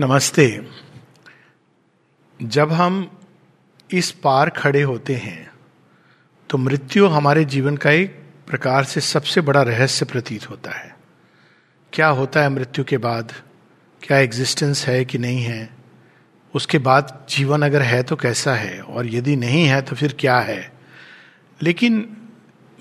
नमस्ते। 0.00 0.66
जब 2.42 2.72
हम 2.72 3.18
इस 3.90 4.10
पार 4.10 4.50
खड़े 4.50 4.82
होते 4.82 5.14
हैं 5.14 5.50
तो 6.50 6.58
मृत्यु 6.58 7.06
हमारे 7.06 7.44
जीवन 7.44 7.76
का 7.76 7.90
एक 7.90 8.20
प्रकार 8.48 8.84
से 8.84 9.00
सबसे 9.00 9.40
बड़ा 9.40 9.62
रहस्य 9.62 10.04
प्रतीत 10.04 10.50
होता 10.50 10.70
है। 10.70 10.96
क्या 11.92 12.08
होता 12.08 12.42
है 12.42 12.48
मृत्यु 12.48 12.84
के 12.84 12.98
बाद? 12.98 13.32
क्या 14.02 14.18
एग्जिस्टेंस 14.18 14.86
है 14.86 15.04
कि 15.04 15.18
नहीं 15.18 15.42
है? 15.42 15.70
उसके 16.54 16.78
बाद 16.78 17.26
जीवन 17.28 17.62
अगर 17.62 17.82
है 17.82 18.02
तो 18.02 18.16
कैसा 18.16 18.54
है? 18.54 18.80
और 18.80 19.06
यदि 19.06 19.36
नहीं 19.36 19.66
है 19.66 19.82
तो 19.82 19.96
फिर 19.96 20.16
क्या 20.18 20.38
है? 20.40 20.72
लेकिन 21.62 22.16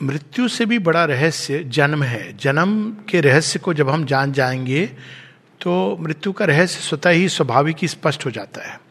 मृत्यु 0.03 0.47
से 0.47 0.65
भी 0.65 0.79
बड़ा 0.79 1.05
रहस्य 1.05 1.63
जन्म 1.63 2.03
है। 2.03 2.37
जन्म 2.37 2.97
के 3.09 3.21
रहस्य 3.21 3.59
को 3.59 3.73
जब 3.73 3.89
हम 3.89 4.05
जान 4.05 4.33
जाएँगे 4.33 4.95
तो 5.61 5.97
मृत्यु 6.01 6.33
का 6.33 6.45
रहस्य 6.45 6.79
स्वतः 6.79 7.09
ही 7.09 7.29
स्वाभाविक 7.29 7.77
ही 7.81 7.87
स्पष्ट 7.87 8.25
हो 8.25 8.31
जाता 8.31 8.71
है। 8.71 8.81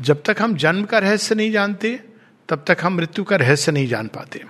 जब 0.00 0.22
तक 0.22 0.36
हम 0.42 0.56
जन्म 0.56 0.84
का 0.84 0.98
रहस्य 0.98 1.34
नहीं 1.34 1.52
जानते, 1.52 2.00
तब 2.48 2.64
तक 2.68 2.76
हम 2.82 2.94
मृत्यु 2.94 3.24
का 3.24 3.36
रहस्य 3.36 3.72
नहीं 3.72 3.88
जान 3.88 4.06
पाते। 4.06 4.44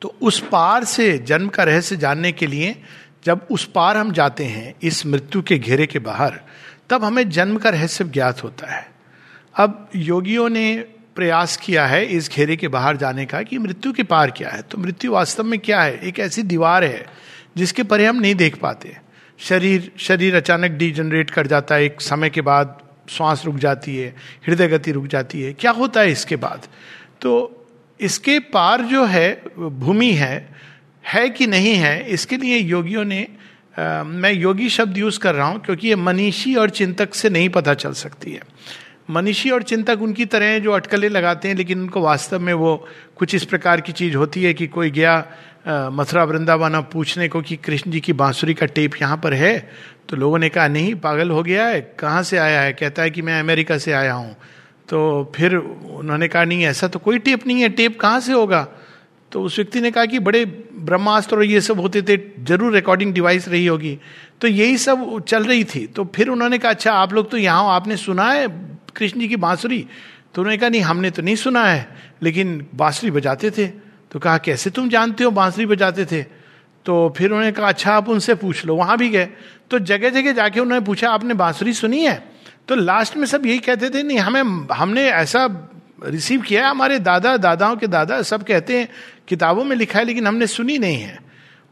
तो 0.00 0.16
उस 0.22 0.40
पार 0.40 0.84
से 0.84 1.18
जन्म 1.18 1.48
का 1.48 1.62
रहस्य 1.62 1.96
जानने 1.96 2.32
के 2.32 2.46
लिए 2.46 2.82
जब 3.24 3.46
उस 3.50 3.64
पार 3.64 3.96
हम 3.96 4.12
जाते 4.12 4.44
हैं, 4.44 4.74
इस 4.82 5.06
मृत्यु 5.06 5.42
के 5.42 5.58
घेरे 5.58 5.86
के 5.86 5.98
बाहर, 5.98 6.40
तब 6.90 7.04
हमें 7.04 7.30
जन्म 7.30 7.56
का 7.56 7.70
रहस्य 7.70 8.04
ज्ञात 8.04 8.44
होता 8.44 8.66
है। 8.66 8.90
अब 9.56 9.90
योगियों 9.96 10.48
ने 10.48 10.84
प्रयास 11.16 11.56
किया 11.56 11.86
है 11.86 12.06
इस 12.06 12.30
घेरे 12.30 12.56
के 12.56 12.68
बाहर 12.68 12.96
जाने 12.96 13.26
का 13.26 13.42
कि 13.42 13.58
मृत्यु 13.58 13.92
के 13.92 14.02
पार 14.02 14.30
क्या 14.30 14.48
है? 14.48 14.62
तो 14.62 14.78
मृत्यु 14.78 15.12
वास्तव 15.12 15.44
में 15.44 15.58
क्या 15.58 15.82
है? 15.82 15.98
एक 15.98 16.18
ऐसी 16.18 16.42
दीवार 16.42 16.84
है 16.84 17.06
जिसके 17.56 17.82
परे 17.82 18.06
हम 18.06 18.16
नहीं 18.16 18.34
देख 18.34 18.56
पाते। 18.56 19.05
शरीर 19.38 19.90
शरीर 19.98 20.36
अचानक 20.36 20.70
डिजनरेट 20.70 21.30
कर 21.30 21.46
जाता 21.46 21.74
है 21.74 21.84
एक 21.84 22.00
समय 22.00 22.30
के 22.30 22.40
बाद 22.40 22.78
श्वास 23.08 23.42
रुक 23.44 23.56
जाती 23.56 23.96
है 23.96 24.14
हृदय 24.46 24.68
गति 24.68 24.92
रुक 24.92 25.06
जाती 25.06 25.42
है। 25.42 25.52
क्या 25.52 25.70
होता 25.70 26.00
है 26.00 26.10
इसके 26.10 26.36
बाद? 26.36 26.66
तो 27.20 27.66
इसके 28.00 28.38
पार 28.38 28.82
जो 28.82 29.04
है 29.04 29.42
भूमि 29.58 30.10
है 30.12 30.54
है 31.04 31.28
कि 31.28 31.46
नहीं 31.46 31.74
है 31.74 32.10
इसके 32.10 32.36
लिए 32.36 32.58
योगियों 32.58 33.04
ने 33.04 33.28
आ, 33.78 34.02
मैं 34.02 34.32
योगी 34.32 34.68
शब्द 34.68 34.98
यूज़ 34.98 35.18
कर 35.18 35.34
रहा 35.34 35.46
हूँ 35.46 35.60
क्योंकि 35.60 35.88
ये 35.88 35.96
मनीषी 35.96 36.54
और 36.54 36.70
चिंतक 36.70 37.14
से 37.14 37.30
नहीं 37.30 37.48
पता 37.48 37.74
चल 37.74 37.92
सकती 37.92 38.32
है। 38.32 38.40
मनीषी 39.10 39.50
और 39.50 39.62
चिंतक 39.62 40.02
उनकी 40.02 40.24
तरह 40.24 40.46
हैं 40.46 40.62
जो 40.62 40.72
अटकलें 40.72 41.08
लगाते 41.08 41.48
हैं 41.48 41.54
लेकिन 41.54 41.80
उनको 41.80 42.00
वास्तव 42.00 42.40
में 42.40 42.54
वो 42.54 42.88
कुछ 43.16 43.34
इस 43.34 43.44
प्रकार 43.44 43.80
की 43.80 43.92
चीज़ 43.92 44.16
होती 44.16 44.42
है 44.42 44.54
कि 44.54 44.66
कोई 44.66 44.90
गया 44.90 45.26
मथुरा 45.68 46.24
वृंदावन 46.24 46.80
पूछने 46.80 47.28
को 47.28 47.42
कि 47.42 47.56
कृष्ण 47.56 47.90
जी 47.90 48.00
की 48.00 48.12
बांसुरी 48.12 48.54
का 48.54 48.66
टेप 48.66 48.92
यहाँ 49.02 49.16
पर 49.16 49.34
है? 49.34 49.70
तो 50.08 50.16
लोगों 50.16 50.38
ने 50.38 50.48
कहा, 50.48 50.68
नहीं, 50.68 50.94
पागल 50.94 51.30
हो 51.30 51.42
गया 51.42 51.66
है। 51.66 51.96
कहाँ 51.98 52.22
से 52.22 52.38
आया 52.38 52.60
है? 52.60 52.72
कहता 52.72 53.02
है 53.02 53.10
कि 53.10 53.22
मैं 53.22 53.40
अमेरिका 53.40 53.78
से 53.78 53.92
आया 53.92 54.12
हूँ। 54.12 54.36
तो 54.88 55.32
फिर 55.34 55.56
उन्होंने 55.56 56.28
कहा, 56.28 56.44
नहीं, 56.44 56.64
ऐसा 56.64 56.88
तो 56.88 56.98
कोई 56.98 57.18
टेप 57.18 57.46
नहीं 57.46 57.60
है। 57.60 57.68
टेप 57.68 58.00
कहाँ 58.00 58.20
से 58.20 58.32
होगा? 58.32 58.68
तो 59.32 59.42
उस 59.42 59.58
व्यक्ति 59.58 59.80
ने 59.80 59.90
कहा 59.90 60.06
कि 60.06 60.18
बड़े 60.18 60.44
ब्रह्मास्त्र 60.74 61.42
ये 61.42 61.60
सब 61.60 61.80
होते 61.80 62.02
थे, 62.02 62.44
ज़रूर 62.44 62.74
रिकॉर्डिंग 62.74 63.14
डिवाइस 63.14 63.48
रही 63.48 63.66
होगी। 63.66 63.98
तो 64.40 64.48
यही 64.48 64.78
सब 64.78 65.24
चल 65.28 65.44
रही 65.44 65.64
थी। 65.64 65.86
तो 65.86 66.04
फिर 66.14 66.28
उन्होंने 66.28 66.58
कहा 66.58 66.70
अच्छा 66.70 66.92
आप 66.92 67.12
लोग 67.12 67.30
तो 67.30 67.36
यहाँ 67.36 67.74
आपने 67.74 67.96
सुना 67.96 68.24
है 68.24 68.48
कृष्ण 68.96 69.20
जी 69.20 69.28
की 69.28 69.36
बांसुरी? 69.36 69.86
तो 70.34 70.42
उन्होंने 70.42 70.58
कहा, 70.58 70.68
नहीं, 70.68 70.80
हमने 70.80 71.10
तो 71.10 71.22
नहीं 71.22 71.36
सुना 71.36 71.64
है। 71.64 71.88
लेकिन 72.22 72.66
बांसुरी 72.74 73.10
बजाते 73.10 73.50
थे। 73.50 73.85
तो 74.10 74.18
कहा, 74.18 74.38
कैसे 74.38 74.70
तुम 74.70 74.88
जानते 74.88 75.24
हो 75.24 75.30
बांसुरी 75.30 75.66
बजाते 75.66 76.04
थे? 76.04 76.22
तो 76.86 77.14
फिर 77.16 77.30
उन्होंने 77.30 77.52
कहा 77.52 77.68
अच्छा 77.68 77.92
आप 77.92 78.08
उनसे 78.08 78.34
पूछ 78.34 78.64
लो, 78.66 78.76
वहाँ 78.76 78.98
भी 78.98 79.08
गए। 79.08 79.28
तो 79.70 79.78
जगह 79.78 80.10
जगह 80.10 80.32
जाके 80.32 80.60
उन्होंने 80.60 80.84
पूछा, 80.86 81.10
आपने 81.10 81.34
बांसुरी 81.34 81.72
सुनी 81.72 82.04
है? 82.04 82.24
तो 82.68 82.74
लास्ट 82.74 83.16
में 83.16 83.26
सब 83.26 83.46
यही 83.46 83.58
कहते 83.58 83.90
थे, 83.90 84.02
नहीं, 84.02 84.18
हमें, 84.18 84.68
हमने 84.72 85.08
ऐसा 85.10 85.46
रिसीव 86.04 86.40
किया 86.40 86.64
है, 86.64 86.70
हमारे 86.70 86.98
दादा, 86.98 87.36
दादाओं 87.36 87.76
के 87.76 87.86
दादा 87.86 88.22
सब 88.22 88.42
कहते 88.42 88.78
हैं, 88.78 88.88
किताबों 89.28 89.64
में 89.64 89.76
लिखा 89.76 89.98
है, 89.98 90.04
लेकिन 90.04 90.26
हमने 90.26 90.46
सुनी 90.46 90.78
नहीं 90.78 91.00
है। 91.00 91.18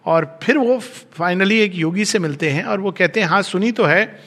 और 0.05 0.39
फिर 0.43 0.59
वो 0.59 0.79
फाइनली 1.13 1.61
एक 1.61 1.75
योगी 1.75 2.05
से 2.05 2.19
मिलते 2.19 2.51
हैं 2.51 2.65
और 2.65 2.81
वो 2.81 2.93
कहते 2.93 3.21
हैं 3.21 3.27
हाँ 3.27 3.43
सुनी 3.43 3.73
तो 3.73 3.85
है। 3.85 4.21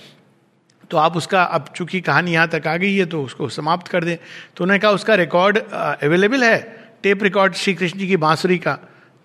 तो 0.91 0.97
आप 0.97 1.17
उसका, 1.17 1.43
अब 1.43 1.65
चूँकि 1.75 2.01
कहानी 2.01 2.31
यहाँ 2.31 2.47
तक 2.47 2.67
आ 2.67 2.77
गई 2.77 2.95
है 2.95 3.05
तो 3.05 3.23
उसको 3.23 3.49
समाप्त 3.49 3.87
कर 3.87 4.03
दें। 4.03 4.17
तो 4.17 4.63
उन्होंने 4.63 4.79
कहा, 4.79 4.91
उसका 4.91 5.15
रिकॉर्ड 5.15 5.57
अवेलेबल 5.57 6.43
है? 6.43 6.86
टेप 7.03 7.23
रिकॉर्ड 7.23 7.53
श्री 7.53 7.73
कृष्ण 7.73 7.99
जी 7.99 8.07
की 8.07 8.17
बांसुरी 8.17 8.57
का। 8.57 8.79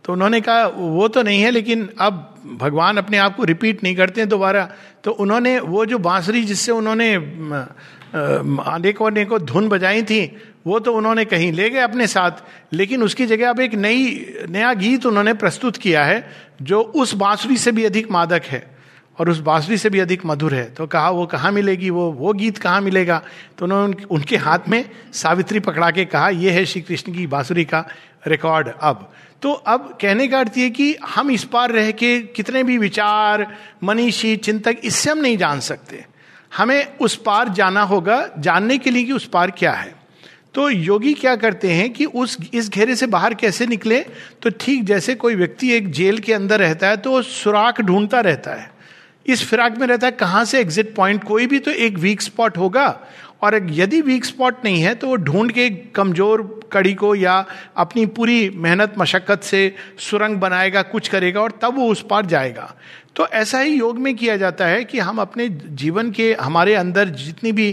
तो 0.04 0.12
उन्होंने 0.12 0.40
कहा, 0.40 0.66
वो 0.66 1.08
तो 1.08 1.22
नहीं 1.22 1.42
है, 1.42 1.50
लेकिन 1.50 1.88
अब 1.98 2.34
भगवान 2.60 2.96
अपने 2.96 3.16
आप 3.16 3.36
को 3.36 3.44
रिपीट 3.44 3.84
नहीं 3.84 3.96
करते 3.96 4.26
दोबारा। 4.26 4.70
तो 5.04 5.10
उन्होंने 5.10 5.60
वो 5.60 5.86
जो 5.86 5.98
बांसुरी 5.98 6.44
जिससे 6.44 6.72
उन्होंने 6.72 7.14
अनेकों 8.14 9.10
अनेकों 9.10 9.44
धुन 9.44 9.68
बजाई 9.68 10.02
थी, 10.02 10.36
वो 10.66 10.78
तो 10.78 10.92
उन्होंने 10.92 11.24
कहीं 11.24 11.52
ले 11.52 11.70
गए 11.70 11.78
अपने 11.78 12.06
साथ। 12.06 12.30
लेकिन 12.72 13.02
उसकी 13.02 13.26
जगह 13.26 13.50
अब 13.50 13.60
एक 13.60 13.74
नई, 13.74 14.26
नया 14.50 14.74
गीत 14.74 15.06
उन्होंने 15.06 15.34
प्रस्तुत 15.34 15.76
किया 15.76 16.04
है, 16.04 16.30
जो 16.62 16.80
उस 16.80 17.14
बांसुरी 17.14 17.56
से 17.56 17.72
भी 17.72 17.84
अधिक 17.84 18.10
मादक 18.10 18.42
है। 18.44 18.71
और 19.18 19.30
उस 19.30 19.38
बांसुरी 19.38 19.78
से 19.78 19.90
भी 19.90 19.98
अधिक 19.98 20.22
मधुर 20.26 20.54
है। 20.54 20.70
तो 20.70 20.86
कहा, 20.86 21.10
वो 21.10 21.26
कहाँ 21.26 21.52
मिलेगी? 21.52 21.90
वो 21.90 22.12
वो 22.12 22.32
गीत 22.32 22.58
कहाँ 22.58 22.80
मिलेगा? 22.80 23.22
तो 23.58 23.64
उन्होंने 23.64 24.04
उनके 24.10 24.36
हाथ 24.36 24.58
में 24.68 24.90
सावित्री 25.12 25.60
पकड़ा 25.60 25.90
के 25.90 26.04
कहा, 26.04 26.28
ये 26.28 26.50
है 26.50 26.64
श्री 26.66 26.82
कृष्ण 26.82 27.12
की 27.12 27.26
बांसुरी 27.26 27.64
का 27.64 27.88
रिकॉर्ड 28.26 28.68
अब। 28.80 29.12
तो 29.42 29.52
अब 29.52 29.98
कहने 30.00 30.28
का 30.28 30.38
अर्थ 30.38 30.58
ये 30.58 30.70
कि 30.70 30.96
हम 31.08 31.30
इस 31.30 31.44
पार 31.44 31.70
रह 31.70 31.90
के 31.90 32.20
कितने 32.20 32.62
भी 32.62 32.78
विचार, 32.78 33.56
मनीषी, 33.84 34.36
चिंतक, 34.36 34.76
इससे 34.84 35.10
हम 35.10 35.18
नहीं 35.18 35.36
जान 35.36 35.60
सकते। 35.60 36.04
हमें 36.56 36.98
उस 36.98 37.16
पार 37.16 37.48
जाना 37.48 37.82
होगा, 37.82 38.28
जानने 38.38 38.78
के 38.78 38.90
लिए 38.90 39.04
कि 39.04 39.12
उस 39.12 39.26
पार 39.26 39.50
क्या 39.50 39.72
है। 39.72 39.94
तो 40.54 40.70
योगी 40.70 41.14
क्या 41.14 41.36
करते 41.36 41.70
हैं 41.70 41.90
कि 41.90 42.04
उस, 42.04 42.38
इस 42.54 42.70
घेरे 42.70 42.96
से 42.96 43.06
बाहर 43.06 43.34
कैसे 43.34 43.66
निकले? 43.66 44.00
तो 44.42 44.50
ठीक 44.60 44.84
जैसे 44.84 45.14
कोई 45.14 45.34
व्यक्ति 45.34 45.72
एक 45.72 45.92
जेल 45.92 46.18
के 46.18 46.32
अंदर 46.32 46.58
रहता 46.58 46.88
है 46.88 46.96
तो 46.96 47.22
सुराख 47.22 47.80
ढूंढता 47.80 48.20
रहता 48.20 48.50
है। 48.50 48.71
इस 49.26 49.44
फिराक 49.48 49.78
में 49.78 49.86
रहता 49.86 50.06
है, 50.06 50.12
कहाँ 50.12 50.44
से 50.44 50.60
एग्जिट 50.60 50.94
पॉइंट 50.94 51.24
कोई 51.24 51.46
भी 51.46 51.58
तो 51.58 51.70
एक 51.70 51.98
वीक 51.98 52.22
स्पॉट 52.22 52.56
होगा। 52.58 53.00
और 53.42 53.54
यदि 53.70 54.00
वीक 54.00 54.24
स्पॉट 54.24 54.64
नहीं 54.64 54.82
है 54.82 54.94
तो 54.94 55.06
वो 55.06 55.16
ढूंढ 55.18 55.50
के 55.52 55.68
कमज़ोर 55.94 56.42
कड़ी 56.72 56.92
को 56.94 57.14
या 57.14 57.34
अपनी 57.76 58.04
पूरी 58.08 58.50
मेहनत, 58.50 58.94
मशक्कत 58.98 59.42
से 59.42 59.74
सुरंग 60.00 60.36
बनाएगा, 60.36 60.82
कुछ 60.84 61.08
करेगा 61.08 61.40
और 61.40 61.58
तब 61.62 61.76
वो 61.76 61.88
उस 61.92 62.04
पार 62.10 62.26
जाएगा। 62.26 62.74
तो 63.16 63.26
ऐसा 63.28 63.60
ही 63.60 63.74
योग 63.74 63.98
में 63.98 64.14
किया 64.16 64.36
जाता 64.36 64.66
है 64.66 64.84
कि 64.84 64.98
हम 64.98 65.18
अपने 65.20 65.48
जीवन 65.48 66.10
के, 66.10 66.32
हमारे 66.34 66.74
अंदर 66.74 67.08
जितनी 67.08 67.52
भी 67.52 67.70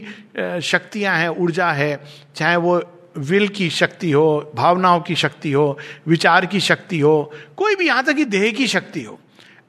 शक्तियाँ 0.61 1.17
हैं, 1.17 1.29
ऊर्जा 1.29 1.71
है, 1.71 1.99
चाहे 2.35 2.55
वो 2.57 2.81
विल 3.19 3.47
की 3.49 3.69
शक्ति 3.71 4.11
हो, 4.11 4.51
भावनाओं 4.55 4.99
की 5.01 5.15
शक्ति 5.15 5.51
हो, 5.51 5.77
विचार 6.07 6.45
की 6.45 6.59
शक्ति 6.61 6.99
हो, 6.99 7.31
कोई 7.57 7.75
भी 7.75 7.87
यहाँ 7.87 8.03
तक 8.03 8.15
कि 8.15 8.25
देह 8.27 8.51
की 8.51 8.67
शक्ति 8.67 9.03
हो, 9.03 9.19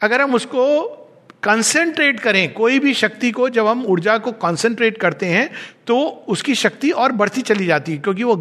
अगर 0.00 0.20
हम 0.20 0.34
उसको 0.34 0.66
कंसेंट्रेट 1.42 2.20
करें। 2.20 2.52
कोई 2.52 2.78
भी 2.78 2.94
शक्ति 2.94 3.30
को 3.30 3.48
जब 3.48 3.66
हम 3.66 3.84
ऊर्जा 3.86 4.16
को 4.18 4.32
कंसेंट्रेट 4.34 4.98
करते 4.98 5.26
हैं 5.26 5.48
तो 5.86 5.98
उसकी 6.28 6.54
शक्ति 6.54 6.90
और 6.92 7.12
बढ़ती 7.12 7.42
चली 7.42 7.66
जाती 7.66 7.92
है, 7.92 7.98
क्योंकि 7.98 8.24
वो 8.24 8.36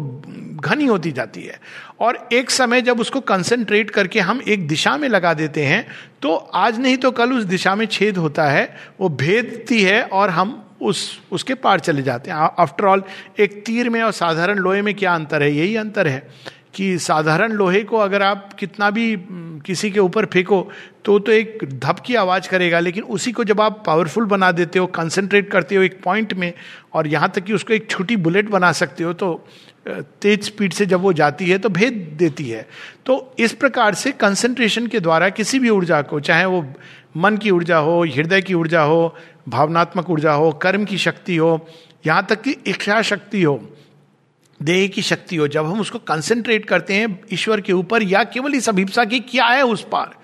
घनी 0.56 0.86
होती 0.86 1.12
जाती 1.12 1.42
है। 1.42 1.58
और 2.00 2.28
एक 2.32 2.50
समय 2.50 2.82
जब 2.82 3.00
उसको 3.00 3.20
कंसेंट्रेट 3.22 3.90
करके 3.90 4.20
हम 4.20 4.40
एक 4.48 4.66
दिशा 4.68 4.96
में 4.96 5.08
लगा 5.08 5.34
देते 5.34 5.64
हैं 5.64 5.86
तो 6.22 6.34
आज 6.34 6.78
नहीं 6.80 6.96
तो 6.96 7.10
कल 7.12 7.32
उस 7.32 7.44
दिशा 7.46 7.74
में 7.74 7.86
छेद 7.88 8.16
होता 8.16 8.46
है, 8.46 8.76
वो 9.00 9.08
भेदती 9.10 9.82
है 9.82 10.02
और 10.02 10.30
हम 10.30 10.62
उस, 10.80 11.20
उसके 11.32 11.54
पार 11.54 11.80
चले 11.80 12.02
जाते 12.02 12.30
हैं। 12.30 12.36
आफ्टर 12.58 12.84
ऑल 12.84 13.02
एक 13.38 13.62
तीर 13.66 13.88
में 13.88 14.00
और 14.02 14.12
साधारण 14.12 14.58
लोहे 14.58 14.82
में 14.82 14.94
क्या 14.94 15.14
अंतर 15.14 15.42
है? 15.42 15.52
यही 15.52 15.76
अंतर 15.76 16.08
है। 16.08 16.26
कि 16.74 16.98
साधारण 16.98 17.52
लोहे 17.52 17.82
को 17.82 17.96
अगर 17.98 18.22
आप 18.22 18.52
कितना 18.58 18.90
भी 18.90 19.16
किसी 19.66 19.90
के 19.90 20.00
ऊपर 20.00 20.26
फेंको 20.26 20.60
तो 21.04 21.18
तो 21.18 21.32
एक 21.32 21.64
धप 21.74 21.98
की 22.06 22.14
आवाज़ 22.14 22.48
करेगा, 22.48 22.80
लेकिन 22.80 23.02
उसी 23.04 23.32
को 23.32 23.44
जब 23.44 23.60
आप 23.60 23.82
पावरफुल 23.86 24.24
बना 24.26 24.50
देते 24.52 24.78
हो 24.78 24.86
कंसंट्रेट 24.88 25.50
करते 25.50 25.76
हो 25.76 25.82
एक 25.82 26.00
पॉइंट 26.02 26.34
में, 26.34 26.52
और 26.94 27.06
यहाँ 27.06 27.30
तक 27.34 27.44
कि 27.44 27.52
उसको 27.52 27.72
एक 27.72 27.90
छोटी 27.90 28.16
बुलेट 28.18 28.48
बना 28.50 28.72
सकते 28.72 29.04
हो 29.04 29.12
तो 29.12 29.32
तेज 29.88 30.44
स्पीड 30.44 30.72
से 30.72 30.86
जब 30.86 31.00
वो 31.00 31.12
जाती 31.12 31.48
है 31.50 31.58
तो 31.58 31.68
भेद 31.70 31.94
देती 32.18 32.48
है। 32.48 32.66
तो 33.06 33.34
इस 33.38 33.52
प्रकार 33.52 33.94
से 33.94 34.12
कंसंट्रेशन 34.12 34.86
के 34.86 35.00
द्वारा 35.00 35.28
किसी 35.30 35.58
भी 35.58 35.70
ऊर्जा 35.70 36.00
को, 36.02 36.20
चाहे 36.20 36.44
वो 36.44 36.64
मन 37.16 37.36
की 37.36 37.50
ऊर्जा 37.50 37.78
हो, 37.78 38.02
हृदय 38.06 38.42
की 38.42 38.54
ऊर्जा 38.54 38.82
हो, 38.82 39.14
भावनात्मक 39.48 40.10
ऊर्जा 40.10 40.32
हो, 40.32 40.50
कर्म 40.52 40.84
की 40.84 40.98
शक्ति 40.98 41.36
हो, 41.36 41.66
यहाँ 42.06 42.26
तक 42.28 42.42
कि 42.42 42.56
इच्छा 42.66 43.00
शक्ति 43.02 43.42
हो 43.42 43.60
देह 44.60 44.86
की 44.88 45.02
शक्ति 45.02 45.36
हो। 45.36 45.48
जब 45.48 45.66
हम 45.66 45.80
उसको 45.80 45.98
कंसेंट्रेट 46.00 46.64
करते 46.64 46.94
हैं 46.94 47.18
ईश्वर 47.32 47.60
के 47.60 47.72
ऊपर 47.72 48.02
या 48.02 48.24
केवल 48.24 48.54
इस 48.54 48.68
अभिप्सा 48.68 49.04
की, 49.04 49.20
क्या 49.20 49.46
है 49.46 49.62
उस 49.64 49.86
पार? 49.92 50.14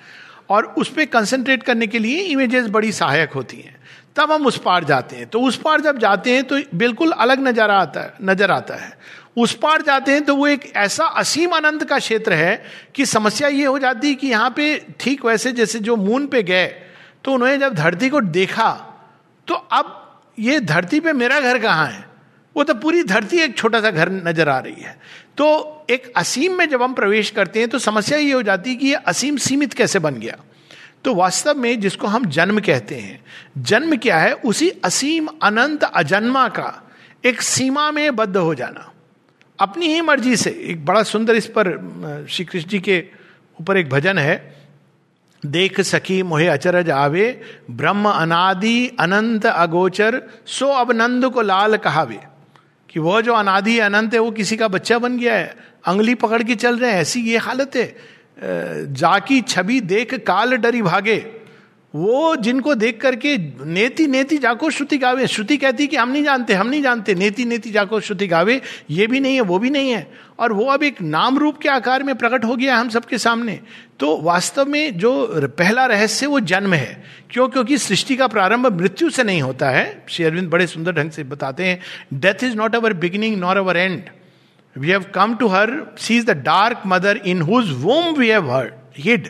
और 0.50 0.64
उस 0.78 0.88
पर 0.88 1.04
कंसेंट्रेट 1.04 1.62
करने 1.62 1.86
के 1.86 1.98
लिए 1.98 2.20
इमेजेस 2.22 2.66
बड़ी 2.68 2.92
सहायक 2.92 3.32
होती 3.32 3.56
हैं। 3.56 3.74
तब 4.16 4.32
हम 4.32 4.46
उस 4.46 4.58
पार 4.58 4.84
जाते 4.84 5.16
हैं। 5.16 5.26
तो 5.26 5.40
उस 5.40 5.56
पार 5.56 5.80
जब 5.80 5.98
जाते 5.98 6.34
हैं 6.34 6.44
तो 6.44 6.60
बिल्कुल 6.74 7.10
अलग 7.12 7.46
नज़र 7.46 7.70
आता 7.70 8.00
है, 8.00 8.12
नज़र 8.22 8.50
आता 8.50 8.74
है। 8.74 8.92
उस 9.36 9.54
पार 9.54 9.82
जाते 9.82 10.12
हैं 10.12 10.24
तो 10.24 10.34
वो 10.36 10.46
एक 10.46 10.64
ऐसा 10.76 11.04
असीम 11.16 11.54
आनंद 11.54 11.84
का 11.84 11.98
क्षेत्र 11.98 12.32
है 12.32 12.62
कि 12.94 13.06
समस्या 13.06 13.48
ये 13.48 13.64
हो 13.64 13.78
जाती 13.78 14.08
है 14.08 14.14
कि 14.14 14.26
यहाँ 14.26 14.50
पे 14.50 14.76
ठीक 15.00 15.24
वैसे 15.24 15.52
जैसे 15.52 15.78
जो 15.78 15.96
मून 15.96 16.26
पे 16.26 16.42
गए 16.42 16.66
तो 17.24 17.32
उन्होंने 17.32 17.58
जब 17.58 17.74
धरती 17.74 18.08
को 18.10 18.20
देखा 18.20 18.70
तो 19.48 19.54
अब 19.54 19.92
ये 20.38 20.60
धरती 20.60 21.00
पे 21.00 21.12
मेरा 21.12 21.40
घर 21.40 21.58
कहाँ 21.58 21.86
है? 21.86 22.04
वो 22.56 22.64
तो 22.64 22.74
पूरी 22.74 23.02
धरती 23.04 23.38
एक 23.38 23.56
छोटा 23.58 23.80
सा 23.80 23.90
घर 23.90 24.10
नज़र 24.10 24.48
आ 24.48 24.58
रही 24.58 24.82
है। 24.82 24.96
तो 25.38 25.86
एक 25.90 26.12
असीम 26.16 26.52
में 26.58 26.68
जब 26.68 26.82
हम 26.82 26.94
प्रवेश 26.94 27.30
करते 27.30 27.60
हैं 27.60 27.68
तो 27.68 27.78
समस्या 27.78 28.18
ये 28.18 28.32
हो 28.32 28.42
जाती 28.42 28.70
है 28.70 28.76
कि 28.76 28.86
ये 28.86 28.94
असीम 29.06 29.36
सीमित 29.38 29.74
कैसे 29.74 29.98
बन 29.98 30.14
गया? 30.16 30.36
तो 31.04 31.14
वास्तव 31.14 31.54
में 31.54 31.80
जिसको 31.80 32.06
हम 32.06 32.24
जन्म 32.26 32.58
कहते 32.60 32.94
हैं, 32.94 33.20
जन्म 33.58 33.96
क्या 33.96 34.18
है? 34.18 34.32
उसी 34.34 34.68
असीम 34.84 35.28
अनंत 35.42 35.84
अजन्मा 35.84 36.48
का 36.48 36.82
एक 37.24 37.42
सीमा 37.42 37.90
में 37.90 38.16
बद्ध 38.16 38.36
हो 38.36 38.54
जाना। 38.54 38.92
अपनी 39.58 39.86
ही 39.86 40.00
मर्ज़ी 40.00 40.36
से, 40.36 40.50
एक 40.50 40.84
बड़ा 40.84 41.02
सुंदर 41.04 41.34
इस 41.34 41.46
पर 41.48 42.26
श्री 42.30 42.44
कृष्ण 42.44 42.68
जी 42.68 42.80
के 42.80 43.02
ऊपर 43.58 43.76
एक 43.76 43.88
भजन 43.90 44.18
है, 44.18 44.54
देख 45.42 45.80
सखी 45.80 46.22
मोहे 46.22 46.46
अचरज 46.48 46.90
आवे, 46.90 47.28
ब्रह्म 47.70 48.10
अनादि 48.10 48.86
अनंत 49.00 49.46
अगोचर, 49.46 50.22
सो 50.46 50.66
अब 50.72 50.92
नंद 50.92 51.26
को 51.26 51.42
लाल 51.42 51.76
कहावे। 51.78 52.18
कि 52.96 53.00
वह 53.00 53.20
जो 53.20 53.32
अनादि 53.32 53.78
अनंत 53.78 54.14
है, 54.14 54.20
वो 54.20 54.30
किसी 54.30 54.56
का 54.56 54.68
बच्चा 54.68 54.98
बन 54.98 55.18
गया 55.18 55.34
है। 55.34 55.56
अंगली 55.86 56.14
पकड़ 56.14 56.42
के 56.42 56.54
चल 56.54 56.78
रहे 56.78 56.90
हैं, 56.90 57.00
ऐसी 57.00 57.20
ये 57.20 57.36
हालत 57.36 57.76
है। 57.76 58.94
जाकी 58.94 59.40
छवि 59.40 59.80
देख 59.80 60.14
काल 60.14 60.56
डरी 60.56 60.82
भागे। 60.82 61.35
वो 61.96 62.36
जिनको 62.36 62.74
देख 62.74 63.00
करके 63.00 63.36
नेति 63.64 64.06
नेति 64.06 64.38
जाको 64.38 64.70
श्रुति 64.70 64.98
गावे। 64.98 65.26
श्रुति 65.26 65.56
कहती 65.56 65.86
कि 65.86 65.96
हम 65.96 66.08
नहीं 66.08 66.24
जानते, 66.24 66.54
हम 66.54 66.66
नहीं 66.66 66.82
जानते। 66.82 67.14
नेति 67.14 67.44
नेति 67.44 67.70
जाको 67.70 68.00
श्रुति 68.00 68.26
गावे। 68.26 68.60
ये 68.90 69.06
भी 69.06 69.20
नहीं 69.20 69.34
है, 69.34 69.40
वो 69.40 69.58
भी 69.58 69.70
नहीं 69.70 69.90
है। 69.90 70.12
और 70.38 70.52
वो 70.52 70.64
अब 70.64 70.82
एक 70.82 71.02
नाम 71.02 71.38
रूप 71.38 71.58
के 71.58 71.68
आकार 71.68 72.02
में 72.02 72.14
प्रकट 72.14 72.44
हो 72.44 72.56
गया 72.56 72.76
हम 72.76 72.88
सबके 72.88 73.18
सामने। 73.18 73.60
तो 74.00 74.20
वास्तव 74.22 74.66
में 74.66 74.98
जो 74.98 75.26
पहला 75.58 75.86
रहस्य 75.86 76.26
वो 76.26 76.40
जन्म 76.40 76.74
है। 76.74 77.04
क्यों? 77.30 77.48
क्योंकि 77.48 77.78
सृष्टि 77.78 78.16
का 78.16 78.26
प्रारंभ 78.26 78.80
मृत्यु 78.80 79.10
से 79.10 79.22
नहीं 79.22 79.42
होता 79.42 79.70
है। 79.70 80.04
श्री 80.08 80.24
अरविंद 80.24 80.48
बड़े 80.50 80.66
सुंदर 80.66 80.92
ढंग 80.92 81.10
से 81.10 81.24
बताते 81.24 81.64
हैं 81.64 81.80
death 82.14 82.44
is 82.44 82.56
not 82.56 82.76
our 82.76 82.92
beginning 82.92 83.36
nor 83.36 83.56
our 83.56 83.76
end 83.76 84.02
we 84.78 84.88
have 84.88 85.04
come 85.14 85.34
to 85.36 85.46
her 85.46 85.94
she 85.98 86.16
is 86.16 86.26
the 86.26 86.30
dark 86.30 86.82
mother 86.86 87.20
in 87.26 87.42
whose 87.42 87.70
womb 87.72 88.14
we 88.14 88.28
have 88.28 88.52
heard 88.52 88.72
hid 88.98 89.28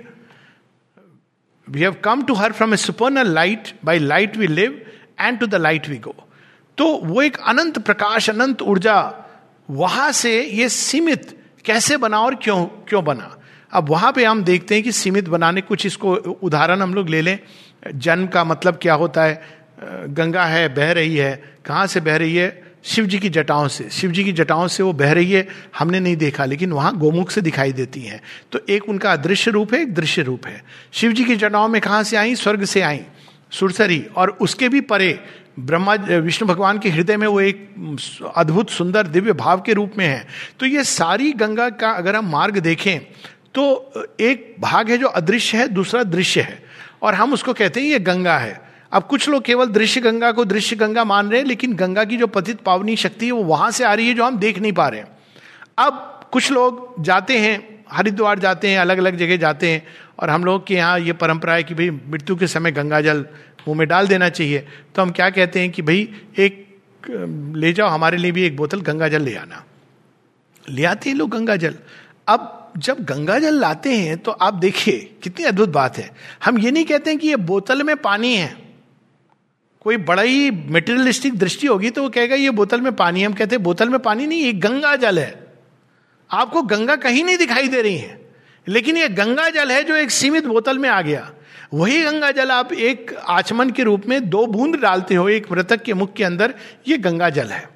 we 1.68 1.80
have 1.80 1.92
come 1.92 2.22
to 2.22 2.34
her 2.34 2.52
from 2.52 2.74
a 2.74 2.76
supernal 2.76 3.26
light 3.26 3.72
by 3.84 3.98
light 3.98 4.36
we 4.36 4.46
live 4.46 4.82
and 5.20 5.38
to 5.38 5.46
the 5.46 5.54
light 5.54 5.88
we 5.88 5.96
go 5.96 6.14
तो 6.78 6.86
वो 7.04 7.22
एक 7.22 7.36
अनंत 7.36 7.78
प्रकाश, 7.78 8.30
अनंत 8.30 8.62
ऊर्जा 8.62 9.24
वहाँ 9.70 10.12
से 10.12 10.42
ये 10.42 10.68
सीमित 10.68 11.38
कैसे 11.64 11.96
बना 11.96 12.20
और 12.20 12.34
क्यों 12.34 12.64
क्यों 12.64 13.04
बना? 13.04 13.38
अब 13.72 13.88
वहाँ 13.88 14.12
पे 14.12 14.24
हम 14.24 14.44
देखते 14.44 14.74
हैं 14.74 14.84
कि 14.84 14.92
सीमित 14.92 15.28
बनाने 15.28 15.60
कुछ 15.60 15.86
इसको 15.86 16.14
उदाहरण 16.14 16.82
हम 16.82 16.94
लोग 16.94 17.08
ले 17.08 17.20
लें। 17.20 17.38
जन्म 17.94 18.26
का 18.26 18.44
मतलब 18.44 18.78
क्या 18.82 18.94
होता 18.94 19.22
है? 19.22 19.42
गंगा 20.08 20.44
है, 20.44 20.74
बह 20.74 20.92
रही 20.92 21.16
है। 21.16 21.56
कहाँ 21.64 21.86
से 21.86 22.00
बह 22.00 22.16
रही 22.16 22.36
है? 22.36 22.65
शिव 22.86 23.06
जी 23.06 23.18
की 23.18 23.28
जटाओं 23.28 23.68
से 23.68 23.88
शिव 23.90 24.10
जी 24.10 24.24
की 24.24 24.32
जटाओं 24.32 24.66
से 24.68 24.82
वो 24.82 24.92
बह 24.92 25.12
रही 25.12 25.32
है, 25.32 25.46
हमने 25.78 26.00
नहीं 26.00 26.16
देखा, 26.16 26.44
लेकिन 26.44 26.72
वहाँ 26.72 26.96
गोमुख 26.98 27.30
से 27.30 27.40
दिखाई 27.40 27.72
देती 27.72 28.00
हैं। 28.00 28.20
तो 28.52 28.60
एक 28.68 28.88
उनका 28.88 29.12
अदृश्य 29.12 29.50
रूप 29.50 29.74
है, 29.74 29.80
एक 29.82 29.94
दृश्य 29.94 30.22
रूप 30.22 30.46
है। 30.46 30.62
शिव 30.92 31.12
जी 31.12 31.24
की 31.24 31.36
जटाओं 31.36 31.68
में 31.68 31.80
कहा 31.80 32.02
से 32.02 32.16
आई? 32.16 32.34
स्वर्ग 32.34 32.64
से 32.64 32.80
आई, 32.80 33.00
सुरसरी। 33.52 34.04
और 34.16 34.30
उसके 34.30 34.68
भी 34.68 34.80
परे 34.82 35.18
ब्रह्मा, 35.58 35.94
विष्णु 35.94 36.48
भगवान 36.48 36.78
के 36.78 36.88
हृदय 36.90 37.16
में 37.16 37.26
वो 37.26 37.40
एक 37.40 37.68
अद्भुत, 38.36 38.70
सुंदर, 38.70 39.06
दिव्य 39.06 39.32
भाव 39.32 39.60
के 39.60 39.72
रूप 39.72 39.92
में 39.98 40.06
है। 40.06 40.26
तो 40.60 40.66
ये 40.66 40.84
सारी 40.84 41.32
गंगा 41.32 41.68
का 41.70 41.90
अगर 41.90 42.16
हम 42.16 42.30
मार्ग 42.30 42.58
देखें 42.58 42.98
तो 43.54 43.92
एक 44.20 44.54
भाग 44.60 44.90
है 44.90 44.98
जो 44.98 45.06
अदृश्य 45.08 45.58
है, 45.58 45.68
दूसरा 45.68 46.02
दृश्य 46.02 46.40
है। 46.40 46.62
और 47.02 47.14
हम 47.14 47.32
उसको 47.32 47.52
कहते 47.52 47.80
हैं, 47.80 47.88
ये 47.88 47.98
गंगा 47.98 48.36
है। 48.38 48.65
अब 48.96 49.02
कुछ 49.02 49.28
लोग 49.28 49.42
केवल 49.44 49.66
दृश्य 49.68 50.00
गंगा 50.00 50.30
को 50.32 50.44
दृश्य 50.44 50.76
गंगा 50.76 51.04
मान 51.04 51.30
रहे 51.30 51.40
हैं, 51.40 51.46
लेकिन 51.46 51.74
गंगा 51.76 52.04
की 52.04 52.16
जो 52.16 52.26
पतित 52.26 52.60
पावनी 52.60 52.96
शक्ति 52.96 53.26
है, 53.26 53.32
वो 53.32 53.42
वहाँ 53.44 53.70
से 53.70 53.84
आ 53.84 53.92
रही 53.94 54.08
है 54.08 54.14
जो 54.14 54.24
हम 54.24 54.38
देख 54.38 54.58
नहीं 54.58 54.72
पा 54.72 54.88
रहे 54.88 55.02
अब 55.78 56.28
कुछ 56.32 56.50
लोग 56.52 57.02
जाते 57.04 57.38
हैं, 57.38 57.84
हरिद्वार 57.92 58.38
जाते 58.38 58.68
हैं 58.68 58.78
अलग 58.78 58.98
अलग 58.98 59.16
जगह 59.16 59.36
जाते 59.36 59.70
हैं, 59.70 59.82
और 60.20 60.30
हम 60.30 60.44
लोग 60.44 60.66
के 60.66 60.74
यहाँ 60.74 60.98
ये 61.00 61.12
परंपरा 61.14 61.54
है 61.54 61.62
कि 61.62 61.74
भाई 61.74 61.90
मृत्यु 61.90 62.36
के 62.36 62.46
समय 62.46 62.72
गंगा 62.72 63.00
जल 63.00 63.24
मुँह 63.68 63.78
में 63.78 63.86
डाल 63.88 64.08
देना 64.08 64.28
चाहिए। 64.28 64.66
तो 64.94 65.02
हम 65.02 65.10
क्या 65.10 65.30
कहते 65.30 65.60
हैं 65.60 65.70
कि 65.70 65.82
भाई, 65.82 66.08
एक, 66.38 66.66
ले 67.56 67.72
जाओ, 67.72 67.88
हमारे 67.88 68.16
लिए 68.16 68.32
भी 68.32 68.42
एक 68.42 68.56
बोतल 68.56 68.80
गंगा 68.80 69.08
जल 69.08 69.22
ले 69.22 69.34
आना। 69.36 69.64
ले 70.66 70.84
आते 70.84 71.10
हैं 71.10 71.16
लोग 71.16 71.30
गंगा 71.30 71.56
जल। 71.56 71.74
अब 72.28 72.72
जब 72.78 73.04
गंगा 73.04 73.38
जल 73.38 73.54
लाते 73.54 73.96
हैं 73.96 74.16
तो 74.18 74.30
आप 74.32 74.54
देखिए, 74.54 74.98
कितनी 75.22 75.44
अद्भुत 75.44 75.68
बात 75.68 75.98
है। 75.98 76.10
हम 76.44 76.58
ये 76.58 76.70
नहीं 76.70 76.84
कहते 76.84 77.10
हैं 77.10 77.18
कि 77.18 77.28
ये 77.28 77.36
बोतल 77.36 77.82
में 77.82 77.96
पानी 77.96 78.34
है। 78.34 78.65
कोई 79.86 79.96
बड़ा 79.96 80.22
ही 80.22 80.50
मेटेरियलिस्टिक 80.50 81.34
दृष्टि 81.38 81.66
होगी 81.66 81.90
तो 81.90 82.02
वो 82.02 82.08
कहेगा, 82.10 82.36
ये 82.36 82.50
बोतल 82.50 82.80
में 82.80 82.94
पानी 82.96 83.22
हम 83.22 83.32
कहते 83.32 83.56
हैं, 83.56 83.62
बोतल 83.62 83.88
में 83.88 83.98
पानी 84.00 84.26
नहीं, 84.26 84.40
ये 84.40 84.52
गंगा 84.54 84.94
जल 84.96 85.18
है। 85.18 85.46
आपको 86.30 86.62
गंगा 86.64 86.96
कहीं 86.96 87.22
नहीं 87.24 87.36
दिखाई 87.38 87.68
दे 87.68 87.82
रही 87.82 87.96
है। 87.96 88.18
लेकिन 88.66 88.96
ये 88.96 89.08
गंगा 89.10 89.48
जल 89.50 89.70
है 89.72 89.82
जो 89.84 89.96
एक 89.96 90.10
सीमित 90.10 90.46
बोतल 90.46 90.78
में 90.78 90.88
आ 90.88 91.00
गया। 91.02 91.30
वही 91.74 92.02
गंगा 92.02 92.30
जल 92.30 92.50
आप 92.50 92.72
एक 92.72 93.14
आचमन 93.28 93.70
के 93.70 93.82
रूप 93.82 94.06
में 94.06 94.28
दो 94.30 94.44
बूंद 94.46 94.76
डालते 94.76 95.14
हो, 95.14 95.28
एक 95.28 95.50
मृतक 95.52 95.82
के 95.82 95.94
मुख 95.94 96.14
के 96.14 96.24
अंदर, 96.24 96.54
ये 96.88 96.98
गंगा 96.98 97.28
जल 97.30 97.48
है। 97.48 97.68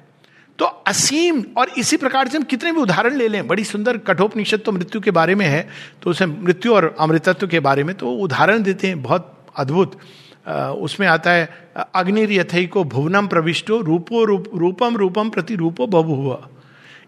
तो 0.59 0.65
असीम 0.65 1.43
और 1.57 1.69
इसी 1.77 1.97
प्रकार 1.97 2.27
से 2.27 2.37
हम 2.37 2.43
कितने 2.45 2.71
भी 2.71 2.81
उदाहरण 2.81 3.15
ले 3.15 3.27
लें, 3.27 3.47
बड़ी 3.47 3.63
सुंदर 3.65 3.97
कठोपनिषद 3.99 4.61
तो 4.65 4.71
मृत्यु 4.71 5.01
के 5.01 5.11
बारे 5.11 5.35
में 5.35 5.45
है 5.45 5.67
तो 6.03 6.09
उसे 6.09 6.25
मृत्यु 6.25 6.73
और 6.73 6.95
अमृतत्व 6.99 7.47
के 7.47 7.59
बारे 7.61 7.83
में 7.83 7.95
तो 7.95 8.11
उदाहरण 8.17 8.63
देते 8.63 8.87
हैं, 8.87 9.01
बहुत 9.01 9.37
अद्भुत। 9.57 9.99
उसमें 10.45 11.07
आता 11.07 11.31
है 11.31 11.49
अग्निर्यथई 11.95 12.65
को 12.65 12.83
भुवनम 12.83 13.27
प्रविष्टो, 13.27 13.79
रूपो 13.81 14.23
रूप, 14.23 14.49
रूपम 14.55 14.95
रूपम 14.97 15.29
प्रति 15.29 15.55
रूपो 15.55 15.87
बभु 15.87 16.13
हुआ। 16.13 16.47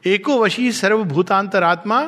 एको 0.06 0.38
वशी 0.40 0.72
सर्वभूतांतरात्मा, 0.72 2.02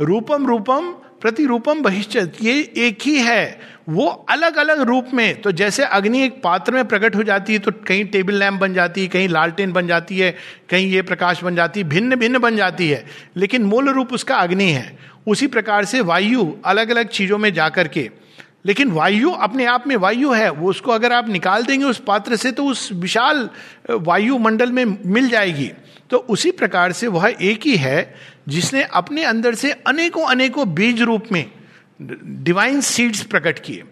रूपम 0.00 0.46
रूपम 0.46 0.90
प्रति 1.20 1.44
रूपम 1.46 1.82
बहिश्चत। 1.82 2.36
ये 2.42 2.60
एक 2.76 2.98
ही 3.02 3.16
है, 3.16 3.60
वो 3.88 4.06
अलग 4.30 4.56
अलग 4.56 4.80
रूप 4.80 5.08
में। 5.14 5.40
तो 5.40 5.52
जैसे 5.52 5.84
अग्नि 5.84 6.22
एक 6.22 6.40
पात्र 6.42 6.72
में 6.72 6.88
प्रकट 6.88 7.16
हो 7.16 7.22
जाती 7.22 7.52
है 7.52 7.58
तो 7.58 7.72
कहीं 7.86 8.04
टेबल 8.04 8.34
लैम्प 8.34 8.60
बन 8.60 8.74
जाती 8.74 9.00
है, 9.00 9.08
कहीं 9.08 9.28
लालटेन 9.28 9.72
बन 9.72 9.86
जाती 9.86 10.18
है, 10.18 10.34
कहीं 10.70 10.88
ये 10.88 11.02
प्रकाश 11.02 11.42
बन 11.44 11.56
जाती 11.56 11.80
है 11.80 11.88
भिन्न 11.88 12.16
भिन्न 12.16 12.38
बन 12.38 12.56
जाती 12.56 12.88
है। 12.88 13.04
लेकिन 13.36 13.62
मूल 13.62 13.88
रूप 13.88 14.12
उसका 14.12 14.36
अग्नि 14.36 14.70
है। 14.70 14.98
उसी 15.26 15.46
प्रकार 15.46 15.84
से 15.84 16.00
वायु 16.00 16.46
अलग 16.64 16.90
अलग 16.90 17.08
चीज़ों 17.08 17.38
में 17.38 17.52
जाकर 17.52 17.88
के 17.88 18.10
लेकिन 18.66 18.90
वायु 18.90 19.30
अपने 19.30 19.64
आप 19.64 19.86
में 19.86 19.96
वायु 19.96 20.32
है, 20.32 20.50
वो 20.50 20.70
उसको 20.70 20.92
अगर 20.92 21.12
आप 21.12 21.28
निकाल 21.28 21.64
देंगे 21.64 21.86
उस 21.86 22.02
पात्र 22.06 22.36
से 22.36 22.52
तो 22.52 22.64
उस 22.64 22.92
विशाल 22.92 23.50
वायुमंडल 23.90 24.72
में 24.72 24.98
मिल 25.06 25.28
जाएगी। 25.28 25.72
तो 26.10 26.16
उसी 26.16 26.50
प्रकार 26.50 26.92
से 26.92 27.06
वह 27.06 27.34
एक 27.42 27.60
ही 27.66 27.76
है, 27.76 28.14
जिसने 28.48 28.82
अपने 28.82 29.24
अंदर 29.24 29.54
से 29.54 29.72
अनेकों 29.72 30.24
अनेकों 30.24 30.74
बीज 30.74 31.02
रूप 31.02 31.24
में 31.32 31.50
डिवाइन 32.24 32.80
सीड्स 32.80 33.22
प्रकट 33.22 33.58
किए। 33.58 33.82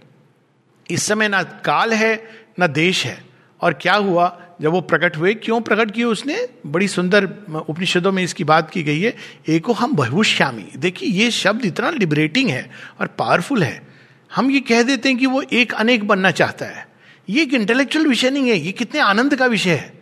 इस 0.90 1.02
समय 1.02 1.28
ना 1.28 1.42
काल 1.42 1.92
है, 1.92 2.30
ना 2.58 2.66
देश 2.66 3.06
है। 3.06 3.25
और 3.60 3.72
क्या 3.72 3.94
हुआ, 3.94 4.42
जब 4.60 4.70
वो 4.70 4.80
प्रकट 4.80 5.16
हुए, 5.16 5.34
क्यों 5.34 5.60
प्रकट 5.60 5.90
किए 5.90 6.04
उसने? 6.04 6.48
बड़ी 6.66 6.88
सुंदर 6.88 7.25
उपनिषदों 7.68 8.12
में 8.12 8.22
इसकी 8.22 8.44
बात 8.44 8.70
की 8.70 8.82
गई 8.82 9.00
है। 9.00 9.16
एको 9.48 9.72
हम 9.72 9.92
बहुश्यामी। 9.92 10.68
देखिए, 10.76 11.08
ये 11.08 11.30
शब्द 11.30 11.64
इतना 11.64 11.90
लिबरेटिंग 11.90 12.50
है 12.50 12.70
और 13.00 13.06
पावरफुल 13.06 13.62
है। 13.62 13.88
हम 14.35 14.50
ये 14.50 14.61
कह 14.61 14.82
देते 14.82 15.08
हैं 15.08 15.18
कि 15.18 15.26
वो 15.26 15.42
एक 15.42 15.75
अनेक 15.75 16.08
बनना 16.08 16.30
चाहता 16.30 16.64
है। 16.64 16.88
ये 17.28 17.42
एक 17.42 17.54
इंटेलेक्चुअल 17.54 18.06
विषय 18.06 18.30
नहीं 18.30 18.49
है, 18.49 18.56
ये 18.56 18.73
कितने 18.73 19.00
आनंद 19.00 19.37
का 19.37 19.47
विषय 19.47 19.70
है। 19.70 20.00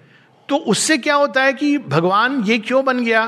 तो 0.49 0.57
उससे 0.57 0.99
क्या 0.99 1.15
होता 1.15 1.43
है 1.43 1.53
कि 1.53 1.79
भगवान 1.79 2.43
ये 2.43 2.59
क्यों 2.59 2.85
बन 2.85 3.05
गया? 3.05 3.27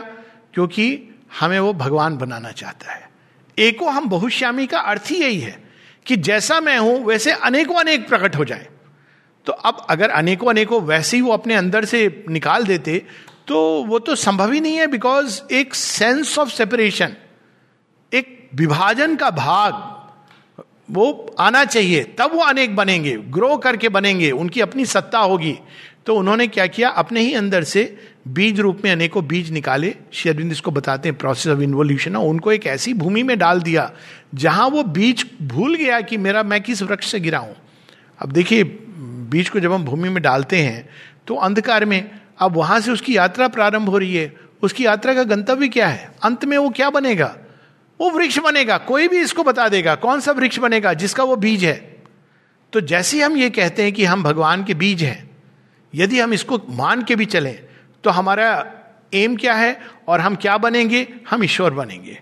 क्योंकि 0.55 1.15
हमें 1.41 1.61
वो 1.61 1.73
भगवान 1.73 2.17
बनाना 2.17 2.51
चाहता 2.51 2.93
है। 2.93 3.11
एको 3.59 3.89
हम 3.89 4.09
बहुश्यामी 4.09 4.67
का 4.67 4.79
अर्थ 4.79 5.03
ही 5.11 5.17
यही 5.17 5.41
है 5.41 5.65
कि 6.07 6.17
जैसा 6.17 6.61
मैं 6.61 6.79
हूँ, 6.79 7.05
वैसे 7.05 7.33
अनेकों 7.33 7.75
अनेक 7.75 8.09
प्रकट 8.09 8.37
हो 8.37 8.45
जाए। 8.45 8.69
तो 9.47 9.53
अब 9.53 9.87
अगर 9.91 10.11
अनेकों 10.11 10.51
अनेकों 10.51 10.83
वैसे 10.83 11.17
ही 11.17 11.23
वो 11.23 11.33
अपने 11.33 11.55
अंदर 11.55 11.85
से 11.85 12.25
निकाल 12.29 12.65
देते 12.65 13.07
तो 13.47 13.85
वो 13.85 13.99
तो 13.99 14.15
संभव 14.15 14.53
ही 14.53 14.61
नहीं 14.61 14.77
है 14.77 14.87
बिकॉज़ 14.87 15.43
एक 15.53 15.75
सेंस 15.75 16.39
ऑफ़ 16.39 16.49
सेपरेशन 16.49 17.15
एक 18.15 18.51
विभाजन 18.55 19.17
का 19.17 19.31
भाग 19.31 19.73
वो 20.89 21.37
आना 21.41 21.65
चाहिए, 21.65 22.03
तब 22.19 22.31
वो 22.35 22.41
अनेक 22.41 22.77
बनेंगे 22.77 23.17
ग्रो 23.29 23.57
करके 23.57 23.89
बनेंगे, 23.89 24.31
उनकी 24.31 24.61
अपनी 24.61 24.85
सत्ता 24.87 25.19
होगी। 25.21 25.59
तो 26.07 26.15
उन्होंने 26.15 26.47
क्या 26.47 26.67
किया? 26.67 26.89
अपने 26.91 27.21
ही 27.21 27.35
अंदर 27.35 27.65
से 27.65 27.97
बीज 28.29 28.61
रूप 28.61 28.81
में 28.85 28.91
अनेकों 28.93 29.27
बीज 29.27 29.51
निकाले। 29.51 29.95
शेरविंद 30.13 30.53
इसको 30.53 30.71
बताते 30.71 31.09
हैं 31.09 31.19
प्रोसेस 31.19 31.53
ऑफ़ 31.53 31.61
इन्वोल्यूशन 31.61 32.17
उनको 32.17 32.53
एक 32.53 32.67
ऐसी 32.67 32.95
भूमि 32.95 33.23
में 33.23 33.39
डाल 33.39 33.61
दिया, 33.63 33.91
जहाँ 34.35 34.69
वो 34.69 34.83
बीज 34.85 35.27
भूल 35.43 35.75
गया 35.75 36.01
कि 36.01 36.17
मेरा, 36.17 36.43
मैं 36.43 36.61
किस 36.61 36.83
वृक्ष 36.83 37.11
से 37.11 37.21
गिरा 37.21 37.39
हूँ। 37.39 37.57
अब 38.19 38.33
देखिए, 38.33 38.65
बीज 38.65 39.49
को 39.49 39.61
जब 39.61 39.73
हम 39.73 39.85
भूमि 39.85 40.09
में 40.09 40.23
डालते 40.23 40.57
हैं 40.57 40.89
तो 41.27 41.35
अंधकार 41.37 41.85
में, 41.85 42.11
अब 42.39 42.57
वहाँ 42.57 42.81
से 42.81 42.91
उसकी 42.91 43.17
यात्रा 43.17 43.49
प्रारंभ 43.49 43.89
हो 43.89 43.99
रही 43.99 44.15
है। 44.15 44.33
उसकी 44.63 44.85
यात्रा 44.87 45.15
का 45.15 45.23
गंतव्य 45.25 45.69
क्या 45.69 45.89
है? 45.89 46.11
अंत 46.25 46.45
में 46.45 46.57
वो 46.59 46.71
क्या 46.71 46.91
बनेगा? 46.91 47.35
वो 48.01 48.11
वृक्ष 48.11 48.39
बनेगा, 48.39 48.77
कोई 48.79 49.09
भी 49.09 49.21
इसको 49.21 49.43
बता 49.45 49.69
देगा, 49.69 49.95
कौन 49.97 50.21
सा 50.21 50.33
वृक्ष 50.33 50.59
बनेगा, 50.59 50.93
जिसका 50.95 51.25
वो 51.25 51.37
बीज 51.39 51.65
है। 51.65 51.77
तो 52.73 52.81
जैसे 52.83 53.23
हम 53.23 53.37
ये 53.37 53.51
कहते 53.51 53.83
हैं 53.83 53.93
कि 53.93 54.05
हम 54.05 54.23
भगवान 54.23 54.65
के 54.65 54.75
बीज 54.77 55.03
हैं, 55.03 55.31
यदि 55.93 56.21
हम 56.21 56.33
इसको 56.33 56.61
मान 56.71 57.03
के 57.03 57.17
भी 57.17 57.25
चलें 57.27 57.59
तो 58.05 58.11
हमारा 58.11 58.49
एम 59.15 59.37
क्या 59.37 59.55
है 59.55 59.81
और 60.09 60.21
हम 60.21 60.35
क्या 60.37 60.57
बनेंगे? 60.59 61.07
हम 61.31 61.45
ईश्वर 61.45 61.71
बनेंगे। 61.73 62.19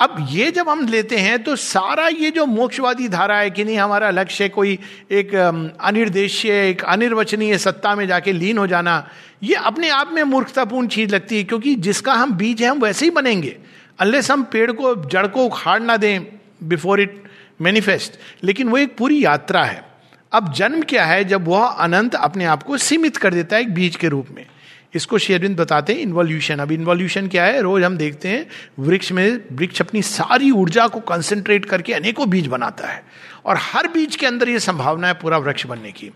अब 0.00 0.16
ये 0.30 0.50
जब 0.50 0.68
हम 0.68 0.86
लेते 0.88 1.16
हैं 1.16 1.42
तो 1.42 1.54
सारा 1.56 2.06
ये 2.08 2.30
जो 2.30 2.44
मोक्षवादी 2.46 3.08
धारा 3.08 3.36
है 3.36 3.50
कि 3.50 3.64
नहीं, 3.64 3.76
हमारा 3.78 4.10
लक्ष्य 4.10 4.48
कोई 4.48 4.78
एक 5.10 5.34
अनिर्देशीय, 5.34 6.52
एक 6.60 6.84
अनिर्वचनीय 6.84 7.58
सत्ता 7.58 7.94
में 7.94 8.06
जाके 8.06 8.32
लीन 8.32 8.58
हो 8.58 8.66
जाना, 8.66 9.08
ये 9.42 9.54
अपने 9.54 9.88
आप 9.90 10.10
में 10.12 10.22
मूर्खतापूर्ण 10.24 10.88
चीज़ 10.88 11.14
लगती 11.14 11.36
है, 11.36 11.44
क्योंकि 11.44 11.74
जिसका 11.76 12.14
हम 12.14 12.32
बीज 12.34 12.62
है, 12.62 12.68
हम 12.68 12.80
वैसे 12.80 13.04
ही 13.04 13.10
बनेंगे। 13.12 13.56
अल्लेस 13.98 14.30
हम 14.30 14.42
पेड़ 14.42 14.72
को, 14.72 14.94
जड़ 14.94 15.26
को 15.26 15.44
उखाड़ 15.44 15.80
ना 15.82 15.96
दें 15.96 16.20
बिफोर 16.62 17.00
इट 17.00 17.22
मैनिफेस्ट 17.60 18.12
लेकिन 18.44 18.68
वो 18.68 18.78
एक 18.78 18.96
पूरी 18.96 19.24
यात्रा 19.24 19.64
है। 19.64 19.84
अब 20.32 20.52
जन्म 20.52 20.82
क्या 20.82 21.04
है? 21.04 21.24
जब 21.24 21.48
वह 21.48 21.66
अनंत 21.66 22.14
अपने 22.14 22.44
आप 22.44 22.62
को 22.62 22.76
सीमित 22.76 23.16
कर 23.16 23.34
देता 23.34 23.56
है 23.56 23.62
एक 23.62 23.74
बीज 23.74 23.96
के 23.96 24.08
रूप 24.08 24.26
में। 24.30 24.46
इसको 24.94 25.18
शेरविंद 25.18 25.56
बताते 25.56 25.92
हैं 25.92 26.00
इन्वॉल्यूशन 26.00 26.58
अब 26.58 26.72
इन्वॉल्यूशन 26.72 27.28
क्या 27.28 27.44
है? 27.44 27.60
रोज 27.60 27.82
हम 27.82 27.96
देखते 27.96 28.28
हैं, 28.28 28.46
वृक्ष 28.78 29.12
में 29.12 29.40
वृक्ष 29.52 29.80
अपनी 29.80 30.02
सारी 30.02 30.50
ऊर्जा 30.50 30.86
को 30.88 31.00
कंसेंट्रेट 31.00 31.64
करके 31.64 31.92
अनेकों 31.92 32.30
बीज 32.30 32.46
बनाता 32.46 32.88
है। 32.88 33.02
और 33.44 33.56
हर 33.60 33.88
बीज 33.88 34.16
के 34.16 34.26
अंदर 34.26 34.48
ये 34.48 34.60
संभावना 34.60 35.06
है 35.06 35.14
पूरा 35.14 35.38
वृक्ष 35.38 35.66
बनने 35.66 35.92
की। 35.92 36.10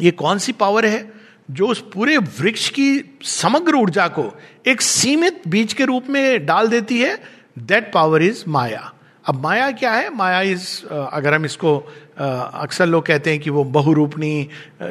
ये 0.00 0.10
कौन 0.10 0.38
सी 0.38 0.52
पावर 0.52 0.86
है? 0.86 1.23
जो 1.50 1.66
उस 1.66 1.84
पूरे 1.94 2.16
वृक्ष 2.16 2.68
की 2.68 3.18
समग्र 3.22 3.74
ऊर्जा 3.74 4.06
को 4.08 4.32
एक 4.66 4.80
सीमित 4.80 5.42
बीज 5.48 5.72
के 5.72 5.84
रूप 5.84 6.06
में 6.10 6.46
डाल 6.46 6.68
देती 6.68 7.00
है 7.00 7.18
दैट 7.58 7.92
पावर 7.92 8.22
इज़ 8.22 8.44
माया 8.48 8.90
अब 9.24 9.40
माया 9.42 9.70
क्या 9.70 9.92
है? 9.92 10.14
माया 10.14 10.40
इज़ 10.40 10.86
अगर 10.86 11.34
हम 11.34 11.44
इसको 11.44 11.76
अक्सर 12.18 12.86
लोग 12.86 13.06
कहते 13.06 13.30
हैं 13.30 13.40
कि 13.40 13.50
वो 13.50 13.64
बहुरूपणी 13.64 14.48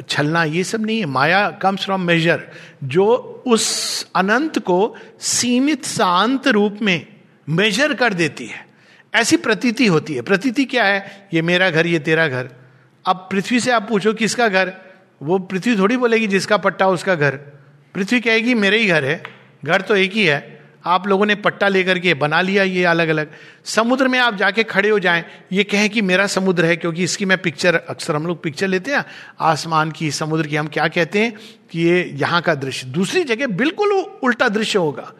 छलना, 0.09 0.43
ये 0.43 0.63
सब 0.63 0.85
नहीं 0.85 0.99
है। 0.99 1.05
माया 1.05 1.49
कम्स 1.61 1.85
फ्रॉम 1.85 2.01
मेजर 2.01 2.43
जो 2.83 3.05
उस 3.47 4.07
अनंत 4.15 4.59
को 4.59 4.95
सीमित 5.19 5.85
शांत 5.85 6.47
रूप 6.47 6.79
में 6.81 7.05
मेजर 7.49 7.93
कर 7.93 8.13
देती 8.13 8.45
है। 8.45 8.65
ऐसी 9.13 9.37
प्रतीति 9.37 9.85
होती 9.85 10.13
है। 10.13 10.21
प्रतीति 10.21 10.65
क्या 10.65 10.83
है? 10.83 11.27
ये 11.33 11.41
मेरा 11.41 11.69
घर, 11.69 11.87
ये 11.87 11.99
तेरा 11.99 12.27
घर। 12.27 12.49
अब 13.05 13.27
पृथ्वी 13.31 13.59
से 13.59 13.71
आप 13.71 13.87
पूछो 13.89 14.13
किसका 14.13 14.47
घर? 14.47 14.73
वो 15.23 15.37
पृथ्वी 15.41 15.75
थोड़ी 15.77 15.97
बोलेगी 15.97 16.27
जिसका 16.27 16.57
पट्टा 16.57 16.87
उसका 16.89 17.15
घर। 17.15 17.35
पृथ्वी 17.95 18.19
कहेगी, 18.19 18.53
मेरे 18.53 18.77
ही 18.79 18.87
घर 18.87 19.05
है, 19.05 19.21
घर 19.65 19.81
तो 19.81 19.95
एक 19.95 20.13
ही 20.13 20.25
है। 20.25 20.51
आप 20.85 21.07
लोगों 21.07 21.25
ने 21.25 21.35
पट्टा 21.35 21.67
लेकर 21.67 21.99
के 21.99 22.13
बना 22.13 22.39
लिया 22.41 22.63
ये 22.63 22.83
अलग 22.83 23.07
अलग 23.07 23.31
समुद्र 23.65 24.07
में 24.07 24.17
आप 24.19 24.35
जाके 24.35 24.63
खड़े 24.63 24.89
हो 24.89 24.97
जाएँ, 24.99 25.23
ये 25.51 25.63
कहें 25.63 25.89
कि 25.89 26.01
मेरा 26.01 26.25
समुद्र 26.27 26.65
है, 26.65 26.75
क्योंकि 26.75 27.03
इसकी 27.03 27.25
मैं 27.25 27.37
पिक्चर 27.37 27.75
अक्सर 27.75 28.15
हम 28.15 28.25
लोग 28.27 28.41
पिक्चर 28.43 28.67
लेते 28.67 28.91
हैं, 28.91 29.03
आसमान 29.41 29.91
की, 29.91 30.09
समुद्र 30.11 30.47
की, 30.47 30.55
हम 30.55 30.67
क्या 30.67 30.87
कहते 30.87 31.19
हैं 31.19 31.33
कि 31.71 31.79
ये 31.79 32.03
यहाँ 32.15 32.41
का 32.41 32.55
दृश्य। 32.55 32.87
दूसरी 32.87 33.23
जगह 33.23 33.47
बिल्कुल 33.55 33.91
उल्टा 34.23 34.49
दृश्य 34.49 34.79
होगा। 34.79 35.11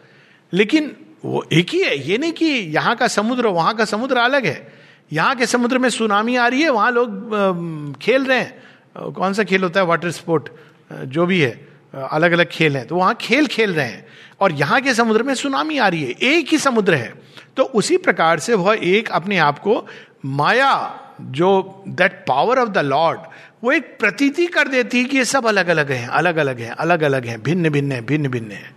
लेकिन 0.52 0.94
वो 1.24 1.44
एक 1.52 1.70
ही 1.70 1.80
है, 1.80 1.96
ये 2.08 2.18
नहीं 2.18 2.32
कि 2.32 2.46
यहाँ 2.46 2.94
का 2.96 3.08
समुद्र, 3.08 3.46
वहाँ 3.46 3.74
का 3.74 3.84
समुद्र 3.84 4.16
अलग 4.16 4.46
है। 4.46 4.72
यहाँ 5.12 5.36
के 5.36 5.46
समुद्र 5.46 5.78
में 5.78 5.88
सुनामी 5.90 6.36
आ 6.36 6.46
रही 6.48 6.62
है, 6.62 6.70
वहाँ 6.70 6.90
लोग 6.92 7.98
खेल 8.02 8.24
रहे 8.24 8.38
हैं। 8.38 8.62
कौन 8.96 9.32
सा 9.32 9.42
खेल 9.42 9.62
होता 9.62 9.80
है? 9.80 9.86
वाटर 9.86 10.10
स्पोर्ट 10.10 10.48
जो 10.92 11.26
भी 11.26 11.40
है 11.40 11.68
अलग 11.94 12.32
अलग 12.32 12.48
खेल 12.48 12.76
हैं। 12.76 12.86
तो 12.86 12.96
वहाँ 12.96 13.14
खेल 13.20 13.46
खेल 13.46 13.72
रहे 13.74 13.86
हैं। 13.86 14.06
और 14.40 14.52
यहाँ 14.52 14.80
के 14.80 14.94
समुद्र 14.94 15.22
में 15.22 15.34
सुनामी 15.34 15.78
आ 15.78 15.88
रही 15.88 16.02
है। 16.02 16.10
एक 16.10 16.48
ही 16.48 16.58
समुद्र 16.58 16.94
है। 16.94 17.12
तो 17.56 17.62
उसी 17.74 17.96
प्रकार 17.96 18.38
से 18.38 18.54
वह 18.54 18.78
एक 18.82 19.10
अपने 19.10 19.38
आप 19.38 19.58
को 19.58 19.86
माया, 20.24 21.00
जो 21.20 21.82
that 21.88 22.24
power 22.28 22.58
of 22.58 22.68
the 22.68 22.78
lord 22.78 23.20
वो 23.64 23.72
एक 23.72 23.96
प्रतीति 24.00 24.46
कर 24.46 24.68
देती 24.68 24.98
है 24.98 25.04
कि 25.04 25.16
ये 25.16 25.24
सब 25.24 25.46
अलग 25.46 25.68
अलग 25.68 25.90
हैं 25.92 26.06
अलग 26.08 26.36
अलग 26.36 26.58
हैं 26.60 26.70
अलग 26.70 27.02
अलग 27.02 27.26
हैं 27.26 27.42
भिन्न 27.42 27.70
भिन्न 27.70 27.92
है 27.92 28.00
भिन्न 28.00 28.28
भिन्न 28.28 28.50
है। 28.50 28.74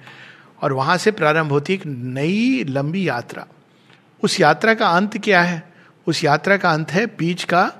और 0.61 0.73
वहाँ 0.73 0.97
से 0.97 1.11
प्रारंभ 1.11 1.51
होती 1.51 1.73
एक 1.73 1.85
नई 1.85 2.63
लंबी 2.69 3.07
यात्रा। 3.07 3.45
उस 4.23 4.39
यात्रा 4.39 4.73
का 4.73 4.87
अंत 4.87 5.17
क्या 5.17 5.41
है? 5.41 5.61
उस 6.07 6.23
यात्रा 6.23 6.57
का 6.57 6.71
अंत 6.71 6.91
है 6.91 7.05
बीज 7.17 7.43
का 7.43 7.71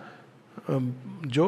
जो 0.70 1.46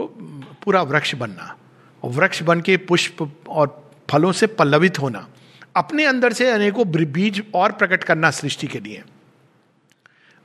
पूरा 0.70 0.82
वृक्ष 0.82 1.16
बनना 1.16 1.58
और 2.04 2.10
वृक्ष 2.10 2.44
बन 2.44 2.62
के 2.62 2.78
पुष्प 2.78 3.34
और 3.50 3.92
फलों 4.10 4.32
से 4.32 4.48
पल्लवित 4.48 5.00
होना 5.00 5.30
अपने 5.76 6.06
अंदर 6.06 6.34
से 6.34 6.52
अनेकों 6.52 6.92
बीज 6.92 7.44
और 7.54 7.72
प्रकट 7.72 8.04
करना 8.04 8.32
सृष्टि 8.32 8.68
के 8.68 8.80
लिए। 8.80 9.04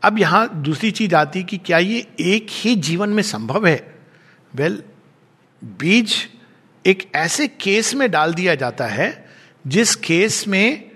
अब 0.02 0.18
यहाँ 0.18 0.62
दूसरी 0.62 0.90
चीज़ 0.90 1.14
आती 1.14 1.44
कि 1.44 1.58
क्या 1.58 1.78
ये 1.78 2.06
एक 2.20 2.46
ही 2.50 2.76
जीवन 2.76 3.08
में 3.08 3.22
संभव 3.22 3.66
है? 3.66 3.94
वेल 4.54 4.76
well, 4.76 4.88
बीज 5.64 6.14
एक 6.86 7.10
ऐसे 7.14 7.48
केस 7.48 7.94
में 7.94 8.10
डाल 8.10 8.34
दिया 8.34 8.54
जाता 8.54 8.86
है 8.86 9.28
जिस 9.66 9.94
केस 9.94 10.48
में 10.48 10.90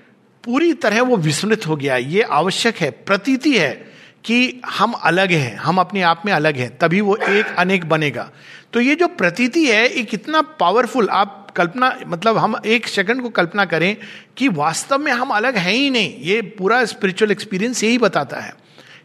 पूरी 0.44 0.72
तरह 0.72 1.02
वो 1.02 1.16
विस्मृत 1.16 1.66
हो 1.66 1.76
गया। 1.76 1.96
ये 1.96 2.22
आवश्यक 2.22 2.76
है 2.76 2.90
प्रतीति 2.90 3.58
है 3.58 3.88
कि 4.24 4.60
हम 4.66 4.92
अलग 4.92 5.30
हैं 5.30 5.56
हम 5.56 5.78
अपने 5.78 6.02
आप 6.02 6.22
में 6.26 6.32
अलग 6.32 6.56
हैं 6.56 6.78
तभी 6.78 7.00
वो 7.00 7.16
एक 7.16 7.46
अनेक 7.58 7.84
बनेगा। 7.84 8.30
तो 8.72 8.80
ये 8.80 8.94
जो 8.94 9.06
प्रतीति 9.08 9.64
है, 9.66 9.96
ये 9.96 10.02
कितना 10.04 10.40
पावरफुल 10.60 11.08
आप 11.08 11.50
कल्पना 11.56 11.96
मतलब 12.06 12.36
हम 12.38 12.54
एक 12.66 12.86
सेकंड 12.88 13.22
को 13.22 13.28
कल्पना 13.30 13.64
करें 13.64 13.96
कि 14.36 14.48
वास्तव 14.50 14.98
में 14.98 15.12
हम 15.12 15.30
अलग 15.30 15.56
हैं 15.56 15.72
ही 15.72 15.88
नहीं, 15.90 16.14
ये 16.20 16.40
पूरा 16.58 16.84
स्पिरिचुअल 16.84 17.30
एक्सपीरियंस 17.30 17.82
यही 17.84 17.98
बताता 17.98 18.40
है 18.40 18.52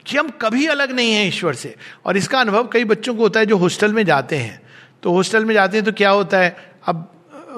कि 0.06 0.18
हम 0.18 0.30
कभी 0.42 0.66
अलग 0.68 0.92
नहीं 0.92 1.14
हैं 1.14 1.28
ईश्वर 1.28 1.54
से। 1.54 1.76
और 2.06 2.18
इसका 2.18 2.40
अनुभव 2.40 2.68
कई 2.68 2.86
बच्चों 2.86 3.16
को 3.16 3.22
होता 3.22 3.40
है 3.40 3.46
जो 3.46 3.58
हॉस्टल 3.58 3.94
में 3.94 4.04
जाते 4.06 4.36
हैं। 4.36 4.62
तो 5.04 5.12
हॉस्टल 5.12 5.46
में 5.46 5.54
जाते 5.54 5.78
हैं 5.78 5.86
तो 5.86 5.92
क्या 5.94 6.10
होता 6.10 6.40
है, 6.40 6.56
अब 6.86 7.10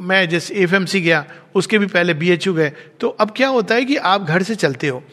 मैं 0.02 0.28
जैसे 0.30 0.56
एफएमसी 0.56 1.02
गया, 1.02 1.26
उसके 1.56 1.78
भी 1.78 1.88
पहले 1.88 2.14
बीएचयू 2.14 2.54
गए 2.54 2.70
तो 3.00 3.08
अब 3.10 3.32
क्या 3.32 3.48
होता 3.50 3.76
है 3.76 3.86
कि 3.86 3.96
आप 3.98 4.22
घर 4.22 4.44
से 4.44 4.56
चलते 4.58 4.88
हो 4.88 5.04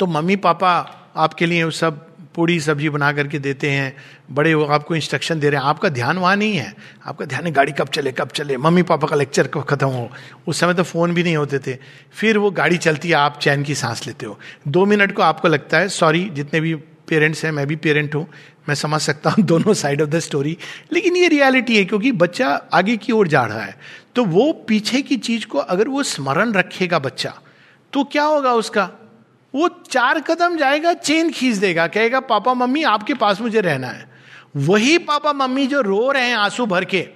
तो 0.00 0.06
मम्मी 0.06 0.36
पापा 0.38 0.70
आपके 1.16 1.46
लिए 1.46 1.70
सब 1.72 2.06
पूड़ी 2.38 2.60
सब्ज़ी 2.60 2.88
बना 2.88 3.12
करके 3.12 3.38
देते 3.38 3.70
हैं, 3.70 3.96
बड़े 4.30 4.54
वो 4.54 4.64
आपको 4.64 4.96
इंस्ट्रक्शन 4.96 5.40
दे 5.40 5.50
रहे 5.50 5.60
हैं। 5.60 5.66
आपका 5.66 5.88
ध्यान 5.88 6.18
वहाँ 6.18 6.36
नहीं 6.36 6.56
है। 6.56 6.74
आपका 7.06 7.24
ध्यान 7.24 7.46
है, 7.46 7.52
गाड़ी 7.52 7.72
कब 7.72 7.88
चले 7.88 8.12
कब 8.12 8.28
चले, 8.28 8.56
मम्मी 8.56 8.82
पापा 8.82 9.06
का 9.06 9.16
लेक्चर 9.16 9.46
कब 9.46 9.62
खत्म 9.62 9.86
हो? 9.86 10.10
उस 10.46 10.60
समय 10.60 10.74
तो 10.74 10.82
फ़ोन 10.82 11.14
भी 11.14 11.22
नहीं 11.22 11.36
होते 11.36 11.58
थे। 11.58 11.78
फिर 12.12 12.38
वो 12.38 12.50
गाड़ी 12.50 12.78
चलती 12.78 13.08
है, 13.08 13.14
आप 13.14 13.38
चैन 13.42 13.62
की 13.62 13.74
सांस 13.74 14.06
लेते 14.06 14.26
हो। 14.26 14.38
दो 14.68 14.86
मिनट 14.86 15.12
को 15.12 15.22
आपको 15.22 15.48
लगता 15.48 15.78
है 15.78 15.88
सॉरी 15.88 16.30
जितने 16.30 16.60
भी 16.60 16.74
पेरेंट्स 17.08 17.44
हैं, 17.44 17.52
मैं 17.52 17.66
भी 17.66 17.76
पेरेंट 17.76 18.14
हूँ। 18.14 18.28
मैं 18.68 18.74
समझ 18.74 19.00
सकता 19.00 19.30
हूँ 19.30 19.44
दोनों 19.44 19.74
साइड 19.74 20.02
ऑफ़ 20.02 20.08
द 20.08 20.18
स्टोरी 20.18 20.58
लेकिन 20.92 21.16
ये 21.16 21.28
रियलिटी 21.28 21.76
है, 21.76 21.84
क्योंकि 21.84 22.12
बच्चा 22.12 22.48
आगे 22.72 22.96
की 22.96 23.12
ओर 23.12 23.28
जा 23.28 23.44
रहा 23.44 23.60
है। 23.60 23.78
तो 24.14 24.24
वो 24.24 24.52
पीछे 24.52 25.02
की 25.02 25.16
चीज़ 25.16 25.46
को 25.46 25.58
अगर 25.58 25.88
वो 25.88 26.02
स्मरण 26.02 26.52
रखेगा 26.52 26.98
बच्चा 26.98 27.38
तो 27.92 28.04
क्या 28.04 28.24
होगा 28.24 28.52
उसका? 28.52 28.90
वो 29.54 29.68
चार 29.90 30.20
कदम 30.20 30.56
जाएगा 30.56 30.92
चेन 30.92 31.30
खींच 31.30 31.56
देगा, 31.56 31.86
कहेगा, 31.86 32.20
पापा, 32.20 32.54
मम्मी, 32.54 32.82
आपके 32.82 33.14
पास 33.14 33.40
मुझे 33.40 33.60
रहना 33.60 33.86
है। 33.86 34.08
वही 34.56 34.98
पापा, 34.98 35.32
मम्मी 35.32 35.66
जो 35.66 35.80
रो 35.80 36.10
रहे 36.10 36.28
हैं 36.28 36.36
आँसू 36.36 36.66
भर 36.66 36.84
के, 36.84 37.08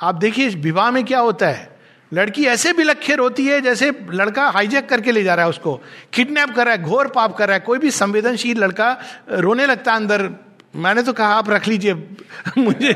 आप 0.00 0.14
देखिए, 0.14 0.48
विवाह 0.48 0.90
में 0.90 1.04
क्या 1.04 1.18
होता 1.18 1.46
है? 1.46 1.76
लड़की 2.12 2.44
ऐसे 2.44 2.72
भी 2.72 2.82
लखे 2.82 3.14
रोती 3.14 3.46
है, 3.46 3.60
जैसे 3.60 3.92
लड़का 4.10 4.48
हाईजेक 4.48 4.88
करके 4.88 5.12
ले 5.12 5.22
जा 5.22 5.34
रहा 5.34 5.44
है 5.44 5.50
उसको 5.50 5.80
किडनैप 6.12 6.50
कर 6.50 6.64
रहा 6.64 6.74
है, 6.74 6.82
घोर 6.82 7.08
पाप 7.08 7.36
कर 7.36 7.46
रहा 7.46 7.54
है, 7.54 7.60
कोई 7.60 7.78
भी 7.78 7.90
संवेदनशील 7.90 8.58
लड़का 8.58 8.96
रोने 9.30 9.66
लगता 9.66 9.92
है 9.92 9.96
अंदर 9.96 10.28
मैंने 10.76 11.02
तो 11.02 11.12
कहा 11.12 11.28
आप 11.28 11.50
रख 11.50 11.68
लीजिए। 11.68 11.94
मुझे 12.58 12.90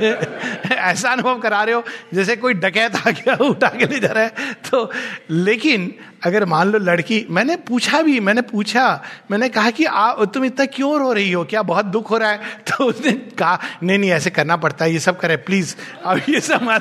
ऐसा 0.73 1.11
अनुभव 1.11 1.39
करा 1.39 1.63
रहे 1.63 1.75
हो 1.75 1.85
जैसे 2.15 2.37
कोई 2.37 2.55
डकैत 2.55 2.97
आ 2.97 3.11
गया 3.11 3.35
उठा 3.45 3.69
के 3.69 3.87
ले 3.87 4.01
जा 4.01 4.09
रहा 4.09 4.25
है। 4.25 4.35
तो 4.71 4.93
लेकिन 5.31 5.95
अगर 6.23 6.45
मान 6.45 6.69
लो 6.69 6.79
लड़की 6.79 7.27
मैंने 7.31 7.57
पूछा 7.57 8.03
भी 8.03 8.21
मैंने 8.21 8.43
पूछा 8.43 9.05
मैंने 9.31 9.49
कहा 9.49 9.71
कि 9.71 9.85
आ, 9.85 10.25
तुम 10.25 10.45
इतना 10.45 10.67
क्यों 10.67 10.99
रो 10.99 11.13
रही 11.13 11.33
हो? 11.33 11.45
क्या 11.45 11.63
बहुत 11.63 11.85
दुख 11.85 12.11
हो 12.11 12.19
रहा 12.19 12.31
है? 12.31 12.39
तो 12.69 12.85
उसने 12.85 13.13
कहा 13.13 13.59
नहीं 13.83 13.99
नहीं 13.99 14.11
ऐसे 14.11 14.31
करना 14.31 14.57
पड़ता 14.57 14.85
है 14.85 14.93
ये 14.93 14.99
सब 14.99 15.21
करे 15.21 15.37
प्लीज़ 15.37 15.77
अब 16.05 16.21
ये 16.29 16.41
सब 16.41 16.63
मान 16.63 16.81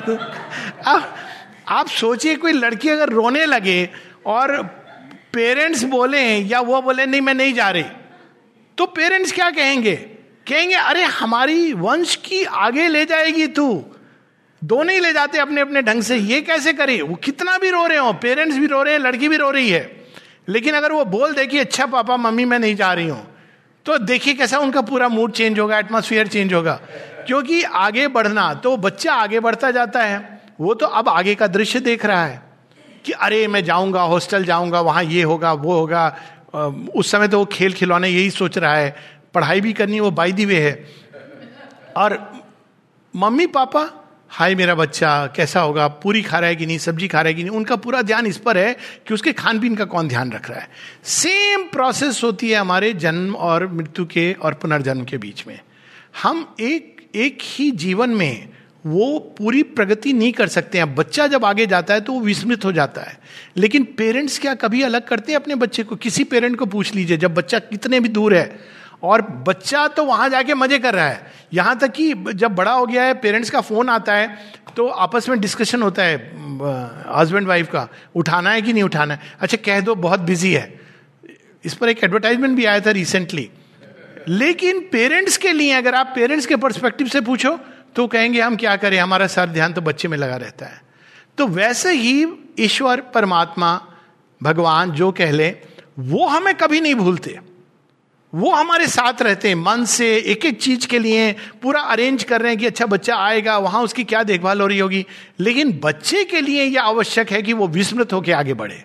अब 0.86 1.14
आप 1.68 1.88
सोचिए 1.88 2.36
कोई 2.36 2.52
लड़की 2.52 2.88
अगर 2.88 3.08
रोने 3.08 3.46
लगे 3.46 3.90
और 4.26 4.62
पेरेंट्स 5.32 5.82
बोले 5.82 6.22
या 6.36 6.60
वो 6.60 6.82
बोले 6.82 7.06
नहीं 7.06 7.20
मैं 7.20 7.34
नहीं 7.34 7.54
जा 7.54 7.70
रही। 7.70 7.84
तो 8.78 8.86
पेरेंट्स 8.86 9.32
क्या 9.32 9.50
कहेंगे? 9.50 10.17
कहेंगे, 10.48 10.74
अरे, 10.74 11.04
हमारी 11.04 11.72
वंश 11.72 12.16
की 12.16 12.44
आगे 12.44 12.88
ले 12.88 13.04
जाएगी 13.04 13.46
तू। 13.46 13.84
दोनों 14.64 14.94
ही 14.94 15.00
ले 15.00 15.12
जाते 15.12 15.38
अपने 15.38 15.60
अपने 15.60 15.82
ढंग 15.82 16.02
से। 16.02 16.16
ये 16.16 16.40
कैसे 16.40 16.72
करे? 16.72 17.02
वो 17.02 17.14
कितना 17.14 17.58
भी 17.58 17.70
रो 17.70 17.86
रहे 17.86 17.98
हो, 17.98 18.12
पेरेंट्स 18.12 18.56
भी 18.56 18.66
रो 18.66 18.82
रहे 18.82 18.92
हैं, 18.92 19.00
लड़की 19.00 19.28
भी 19.28 19.36
रो 19.36 19.50
रही 19.50 19.70
है। 19.70 20.06
लेकिन 20.48 20.74
अगर 20.74 20.92
वो 20.92 21.04
बोल 21.04 21.34
दे 21.34 21.46
कि 21.46 21.58
अच्छा 21.58 21.86
पापा, 21.86 22.16
मम्मी, 22.16 22.44
मैं 22.44 22.58
नहीं 22.58 22.76
जा 22.76 22.92
रही 22.92 23.08
हूँ 23.08 23.34
तो 23.86 23.98
देखिए 23.98 24.34
कैसा 24.34 24.58
उनका 24.58 24.80
पूरा 24.80 25.08
मूड 25.08 25.32
चेंज 25.32 25.58
होगा 25.58 25.78
एटमोसफियर 25.78 26.26
चेंज 26.26 26.54
होगा। 26.54 26.80
क्योंकि 27.26 27.62
आगे 27.62 28.08
बढ़ना 28.08 28.54
तो 28.54 28.76
बच्चा 28.76 29.14
आगे 29.14 29.40
बढ़ता 29.40 29.70
जाता 29.70 30.02
है। 30.02 30.42
वो 30.60 30.74
तो 30.74 30.86
अब 30.86 31.08
आगे 31.08 31.34
का 31.34 31.46
दृश्य 31.46 31.80
देख 31.80 32.06
रहा 32.06 32.24
है 32.26 32.42
कि, 33.04 33.12
अरे, 33.12 33.48
मैं 33.48 33.64
जाऊँगा 33.64 34.02
हॉस्टल 34.02 34.44
जाऊँगा, 34.44 34.80
वहाँ 34.80 35.04
ये 35.04 35.22
होगा, 35.22 35.52
वो 35.52 35.72
होगा। 35.72 36.16
उस 36.96 37.10
समय 37.10 37.28
तो 37.28 37.38
वो 37.38 37.44
खेल 37.44 37.72
खिलौने 37.72 38.08
यही 38.08 38.30
सोच 38.30 38.58
रहा 38.58 38.74
है। 38.74 39.17
पढ़ाई 39.34 39.60
भी 39.60 39.72
करनी 39.72 40.00
वो 40.00 40.10
बाई 40.10 40.32
दी 40.32 40.44
वे 40.44 40.60
है। 40.60 40.86
और 41.96 42.18
मम्मी 43.14 43.46
पापा, 43.46 43.88
हाय 44.28 44.54
मेरा 44.54 44.74
बच्चा, 44.74 45.26
कैसा 45.26 45.60
होगा? 45.60 45.86
पूरी 45.88 46.22
खा 46.22 46.38
रहा 46.38 46.48
है 46.48 46.56
कि 46.56 46.66
नहीं? 46.66 46.78
सब्ज़ी 46.78 47.08
खा 47.08 47.20
रहा 47.20 47.28
है 47.28 47.34
कि 47.34 47.42
नहीं? 47.42 47.56
उनका 47.56 47.76
पूरा 47.76 48.02
ध्यान 48.02 48.26
इस 48.26 48.36
पर 48.36 48.58
है 48.58 48.76
कि 49.06 49.14
उसके 49.14 49.32
खान 49.32 49.60
पीन 49.60 49.74
का 49.74 49.84
कौन 49.84 50.08
ध्यान 50.08 50.32
रख 50.32 50.50
रहा 50.50 50.60
है। 50.60 50.68
सेम 51.04 51.64
प्रोसेस 51.64 52.20
होती 52.24 52.50
है 52.50 52.58
हमारे 52.58 52.92
जन्म 52.92 53.34
और 53.34 53.66
मृत्यु 53.72 54.06
के 54.06 54.32
और 54.32 54.54
पुनर्जन्म 54.54 55.04
के 55.04 55.18
बीच 55.18 55.46
में। 55.46 55.58
हम 56.22 56.54
एक 56.60 56.96
एक 57.14 57.38
ही 57.42 57.70
जीवन 57.70 58.10
में 58.10 58.48
वो 58.86 59.18
पूरी 59.38 59.62
प्रगति 59.62 60.12
नहीं 60.12 60.32
कर 60.32 60.48
सकते 60.48 60.78
हैं। 60.78 60.94
बच्चा 60.94 61.26
जब 61.26 61.44
आगे 61.44 61.66
जाता 61.66 61.94
है 61.94 62.00
तो 62.00 62.12
वो 62.12 62.20
विस्मृत 62.20 62.64
हो 62.64 62.72
जाता 62.72 63.02
है। 63.02 63.18
लेकिन 63.56 63.84
पेरेंट्स 63.98 64.38
क्या 64.38 64.54
कभी 64.54 64.82
अलग 64.82 65.06
करते 65.06 65.32
हैं 65.32 65.38
अपने 65.38 65.54
बच्चे 65.54 65.82
को? 65.82 65.96
किसी 65.96 66.24
पेरेंट 66.24 66.56
को 66.56 66.66
पूछ 66.66 66.94
लीजिए, 66.94 67.16
जब 67.16 67.34
बच्चा 67.34 67.58
कितने 67.58 68.00
भी 68.00 68.08
दूर 68.08 68.34
है 68.34 68.77
और 69.02 69.22
बच्चा 69.46 69.86
तो 69.88 70.04
वहाँ 70.04 70.28
जाके 70.28 70.54
मज़े 70.54 70.78
कर 70.78 70.94
रहा 70.94 71.08
है। 71.08 71.26
यहाँ 71.54 71.78
तक 71.78 71.92
कि 71.92 72.14
जब 72.14 72.54
बड़ा 72.54 72.72
हो 72.72 72.86
गया 72.86 73.02
है 73.02 73.14
पेरेंट्स 73.16 73.50
का 73.50 73.60
फ़ोन 73.62 73.88
आता 73.88 74.14
है 74.14 74.56
तो 74.76 74.86
आपस 74.86 75.28
में 75.28 75.38
डिस्कशन 75.40 75.82
होता 75.82 76.02
है 76.02 76.16
हस्बैंड 77.10 77.46
वाइफ 77.48 77.70
का, 77.70 77.88
उठाना 78.16 78.50
है 78.50 78.62
कि 78.62 78.72
नहीं 78.72 78.82
उठाना 78.82 79.14
है? 79.14 79.20
अच्छा 79.40 79.56
कह 79.64 79.80
दो, 79.80 79.94
बहुत 79.96 80.20
बिज़ी 80.22 80.52
है। 80.52 80.80
इस 81.64 81.74
पर 81.74 81.88
एक 81.88 82.04
एडवर्टाइजमेंट 82.04 82.56
भी 82.56 82.64
आया 82.64 82.80
था 82.80 82.90
रिसेंटली 82.92 83.48
लेकिन 84.28 84.80
पेरेंट्स 84.92 85.36
के 85.36 85.52
लिए, 85.52 85.72
अगर 85.72 85.94
आप 85.94 86.12
पेरेंट्स 86.14 86.46
के 86.46 86.56
परस्पेक्टिव 86.58 87.08
से 87.08 87.20
पूछो 87.22 87.58
तो 87.96 88.06
कहेंगे, 88.06 88.40
हम 88.40 88.56
क्या 88.56 88.76
करें? 88.76 88.98
हमारा 88.98 89.26
सर 89.26 89.46
ध्यान 89.48 89.72
तो 89.72 89.80
बच्चे 89.80 90.08
में 90.08 90.16
लगा 90.18 90.36
रहता 90.36 90.66
है। 90.66 90.80
तो 91.38 91.46
वैसे 91.48 91.92
ही 91.92 92.26
ईश्वर, 92.58 93.00
परमात्मा, 93.14 93.80
भगवान, 94.40 94.90
जो 94.92 95.10
कह 95.12 95.30
ले, 95.30 95.48
वो 96.00 96.26
हमें 96.26 96.54
कभी 96.54 96.80
नहीं 96.80 96.94
भूलते। 96.94 97.38
वो 98.34 98.50
हमारे 98.50 98.86
साथ 98.86 99.22
रहते 99.22 99.48
हैं, 99.48 99.54
मन 99.54 99.84
से 99.84 100.16
एक 100.16 100.44
एक 100.44 100.60
चीज़ 100.60 100.86
के 100.86 100.98
लिए 100.98 101.32
पूरा 101.32 101.80
अरेंज 101.80 102.24
कर 102.24 102.40
रहे 102.40 102.50
हैं 102.50 102.60
कि 102.60 102.66
अच्छा 102.66 102.86
बच्चा 102.86 103.16
आएगा, 103.16 103.58
वहाँ 103.58 103.82
उसकी 103.82 104.04
क्या 104.04 104.22
देखभाल 104.22 104.60
हो 104.60 104.66
रही 104.66 104.78
होगी। 104.78 105.06
लेकिन 105.40 105.80
बच्चे 105.84 106.24
के 106.24 106.40
लिए 106.40 106.64
यह 106.64 106.82
आवश्यक 106.82 107.30
है 107.30 107.42
कि 107.42 107.52
वो 107.52 107.68
विस्मृत 107.68 108.12
होकर 108.12 108.32
आगे 108.32 108.54
बढ़े। 108.54 108.84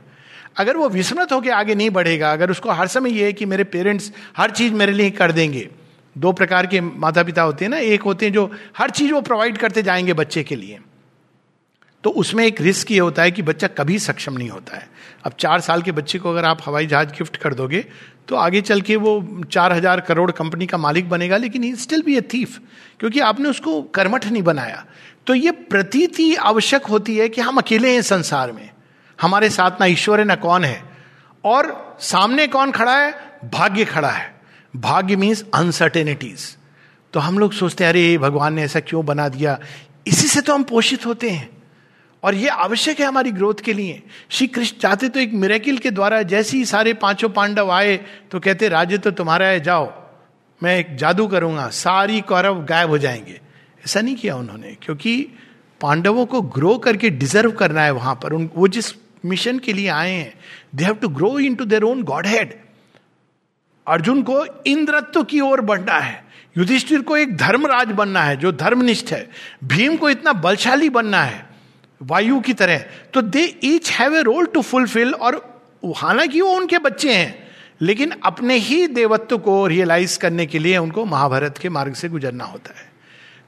अगर 0.57 0.77
वो 0.77 0.89
विस्मृत 0.89 1.31
होकर 1.31 1.49
आगे 1.49 1.75
नहीं 1.75 1.89
बढ़ेगा, 1.89 2.31
अगर 2.31 2.51
उसको 2.51 2.71
हर 2.71 2.87
समय 2.87 3.19
यह 3.19 3.25
है 3.25 3.33
कि 3.33 3.45
मेरे 3.45 3.63
पेरेंट्स 3.63 4.11
हर 4.37 4.51
चीज़ 4.51 4.73
मेरे 4.73 4.91
लिए 4.91 5.09
कर 5.09 5.31
देंगे। 5.31 5.69
दो 6.17 6.31
प्रकार 6.31 6.67
के 6.67 6.81
माता 6.81 7.23
पिता 7.23 7.41
होते 7.41 7.65
हैं 7.65 7.69
ना, 7.69 7.77
एक 7.77 8.01
होते 8.01 8.25
हैं 8.25 8.33
जो 8.33 8.51
हर 8.77 8.89
चीज़ 8.89 9.13
वो 9.13 9.21
प्रोवाइड 9.21 9.57
करते 9.57 9.83
जाएँगे 9.83 10.13
बच्चे 10.13 10.43
के 10.43 10.55
लिए। 10.55 10.79
तो 12.03 12.09
उसमें 12.09 12.45
एक 12.45 12.61
रिस्क 12.61 12.91
ये 12.91 12.99
होता 12.99 13.21
है 13.21 13.31
कि 13.31 13.41
बच्चा 13.41 13.67
कभी 13.67 13.99
सक्षम 13.99 14.33
नहीं 14.33 14.49
होता 14.49 14.77
है। 14.77 14.89
अब 15.23 15.31
चार 15.39 15.61
साल 15.61 15.81
के 15.81 15.91
बच्चे 15.91 16.19
को 16.19 16.31
अगर 16.31 16.45
आप 16.45 16.59
हवाई 16.65 16.87
जहाज़ 16.87 17.09
गिफ्ट 17.09 17.37
कर 17.37 17.53
दोगे 17.53 17.85
तो 18.27 18.35
आगे 18.35 18.61
चल 18.61 18.81
के 18.81 18.95
वो 18.95 19.41
चार 19.51 19.73
हज़ार 19.73 20.01
करोड़ 20.01 20.31
कंपनी 20.31 20.67
का 20.67 20.77
मालिक 20.77 21.09
बनेगा, 21.09 21.37
लेकिन 21.37 21.63
he 21.63 21.75
still 21.75 22.01
be 22.01 22.17
a 22.17 22.21
thief 22.21 22.59
क्योंकि 22.99 23.19
आपने 23.19 23.49
उसको 23.49 23.81
कर्मठ 23.81 24.25
नहीं 24.25 24.43
बनाया। 24.43 24.85
तो 25.27 25.33
ये 25.33 25.51
प्रतीति 25.51 26.35
आवश्यक 26.35 26.85
होती 26.85 27.17
है 27.17 27.29
कि 27.29 27.41
हम 27.41 27.57
अकेले 27.57 27.93
हैं 27.93 28.01
संसार 28.01 28.51
में। 28.51 28.69
हमारे 29.21 29.49
साथ 29.49 29.71
ना 29.79 29.85
ईश्वर 29.85 30.19
है, 30.19 30.25
ना 30.25 30.35
कौन 30.35 30.63
है। 30.63 30.83
और 31.43 31.97
सामने 31.99 32.47
कौन 32.47 32.71
खड़ा 32.71 32.97
है? 32.97 33.13
भाग्य 33.53 33.85
खड़ा 33.85 34.09
है। 34.09 34.35
भाग्य 34.75 35.15
मीन्स 35.15 35.45
अनसर्टेनिटीज 35.55 36.57
तो 37.13 37.19
हम 37.19 37.39
लोग 37.39 37.53
सोचते 37.53 37.83
हैं, 37.83 37.91
अरे, 37.91 38.17
भगवान 38.17 38.53
ने 38.53 38.63
ऐसा 38.63 38.79
क्यों 38.79 39.05
बना 39.05 39.27
दिया? 39.29 39.59
इसी 40.07 40.27
से 40.27 40.41
तो 40.41 40.53
हम 40.53 40.63
पोषित 40.63 41.05
होते 41.05 41.29
हैं। 41.29 41.62
और 42.23 42.35
ये 42.35 42.47
आवश्यक 42.47 42.99
है 42.99 43.05
हमारी 43.05 43.31
ग्रोथ 43.31 43.61
के 43.63 43.73
लिए। 43.73 44.01
श्री 44.29 44.47
कृष्ण 44.47 44.77
चाहते 44.77 45.09
तो 45.09 45.19
एक 45.19 45.33
मिरेकिल 45.33 45.77
के 45.77 45.91
द्वारा 45.91 46.21
जैसे 46.21 46.57
ही 46.57 46.65
सारे 46.65 46.93
पाँचों 46.93 47.29
पांडव 47.29 47.71
आए 47.71 47.97
तो 48.31 48.39
कहते 48.39 48.69
राज्य 48.69 48.97
तो 48.97 49.11
तुम्हारा 49.11 49.45
है 49.45 49.59
जाओ। 49.59 49.91
मैं 50.61 50.77
एक 50.79 50.95
जादू 50.95 51.27
करूँगा। 51.27 51.67
सारी 51.69 52.21
कौरव 52.21 52.63
गायब 52.65 52.89
हो 52.89 52.97
जाएँगे। 52.97 53.39
ऐसा 53.85 54.01
नहीं 54.01 54.15
किया 54.15 54.35
उन्होंने, 54.35 54.75
क्योंकि 54.81 55.27
पांडवों 55.81 56.25
को 56.25 56.41
ग्रो 56.41 56.77
करके 56.77 57.09
डिजर्व 57.09 57.51
करना 57.51 57.81
है 57.81 57.91
वहाँ 57.91 58.15
पर। 58.15 58.33
उन, 58.33 58.49
वो 58.55 58.67
जिस 58.67 58.93
मिशन 59.25 59.59
के 59.59 59.73
लिए 59.73 59.87
आए 59.87 60.11
हैं 60.11 60.33
they 60.75 60.83
have 60.83 60.95
to 60.95 61.09
grow 61.09 61.39
into 61.55 61.65
their 61.65 61.83
own 61.83 62.03
godhead 62.27 62.53
Arjun 63.87 64.21
को 64.21 64.45
इंद्रत्व 64.65 65.23
की 65.23 65.39
ओर 65.39 65.61
बढ़ना 65.61 65.93
है। 65.93 66.23
युधिष्ठिर 66.57 67.01
को 67.01 67.17
एक 67.17 67.37
धर्मराज 67.37 67.87
बनना 67.87 68.21
है, 68.21 68.35
जो 68.37 68.51
धर्मनिष्ठ 68.51 69.11
है। 69.11 69.29
भीम 69.63 69.95
को 69.97 70.09
इतना 70.09 70.33
बलशाली 70.33 70.89
बनना 70.89 71.23
है। 71.23 71.52
वायु 72.01 72.39
की 72.39 72.53
तरह। 72.53 72.85
तो 73.13 73.21
they 73.21 73.43
each 73.63 73.91
have 73.91 74.15
a 74.15 74.21
role 74.21 74.45
to 74.45 74.61
fulfil 74.61 75.13
और 75.13 75.35
हालाँकि 75.95 76.41
वो 76.41 76.55
उनके 76.55 76.77
बच्चे 76.79 77.13
हैं, 77.13 77.47
लेकिन 77.81 78.13
अपने 78.23 78.55
ही 78.57 78.85
देवत्व 78.89 79.37
को 79.37 79.65
रियलाइज़ 79.67 80.17
करने 80.19 80.45
के 80.45 80.59
लिए 80.59 80.77
उनको 80.77 81.05
महाभारत 81.05 81.57
के 81.57 81.69
मार्ग 81.69 81.93
से 81.93 82.09
गुजरना 82.09 82.43
होता 82.45 82.79
है। 82.79 82.91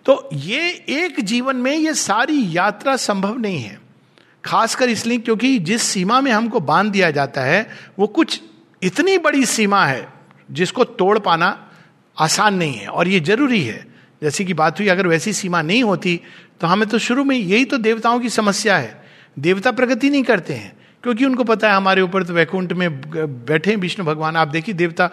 तो 0.05 0.29
ये 0.33 0.69
एक 0.89 1.19
जीवन 1.21 1.55
में 1.55 1.71
ये 1.73 1.93
सारी 1.93 2.41
यात्रा 2.51 2.95
संभव 2.97 3.37
नहीं 3.37 3.61
है, 3.61 3.79
खासकर 4.43 4.89
इसलिए 4.89 5.17
क्योंकि 5.17 5.57
जिस 5.59 5.81
सीमा 5.83 6.19
में 6.21 6.31
हमको 6.31 6.59
बाँध 6.61 6.91
दिया 6.91 7.11
जाता 7.11 7.41
है, 7.41 7.67
वो 7.99 8.07
कुछ 8.07 8.41
इतनी 8.81 9.17
बड़ी 9.17 9.45
सीमा 9.47 9.85
है 9.85 10.07
जिसको 10.49 10.83
तोड़ 10.83 11.17
पाना 11.19 11.47
आसान 12.17 12.55
नहीं 12.55 12.73
है 12.73 12.87
और 12.87 13.07
ये 13.07 13.19
ज़रूरी 13.21 13.61
है। 13.61 13.85
जैसी 14.21 14.45
कि 14.45 14.53
बात 14.53 14.79
हुई, 14.79 14.87
अगर 14.87 15.07
वैसी 15.07 15.33
सीमा 15.33 15.61
नहीं 15.61 15.83
होती 15.83 16.19
तो 16.61 16.67
हमें 16.67 16.87
तो 16.89 16.97
शुरू 16.99 17.23
में 17.23 17.35
यही 17.35 17.65
तो 17.65 17.77
देवताओं 17.77 18.19
की 18.19 18.29
समस्या 18.29 18.77
है। 18.77 19.03
देवता 19.37 19.71
प्रगति 19.71 20.09
नहीं 20.09 20.23
करते 20.23 20.53
हैं, 20.53 20.75
क्योंकि 21.03 21.25
उनको 21.25 21.43
पता 21.43 21.69
है 21.69 21.75
हमारे 21.75 22.01
ऊपर 22.01 22.23
तो 22.23 22.33
वैकुंठ 22.33 22.73
में 22.73 22.89
बैठे 23.45 23.75
विष्णु 23.75 24.05
भगवान। 24.05 24.35
आप 24.35 24.47
देखिए, 24.47 24.75
देवता 24.75 25.09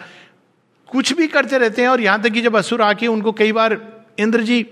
कुछ 0.88 1.12
भी 1.12 1.26
करते 1.28 1.58
रहते 1.58 1.82
हैं 1.82 1.88
और 1.88 2.00
यहाँ 2.00 2.22
तक 2.22 2.30
कि 2.30 2.40
जब 2.40 2.56
असुर 2.56 2.82
आके 2.82 3.06
उनको 3.06 3.32
कई 3.32 3.52
बार 3.52 3.76
इंद्र 4.18 4.42
जी 4.42 4.66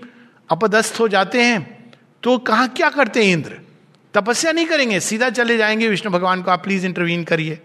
अपदस्थ 0.49 0.99
हो 0.99 1.07
जाते 1.07 1.41
हैं 1.41 1.93
तो 2.23 2.37
कहा 2.39 2.67
क्या 2.69 2.89
करते 2.89 3.23
हैं 3.25 3.33
इंद्र? 3.33 3.59
तपस्या 4.13 4.51
नहीं 4.51 4.65
करेंगे, 4.65 4.99
सीधा 4.99 5.29
चले 5.31 5.57
जाएँगे, 5.57 5.87
विष्णु 5.87 6.11
भगवान 6.11 6.41
को 6.41 6.51
आप 6.51 6.63
प्लीज़ 6.63 6.85
इंटरवीन 6.85 7.23
करिए। 7.23 7.59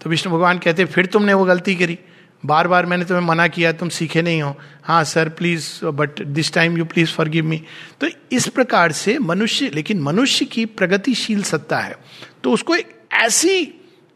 तो 0.00 0.10
विष्णु 0.10 0.32
भगवान 0.32 0.58
कहते 0.58 0.84
फिर 0.86 1.06
तुमने 1.06 1.34
वो 1.34 1.44
गलती 1.44 1.74
करी। 1.74 1.98
बार 2.42 2.68
बार 2.68 2.86
मैंने 2.86 3.04
तुम्हें 3.04 3.24
मना 3.24 3.46
किया, 3.48 3.72
तुम 3.72 3.88
सीखे 3.88 4.22
नहीं 4.22 4.42
हो। 4.42 4.54
हाँ 4.82 5.02
sir 5.04 5.28
please 5.28 5.84
but 5.84 6.22
this 6.22 6.52
time 6.52 6.78
you 6.78 6.84
please 6.84 7.10
forgive 7.28 7.44
me 7.44 7.62
तो 8.00 8.08
इस 8.32 8.48
प्रकार 8.48 8.92
से 8.92 9.18
मनुष्य, 9.18 9.68
लेकिन 9.68 10.00
मनुष्य 10.00 10.44
की 10.44 10.64
प्रगतिशील 10.66 11.42
सत्ता 11.42 11.78
है। 11.78 11.96
तो 12.44 12.52
उसको 12.52 12.74
एक 12.74 12.94
ऐसी 13.14 13.62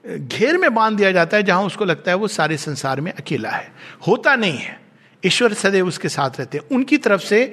घेर 0.04 0.56
में 0.58 0.74
बाँध 0.74 0.96
दिया 0.96 1.10
जाता 1.12 1.36
है 1.36 1.42
जहाँ 1.42 1.62
उसको 1.62 1.84
लगता 1.84 2.10
है 2.10 2.16
वो 2.16 2.28
सारे 2.28 2.56
संसार 2.56 3.00
में 3.00 3.12
अकेला 3.12 3.50
है। 3.50 3.72
होता 4.06 4.34
नहीं 4.36 4.58
है। 4.58 4.80
ईश्वर 5.22 5.52
सदैव 5.54 5.86
उसके 5.88 6.08
साथ 6.08 6.38
रहते 6.38 6.58
हैं। 6.58 6.64
उनकी 6.72 6.96
तरफ़ 6.98 7.22
से 7.22 7.52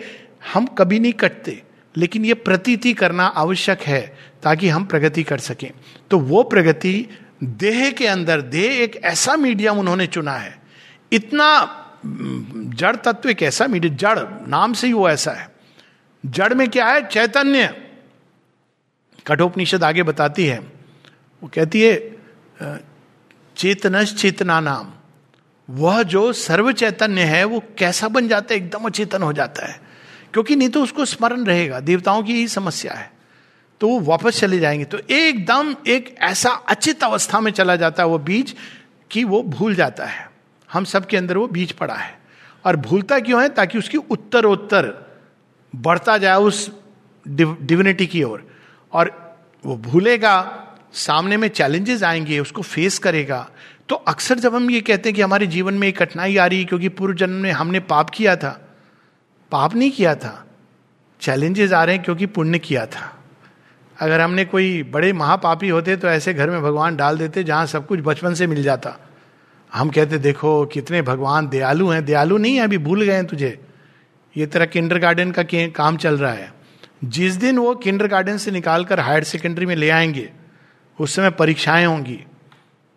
हम 0.53 0.65
कभी 0.77 0.99
नहीं 0.99 1.13
कटते, 1.13 1.61
लेकिन 1.95 2.25
ये 2.25 2.33
प्रतीति 2.33 2.93
करना 2.93 3.25
आवश्यक 3.25 3.81
है 3.81 4.01
ताकि 4.43 4.69
हम 4.69 4.85
प्रगति 4.85 5.23
कर 5.23 5.39
सकें। 5.39 5.69
तो 6.11 6.19
वो 6.19 6.43
प्रगति 6.43 7.05
देह 7.43 7.89
के 7.91 8.07
अंदर, 8.07 8.41
देह 8.41 8.81
एक 8.83 8.95
ऐसा 9.03 9.35
मीडियम 9.35 9.79
उन्होंने 9.79 10.07
चुना 10.07 10.33
है 10.33 10.59
इतना 11.11 11.77
जड़ 12.75 12.95
तत्व 12.95 13.29
एक 13.29 13.43
ऐसा 13.43 13.67
मीडियम 13.67 13.95
जड़, 13.95 14.47
नाम 14.47 14.73
से 14.73 14.87
ही 14.87 14.93
वो 14.93 15.09
ऐसा 15.09 15.31
है। 15.31 15.55
जड़ 16.25 16.53
में 16.53 16.69
क्या 16.69 16.87
है? 16.87 17.07
चैतन्य। 17.07 17.87
कठोपनिषद 19.27 19.83
आगे 19.83 20.03
बताती 20.03 20.45
है। 20.45 20.59
वो 21.43 21.51
कहती 21.53 21.81
है 21.81 22.15
चेतनश 23.57 24.15
चेतना 24.15 24.59
नाम। 24.59 24.93
वह 25.69 26.03
जो 26.03 26.33
सर्व 26.33 26.71
चैतन्य 26.71 27.21
है, 27.21 27.43
वो 27.43 27.63
कैसा 27.77 28.07
बन 28.07 28.27
जाता 28.27 28.53
है? 28.53 28.57
एकदम 28.57 28.85
अचेतन 28.85 29.21
हो 29.21 29.33
जाता 29.33 29.65
है। 29.65 29.81
क्योंकि 30.33 30.55
नहीं 30.55 30.69
तो 30.69 30.83
उसको 30.83 31.05
स्मरण 31.05 31.45
रहेगा। 31.45 31.79
देवताओं 31.79 32.23
की 32.23 32.33
यही 32.33 32.47
समस्या 32.47 32.93
है। 32.93 33.11
तो 33.81 33.87
वो 33.87 33.99
वापस 33.99 34.39
चले 34.39 34.59
जाएँगे। 34.59 34.85
तो 34.85 34.97
एकदम 35.09 35.75
एक 35.87 36.15
ऐसा 36.19 36.49
अचित 36.49 37.03
अवस्था 37.03 37.39
में 37.39 37.51
चला 37.51 37.75
जाता 37.75 38.03
है 38.03 38.09
वो 38.09 38.17
बीज 38.17 38.55
कि 39.11 39.23
वो 39.23 39.43
भूल 39.43 39.75
जाता 39.75 40.05
है। 40.05 40.30
हम 40.73 40.83
सबके 40.83 41.17
अंदर 41.17 41.37
वो 41.37 41.47
बीज 41.47 41.71
पड़ा 41.71 41.93
है। 41.93 42.19
और 42.65 42.75
भूलता 42.75 43.19
क्यों 43.19 43.41
है? 43.41 43.49
ताकि 43.49 43.77
उसकी 43.77 43.97
उत्तरोत्तर 43.97 45.11
बढ़ता 45.75 46.17
जाए 46.17 46.37
उस 46.37 46.71
डिविनिटी 47.27 48.07
की 48.07 48.23
ओर। 48.23 48.47
और, 48.93 49.09
और 49.09 49.39
वो 49.65 49.77
भूलेगा 49.77 50.57
सामने 50.93 51.37
में 51.37 51.47
चैलेंजेस 51.47 52.03
आएँगे 52.03 52.39
उसको 52.39 52.61
फेस 52.61 52.99
करेगा। 52.99 53.49
तो 53.89 53.95
अक्सर 53.95 54.39
जब 54.39 54.55
हम 54.55 54.71
ये 54.71 54.81
कहते 54.81 55.09
हैं 55.09 55.15
कि 55.15 55.21
हमारे 55.21 55.47
जीवन 55.47 55.73
में 55.73 55.87
एक 55.87 55.97
कठिनाई 55.97 56.37
आ 56.37 56.45
रही 56.45 56.59
है 56.59 56.65
क्योंकि 56.65 56.89
पूर्व 56.89 57.15
जन्म 57.15 57.33
में 57.33 57.51
हमने 57.51 57.79
पाप 57.79 58.09
किया 58.09 58.35
था। 58.35 58.75
पाप 59.51 59.75
नहीं 59.75 59.91
किया 59.91 60.15
था। 60.15 60.47
चैलेंजेस 61.21 61.73
आ 61.73 61.83
रहे 61.83 61.95
हैं 61.95 62.05
क्योंकि 62.05 62.25
पुण्य 62.25 62.59
किया 62.59 62.85
था। 62.85 63.19
अगर 63.99 64.21
हमने 64.21 64.45
कोई 64.45 64.83
बड़े 64.83 65.13
महापापी 65.13 65.69
होते 65.69 65.95
तो 65.95 66.07
ऐसे 66.07 66.33
घर 66.33 66.49
में 66.49 66.61
भगवान 66.61 66.95
डाल 66.95 67.17
देते 67.17 67.43
जहाँ 67.43 67.65
सब 67.65 67.87
कुछ 67.87 67.99
बचपन 67.99 68.33
से 68.33 68.47
मिल 68.47 68.63
जाता। 68.63 68.97
हम 69.73 69.89
कहते, 69.89 70.17
देखो, 70.17 70.65
कितने 70.65 71.01
भगवान 71.01 71.47
दयालु 71.47 71.87
हैं। 71.87 72.05
दयालु 72.05 72.37
नहीं 72.37 72.55
है, 72.55 72.61
अभी 72.61 72.77
भूल 72.77 73.01
गए 73.01 73.13
हैं 73.13 73.25
तुझे। 73.25 73.59
ये 74.37 74.45
तेरा 74.45 74.65
किंडर 74.65 74.97
गार्डन 74.99 75.31
का, 75.31 75.43
काम 75.53 75.97
चल 75.97 76.17
रहा 76.17 76.33
है। 76.33 76.53
जिस 77.03 77.33
दिन 77.33 77.57
वो 77.57 77.75
किंडर 77.75 78.07
गार्डन 78.07 78.37
से 78.37 78.51
निकाल 78.51 78.85
कर 78.85 78.99
हायर 78.99 79.23
सेकेंडरी 79.23 79.65
में 79.65 79.75
ले 79.75 79.89
आएँगे, 79.89 80.31
उस 80.99 81.15
समय 81.15 81.29
परीक्षाएँ 81.29 81.85
होंगी। 81.85 82.23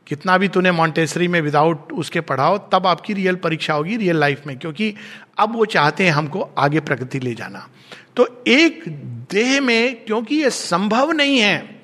कितना 0.06 0.38
भी 0.38 0.48
तूने 0.48 0.72
मॉन्टेसरी 0.72 1.28
में 1.28 1.40
विदाउट 1.40 1.92
उसके 1.92 2.20
पढ़ाओ, 2.20 2.58
तब 2.58 2.86
आपकी 2.86 3.12
रियल 3.12 3.34
परीक्षा 3.34 3.74
होगी 3.74 3.96
रियल 3.96 4.16
लाइफ 4.16 4.42
में, 4.46 4.58
क्योंकि 4.58 4.94
अब 5.38 5.56
वो 5.56 5.64
चाहते 5.64 6.04
हैं 6.04 6.12
हमको 6.12 6.40
आगे 6.58 6.80
प्रगति 6.80 7.20
ले 7.20 7.34
जाना। 7.34 7.68
तो 8.16 8.44
एक 8.48 8.84
देह 9.30 9.60
में, 9.60 10.04
क्योंकि 10.04 10.36
ये 10.36 10.50
संभव 10.50 11.12
नहीं 11.12 11.38
है, 11.38 11.82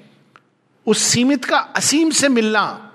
उस 0.87 0.98
सीमित 0.98 1.44
का 1.44 1.57
असीम 1.57 2.11
से 2.11 2.29
मिलना 2.29 2.89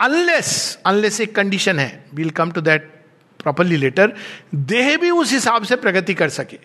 अनलेस 0.00 0.78
अनलेस 0.86 1.20
एक 1.20 1.34
कंडीशन 1.34 1.78
है 1.78 2.04
will 2.14 2.30
come 2.30 2.50
to 2.50 2.60
that 2.60 2.90
properly 3.40 3.76
later 3.76 4.12
देह 4.54 4.96
भी 4.96 5.10
उस 5.12 5.32
हिसाब 5.32 5.64
से 5.64 5.76
प्रगति 5.76 6.14
कर 6.14 6.28
सके। 6.30 6.58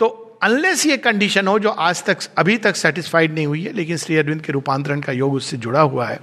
तो 0.00 0.06
अनलेस 0.42 0.84
ये 0.86 0.96
कंडीशन 0.98 1.46
हो 1.46 1.58
जो 1.58 1.70
आज 1.70 2.02
तक, 2.04 2.18
अभी 2.38 2.56
तक 2.58 2.76
सेटिस्फाइड 2.76 3.34
नहीं 3.34 3.46
हुई 3.46 3.62
है, 3.62 3.72
लेकिन 3.72 3.96
श्री 3.96 4.16
अरविंद 4.16 4.42
के 4.42 4.52
रूपांतरण 4.52 5.00
का 5.00 5.12
योग 5.12 5.34
उससे 5.34 5.56
जुड़ा 5.56 5.80
हुआ 5.80 6.06
है 6.06 6.20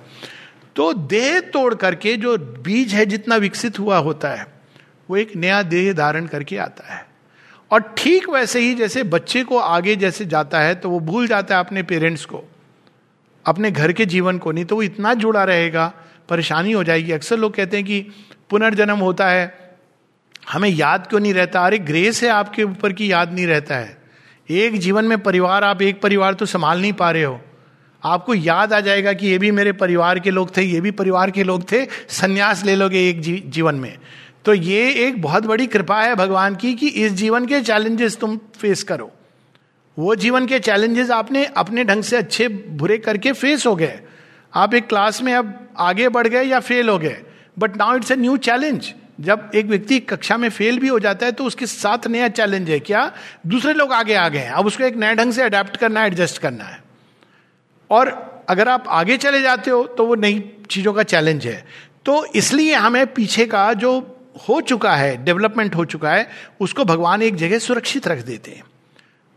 तो 0.76 0.92
देह 0.94 1.40
तोड़ 1.54 1.74
करके 1.76 2.16
जो 2.18 2.38
बीज 2.38 2.94
है 2.94 3.06
जितना 3.06 3.36
विकसित 3.38 3.80
हुआ 3.80 3.98
होता 4.00 4.30
है, 4.30 4.48
वो 5.10 5.18
एक 5.18 5.36
नया 5.36 5.62
देह 5.64 5.92
धारण 5.94 6.26
करके 6.28 6.58
आता 6.60 6.94
है। 6.94 7.06
और 7.72 7.94
ठीक 7.98 8.30
वैसे 8.30 8.60
ही 8.60 8.74
जैसे 8.76 9.04
बच्चे 9.06 9.44
को 9.44 9.58
आगे 9.60 9.96
जैसे 9.96 10.26
जाता 10.28 10.60
है 10.60 10.74
तो 10.76 10.90
वो 10.90 11.00
भूल 11.02 11.28
जाता 11.28 11.56
है 11.56 11.60
अपने 11.60 11.84
पेरेंट्स 11.84 12.26
को, 12.26 12.44
अपने 13.46 13.72
घर 13.72 13.92
के 13.94 14.06
जीवन 14.08 14.38
को 14.38 14.52
नहीं 14.52 14.66
तो 14.66 14.76
वो 14.76 14.84
इतना 14.84 15.14
जुड़ा 15.16 15.44
रहेगा 15.44 15.92
परेशानी 16.30 16.72
हो 16.72 16.84
जाएगी। 16.84 17.12
अक्सर 17.12 17.38
लोग 17.38 17.54
कहते 17.54 17.78
हैं 17.78 17.86
कि 17.86 18.06
पुनर्जन्म 18.50 18.98
होता 18.98 19.28
है 19.28 19.76
हमें 20.52 20.70
याद 20.70 21.08
क्यों 21.08 21.20
नहीं 21.20 21.34
रहता? 21.34 21.66
अरे 21.66 21.80
ग्रेस 21.80 22.24
है 22.24 22.30
आपके 22.30 22.64
ऊपर 22.64 22.94
की 22.94 23.12
याद 23.12 23.34
नहीं 23.34 23.48
रहता 23.48 23.76
है। 23.76 23.98
एक 24.50 24.80
जीवन 24.80 25.06
में 25.06 25.18
परिवार 25.20 25.64
आप 25.64 25.82
एक 25.82 26.02
परिवार 26.02 26.34
तो 26.34 26.46
संभाल 26.46 26.82
नहीं 26.82 26.94
पा 26.94 27.12
रहे 27.12 27.24
हो। 27.24 27.42
आपको 28.04 28.34
याद 28.34 28.74
आ 28.74 28.80
जाएगा 28.80 29.14
कि 29.14 29.28
ये 29.28 29.38
भी 29.38 29.52
मेरे 29.52 29.72
परिवार 29.72 30.20
के 30.20 30.32
लोग 30.32 30.56
थे 30.58 30.62
ये 30.62 30.82
भी 30.82 30.92
परिवार 30.92 31.32
के 31.32 31.44
लोग 31.44 31.72
थे 31.72 31.86
संन्यास 32.10 32.64
ले 32.66 32.76
लोगे 32.76 33.10
एक 33.10 33.22
जी, 33.22 33.44
जीवन 33.48 33.76
में। 33.76 33.98
तो 34.46 34.54
ये 34.54 34.92
एक 35.08 35.22
बहुत 35.22 35.46
बड़ी 35.46 35.68
कृपा 35.68 36.02
है 36.02 36.16
भगवान 36.16 36.56
की 36.56 36.74
कि 36.74 36.88
इस 36.88 37.12
जीवन 37.12 37.46
के 37.46 37.62
चैलेंजेस 37.62 38.18
तुम 38.18 38.38
फेस 38.38 38.84
करो। 38.84 39.12
वो 39.98 40.16
जीवन 40.16 40.48
के 40.48 40.60
चैलेंजेस 40.60 41.12
आपने 41.12 41.46
अपने 41.46 41.84
ढंग 41.84 42.04
से 42.04 42.18
अच्छे 42.18 42.48
बुरे 42.48 42.98
करके 42.98 43.32
फेस 43.32 43.66
हो 43.66 43.76
गए। 43.76 44.00
आप 44.54 44.74
एक 44.74 44.88
क्लास 44.88 45.22
में 45.22 45.34
अब 45.34 45.65
आगे 45.80 46.10
बढ़ 46.10 46.28
गए 46.28 46.44
या 46.44 46.60
फेल 46.60 46.90
हो 46.90 46.98
गए. 47.00 47.18
But 47.60 47.78
now 47.78 47.96
it's 47.98 48.12
a 48.12 48.16
new 48.16 48.38
challenge 48.40 48.94
जब 49.22 49.52
एक 49.56 49.66
व्यक्ति 49.66 50.00
कक्षा 50.00 50.38
में 50.38 50.50
फेल 50.50 50.80
भी 50.80 50.88
हो 50.88 51.00
जाता 51.00 51.26
है 51.26 51.32
तो 51.32 51.44
उसके 51.44 51.66
साथ 51.66 52.08
नया 52.08 52.28
चैलेंज 52.30 52.70
है. 52.70 52.80
क्या? 52.80 53.12
दूसरे 53.48 53.74
लोग 53.74 53.94
आगे 53.94 54.14
आ 54.14 54.28
गए 54.30 54.40
हैं. 54.40 54.52
अब 54.52 54.66
उसको 54.66 54.84
एक 54.84 54.96
नए 54.96 55.16
ढंग 55.16 55.34
से 55.34 55.42
अडेप्ट 55.42 55.78
करना 55.78 56.02
है 56.02 56.08
एडजस्ट 56.08 56.38
करना 56.38 56.64
है. 56.64 56.84
और 57.90 58.10
अगर 58.50 58.70
आप 58.70 58.86
आगे 58.88 59.18
चले 59.18 59.42
जाते 59.42 59.72
हो 59.72 59.84
तो 59.88 60.06
वो 60.06 60.16
नई 60.16 60.40
चीज़ों 60.70 60.94
का 60.94 61.04
चैलेंज 61.04 61.48
है. 61.48 61.66
तो 62.06 62.26
इसलिए 62.36 62.74
हमें 62.74 63.06
पीछे 63.14 63.46
का 63.46 63.74
जो 63.74 64.00
हो 64.50 64.60
चुका 64.62 64.96
है 64.96 65.24
डेवलपमेंट 65.24 65.76
हो 65.76 65.86
चुका 65.86 66.12
है, 66.12 66.30
उसको 66.60 66.86
भगवान 66.86 67.22
एक 67.22 67.36
जगह 67.36 67.60
सुरक्षित 67.60 68.08
रख 68.08 68.26
देते 68.26 68.52
हैं. 68.52 68.64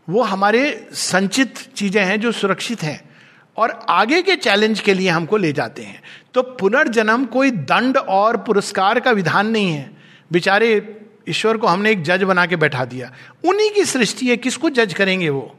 वो 0.07 0.21
हमारे 0.23 0.87
संचित 0.93 1.57
चीज़ें 1.75 2.03
हैं 2.05 2.19
जो 2.19 2.31
सुरक्षित 2.31 2.83
हैं. 2.83 3.08
और 3.57 3.85
आगे 3.89 4.21
के 4.21 4.35
चैलेंज 4.35 4.79
के 4.79 4.93
लिए 4.93 5.09
हमको 5.09 5.37
ले 5.37 5.53
जाते 5.53 5.81
हैं। 5.81 6.01
तो 6.33 6.41
पुनर्जन्म 6.41 7.25
कोई 7.25 7.51
दंड 7.51 7.97
और 7.97 8.37
पुरस्कार 8.37 8.99
का 8.99 9.11
विधान 9.11 9.47
नहीं 9.47 9.71
है। 9.71 9.91
बेचारे, 10.31 10.99
ईश्वर 11.29 11.57
को 11.57 11.67
हमने 11.67 11.91
एक 11.91 12.03
जज 12.03 12.23
बना 12.23 12.45
के 12.45 12.55
बैठा 12.55 12.85
दिया। 12.85 13.11
उन्हीं 13.45 13.71
की 13.71 13.85
सृष्टि 13.85 14.25
है, 14.25 14.37
किसको 14.37 14.69
जज 14.69 14.93
करेंगे 14.93 15.29
वो? 15.29 15.55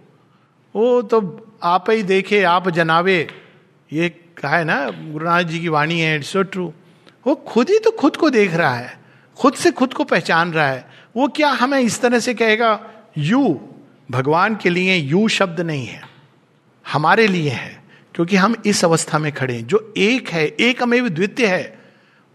वो 0.77 1.03
तो 1.03 1.47
आप 1.63 1.91
ही 1.91 2.03
देखे, 2.03 2.43
आप 2.43 2.69
जनावे। 2.69 3.29
ये 3.93 4.09
कहा 4.09 4.57
है 4.57 4.65
ना 4.65 4.91
गुरुनाथ 4.91 5.43
जी 5.43 5.61
की 5.61 5.69
वाणी 5.69 6.01
है 6.01 6.17
इट्स 6.17 6.29
सो 6.29 6.43
ट्रू 6.43 6.73
वो 7.27 7.35
खुद 7.35 7.71
ही 7.71 7.79
तो 7.79 7.91
खुद 7.91 8.17
को 8.17 8.31
देख 8.31 8.55
रहा 8.55 8.75
है। 8.75 9.01
खुद 9.37 9.55
से 9.55 9.71
खुद 9.71 9.93
को 9.93 10.05
पहचान 10.05 10.53
रहा 10.53 10.67
है। 10.67 10.91
वो 11.17 11.29
क्या 11.29 11.49
हमें 11.49 11.81
इस 11.81 12.01
तरह 12.01 12.19
से 12.19 12.35
कहेगा, 12.35 12.81
यू, 13.19 13.61
भगवान 14.11 14.57
के 14.57 14.71
लिए 14.71 14.97
यू 14.97 15.29
शब्द 15.29 15.61
नहीं 15.61 15.87
है। 15.87 16.03
हमारे 16.93 17.27
लिए 17.27 17.51
है। 17.51 17.80
क्योंकि 18.21 18.37
हम 18.37 18.55
इस 18.67 18.85
अवस्था 18.85 19.19
में 19.19 19.33
खड़े 19.33 19.55
हैं। 19.55 19.67
जो 19.67 19.95
एक 19.97 20.29
है, 20.29 20.47
एक 20.47 20.83
अमेव 20.83 21.09
द्वितीय 21.09 21.47
है, 21.47 21.79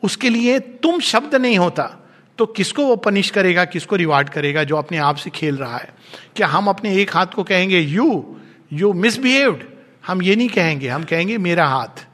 उसके 0.04 0.30
लिए 0.30 0.60
तुम 0.60 1.00
शब्द 1.00 1.36
नहीं 1.36 1.58
होता। 1.58 2.10
तो 2.38 2.46
किसको 2.46 2.86
वो 2.86 2.96
पनिश 2.96 3.30
करेगा, 3.30 3.66
किसको 3.66 3.96
रिवार्ड 3.96 4.30
करेगा 4.30 4.64
जो 4.64 4.76
अपने 4.76 4.98
आप 4.98 5.16
से 5.16 5.30
खेल 5.30 5.56
रहा 5.56 5.78
है? 5.78 5.90
क्या 6.36 6.48
हम 6.48 6.68
अपने 6.68 6.96
एक 6.96 7.16
हाथ 7.16 7.26
को 7.26 7.44
कहेंगे 7.44 7.80
यू 7.80 8.36
यू 8.74 8.94
मिसबिहेव्ड 8.94 9.64
हम 10.08 10.22
ये 10.22 10.36
नहीं 10.36 10.50
कहेंगे। 10.50 10.88
हम 10.88 11.04
कहेंगे, 11.04 11.38
मेरा 11.38 11.68
हाथ। 11.68 12.06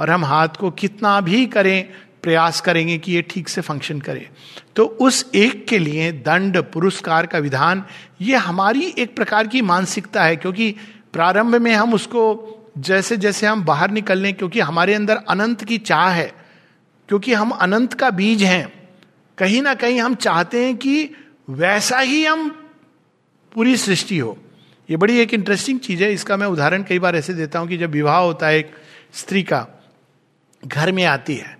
और 0.00 0.10
हम 0.10 0.24
हाथ 0.24 0.48
को 0.48 0.70
कितना 0.70 1.20
भी 1.20 1.46
करें, 1.46 1.88
प्रयास 2.22 2.60
करेंगे 2.60 2.98
कि 2.98 3.12
ये 3.12 3.22
ठीक 3.22 3.48
से 3.48 3.60
फ़ंक्शन 3.60 4.00
करे। 4.00 4.28
तो 4.76 4.84
उस 4.84 5.30
एक 5.34 5.66
के 5.66 5.78
लिए 5.78 6.12
दंड, 6.12 6.56
पुरस्कार 6.56 7.26
का 7.26 7.38
विधान, 7.38 7.84
ये 8.20 8.36
हमारी 8.36 8.94
एक 8.98 9.16
प्रकार 9.16 9.46
की 9.46 9.62
मानसिकता 9.62 10.24
है। 10.24 10.36
क्योंकि 10.36 10.74
प्रारंभ 11.12 11.54
में 11.54 11.72
हम 11.72 11.94
उसको 11.94 12.50
जैसे 12.76 13.16
जैसे 13.16 13.46
हम 13.46 13.64
बाहर 13.64 13.90
निकलने, 13.90 14.32
क्योंकि 14.32 14.60
हमारे 14.60 14.94
अंदर 14.94 15.16
अनंत 15.28 15.64
की 15.64 15.78
चाह 15.80 16.08
है, 16.10 16.32
क्योंकि 17.08 17.32
हम 17.32 17.50
अनंत 17.50 17.94
का 17.94 18.10
बीज 18.12 18.42
हैं, 18.42 18.72
कहीं 19.38 19.62
ना 19.62 19.74
कहीं 19.74 20.00
हम 20.00 20.14
चाहते 20.16 20.64
हैं 20.64 20.76
कि 20.76 21.10
वैसा 21.50 21.98
ही 21.98 22.24
हम 22.24 22.48
पूरी 23.52 23.76
सृष्टि 23.76 24.18
हो। 24.18 24.36
ये 24.88 24.96
बड़ी 24.96 25.18
एक 25.18 25.34
इंटरेस्टिंग 25.34 25.78
चीज़ 25.80 26.02
है। 26.04 26.12
इसका 26.12 26.36
मैं 26.36 26.46
उदाहरण 26.46 26.82
कई 26.82 26.98
बार 26.98 27.16
ऐसे 27.16 27.34
देता 27.34 27.58
हूँ 27.58 27.68
कि 27.68 27.76
जब 27.76 27.90
विवाह 27.90 28.18
होता 28.18 28.46
है, 28.46 28.58
एक 28.58 28.72
स्त्री 29.14 29.42
का 29.42 29.66
घर 30.62 30.92
में 30.92 31.04
आती 31.04 31.34
है 31.34 31.56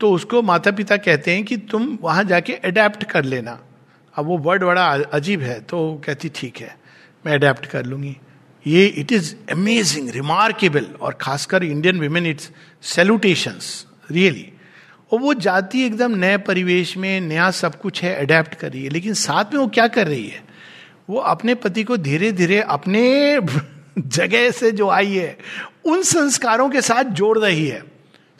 तो 0.00 0.10
उसको 0.12 0.40
माता 0.42 0.70
पिता 0.70 0.96
कहते 0.96 1.34
हैं 1.34 1.44
कि 1.44 1.56
तुम 1.70 1.98
वहाँ 2.02 2.24
जाके 2.24 2.52
अडेप्ट 2.54 3.04
कर 3.04 3.24
लेना। 3.24 3.58
अब 4.14 4.26
वो 4.26 4.36
वर्ड 4.38 4.62
बड़ा 4.64 4.84
अजीब 5.12 5.40
है 5.40 5.60
तो 5.60 6.02
कहती, 6.06 6.28
ठीक 6.28 6.58
है, 6.58 6.74
मैं 7.24 7.34
अडेप्ट 7.34 7.66
कर 7.66 7.84
लूँगी। 7.86 8.16
ये 8.66 8.86
इट 8.86 9.12
इज़ 9.12 9.34
अमेजिंग 9.52 10.10
रिमार्केबल 10.10 10.86
और 11.00 11.18
खासकर 11.20 11.64
Indian 11.64 12.00
women 12.00 12.26
it's 12.26 12.50
salutations 12.82 13.86
really 14.10 14.52
और 15.12 15.18
वो 15.18 15.34
जाती 15.34 15.86
एकदम 15.86 16.16
नए 16.16 16.36
परिवेश 16.36 16.96
में, 16.96 17.20
नया 17.20 17.50
सब 17.50 17.80
कुछ 17.80 18.02
है 18.02 18.14
अडेप्ट 18.14 18.54
कर 18.54 18.72
रही 18.72 18.84
है। 18.84 18.90
लेकिन 18.90 19.14
साथ 19.14 19.44
में 19.44 19.60
वो 19.60 19.66
क्या 19.66 19.88
कर 19.88 20.06
रही 20.06 20.26
है? 20.26 20.44
वो 21.10 21.18
अपने 21.18 21.54
पति 21.54 21.84
को 21.84 21.96
धीरे 21.96 22.32
धीरे 22.32 22.60
अपने 22.60 23.40
जगह 23.98 24.50
से 24.50 24.70
जो 24.70 24.88
आई 24.88 25.14
है, 25.14 25.38
उन 25.84 26.02
संस्कारों 26.02 26.70
के 26.70 26.82
साथ 26.82 27.04
जोड़ 27.04 27.38
रही 27.38 27.66
है। 27.66 27.82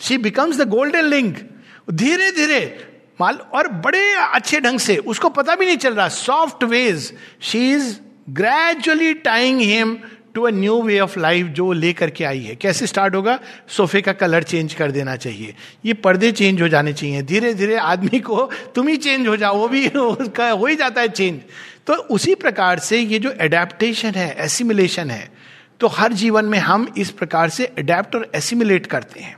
She 0.00 0.18
becomes 0.18 0.56
the 0.56 0.68
golden 0.68 1.04
link 1.04 1.50
धीरे 1.90 2.32
धीरे 2.32 2.86
माल, 3.20 3.34
और 3.34 3.68
बड़े 3.68 4.12
अच्छे 4.12 4.60
ढंग 4.60 4.78
से, 4.78 4.96
उसको 4.96 5.28
पता 5.28 5.54
भी 5.54 5.66
नहीं 5.66 5.76
चल 5.76 5.94
रहा 5.94 6.08
soft 6.08 6.64
ways 6.64 7.12
she 7.40 7.72
is 7.72 7.96
gradually 8.30 9.14
tying 9.14 9.60
him 9.60 9.98
to 10.34 10.42
a 10.42 10.50
new 10.50 10.82
way 10.82 10.98
of 11.00 11.18
life 11.18 11.46
जो 11.46 11.72
लेकर 11.72 12.10
के 12.10 12.24
आई 12.24 12.40
है। 12.40 12.54
कैसे 12.54 12.86
स्टार्ट 12.86 13.14
होगा? 13.14 13.38
सोफे 13.68 14.00
का 14.00 14.12
कलर 14.12 14.42
चेंज 14.42 14.74
कर 14.74 14.90
देना 14.90 15.16
चाहिए। 15.16 15.54
ये 15.84 15.94
पर्दे 15.94 16.32
चेंज 16.32 16.62
हो 16.62 16.68
जाने 16.68 16.92
चाहिए। 16.92 17.22
धीरे 17.22 17.54
धीरे 17.54 17.76
आदमी 17.76 18.20
को 18.20 18.50
तुम 18.74 18.88
ही 18.88 18.96
चेंज 18.96 19.28
हो 19.28 19.36
जाओ, 19.36 19.56
वो 19.56 19.68
भी 19.68 19.88
उसका 19.88 20.50
हो 20.50 20.66
ही 20.66 20.74
जाता 20.74 21.00
है 21.00 21.08
चेंज 21.08 21.40
तो 21.86 21.94
उसी 21.94 22.34
प्रकार 22.34 22.78
से 22.78 22.98
ये 22.98 23.18
जो 23.18 23.34
एडेप्टेशन 23.40 24.10
है 24.10 24.36
एसिमिलेशन 24.38 25.10
है 25.10 25.32
तो 25.80 25.86
हर 25.86 26.12
जीवन 26.12 26.44
में 26.44 26.58
हम 26.58 26.94
इस 26.98 27.10
प्रकार 27.10 27.48
से 27.48 27.66
अडेप्ट 27.66 28.14
और 28.14 28.30
एसिमिलेट 28.34 28.86
करते 28.86 29.20
हैं। 29.20 29.36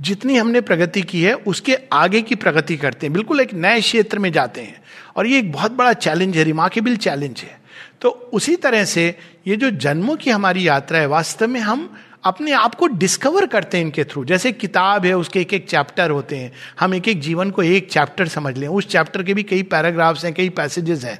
जितनी 0.00 0.36
हमने 0.36 0.60
प्रगति 0.60 1.02
की 1.02 1.22
है, 1.22 1.34
उसके 1.34 1.76
आगे 1.92 2.22
की 2.22 2.34
प्रगति 2.34 2.76
करते 2.76 3.06
हैं। 3.06 3.12
बिल्कुल 3.12 3.40
एक 3.40 3.54
नए 3.54 3.80
क्षेत्र 3.80 4.18
में 4.18 4.32
जाते 4.32 4.60
हैं। 4.60 4.82
और 5.16 5.26
ये 5.26 5.38
एक 5.38 5.52
बहुत 5.52 5.72
बड़ा 5.72 5.92
चैलेंज 5.92 6.36
है 6.36 6.44
रिमार्केबल 6.44 6.96
चैलेंज 6.96 7.40
है। 7.40 7.57
तो 8.00 8.08
उसी 8.08 8.56
तरह 8.56 8.84
से 8.84 9.14
ये 9.46 9.56
जो 9.56 9.70
जन्मों 9.70 10.16
की 10.16 10.30
हमारी 10.30 10.68
यात्रा 10.68 10.98
है, 10.98 11.06
वास्तव 11.06 11.48
में 11.48 11.60
हम 11.60 11.94
अपने 12.24 12.52
आप 12.52 12.74
को 12.74 12.86
डिस्कवर 12.86 13.46
करते 13.46 13.78
हैं 13.78 13.84
इनके 13.84 14.04
थ्रू 14.04 14.24
जैसे 14.24 14.52
किताब 14.52 15.04
है, 15.06 15.12
उसके 15.16 15.40
एक 15.40 15.52
एक 15.54 15.68
चैप्टर 15.68 16.10
होते 16.10 16.36
हैं। 16.36 16.52
हम 16.80 16.94
एक 16.94 17.08
एक 17.08 17.20
जीवन 17.20 17.50
को 17.50 17.62
एक 17.62 17.90
चैप्टर 17.90 18.28
समझ 18.28 18.56
लें। 18.58 18.68
उस 18.68 18.88
चैप्टर 18.88 19.22
के 19.22 19.34
भी 19.34 19.42
कई 19.42 19.62
पैराग्राफ्स 19.62 20.24
हैं, 20.24 20.34
कई 20.34 20.48
पैसेजेस 20.48 21.04
हैं। 21.04 21.18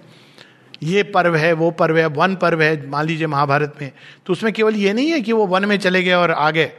ये 0.83 1.03
पर्व 1.03 1.37
है, 1.37 1.53
वो 1.53 1.71
पर्व 1.71 1.99
है, 1.99 2.07
वन 2.07 2.35
पर्व 2.37 2.63
है, 2.63 2.89
मान 2.89 3.07
लीजिए 3.07 3.27
महाभारत 3.27 3.75
में। 3.81 3.93
तो 4.27 4.33
उसमें 4.33 4.53
केवल 4.53 4.77
ये 4.77 4.93
नहीं 4.93 5.11
है 5.11 5.21
कि 5.21 5.33
वो 5.33 5.47
वन 5.47 5.65
में 5.65 5.79
चले 5.79 6.03
गए 6.03 6.13
और 6.13 6.31
आ 6.31 6.51
गए 6.51 6.71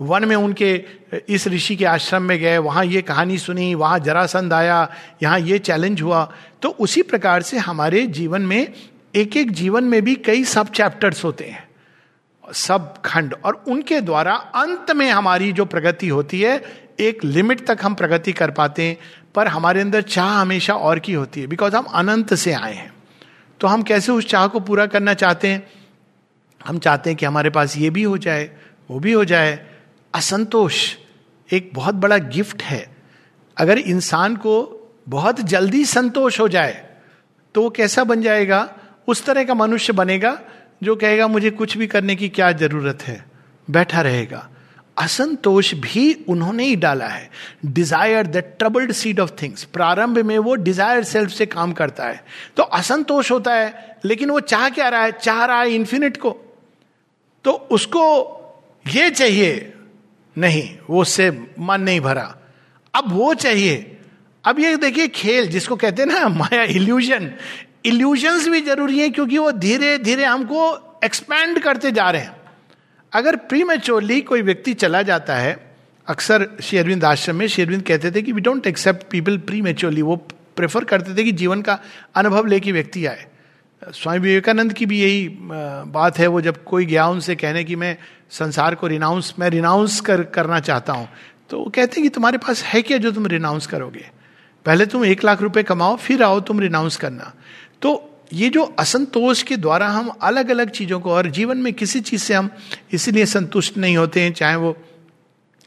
वन 0.00 0.24
में 0.24 0.36
उनके 0.36 0.84
इस 1.28 1.46
ऋषि 1.48 1.76
के 1.76 1.84
आश्रम 1.84 2.22
में 2.22 2.38
गए, 2.38 2.58
वहाँ 2.58 2.84
ये 2.84 3.02
कहानी 3.02 3.38
सुनी, 3.38 3.74
वहाँ 3.74 3.98
जरासंध 3.98 4.52
आया, 4.52 4.92
यहाँ 5.22 5.40
ये 5.40 5.58
चैलेंज 5.58 6.02
हुआ। 6.02 6.32
तो 6.62 6.68
उसी 6.68 7.02
प्रकार 7.02 7.42
से 7.42 7.58
हमारे 7.58 8.06
जीवन 8.06 8.42
में 8.42 8.72
एक 9.18 9.36
एक 9.36 9.50
जीवन 9.50 9.84
में 9.84 10.02
भी 10.02 10.14
कई 10.14 10.44
सब 10.44 10.68
चैप्टर्स 10.68 11.24
होते 11.24 11.44
हैं। 11.44 11.68
सब 12.52 13.02
खंड। 13.02 13.34
और 13.44 13.64
उनके 13.68 14.00
द्वारा 14.00 14.34
अंत 14.34 14.90
में 14.90 15.10
हमारी 15.10 15.52
जो 15.52 15.64
प्रगति 15.64 16.08
होती 16.08 16.40
है, 16.40 16.62
एक 17.00 17.24
लिमिट 17.24 17.66
तक 17.66 17.78
हम 17.82 17.94
प्रगति 17.94 18.32
कर 18.32 18.50
पाते 18.50 18.82
हैं, 18.82 18.96
पर 19.34 19.48
हमारे 19.48 19.80
अंदर 19.80 20.02
चाह 20.02 20.40
हमेशा 20.40 20.74
और 20.74 20.98
की 20.98 21.12
होती 21.12 21.40
है 21.40 21.46
बिकॉज़ 21.46 21.76
हम 21.76 21.84
अनंत 21.84 22.34
से 22.34 22.52
आए 22.52 22.74
हैं। 22.74 22.92
तो 23.60 23.66
हम 23.66 23.82
कैसे 23.82 24.12
उस 24.12 24.26
चाह 24.26 24.46
को 24.46 24.60
पूरा 24.60 24.86
करना 24.86 25.14
चाहते 25.14 25.48
हैं? 25.48 25.70
हम 26.66 26.78
चाहते 26.78 27.10
हैं 27.10 27.16
कि 27.16 27.26
हमारे 27.26 27.50
पास 27.50 27.76
ये 27.76 27.90
भी 27.90 28.02
हो 28.02 28.18
जाए, 28.18 28.50
वो 28.90 29.00
भी 29.00 29.12
हो 29.12 29.24
जाए। 29.24 29.66
असंतोष 30.14 30.96
एक 31.52 31.70
बहुत 31.74 31.94
बड़ा 31.94 32.18
गिफ्ट 32.18 32.62
है। 32.62 32.96
अगर 33.56 33.78
इंसान 33.78 34.36
को 34.36 34.74
बहुत 35.08 35.40
जल्दी 35.40 35.84
संतोष 35.84 36.40
हो 36.40 36.48
जाए 36.48 36.86
तो 37.54 37.62
वो 37.62 37.70
कैसा 37.70 38.04
बन 38.04 38.22
जाएगा? 38.22 38.77
उस 39.08 39.24
तरह 39.24 39.44
का 39.44 39.54
मनुष्य 39.54 39.92
बनेगा 39.92 40.38
जो 40.82 40.96
कहेगा, 40.96 41.28
मुझे 41.28 41.50
कुछ 41.50 41.76
भी 41.76 41.86
करने 41.86 42.16
की 42.16 42.28
क्या 42.28 42.52
ज़रूरत 42.52 43.02
है? 43.02 43.24
बैठा 43.70 44.00
रहेगा। 44.00 44.48
असंतोष 44.96 45.74
भी 45.74 46.12
उन्होंने 46.28 46.64
ही 46.64 46.76
डाला 46.76 47.06
है। 47.06 47.30
Desire 47.66 48.26
the 48.26 48.36
troubled 48.36 48.92
seed 48.92 49.20
of 49.20 49.30
things 49.42 49.64
प्रारंभ 49.64 50.18
में 50.18 50.38
वो 50.38 50.54
डिज़ायर 50.54 51.04
सेल्फ 51.04 51.30
से 51.30 51.46
काम 51.46 51.72
करता 51.72 52.04
है। 52.04 52.24
तो 52.56 52.62
असंतोष 52.62 53.30
होता 53.30 53.54
है, 53.54 53.98
लेकिन 54.04 54.30
वो 54.30 54.40
चाह 54.40 54.68
क्या 54.68 54.88
रहा 54.88 55.02
है? 55.02 55.12
चाह 55.12 55.44
रहा 55.44 55.60
है 55.60 55.74
इंफिनिट 55.74 56.16
को। 56.16 56.30
तो 57.44 57.52
उसको 57.52 58.04
ये 58.88 59.10
चाहिए, 59.10 59.74
नहीं, 60.36 60.78
वो 60.90 61.02
उससे 61.02 61.30
मन 61.58 61.80
नहीं 61.80 62.00
भरा। 62.00 62.34
अब 62.94 63.12
वो 63.12 63.34
चाहिए। 63.34 63.96
अब 64.44 64.58
ये 64.58 64.76
देखिए, 64.76 65.08
खेल, 65.08 65.48
जिसको 65.48 65.76
कहते 65.76 66.02
हैं 66.02 66.08
ना, 66.08 66.28
माया 66.28 66.62
इल्यूजन 66.62 67.32
इल्यूजन्स 67.84 68.48
भी 68.48 68.60
ज़रूरी 68.60 68.98
है 68.98 69.08
क्योंकि 69.10 69.38
वो 69.38 69.52
धीरे 69.52 69.96
धीरे 69.98 70.24
हमको 70.24 71.00
एक्सपैंड 71.04 71.58
करते 71.58 71.90
जा 71.90 72.10
रहे 72.10 72.22
हैं। 72.22 72.36
अगर 73.12 73.36
प्री 73.36 73.62
मेच्योरली 73.64 74.20
कोई 74.20 74.42
व्यक्ति 74.42 74.74
चला 74.74 75.02
जाता 75.02 75.34
है, 75.34 75.56
अक्सर 76.08 76.46
शेरविंद 76.62 77.04
आश्रम 77.04 77.36
में 77.36 77.46
शेरविंद 77.46 77.82
कहते 77.82 78.10
थे 78.10 78.22
कि 78.22 78.32
we 78.32 78.40
don't 78.40 78.66
accept 78.66 79.06
people 79.10 79.38
pre 79.38 79.60
वो 80.02 80.16
प्रेफर 80.56 80.84
करते 80.84 81.14
थे 81.16 81.24
कि 81.24 81.32
जीवन 81.32 81.62
का 81.62 81.78
अनुभव 82.14 82.46
लेके 82.46 82.72
व्यक्ति 82.72 83.06
आए। 83.06 83.26
स्वामी 83.82 84.18
विवेकानंद 84.18 84.72
की 84.72 84.86
भी 84.86 85.00
यही 85.00 85.28
बात 85.30 86.18
है, 86.18 86.26
वो 86.26 86.40
जब 86.40 86.62
कोई 86.64 86.86
गया 86.86 87.06
उनसे 87.06 87.34
कहने 87.36 87.64
की 87.64 87.76
मैं 87.76 87.96
संसार 88.30 88.74
को 88.74 88.86
रिनाउंस 88.86 89.34
मैं 89.38 89.50
रिनाउंस 89.50 90.00
कर, 90.00 90.22
करना 90.22 90.60
चाहता 90.60 90.92
हूँ। 90.92 91.08
तो 91.50 91.58
वो 91.58 91.64
कहते 91.64 92.00
हैं 92.00 92.02
कि 92.02 92.14
तुम्हारे 92.14 92.38
पास 92.38 92.62
है 92.62 92.82
क्या 92.82 92.98
जो 92.98 93.10
तुम 93.12 93.26
रिनाउंस 93.26 93.66
करोगे? 93.66 94.04
पहले 94.66 94.86
तुम 94.86 95.04
एक 95.04 95.24
लाख 95.24 95.42
रुपए 95.42 95.62
कमाओ, 95.62 95.96
फिर 95.96 96.22
आओ 96.22 96.40
तुम 96.40 96.60
रिनाउंस 96.60 96.96
करना। 96.96 97.32
तो 97.82 98.10
ये 98.32 98.48
जो 98.48 98.62
असंतोष 98.78 99.42
के 99.42 99.56
द्वारा 99.56 99.88
हम 99.88 100.08
अलग 100.08 100.50
अलग 100.50 100.70
चीज़ों 100.70 101.00
को, 101.00 101.10
और 101.10 101.30
जीवन 101.30 101.58
में 101.58 101.72
किसी 101.72 102.00
चीज़ 102.00 102.22
से 102.22 102.34
हम 102.34 102.50
इसीलिए 102.92 103.26
संतुष्ट 103.26 103.76
नहीं 103.76 103.96
होते 103.96 104.20
हैं, 104.20 104.32
चाहे 104.32 104.56
वो 104.56 104.76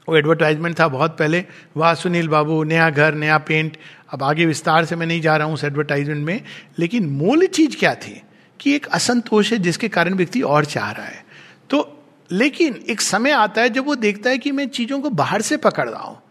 वो 0.09 0.17
एडवर्टाइजमेंट 0.17 0.79
था 0.79 0.87
बहुत 0.87 1.17
पहले, 1.17 1.45
वाह 1.77 1.93
सुनील 1.93 2.27
बाबू, 2.27 2.63
नया 2.63 2.89
घर, 2.89 3.13
नया 3.13 3.37
पेंट 3.37 3.77
अब 4.13 4.23
आगे 4.23 4.45
विस्तार 4.45 4.85
से 4.85 4.95
मैं 4.95 5.07
नहीं 5.07 5.21
जा 5.21 5.37
रहा 5.37 5.47
हूँ 5.47 5.53
उस 5.53 5.63
एडवर्टाइजमेंट 5.63 6.25
में, 6.25 6.41
लेकिन 6.79 7.05
मूल 7.05 7.45
चीज़ 7.45 7.77
क्या 7.77 7.95
थी? 7.95 8.21
कि 8.59 8.75
एक 8.75 8.85
असंतोष 8.85 9.51
है 9.51 9.57
जिसके 9.57 9.87
कारण 9.87 10.13
व्यक्ति 10.13 10.41
और 10.41 10.65
चाह 10.65 10.91
रहा 10.91 11.05
है। 11.05 11.25
तो 11.69 12.03
लेकिन 12.31 12.83
एक 12.89 13.01
समय 13.01 13.31
आता 13.31 13.61
है 13.61 13.69
जब 13.69 13.85
वो 13.85 13.95
देखता 13.95 14.29
है 14.29 14.37
कि 14.37 14.51
मैं 14.51 14.67
चीज़ों 14.69 14.99
को 14.99 15.09
बाहर 15.09 15.41
से 15.41 15.57
पकड़ 15.57 15.89
रहा 15.89 16.03
हूँ। 16.03 16.21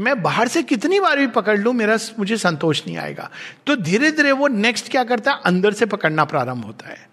मैं 0.00 0.22
बाहर 0.22 0.48
से 0.48 0.62
कितनी 0.62 1.00
बार 1.00 1.18
भी 1.18 1.26
पकड़ 1.28 1.58
लू, 1.58 1.72
मेरा 1.72 1.98
मुझे 2.18 2.36
संतोष 2.38 2.82
नहीं 2.86 2.96
आएगा। 2.96 3.28
तो 3.66 3.76
धीरे 3.76 4.10
धीरे 4.10 4.32
वो 4.32 4.48
नेक्स्ट 4.48 4.90
क्या 4.90 5.04
करता 5.04 5.32
है? 5.32 5.40
अंदर 5.46 5.72
से 5.72 5.86
पकड़ना 5.86 6.24
प्रारंभ 6.24 6.64
होता 6.64 6.88
है। 6.88 7.08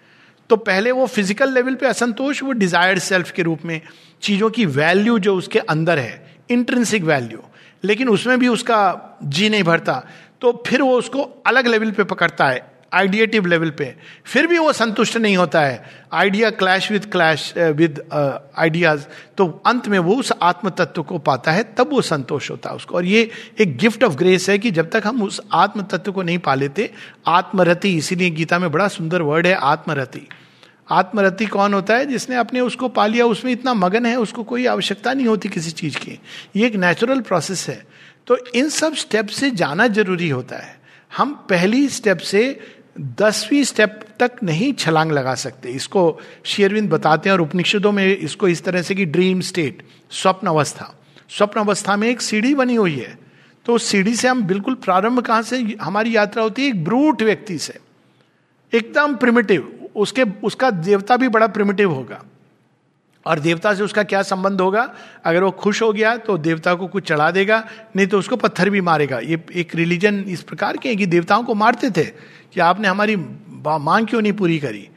तो 0.50 0.56
पहले 0.58 0.92
वो 0.92 1.06
फ़िज़िकल 1.08 1.54
लेवल 1.54 1.76
पे 1.76 1.86
असंतोष, 1.88 2.42
वो 2.44 2.52
डिजायर्ड 2.54 3.00
सेल्फ 3.00 3.32
के 3.32 3.44
रूप 3.44 3.66
में, 3.66 3.82
चीज़ों 4.22 4.50
की 4.50 4.66
वैल्यू 4.68 5.18
जो 5.20 5.36
उसके 5.36 5.60
अंदर 5.60 6.00
है 6.00 6.40
इंट्रेंसिक 6.50 7.04
वैल्यू 7.04 7.44
लेकिन 7.84 8.10
उसमें 8.10 8.40
भी 8.40 8.48
उसका 8.48 9.20
जी 9.24 9.50
नहीं 9.50 9.64
भरता 9.64 9.94
तो 10.42 10.52
फिर 10.68 10.82
वो 10.82 10.98
उसको 10.98 11.22
अलग 11.48 11.68
लेवल 11.68 11.92
पे 11.92 12.04
पकड़ता 12.04 12.48
है। 12.48 12.60
आइडिएटिव 12.94 13.46
लेवल 13.46 13.70
पे। 13.70 13.94
फिर 14.26 14.48
भी 14.48 14.58
वो 14.58 14.74
संतुष्ट 14.74 15.18
नहीं 15.18 15.38
होता 15.38 15.62
है। 15.62 15.90
Idea 16.14 16.50
clash 16.52 16.92
with 16.92 17.06
clash 17.06 17.54
with 17.58 18.02
ideas 18.58 19.06
तो 19.38 19.48
अंत 19.66 19.88
में 19.88 19.98
वो 20.00 20.16
उस 20.16 20.32
आत्म 20.42 20.70
तत्व 20.70 21.04
को 21.04 21.18
पाता 21.20 21.52
है, 21.52 21.64
तब 21.78 21.90
वो 21.92 22.02
संतोष 22.02 22.50
होता 22.52 22.70
है 22.70 22.76
उसको। 22.76 22.96
और 22.96 23.06
ये 23.06 23.30
एक 23.60 23.78
गिफ्ट 23.78 24.04
ऑफ़ 24.04 24.16
ग्रेस 24.16 24.50
है 24.50 24.58
कि 24.60 24.72
जब 24.72 24.90
तक 24.90 25.04
हम 25.06 25.22
उस 25.24 25.42
आत्म 25.54 25.82
तत्व 25.82 26.12
को 26.12 26.24
नहीं 26.24 26.38
पा 26.38 26.56
लेते 26.56 26.92
आत्मरति, 27.28 27.96
इसीलिए 27.98 28.30
गीता 28.30 28.60
में 28.60 28.72
बड़ा 28.72 28.88
सुंदर 28.88 29.22
वर्ड 29.22 29.48
है, 29.48 29.54
आत्मरति। 29.54 30.28
आत्मरति 30.90 31.46
कौन 31.46 31.74
होता 31.74 31.96
है? 31.96 32.06
जिसने 32.06 32.36
अपने 32.36 32.60
उसको 32.60 32.88
पा 32.90 33.06
लिया, 33.08 33.26
उसमें 33.26 33.52
इतना 33.52 33.74
मगन 33.74 34.06
है, 34.06 34.16
उसको 34.16 34.44
कोई 34.44 34.66
आवश्यकता 34.66 35.14
नहीं 35.14 35.26
होती 35.28 35.50
किसी 35.50 35.72
चीज़ 35.72 35.98
की। 35.98 36.20
ये 36.56 36.68
एक 36.68 36.76
नेचुरल 36.76 37.22
प्रोसेस 37.22 37.68
है। 37.70 37.86
तो 38.28 38.38
इन 38.56 38.70
सब 38.70 38.96
स्टेप 38.96 39.28
से 39.28 39.52
जाना 39.52 39.88
ज़रूरी 39.88 40.30
होता 40.30 40.56
है। 40.56 40.76
हम 41.18 41.34
पहली 41.50 41.88
स्टेप 41.88 42.18
से 42.18 42.60
दसवीं 43.00 43.64
स्टेप 43.64 44.00
तक 44.20 44.32
नहीं 44.44 44.74
छलांग 44.74 45.12
लगा 45.12 45.36
सकते। 45.36 45.70
इसको 45.70 46.20
शेयरविंद 46.44 46.90
बताते 46.90 47.30
हैं 47.30 47.34
और 47.34 47.42
उपनिषदों 47.42 47.92
में 47.92 48.18
इसको 48.18 48.48
इस 48.48 48.64
तरह 48.64 48.82
से 48.82 48.96
कि 48.96 49.06
ड्रीम 49.06 49.42
स्टेट 49.42 49.84
स्वप्न 50.12 50.48
अवस्था। 50.48 51.00
स्वप्न 51.30 51.60
अवस्था 51.60 51.96
में 51.96 52.10
एक 52.10 52.22
सीढ़ी 52.22 52.56
बनी 52.56 52.76
हुई 52.76 52.96
है। 52.96 53.20
तो 53.66 53.78
सीढ़ी 53.78 54.16
से 54.16 54.28
हम 54.28 54.44
बिल्कुल 54.44 54.74
प्रारंभ 54.74 55.20
कहाँ 55.20 55.42
से, 55.42 55.78
हमारी 55.82 56.16
यात्रा 56.16 56.44
होती 56.44 56.62
है 56.62 56.68
एक 56.68 56.84
ब्रूट 56.84 57.22
व्यक्ति 57.22 57.58
से। 57.58 57.80
एकदम 58.74 59.16
प्रिमिटिव 59.16 59.90
उसके, 59.96 60.24
उसका 60.44 60.70
देवता 60.70 61.18
भी 61.18 61.28
बड़ा 61.28 61.48
प्रिमिटिव 61.48 61.92
होगा। 61.92 62.24
और 63.26 63.40
देवता 63.40 63.74
से 63.74 63.84
उसका 63.84 64.04
क्या 64.04 64.22
संबंध 64.22 64.62
होगा? 64.62 64.96
अगर 65.26 65.44
वो 65.44 65.52
खुश 65.52 65.82
हो 65.82 65.94
गया 65.94 66.18
तो 66.18 66.38
देवता 66.38 66.74
को 66.76 66.88
कुछ 66.88 67.08
चढ़ा 67.08 67.32
देगा, 67.32 67.68
नहीं 67.96 68.08
तो 68.08 68.20
उसको 68.20 68.36
पत्थर 68.36 68.70
भी 68.70 68.82
मारेगा। 68.82 69.20
ये 69.20 69.44
एक 69.56 69.76
रिलीजन 69.76 70.20
इस 70.28 70.42
प्रकार 70.42 70.78
के 70.78 70.96
कि 70.96 71.06
देवताओं 71.06 71.44
को 71.44 71.56
मारते 71.56 71.90
थे। 71.90 72.37
कि 72.54 72.60
आपने 72.60 72.88
हमारी 72.88 73.16
मांग 73.16 74.08
क्यों 74.08 74.22
नहीं 74.22 74.34
पूरी 74.34 74.60
करी? 74.60 74.88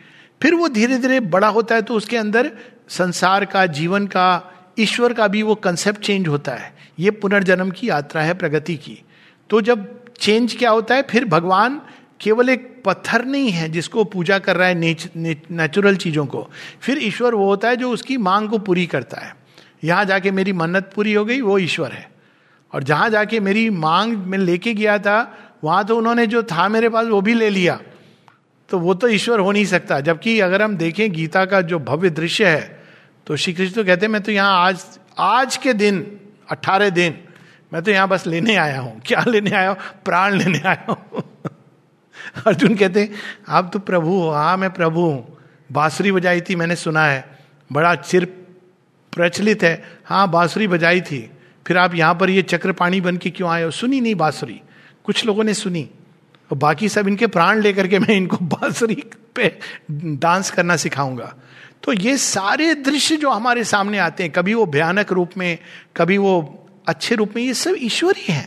फिर 0.41 0.55
वो 0.55 0.69
धीरे 0.69 0.99
धीरे 0.99 1.21
बड़ा 1.21 1.49
होता 1.49 1.75
है 1.75 1.83
तो 1.83 1.95
उसके 1.95 2.17
अंदर 2.17 2.51
संसार 2.89 3.45
का 3.45 3.65
जीवन 3.69 4.07
का 4.07 4.43
ईश्वर 4.79 5.13
का 5.13 5.27
भी 5.29 5.43
वो 5.43 5.55
कंसेप्ट 5.55 6.01
चेंज 6.01 6.29
होता 6.29 6.53
है। 6.53 6.73
ये 6.99 7.11
पुनर्जन्म 7.13 7.71
की 7.71 7.89
यात्रा 7.89 8.23
है 8.23 8.35
प्रगति 8.35 8.77
की। 8.77 9.03
तो 9.51 9.61
जब 9.61 9.89
चेंज 10.15 10.57
क्या 10.57 10.71
होता 10.71 10.95
है? 10.95 11.03
फिर 11.03 11.25
भगवान 11.25 11.81
केवल 12.21 12.49
एक 12.49 12.83
पत्थर 12.85 13.25
नहीं 13.25 13.51
है 13.51 13.69
जिसको 13.69 14.05
पूजा 14.05 14.39
कर 14.39 14.57
रहा 14.57 14.69
है 14.69 14.75
नेच, 14.75 15.09
नेचुरल 15.17 15.97
चीज़ों 15.97 16.27
को। 16.27 16.49
फिर 16.81 16.99
ईश्वर 17.03 17.35
वो 17.35 17.47
होता 17.47 17.69
है 17.69 17.77
जो 17.77 17.91
उसकी 17.91 18.17
मांग 18.17 18.49
को 18.49 18.59
पूरी 18.59 18.87
करता 18.87 19.21
है। 19.21 19.35
यहाँ 19.85 20.05
जाके 20.05 20.31
मेरी 20.31 20.53
मन्नत 20.53 20.91
पूरी 20.95 21.13
हो 21.13 21.25
गई 21.25 21.41
वो 21.41 21.59
ईश्वर 21.59 21.93
है। 21.93 22.09
और 22.73 22.83
जहाँ 22.83 23.09
जाके 23.11 23.41
मेरी 23.41 23.69
मांग 23.71 24.17
में 24.17 24.39
लेके 24.39 24.75
गया 24.75 24.99
था 24.99 25.19
वहाँ 25.63 25.85
तो 25.85 25.97
उन्होंने 25.97 26.27
जो 26.27 26.43
था 26.43 26.69
मेरे 26.69 26.89
पास, 26.89 27.07
वो 27.07 27.21
भी 27.21 27.35
ले 27.35 27.51
लिया। 27.51 27.81
तो 28.69 28.79
वो 28.79 28.95
तो 28.95 29.09
ईश्वर 29.09 29.41
हो 29.41 29.53
नहीं 29.53 29.65
सकता। 29.65 30.01
जबकि 30.01 30.39
अगर 30.41 30.63
हम 30.63 30.77
देखें 30.77 31.13
गीता 31.13 31.45
का 31.45 31.61
जो 31.61 31.79
भव्य 31.79 32.11
दृश्य 32.11 32.49
है 32.49 32.81
तो 33.27 33.37
श्री 33.37 33.53
कृष्ण 33.53 33.75
तो 33.75 33.85
कहते 33.85 34.09
मैं 34.09 34.23
तो 34.23 34.33
यहाँ 34.33 34.67
आज 34.67 34.85
आज 35.19 35.57
के 35.57 35.73
दिन 35.73 36.21
अट्ठारह 36.51 36.91
दिन, 36.91 37.19
मैं 37.73 37.83
तो 37.83 37.91
यहाँ 37.91 38.09
बस 38.09 38.27
लेने 38.27 38.57
आया 38.57 38.81
हूँ। 38.81 39.01
क्या 39.07 39.25
लेने 39.29 39.51
आया 39.51 39.69
हूँ? 39.71 39.77
प्राण 40.05 40.35
लेने 40.35 40.59
आया 40.59 40.85
हूँ। 40.89 41.23
अर्जुन 42.47 42.75
कहते 42.77 43.09
आप 43.49 43.71
तो 43.73 43.79
प्रभु 43.79 44.11
हो 44.11 44.31
हाँ 44.31 44.57
मैं 44.57 44.71
प्रभु 44.71 45.01
हूँ। 45.01 45.39
बांसुरी 45.73 46.13
बजाई 46.13 46.41
थी 46.41 46.57
मैंने, 46.57 46.77
सुना 46.77 47.05
है। 47.07 47.39
बड़ा 47.73 47.95
चिर 47.95 48.25
प्रचलित 49.13 49.63
है। 49.63 49.83
हाँ 50.05 50.31
बांसुरी 50.31 50.69
बजाई 50.69 51.01
थी। 51.01 51.31
फिर 51.67 51.79
आप 51.79 51.95
यहाँ 51.95 52.15
पर 52.15 52.31
ये 52.31 52.43
चक्र 52.43 52.73
पानी 52.73 53.01
बन 53.01 53.17
के 53.17 53.31
क्यों 53.31 53.51
आए 53.51 53.63
हो? 53.63 53.71
सुनी 53.71 54.01
नहीं 54.01 54.15
बांसुरी। 54.15 54.61
कुछ 55.11 55.27
लोगों 55.27 55.45
ने 55.45 55.55
सुनी। 55.55 55.91
और 56.53 56.59
बाकी 56.59 56.89
सब 56.89 57.09
इनके 57.09 57.27
प्राण 57.27 57.61
लेकर 57.61 57.89
के 57.89 57.99
मैं 57.99 58.17
इनको 58.17 58.37
बांसुरी 58.37 59.05
पे 59.35 59.59
डांस 59.91 60.51
करना 60.51 60.77
सिखाऊँगा। 60.77 61.35
तो 61.83 61.93
ये 61.93 62.17
सारे 62.17 62.75
दृश्य 62.75 63.17
जो 63.17 63.31
हमारे 63.31 63.65
सामने 63.65 63.99
आते 63.99 64.23
हैं, 64.23 64.33
कभी 64.33 64.55
वो 64.55 64.67
भयानक 64.67 65.13
रूप 65.13 65.31
में, 65.37 65.59
कभी 65.97 66.19
वो 66.19 66.67
अच्छे 66.89 67.15
रूप 67.15 67.33
में, 67.37 67.43
ये 67.43 67.55
सब 67.55 67.75
ईश्वरी 67.79 68.33
ही 68.33 68.41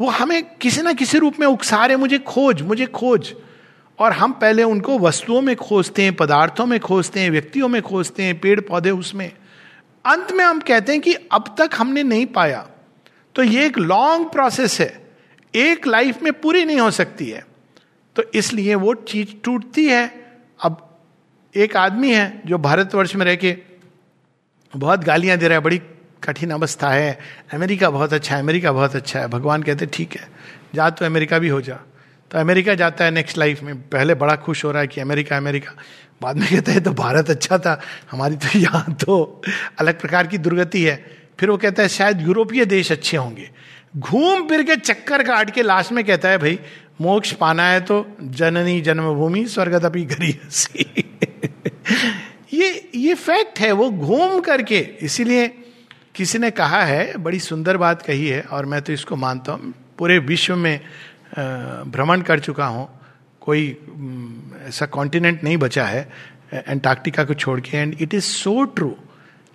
वो 0.00 0.10
हमें 0.10 0.56
किसी 0.56 0.82
ना 0.82 0.92
किसी 0.92 1.18
रूप 1.18 1.34
में 1.40 1.46
उकसा 1.46 1.86
रहे 1.86 1.96
मुझे 1.96 2.18
खोज 2.18 2.62
मुझे 2.62 2.86
खोज। 2.86 3.34
और 3.98 4.12
हम 4.12 4.32
पहले 4.32 4.62
उनको 4.62 4.98
वस्तुओं 4.98 5.40
में 5.40 5.56
खोजते 5.56 6.02
हैं, 6.02 6.16
पदार्थों 6.16 6.66
में 6.66 6.80
खोजते 6.80 7.20
हैं, 7.20 7.30
व्यक्तियों 7.30 7.68
में 7.68 7.82
खोजते 7.82 8.22
हैं 8.22 8.40
पेड़ 8.40 8.60
पौधे 8.60 8.90
उसमें। 8.90 9.32
अंत 10.04 10.32
में 10.32 10.44
हम 10.44 10.60
कहते 10.60 10.92
हैं 10.92 11.00
कि 11.00 11.14
अब 11.14 11.54
तक 11.58 11.70
हमने 11.76 12.02
नहीं 12.02 12.26
पाया। 12.26 12.68
तो 13.34 13.42
ये 13.42 13.66
एक 13.66 13.78
लॉन्ग 13.78 14.26
प्रोसेस 14.26 14.80
है। 14.80 15.05
एक 15.56 15.86
लाइफ 15.86 16.22
में 16.22 16.32
पूरी 16.32 16.64
नहीं 16.64 16.80
हो 16.80 16.90
सकती 16.90 17.28
है। 17.30 17.44
तो 18.16 18.22
इसलिए 18.34 18.74
वो 18.74 18.94
चीज़ 18.94 19.34
टूटती 19.44 19.86
है। 19.86 20.06
अब 20.60 20.82
एक 21.54 21.76
आदमी 21.76 22.12
है 22.14 22.42
जो 22.46 22.58
भारतवर्ष 22.58 23.14
में 23.16 23.24
रह 23.26 23.34
के 23.34 23.56
बहुत 24.72 25.04
गालियाँ 25.04 25.36
दे 25.38 25.48
रहा 25.48 25.58
है, 25.58 25.64
बड़ी 25.64 25.80
कठिन 26.24 26.50
अवस्था 26.50 26.90
है। 26.90 27.18
अमेरिका 27.54 27.90
बहुत 27.90 28.12
अच्छा 28.12 28.34
है, 28.34 28.42
अमेरिका 28.42 28.72
बहुत 28.72 28.96
अच्छा 28.96 29.20
है। 29.20 29.28
भगवान 29.28 29.62
कहते 29.62 29.86
ठीक 29.86 30.16
है, 30.16 30.28
जा 30.74 30.88
तो 30.90 31.04
अमेरिका 31.06 31.38
भी 31.38 31.48
हो 31.48 31.60
जा। 31.60 31.78
तो 32.30 32.38
अमेरिका 32.38 32.74
जाता 32.74 33.04
है 33.04 33.10
नेक्स्ट 33.10 33.38
लाइफ 33.38 33.62
में। 33.62 33.74
पहले 33.82 34.14
बड़ा 34.14 34.36
खुश 34.36 34.64
हो 34.64 34.70
रहा 34.70 34.80
है 34.80 34.88
कि 34.88 35.00
अमेरिका 35.00 35.36
अमेरिका। 35.36 35.72
बाद 36.22 36.36
में 36.36 36.48
कहता 36.50 36.72
है 36.72 36.80
तो 36.80 36.90
भारत 36.90 37.30
अच्छा 37.30 37.58
था, 37.58 37.80
हमारी 38.10 38.36
तो 38.36 38.58
यहाँ 38.58 38.94
तो 38.94 39.42
अलग 39.78 40.00
प्रकार 40.00 40.26
की 40.26 40.38
दुर्गति 40.38 40.82
है। 40.82 40.96
फिर 41.40 41.50
वो 41.50 41.56
कहता 41.56 41.82
है, 41.82 41.88
शायद 41.88 42.20
यूरोपीय 42.20 42.64
देश 42.64 42.92
अच्छे 42.92 43.16
होंगे। 43.16 43.50
घूम 43.98 44.48
फिर 44.48 44.62
के 44.62 44.76
चक्कर 44.76 45.22
काट 45.22 45.50
के 45.50 45.62
लास्ट 45.62 45.92
में 45.92 46.04
कहता 46.04 46.28
है, 46.28 46.38
भाई, 46.38 46.58
मोक्ष 47.00 47.32
पाना 47.32 47.68
है 47.68 47.80
तो 47.80 48.16
जननी 48.22 48.80
जन्मभूमि 48.80 49.46
स्वर्गदपी 49.46 50.04
गरी 50.04 50.28
ये 52.54 52.90
ये 52.94 53.14
फैक्ट 53.14 53.60
है, 53.60 53.72
वो 53.72 53.90
घूम 53.90 54.40
करके। 54.40 54.88
इसीलिए 55.02 55.48
किसी 56.14 56.38
ने 56.38 56.50
कहा 56.50 56.82
है, 56.82 57.16
बड़ी 57.16 57.38
सुंदर 57.38 57.76
बात 57.76 58.02
कही 58.02 58.28
है, 58.28 58.42
और 58.42 58.66
मैं 58.66 58.82
तो 58.82 58.92
इसको 58.92 59.16
मानता 59.16 59.52
हूँ, 59.52 59.74
पूरे 59.98 60.18
विश्व 60.18 60.56
में 60.56 60.80
भ्रमण 61.88 62.22
कर 62.22 62.40
चुका 62.40 62.66
हूँ। 62.66 62.88
कोई 63.40 63.76
ऐसा 64.68 64.86
कॉन्टिनेंट 64.86 65.44
नहीं 65.44 65.56
बचा 65.56 65.84
है 65.84 66.08
एंटार्क्टिका 66.52 67.24
को 67.24 67.34
छोड़ 67.34 67.60
के। 67.60 67.76
And 67.76 67.96
it 68.00 68.14
is 68.14 68.24
so 68.24 68.64
true 68.64 68.96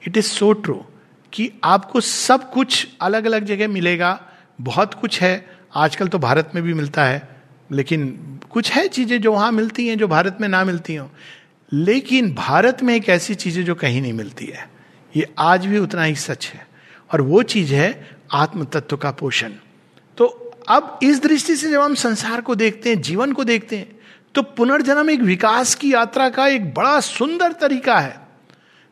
it 0.04 0.18
is 0.18 0.26
so 0.26 0.54
true 0.54 0.86
कि 1.34 1.52
आपको 1.64 2.02
सब 2.02 2.52
कुछ 2.52 2.88
अलग 3.02 3.26
अलग 3.26 3.46
जगह 3.46 3.68
मिलेगा 3.68 4.20
बहुत 4.62 4.94
कुछ 4.94 5.22
है। 5.22 5.48
आजकल 5.76 6.08
तो 6.08 6.20
भारत 6.20 6.52
में 6.56 6.64
भी 6.64 6.74
मिलता 6.74 7.06
है, 7.06 7.42
लेकिन 7.72 8.08
कुछ 8.50 8.72
है 8.72 8.88
चीज़ें 8.88 9.22
जो 9.22 9.34
वहाँ 9.34 9.52
मिलती 9.52 9.88
हैं, 9.88 9.98
जो 9.98 10.08
भारत 10.08 10.38
में 10.42 10.48
ना 10.48 10.64
मिलती 10.64 10.96
हो। 10.96 11.10
लेकिन 11.74 12.34
भारत 12.34 12.84
में 12.84 12.96
एक 12.96 13.10
ऐसी 13.10 13.36
चीज़ें 13.36 13.66
जो 13.66 13.76
कहीं 13.76 14.02
नहीं 14.02 14.14
मिलती 14.14 14.46
है। 14.46 14.70
ये 15.16 15.28
आज 15.40 15.66
भी 15.66 15.78
उतना 15.78 16.04
ही 16.04 16.16
सच 16.16 16.48
है। 16.48 16.68
और 17.14 17.22
वो 17.22 17.44
चीज़ 17.44 17.74
है 17.74 18.18
आत्म 18.32 18.66
तत्व 18.66 18.98
का 18.98 19.12
पोषण। 19.12 19.52
तो 20.18 20.26
अब 20.70 21.00
इस 21.04 21.22
दृष्टि 21.22 21.56
से 21.56 21.70
जब 21.70 21.82
हम 21.82 21.96
संसार 21.96 22.42
को 22.42 22.56
देखते 22.56 22.90
हैं, 22.90 23.02
जीवन 23.02 23.34
को 23.34 23.44
देखते 23.44 23.78
हैं 23.78 24.00
तो 24.36 24.42
पुनर्जन्म 24.42 25.10
एक 25.10 25.20
विकास 25.20 25.76
की 25.76 25.94
यात्रा 25.94 26.30
का 26.30 26.48
एक 26.48 26.74
बड़ा 26.74 27.00
सुंदर 27.00 27.52
तरीका 27.52 28.00
है। 28.00 28.20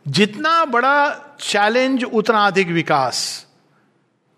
जितना 0.08 0.65
बड़ा 0.65 1.15
चैलेंज, 1.39 2.04
उतना 2.04 2.48
अधिक 2.48 2.67
विकास। 2.67 3.45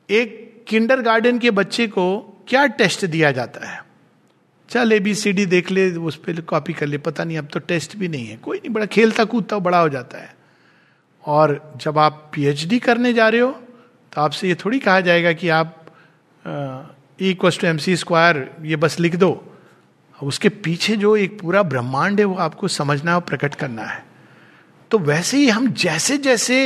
एक 0.09 0.50
किंडर 0.71 1.01
गार्डन 1.01 1.39
के 1.39 1.51
बच्चे 1.51 1.87
को 1.87 2.03
क्या 2.47 2.65
टेस्ट 2.67 3.05
दिया 3.05 3.31
जाता 3.31 3.67
है? 3.67 3.83
चल 4.69 4.93
ए 4.93 4.99
बी 4.99 5.13
सी 5.15 5.31
डी 5.33 5.45
देख 5.45 5.71
ले, 5.71 5.89
उस 5.91 6.15
पर 6.15 6.39
कॉपी 6.41 6.73
कर 6.73 6.87
ले, 6.87 6.97
पता 6.97 7.23
नहीं, 7.23 7.37
अब 7.37 7.47
तो 7.53 7.59
टेस्ट 7.61 7.95
भी 7.97 8.07
नहीं 8.07 8.27
है। 8.27 8.37
कोई 8.37 8.57
नहीं, 8.57 8.73
बड़ा 8.73 8.85
खेलता 8.87 9.23
कूदता 9.25 9.59
बड़ा 9.59 9.79
हो 9.79 9.89
जाता 9.89 10.17
है। 10.17 10.33
और 11.23 11.73
जब 11.77 11.97
आप 11.97 12.31
पीएचडी 12.33 12.79
करने 12.79 13.13
जा 13.13 13.27
रहे 13.29 13.41
हो 13.41 13.51
तो 14.11 14.21
आपसे 14.21 14.47
ये 14.47 14.55
थोड़ी 14.55 14.79
कहा 14.79 14.99
जाएगा 15.01 15.31
कि 15.33 15.49
आप 15.49 15.85
equals 17.21 17.59
to 17.59 17.67
M 17.67 17.77
C 17.77 17.95
square 17.95 18.49
ये 18.63 18.75
बस 18.75 18.99
लिख 18.99 19.15
दो। 19.15 19.31
उसके 20.19 20.49
पीछे 20.49 20.95
जो 20.95 21.15
एक 21.17 21.39
पूरा 21.41 21.63
ब्रह्मांड 21.63 22.19
है, 22.19 22.25
वो 22.25 22.35
आपको 22.37 22.67
समझना 22.67 23.15
और 23.15 23.21
प्रकट 23.21 23.55
करना 23.55 23.83
है। 23.83 24.03
तो 24.91 24.99
वैसे 24.99 25.37
ही 25.37 25.49
हम 25.49 25.71
जैसे 25.75 26.17
जैसे 26.17 26.57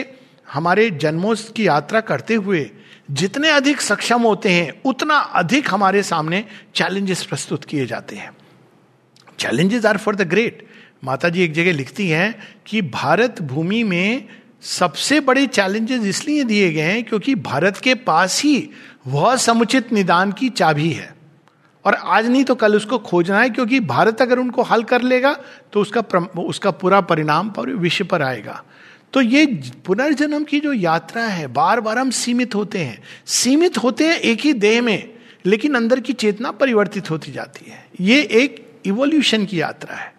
हमारे 0.47 0.89
जन्मों 0.91 1.35
की 1.55 1.67
यात्रा 1.67 2.01
करते 2.01 2.35
हुए 2.35 2.69
जितने 3.09 3.49
अधिक 3.49 3.81
सक्षम 3.81 4.21
होते 4.21 4.49
हैं, 4.49 4.81
उतना 4.85 5.15
अधिक 5.15 5.69
हमारे 5.69 6.03
सामने 6.03 6.43
चैलेंजेस 6.75 7.23
प्रस्तुत 7.23 7.65
किए 7.65 7.85
जाते 7.85 8.15
हैं। 8.15 8.31
Challenges 9.39 9.85
are 9.85 9.97
for 9.97 10.15
the 10.15 10.21
great 10.21 10.65
माता 11.03 11.29
जी 11.29 11.43
एक 11.43 11.53
जगह 11.53 11.73
लिखती 11.73 12.09
हैं 12.09 12.35
कि 12.67 12.81
भारत 12.81 13.41
भूमि 13.41 13.83
में 13.83 14.27
सबसे 14.61 15.19
बड़े 15.19 15.45
चैलेंजेस 15.47 16.03
इसलिए 16.03 16.43
दिए 16.43 16.71
गए 16.73 16.81
हैं 16.81 17.03
क्योंकि 17.03 17.35
भारत 17.35 17.77
के 17.77 17.93
पास 17.95 18.41
ही 18.43 18.69
वह 19.07 19.35
समुचित 19.35 19.91
निदान 19.93 20.31
की 20.31 20.49
चाबी 20.49 20.89
है। 20.91 21.13
और 21.85 21.93
आज 21.93 22.27
नहीं 22.27 22.43
तो 22.43 22.55
कल 22.55 22.75
उसको 22.75 22.97
खोजना 22.97 23.39
है 23.39 23.49
क्योंकि 23.49 23.79
भारत 23.79 24.21
अगर 24.21 24.39
उनको 24.39 24.61
हल 24.61 24.83
कर 24.83 25.01
लेगा 25.01 25.33
तो 25.73 25.81
उसका 25.81 26.01
उसका 26.41 26.71
पूरा 26.71 27.01
परिणाम 27.01 27.49
पर, 27.49 27.69
विश्व 27.69 28.05
पर 28.05 28.21
आएगा। 28.21 28.63
तो 29.15 29.21
ये 29.21 29.45
पुनर्जन्म 29.85 30.43
की 30.43 30.59
जो 30.59 30.73
यात्रा 30.73 31.23
है 31.23 31.47
बार 31.47 31.79
बार 31.81 31.97
हम 31.97 32.09
सीमित 32.09 32.55
होते 32.55 32.79
हैं। 32.79 33.03
सीमित 33.25 33.77
होते 33.77 34.07
हैं 34.07 34.17
एक 34.19 34.39
ही 34.39 34.53
देह 34.53 34.81
में, 34.81 35.09
लेकिन 35.45 35.75
अंदर 35.75 35.99
की 35.99 36.13
चेतना 36.13 36.51
परिवर्तित 36.51 37.11
होती 37.11 37.31
जाती 37.31 37.71
है। 37.71 37.85
ये 38.01 38.21
एक 38.21 38.81
इवोल्यूशन 38.85 39.45
की 39.45 39.61
यात्रा 39.61 39.95
है। 39.95 40.13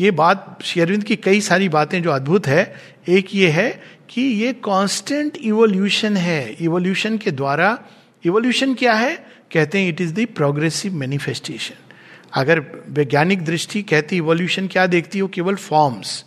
ये 0.00 0.10
बात 0.10 0.58
शेरविंद 0.64 1.04
की 1.04 1.16
कई 1.16 1.40
सारी 1.40 1.68
बातें 1.68 2.02
जो 2.02 2.10
अद्भुत 2.10 2.46
है। 2.46 2.74
एक 3.08 3.34
ये 3.34 3.48
है 3.48 3.82
कि 4.10 4.22
ये 4.22 4.52
कांस्टेंट 4.52 5.36
इवोल्यूशन 5.36 6.16
है। 6.16 6.56
इवोल्यूशन 6.60 7.18
के 7.18 7.30
द्वारा 7.30 7.78
इवोल्यूशन 8.24 8.74
क्या 8.74 8.94
है? 8.94 9.16
कहते 9.52 9.78
हैं 9.78 9.88
it 9.88 10.00
is 10.00 10.14
the 10.14 10.26
progressive 10.36 10.94
manifestation 10.94 11.94
अगर 12.34 12.64
वैज्ञानिक 12.88 13.44
दृष्टि 13.44 13.82
कहती 13.82 14.16
इवोल्यूशन 14.16 14.66
क्या 14.66 14.86
देखती 14.86 15.18
हो? 15.18 15.28
केवल 15.28 15.54
फॉर्म्स 15.54 16.24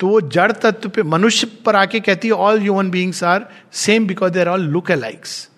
तो 0.00 0.08
वो 0.08 0.20
जड़ 0.20 0.52
तत्व 0.52 0.88
पे, 0.88 1.02
मनुष्य 1.02 1.46
पर 1.66 1.76
आके 1.76 2.00
कहती 2.00 2.28
है 2.28 2.34
all 2.34 2.60
human 2.60 2.90
beings 2.90 3.24
are 3.24 3.46
same 3.72 4.06
because 4.06 4.32
there 4.32 4.48
all 4.48 4.60
look 4.60 4.90
alikes 4.90 5.50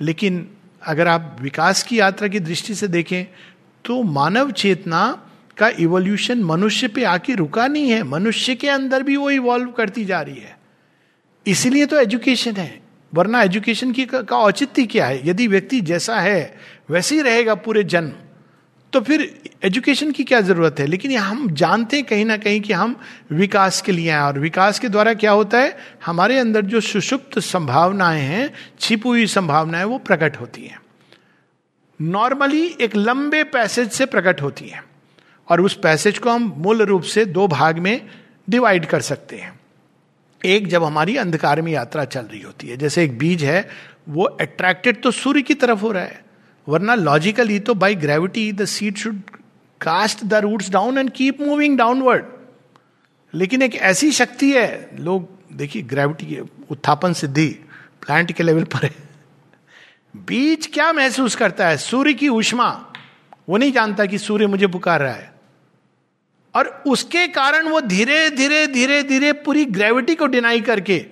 लेकिन 0.00 0.48
अगर 0.82 1.08
आप 1.08 1.36
विकास 1.40 1.82
की 1.82 2.00
यात्रा 2.00 2.28
की 2.28 2.40
दृष्टि 2.40 2.74
से 2.74 2.88
देखें 2.88 3.24
तो 3.84 4.02
मानव 4.02 4.50
चेतना 4.50 5.24
का 5.58 5.68
इवोल्यूशन 5.68 6.42
मनुष्य 6.44 6.88
पे 6.88 7.04
आके 7.04 7.34
रुका 7.34 7.66
नहीं 7.66 7.90
है। 7.90 8.02
मनुष्य 8.02 8.54
के 8.54 8.68
अंदर 8.68 9.02
भी 9.02 9.16
वो 9.16 9.30
इवॉल्व 9.30 9.70
करती 9.70 10.04
जा 10.04 10.20
रही 10.20 10.36
है। 10.36 10.58
इसीलिए 11.46 11.86
तो 11.86 11.96
एजुकेशन 11.96 12.52
है। 12.52 12.80
वरना 13.14 13.42
एजुकेशन 13.42 13.92
की, 13.92 14.04
का 14.06 14.36
औचित्य 14.36 14.86
क्या 14.86 15.06
है? 15.06 15.28
यदि 15.28 15.46
व्यक्ति 15.46 15.80
जैसा 15.80 16.20
है, 16.20 16.58
वैसे 16.90 17.14
ही 17.14 17.20
रहेगा 17.20 17.54
पूरे 17.54 17.84
जन्म। 17.84 18.12
तो 18.92 19.00
फिर 19.00 19.40
एजुकेशन 19.62 20.12
की 20.12 20.24
क्या 20.24 20.40
ज़रूरत 20.40 20.76
है? 20.78 20.86
लेकिन 20.86 21.16
हम 21.16 21.50
जानते 21.50 21.96
हैं 21.96 22.06
कहीं 22.06 22.24
ना 22.24 22.36
कहीं 22.36 22.60
कि 22.60 22.72
हम 22.72 23.00
विकास 23.32 23.82
के 23.82 23.92
लिए 23.92 24.10
आए 24.10 24.20
और 24.20 24.38
विकास 24.38 24.78
के 24.78 24.88
द्वारा 24.88 25.14
क्या 25.14 25.30
होता 25.30 25.58
है? 25.58 25.76
हमारे 26.06 26.38
अंदर 26.38 26.62
जो 26.62 26.80
सुषुप्त 26.80 27.38
संभावनाएँ 27.38 28.22
हैं, 28.22 28.54
छिपी 28.80 29.08
हुई 29.08 29.26
संभावनाएँ, 29.26 29.84
वो 29.84 29.98
प्रकट 29.98 30.36
होती 30.36 30.62
हैं। 30.62 30.80
नॉर्मली 32.02 32.76
एक 32.80 32.96
लंबे 32.96 33.44
पैसेज 33.44 33.90
से 33.90 34.06
प्रकट 34.06 34.42
होती 34.42 34.68
हैं। 34.68 34.84
और 35.48 35.60
उस 35.60 35.74
पैसेज 35.74 36.18
को 36.18 36.30
हम 36.30 36.54
मूल 36.56 36.82
रूप 36.82 37.02
से 37.02 37.24
दो 37.24 37.48
भाग 37.48 37.78
में 37.78 38.06
डिवाइड 38.50 38.86
कर 38.86 39.00
सकते 39.00 39.36
हैं। 39.36 39.60
एक, 40.44 40.66
जब 40.66 40.84
हमारी 40.84 41.16
अंधकार 41.16 41.62
में 41.62 41.72
यात्रा 41.72 42.04
चल 42.04 42.20
रही 42.20 42.40
होती 42.40 42.68
है, 42.68 42.76
जैसे 42.76 43.04
एक 43.04 43.18
बीज 43.18 43.44
है, 43.44 43.68
वो 44.08 44.24
अट्रैक्टेड 44.24 45.02
तो 45.02 45.10
सूर्य 45.10 45.42
की 45.42 45.54
तरफ़ 45.54 45.80
हो 45.80 45.92
रहा 45.92 46.02
है। 46.02 46.27
वरना 46.68 46.94
लॉजिकली 46.94 47.60
तो 47.60 47.74
by 47.74 47.94
gravity 47.94 48.52
the 48.52 48.64
seed 48.64 48.96
should 48.96 49.20
cast 49.80 50.24
the 50.24 50.34
roots 50.34 50.70
down 50.70 50.98
and 50.98 51.10
keep 51.10 51.40
moving 51.40 51.78
downward 51.78 52.24
लेकिन 53.34 53.62
एक 53.62 53.74
ऐसी 53.74 54.12
शक्ति 54.12 54.52
है, 54.52 54.90
लोग, 54.98 55.28
देखिए 55.52 55.82
ग्रेविटी 55.82 56.38
उत्थापन 56.70 57.12
सिद्धि 57.12 57.48
प्लांट 58.02 58.32
के 58.32 58.42
लेवल 58.42 58.64
पर 58.64 58.84
है। 58.84 58.94
बीज 60.16 60.66
क्या 60.66 60.92
महसूस 60.92 61.36
करता 61.36 61.68
है? 61.68 61.76
सूर्य 61.76 62.14
की 62.14 62.28
उष्मा। 62.28 62.92
वो 63.48 63.56
नहीं 63.56 63.72
जानता 63.72 64.06
कि 64.06 64.18
सूर्य 64.18 64.46
मुझे 64.46 64.66
पुकार 64.66 65.00
रहा 65.00 65.12
है। 65.12 65.32
और 66.54 66.82
उसके 66.86 67.28
कारण 67.28 67.68
वो 67.68 67.80
धीरे 67.80 68.30
धीरे 68.30 68.66
धीरे 68.66 69.02
धीरे 69.02 69.32
पूरी 69.32 69.64
ग्रेविटी 69.64 70.14
को 70.14 70.26
डिनाई 70.26 70.60
करके 70.60 71.06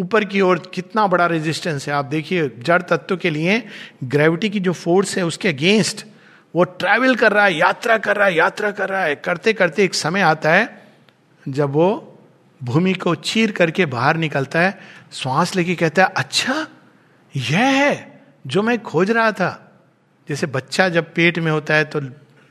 ऊपर 0.00 0.24
की 0.24 0.40
ओर 0.40 0.58
कितना 0.74 1.06
बड़ा 1.06 1.26
रेजिस्टेंस 1.26 1.88
है। 1.88 1.94
आप 1.94 2.04
देखिए, 2.04 2.48
जड़ 2.58 2.82
तत्व 2.82 3.16
के 3.16 3.30
लिए 3.30 3.62
ग्रेविटी 4.04 4.50
की 4.50 4.60
जो 4.60 4.72
फोर्स 4.72 5.16
है 5.18 5.24
उसके 5.24 5.48
अगेंस्ट 5.48 6.04
वो 6.54 6.64
ट्रैवल 6.64 7.14
कर 7.16 7.32
रहा 7.32 7.44
है, 7.44 7.54
यात्रा 7.54 7.96
कर 7.98 8.16
रहा 8.16 8.26
है, 8.26 8.36
यात्रा 8.36 8.70
कर 8.70 8.88
रहा 8.88 9.02
है। 9.02 9.14
करते 9.16 9.52
करते 9.52 9.84
एक 9.84 9.94
समय 9.94 10.20
आता 10.20 10.52
है 10.52 10.88
जब 11.48 11.70
वो 11.70 12.18
भूमि 12.60 12.92
को 12.94 13.14
चीर 13.14 13.52
करके 13.52 13.86
बाहर 13.86 14.16
निकलता 14.16 14.60
है, 14.60 14.78
श्वास 15.12 15.54
लेके 15.56 15.74
कहता 15.74 16.02
है 16.02 16.12
अच्छा 16.16 16.66
यह 17.34 17.58
है 17.58 18.22
जो 18.46 18.62
मैं 18.62 18.78
खोज 18.82 19.10
रहा 19.10 19.32
था। 19.32 19.66
जैसे 20.28 20.46
बच्चा 20.46 20.88
जब 20.88 21.12
पेट 21.14 21.38
में 21.38 21.50
होता 21.52 21.74
है 21.74 21.84
तो 21.84 22.00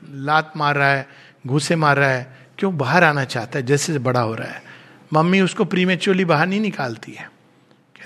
लात 0.04 0.52
मार 0.56 0.76
रहा 0.76 0.92
है, 0.92 1.06
घूसे 1.46 1.76
मार 1.76 1.96
रहा 1.96 2.08
है, 2.08 2.36
क्यों 2.58 2.76
बाहर 2.76 3.04
आना 3.04 3.24
चाहता 3.24 3.58
है? 3.58 3.64
जैसे 3.66 3.98
बड़ा 3.98 4.20
हो 4.20 4.34
रहा 4.34 4.48
है। 4.48 4.62
मम्मी 5.12 5.40
उसको 5.40 5.64
प्रीमेच्योरली 5.64 6.24
बाहर 6.24 6.46
नहीं 6.46 6.60
निकालती 6.60 7.12
है। 7.12 7.30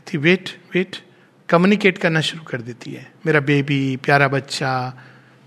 कहती 0.04 0.18
वेट 0.18 0.48
वेट 0.74 0.96
कम्युनिकेट 1.48 1.98
करना 1.98 2.20
शुरू 2.20 2.42
कर 2.42 2.60
देती 2.60 2.92
है। 2.92 3.12
मेरा 3.26 3.40
बेबी 3.40 3.96
प्यारा 3.96 4.28
बच्चा, 4.28 4.94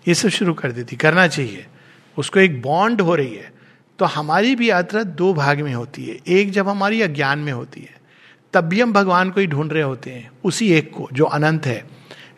ये 0.08 0.14
सब 0.14 0.30
शुरू 0.30 0.54
कर 0.54 0.72
देती, 0.72 0.96
करना 0.96 1.28
चाहिए। 1.28 1.68
उसको 2.18 2.40
एक 2.40 2.62
बॉन्ड 2.62 3.02
हो 3.02 3.16
रही 3.16 3.36
है। 3.36 3.54
तो 4.00 4.06
हमारी 4.06 4.56
भी 4.56 4.70
यात्रा 4.70 5.04
दो 5.04 5.34
भाग 5.34 5.62
में 5.62 5.74
होती 5.74 6.06
है। 6.06 6.18
एक 6.28 6.52
जब 6.52 6.68
हमारी 6.68 7.02
अज्ञान 7.02 7.40
में 7.40 7.52
होती 7.52 7.82
है, 7.82 7.96
तब 8.54 8.62
भी 8.62 8.82
हम 8.82 8.94
भगवान 8.94 9.30
को 9.30 9.40
ही 9.40 9.48
ढूंढ 9.48 9.74
रहे 9.74 9.84
होते 9.84 10.12
हैं, 10.12 10.32
उसी 10.44 10.74
एक 10.74 10.92
को, 10.92 11.10
जो 11.14 11.26
अनंत 11.26 11.66
है। 11.66 11.88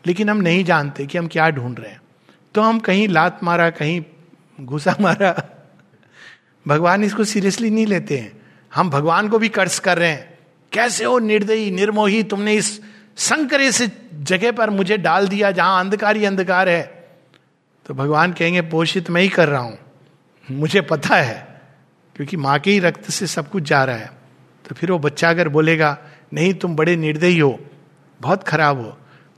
लेकिन 0.08 0.30
हम 0.30 0.38
नहीं 0.38 0.64
जानते 0.66 1.06
कि 1.06 1.18
हम 1.18 1.28
क्या 1.28 1.50
ढूंढ 1.50 1.80
रहे 1.80 1.92
हैं। 1.92 2.02
तो 2.56 2.62
हम 2.62 2.80
कहीं 2.80 3.08
लात 3.08 3.44
मारा, 3.44 3.70
कहीं 3.70 4.04
घुसा 4.62 4.96
मारा, 5.02 5.50
भगवान 6.68 7.04
इसको 7.04 7.24
सीरियसली 7.24 7.70
नहीं 7.70 7.86
लेते 7.86 8.18
हैं। 8.18 8.42
हम 8.76 8.90
भगवान 8.90 9.30
को 9.30 9.40
भी 9.40 9.50
कर्ज 9.50 9.80
कर 9.80 9.98
रहे 9.98 10.10
हैं। 10.10 10.29
कैसे 10.72 11.06
हो 11.06 11.20
निर्दयी, 11.20 11.72
निर्मोही, 11.72 12.24
तुमने 12.24 12.54
इस 12.54 12.82
संकरे 13.18 13.72
से 13.72 13.92
जगह 14.14 14.52
पर 14.52 14.70
मुझे 14.70 14.98
डाल 14.98 15.28
दिया 15.28 15.52
जहाँ 15.52 15.80
अंधकार 15.80 16.16
ही 16.16 16.26
अंधकार 16.26 16.70
है। 16.70 17.08
तो 17.86 17.94
भगवान 17.94 18.34
कहेंगे, 18.34 18.62
पोषित 18.62 19.10
मैं 19.10 19.22
ही 19.22 19.30
कर 19.30 19.48
रहा 19.50 19.62
हूँ। 19.62 19.78
मुझे 20.52 20.82
पता 20.82 21.16
है, 21.16 21.62
क्योंकि 22.16 22.38
माँ 22.38 22.60
के 22.60 22.72
ही 22.72 22.80
रक्त 22.80 23.10
से 23.12 23.28
सब 23.28 23.50
कुछ 23.50 23.64
जा 23.64 23.84
रहा 23.84 23.96
है। 23.96 24.12
तो 24.70 24.76
फिर 24.76 24.92
वो 24.92 25.00
बच्चा 25.00 25.30
अगर 25.30 25.50
बोलेगा, 25.50 25.98
नहीं, 26.34 26.54
तुम 26.54 26.76
बड़े 26.76 26.96
निर्दयी 26.96 27.40
हो, 27.40 27.60
बहुत 28.22 28.44
खराब 28.44 28.82
हो। 28.82 28.98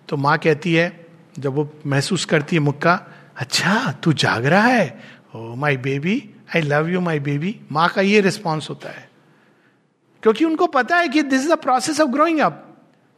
तो 0.10 0.18
माँ 0.18 0.38
कहती 0.38 0.74
है, 0.74 1.06
जब 1.40 1.54
वो 1.54 1.74
महसूस 1.86 2.26
करती 2.26 2.56
है 2.56 2.60
मुक्का 2.60 3.08
अच्छा 3.38 3.92
तू 3.92 4.14
जाग 4.14 4.46
रहा 4.46 4.66
है? 4.66 5.02
ओ 5.36 5.56
my 5.56 5.78
baby 5.78 6.30
I 6.56 6.62
love 6.62 6.90
you 6.90 7.02
my 7.02 7.20
baby 7.20 7.60
माँ 7.72 7.90
का 7.90 8.02
ये 8.02 8.22
रिस्पॉन्स 8.22 8.70
होता 8.70 8.90
है। 8.90 9.11
क्योंकि 10.24 10.46
उनको 10.46 10.68
पता 10.68 10.98
है 10.98 11.08
कि 11.08 11.22
this 11.24 11.42
is 11.42 11.52
a 11.52 11.56
process 11.56 12.02
of 12.02 12.10
growing 12.10 12.40
up 12.40 12.68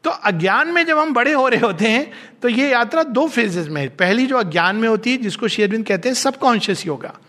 तो 0.03 0.09
अज्ञान 0.09 0.67
में 0.67 0.85
जब 0.85 0.97
हम 0.97 1.13
बड़े 1.13 1.33
हो 1.33 1.47
रहे 1.47 1.59
होते 1.59 1.87
हैं 1.87 2.11
तो 2.41 2.49
ये 2.49 2.71
यात्रा 2.71 3.03
दो 3.03 3.27
फेजेस 3.27 3.67
में 3.67 3.95
पहली 3.95 4.27
जो 4.27 4.37
अज्ञान 4.37 4.75
में 4.75 4.89
होती 4.89 5.11
है, 5.11 5.17
जिसको 5.17 5.47
शेरविंद 5.47 5.85
कहते 5.85 6.09
हैं 6.09 6.15
सबकॉन्शियस 6.15 6.85
योगा 6.87 7.19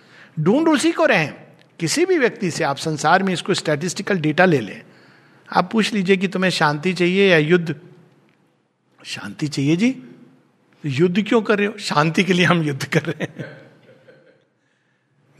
ढूंढ 0.40 0.68
उसी 0.68 0.92
को 0.92 1.06
रहें। 1.06 1.34
किसी 1.80 2.06
भी 2.06 2.18
व्यक्ति 2.18 2.50
से 2.50 2.64
आप 2.64 2.76
संसार 2.76 3.22
में 3.22 3.32
इसको 3.32 3.54
स्टैटिस्टिकल 3.54 4.18
डेटा 4.18 4.44
ले 4.44 4.60
लें। 4.60 4.82
आप 5.52 5.70
पूछ 5.72 5.92
लीजिए 5.92 6.16
कि 6.16 6.28
तुम्हें 6.28 6.50
शांति 6.50 6.92
चाहिए 6.92 7.30
या 7.30 7.38
युद्ध? 7.38 7.74
शांति 9.04 9.48
चाहिए 9.48 9.76
जी। 9.76 9.96
युद्ध 10.86 11.22
क्यों 11.22 11.42
कर 11.42 11.58
रहे 11.58 11.66
हो? 11.66 11.78
शांति 11.78 12.24
के 12.24 12.32
लिए 12.32 12.46
हम 12.46 12.62
युद्ध 12.62 12.84
कर 12.84 13.02
रहे 13.02 13.24
हैं। 13.24 13.62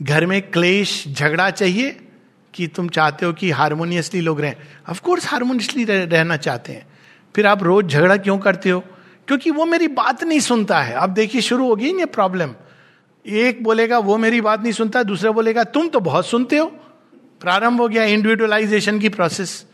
घर 0.01 0.25
में 0.25 0.41
क्लेश, 0.51 1.07
झगड़ा 1.07 1.49
चाहिए 1.49 2.04
कि 2.55 2.67
तुम 2.67 2.89
चाहते 2.89 3.25
हो 3.25 3.33
कि 3.33 3.51
हारमोनियसली 3.51 4.21
लोग 4.21 4.41
रहें। 4.41 4.55
ऑफ़ 4.89 5.01
कोर्स 5.01 5.27
हारमोनियसली 5.27 5.85
रहना 5.85 6.37
चाहते 6.37 6.73
हैं। 6.73 6.87
फिर 7.35 7.47
आप 7.47 7.63
रोज 7.63 7.85
झगड़ा 7.85 8.17
क्यों 8.17 8.37
करते 8.37 8.69
हो? 8.69 8.79
क्योंकि 9.27 9.51
वो 9.51 9.65
मेरी 9.65 9.87
बात 9.87 10.23
नहीं 10.23 10.39
सुनता 10.39 10.81
है। 10.81 10.93
अब 10.93 11.09
देखिए, 11.09 11.41
शुरू 11.41 11.67
होगी 11.67 11.93
ना 11.93 12.05
प्रॉब्लम 12.05 12.49
एक 13.25 13.63
बोलेगा, 13.63 13.97
वो 13.99 14.17
मेरी 14.17 14.41
बात 14.41 14.61
नहीं 14.61 14.71
सुनता। 14.71 15.03
दूसरा 15.03 15.31
बोलेगा, 15.31 15.63
तुम 15.63 15.87
तो 15.87 15.99
बहुत 15.99 16.27
सुनते 16.27 16.57
हो। 16.57 16.65
प्रारंभ 17.41 17.81
हो 17.81 17.87
गया 17.87 18.03
इंडिविजुअलाइजेशन 18.03 18.99
की 18.99 19.09
प्रोसेस 19.09 19.65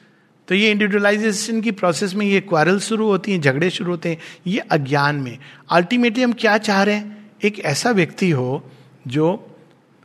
तो 0.47 0.55
ये 0.55 0.71
इंडिविजुअलाइजेशन 0.71 1.61
की 1.61 1.71
प्रोसेस 1.71 2.13
में 2.13 2.25
ये 2.25 2.39
क्वारल 2.39 2.79
शुरू 2.79 3.07
होती 3.07 3.31
हैं, 3.31 3.41
झगड़े 3.41 3.69
शुरू 3.69 3.91
होते 3.91 4.09
हैं, 4.09 4.17
ये 4.47 4.59
अज्ञान 4.59 5.15
में। 5.15 5.37
अल्टीमेटली 5.71 6.23
हम 6.23 6.33
क्या 6.33 6.57
चाह 6.57 6.83
रहे 6.83 6.95
हैं? 6.95 7.31
एक 7.43 7.59
ऐसा 7.59 7.91
व्यक्ति 7.91 8.29
हो 8.31 8.71
जो 9.07 9.57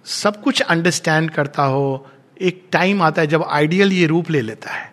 सब 0.04 0.42
कुछ 0.42 0.60
अंडरस्टैंड 0.60 1.30
करता 1.30 1.62
हो 1.62 2.06
एक 2.40 2.62
टाइम 2.72 3.02
आता 3.02 3.22
है 3.22 3.28
जब 3.28 3.42
आइडियल 3.42 3.92
ये 3.92 4.06
रूप 4.06 4.30
ले 4.30 4.40
लेता 4.40 4.70
है। 4.70 4.90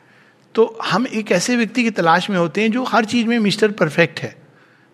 तो 0.55 0.65
हम 0.83 1.07
एक 1.07 1.31
ऐसे 1.31 1.55
व्यक्ति 1.55 1.83
की 1.83 1.89
तलाश 1.91 2.29
में 2.29 2.37
होते 2.37 2.61
हैं 2.61 2.71
जो 2.71 2.83
हर 2.83 3.05
चीज़ 3.05 3.27
में 3.27 3.37
मिस्टर 3.39 3.71
परफेक्ट 3.71 4.19
है। 4.19 4.35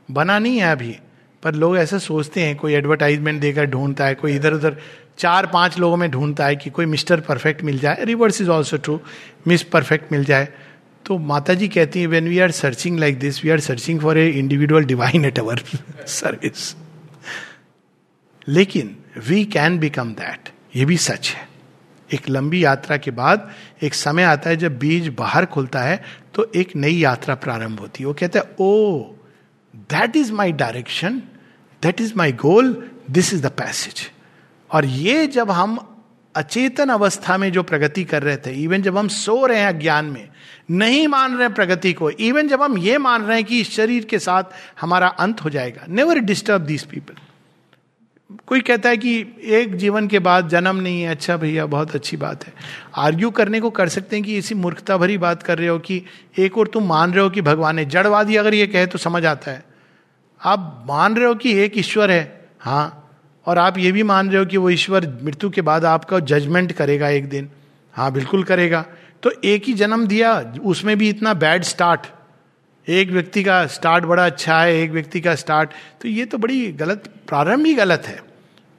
बना 0.10 0.40
नहीं 0.40 0.58
है 0.58 0.72
अभी, 0.72 0.96
पर 1.44 1.56
लोग 1.56 1.78
ऐसा 1.78 1.98
सोचते 1.98 2.42
हैं, 2.42 2.56
कोई 2.56 2.74
एडवर्टाइजमेंट 2.74 3.42
देकर 3.42 3.66
ढूंढता 3.66 4.06
है, 4.06 4.16
कोई 4.16 4.36
इधर 4.36 4.54
उधर 4.54 4.78
चार 5.18 5.46
पाँच 5.46 5.78
लोगों 5.80 5.98
में 5.98 6.10
ढूंढता 6.12 6.46
है 6.46 6.56
कि 6.56 6.70
कोई 6.70 6.86
मिस्टर 6.86 7.20
परफेक्ट 7.20 7.64
मिल 7.64 7.80
जाए। 7.80 8.04
Reverse 8.04 8.42
is 8.42 8.50
also 8.50 8.78
true 8.78 9.00
miss 9.48 9.64
perfect 9.64 10.12
मिल 10.12 10.24
जाए। 10.26 10.48
तो 11.06 11.18
माता 11.18 11.54
जी 11.54 11.68
कहती 11.68 12.02
है 12.02 12.08
when 12.08 12.28
we 12.28 12.40
are 12.40 12.52
searching 12.52 13.00
like 13.00 13.20
this 13.20 13.44
we 13.44 13.50
are 13.50 13.60
searching 13.60 14.00
for 14.00 14.18
a 14.18 14.28
individual 14.30 14.86
divine 14.86 15.26
at 15.26 15.40
our 15.40 15.62
service 16.08 16.76
लेकिन 18.48 18.96
वी 19.28 19.44
कैन 19.46 19.80
बिकम 19.80 20.14
दैट 20.14 20.50
ये 20.76 20.86
भी 20.86 20.98
सच 20.98 21.30
है। 21.30 21.49
एक 22.14 22.30
लंबी 22.30 22.64
यात्रा 22.64 22.98
के 22.98 23.12
बाद 23.12 23.50
एक 23.84 23.94
समय 23.94 24.24
आता 24.24 24.50
है 24.50 24.56
जब 24.56 24.78
बीज 24.80 25.08
बाहर 25.08 25.46
खुलता 25.46 25.82
है 25.82 26.04
तो 26.34 26.52
एक 26.56 26.76
नई 26.76 26.96
यात्रा 26.96 27.36
प्रारंभ 27.36 27.80
होती 27.80 28.04
है। 28.04 28.08
वो 28.08 28.14
कहते 28.14 28.40
हैं, 28.40 28.46
ओ 28.60 29.02
that 29.76 30.16
is 30.16 30.34
my 30.34 30.52
direction 30.52 31.22
that 31.84 32.02
is 32.02 32.14
my 32.18 32.32
goal 32.32 32.90
this 33.12 33.34
is 33.34 33.42
the 33.44 33.52
passage 33.52 34.10
और 34.72 34.86
ये 34.86 35.28
जब 35.28 35.52
हम 35.52 35.78
अचेतन 36.36 36.90
अवस्था 36.90 37.38
में 37.38 37.52
जो 37.52 37.64
प्रगति 37.64 38.04
कर 38.04 38.24
रहे 38.24 38.38
थे 38.38 38.52
इवन 38.54 38.82
जब 38.82 38.98
हम 38.98 39.08
सो 39.08 39.46
रहे 39.46 39.60
हैं 39.60 39.80
ज्ञान 39.80 40.06
में, 40.06 40.30
नहीं 40.72 41.08
मान 41.08 41.34
रहे 41.34 41.44
हैं 41.44 41.54
प्रगति 41.54 41.94
को 41.94 42.10
इवन 42.10 42.48
जब 42.48 42.62
हम 42.62 42.78
ये 42.78 42.98
मान 42.98 43.24
रहे 43.24 43.38
हैं 43.38 43.46
कि 43.46 43.60
इस 43.60 43.72
शरीर 43.72 44.06
के 44.06 44.20
साथ 44.20 44.44
हमारा 44.82 45.08
अंत 45.08 45.44
हो 45.44 45.50
जाएगा 45.50 45.86
नेवर 45.90 46.20
डिस्टर्ब 46.20 46.62
दीज 46.62 46.84
पीपल 46.84 47.16
कोई 48.48 48.62
कहता 48.62 48.90
है 48.90 48.98
कि 48.98 49.14
एक 49.50 49.76
जीवन 49.76 50.08
के 50.08 50.20
बाद 50.20 50.50
जन्म 50.50 50.76
नहीं 50.76 51.02
है 51.02 51.12
अच्छा 51.12 51.38
भैया, 51.38 51.66
बहुत 51.66 51.96
अच्छी 51.96 52.18
बात 52.18 52.46
है। 52.48 52.54
आर्ग्यू 52.96 53.30
करने 53.32 53.60
को 53.60 53.70
कर 53.70 53.90
सकते 53.90 54.16
हैं 54.16 54.26
कि 54.26 54.38
इसी 54.38 54.56
मूर्खता 54.56 54.98
भरी 54.98 55.18
बात 55.18 55.44
कर 55.44 55.58
रहे 55.58 55.68
हो 55.68 55.78
कि 55.80 56.02
एक 56.40 56.58
और 56.58 56.68
तुम 56.68 56.88
मान 56.88 57.14
रहे 57.14 57.24
हो 57.24 57.30
कि 57.30 57.42
भगवान 57.42 57.80
है 57.80 57.86
जड़वादी 57.86 58.36
अगर 58.36 58.54
ये 58.54 58.68
कहे 58.68 58.86
तो 58.86 58.98
समझ 58.98 59.26
आता 59.26 59.52
है। 59.52 59.64
आप 60.42 60.86
मान 60.90 61.16
रहे 61.16 61.28
हो 61.28 61.36
कि 61.36 61.54
एक 61.60 61.78
ईश्वर 61.78 62.12
है 62.12 62.50
हाँ 62.60 63.12
और 63.46 63.58
आप 63.58 63.78
ये 63.78 63.92
भी 63.92 64.04
मान 64.04 64.30
रहे 64.30 64.40
हो 64.40 64.46
कि 64.46 64.58
वो 64.58 64.70
ईश्वर 64.70 65.08
मृत्यु 65.24 65.50
के 65.50 65.62
बाद 65.62 65.86
आपका 65.86 66.20
जजमेंट 66.22 66.72
करेगा 66.72 67.10
एक 67.10 67.30
दिन। 67.30 67.50
हाँ 67.94 68.12
बिल्कुल 68.12 68.44
करेगा। 68.44 68.86
तो 69.24 69.32
एक 69.44 69.64
ही 69.64 69.74
जन्म 69.74 70.06
दिया, 70.08 70.54
उसमें 70.64 70.98
भी 70.98 71.10
इतना 71.10 71.34
बैड 71.34 71.64
स्टार्ट 71.64 72.08
एक 72.90 73.10
व्यक्ति 73.12 73.44
का 73.44 73.66
स्टार्ट 73.68 74.06
बड़ा 74.06 74.26
अच्छा 74.26 74.60
है, 74.60 74.76
एक 74.76 74.92
व्यक्ति 74.92 75.22
का 75.22 75.34
स्टार्ट 75.36 75.70
तो 76.02 76.08
ये 76.08 76.26
तो 76.26 76.38
बड़ी 76.38 76.72
गलत, 76.74 77.10
प्रारंभ 77.28 77.66
ही 77.66 77.74
गलत 77.76 78.04
है। 78.08 78.20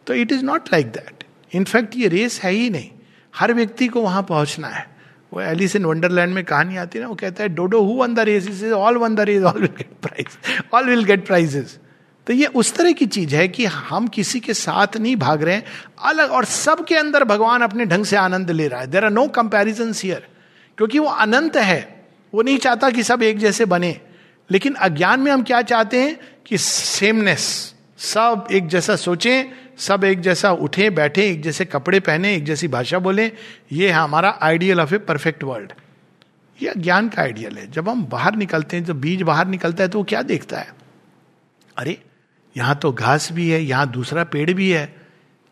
तो 0.07 0.15
it 0.15 0.33
is 0.33 0.45
not 0.45 0.73
like 0.73 0.87
that 0.87 1.25
in fact 1.53 1.97
ये 1.97 2.09
रेस 2.09 2.41
है 2.43 2.53
ही 2.53 2.71
नहीं। 2.71 2.91
हर 3.35 3.53
व्यक्ति 3.55 3.89
को 3.89 4.01
वहाँ 4.03 4.23
पहुँचना 4.23 4.69
है। 4.69 4.87
वो 5.33 5.41
एलिस 5.41 5.77
इन 5.77 5.85
वंडरलैंड 5.85 6.35
में 6.35 6.45
कहानी 6.45 6.77
आती 6.77 6.99
है 6.99 7.05
ना, 7.05 7.09
वो 7.09 7.15
कहता 7.15 7.43
है 7.43 7.49
Dodo 7.49 7.81
who 7.81 7.95
won 7.95 8.15
the 8.15 8.21
race 8.21 8.49
is 8.49 8.65
all 8.73 8.97
won 8.97 9.15
the 9.15 9.21
race 9.21 9.43
all 9.43 9.61
will 9.61 9.71
get 9.79 9.93
prize 10.03 10.27
all 10.75 10.89
will 10.89 11.05
get 11.05 11.27
prizes 11.27 11.79
तो 12.27 12.33
ये 12.33 12.47
उस 12.47 12.75
तरह 12.75 12.93
की 12.93 13.07
चीज़ 13.09 13.35
है 13.35 13.47
कि 13.49 13.65
हम 13.65 14.09
किसी 14.09 14.41
के 14.41 14.55
साथ 14.55 14.97
नहीं 14.97 15.15
भाग 15.17 15.43
रहे 15.43 15.55
हैं। 15.55 15.65
अलग, 16.01 16.31
और 16.31 16.45
सबके 16.45 16.97
अंदर 16.97 17.25
भगवान 17.25 17.63
अपने 17.63 17.87
ढंग 17.87 18.05
से 18.05 18.17
आनंद 18.17 18.51
ले 18.51 18.67
रहा 18.69 18.81
है। 18.81 18.87
There 18.87 19.05
are 19.05 19.11
no 19.11 19.27
comparison 19.29 19.93
here 19.97 20.27
क्योंकि 20.79 20.99
वो 20.99 21.09
अनंत 21.09 21.57
है। 21.57 22.00
वो 22.35 22.43
नहीं 22.43 22.59
चाहता 22.59 22.91
कि 22.91 23.03
सब 23.03 23.23
एक 23.23 23.39
जैसे 23.39 23.65
बने। 23.65 24.01
लेकिन 24.51 24.75
अज्ञान 24.75 25.21
में 25.21 25.33
हम 25.33 25.43
क्या 25.43 25.63
चाहते 25.63 26.03
हैं? 26.03 26.21
कि 26.47 26.59
सेमनेस 26.59 27.75
सब 27.99 28.47
एक 28.53 28.69
जैसा 28.69 28.97
सोचें, 28.97 29.45
सब 29.79 30.05
एक 30.05 30.21
जैसा 30.21 30.53
उठे, 30.53 30.91
बैठे, 30.91 31.31
एक 31.31 31.43
जैसे 31.43 31.65
कपड़े 31.65 32.01
पहने, 32.01 32.35
एक 32.35 32.45
जैसी 32.45 32.69
भाषा 32.69 32.99
बोले। 32.99 33.33
ये 33.73 33.87
है 33.87 33.95
हमारा 33.95 34.39
ideal 34.43 34.81
of 34.81 34.95
a 34.95 34.99
perfect 34.99 35.45
world 35.45 35.73
ये 36.63 36.69
अज्ञान 36.69 37.09
का 37.09 37.23
आइडियल 37.23 37.59
है। 37.59 37.71
जब 37.71 37.89
हम 37.89 38.05
बाहर 38.05 38.37
निकलते 38.37 38.77
हैं, 38.77 38.85
जब 38.85 39.01
बीज 39.01 39.23
बाहर 39.23 39.47
निकलता 39.47 39.83
है 39.83 39.89
तो 39.89 39.99
वो 39.99 40.05
क्या 40.05 40.23
देखता 40.23 40.59
है? 40.59 40.75
अरे, 41.77 42.03
यहाँ 42.57 42.77
तो 42.77 42.93
घास 42.93 43.33
भी 43.33 43.51
है, 43.51 43.63
यहाँ 43.63 43.91
दूसरा 43.91 44.25
पेड़ 44.25 44.53
भी 44.53 44.71
है, 44.71 44.97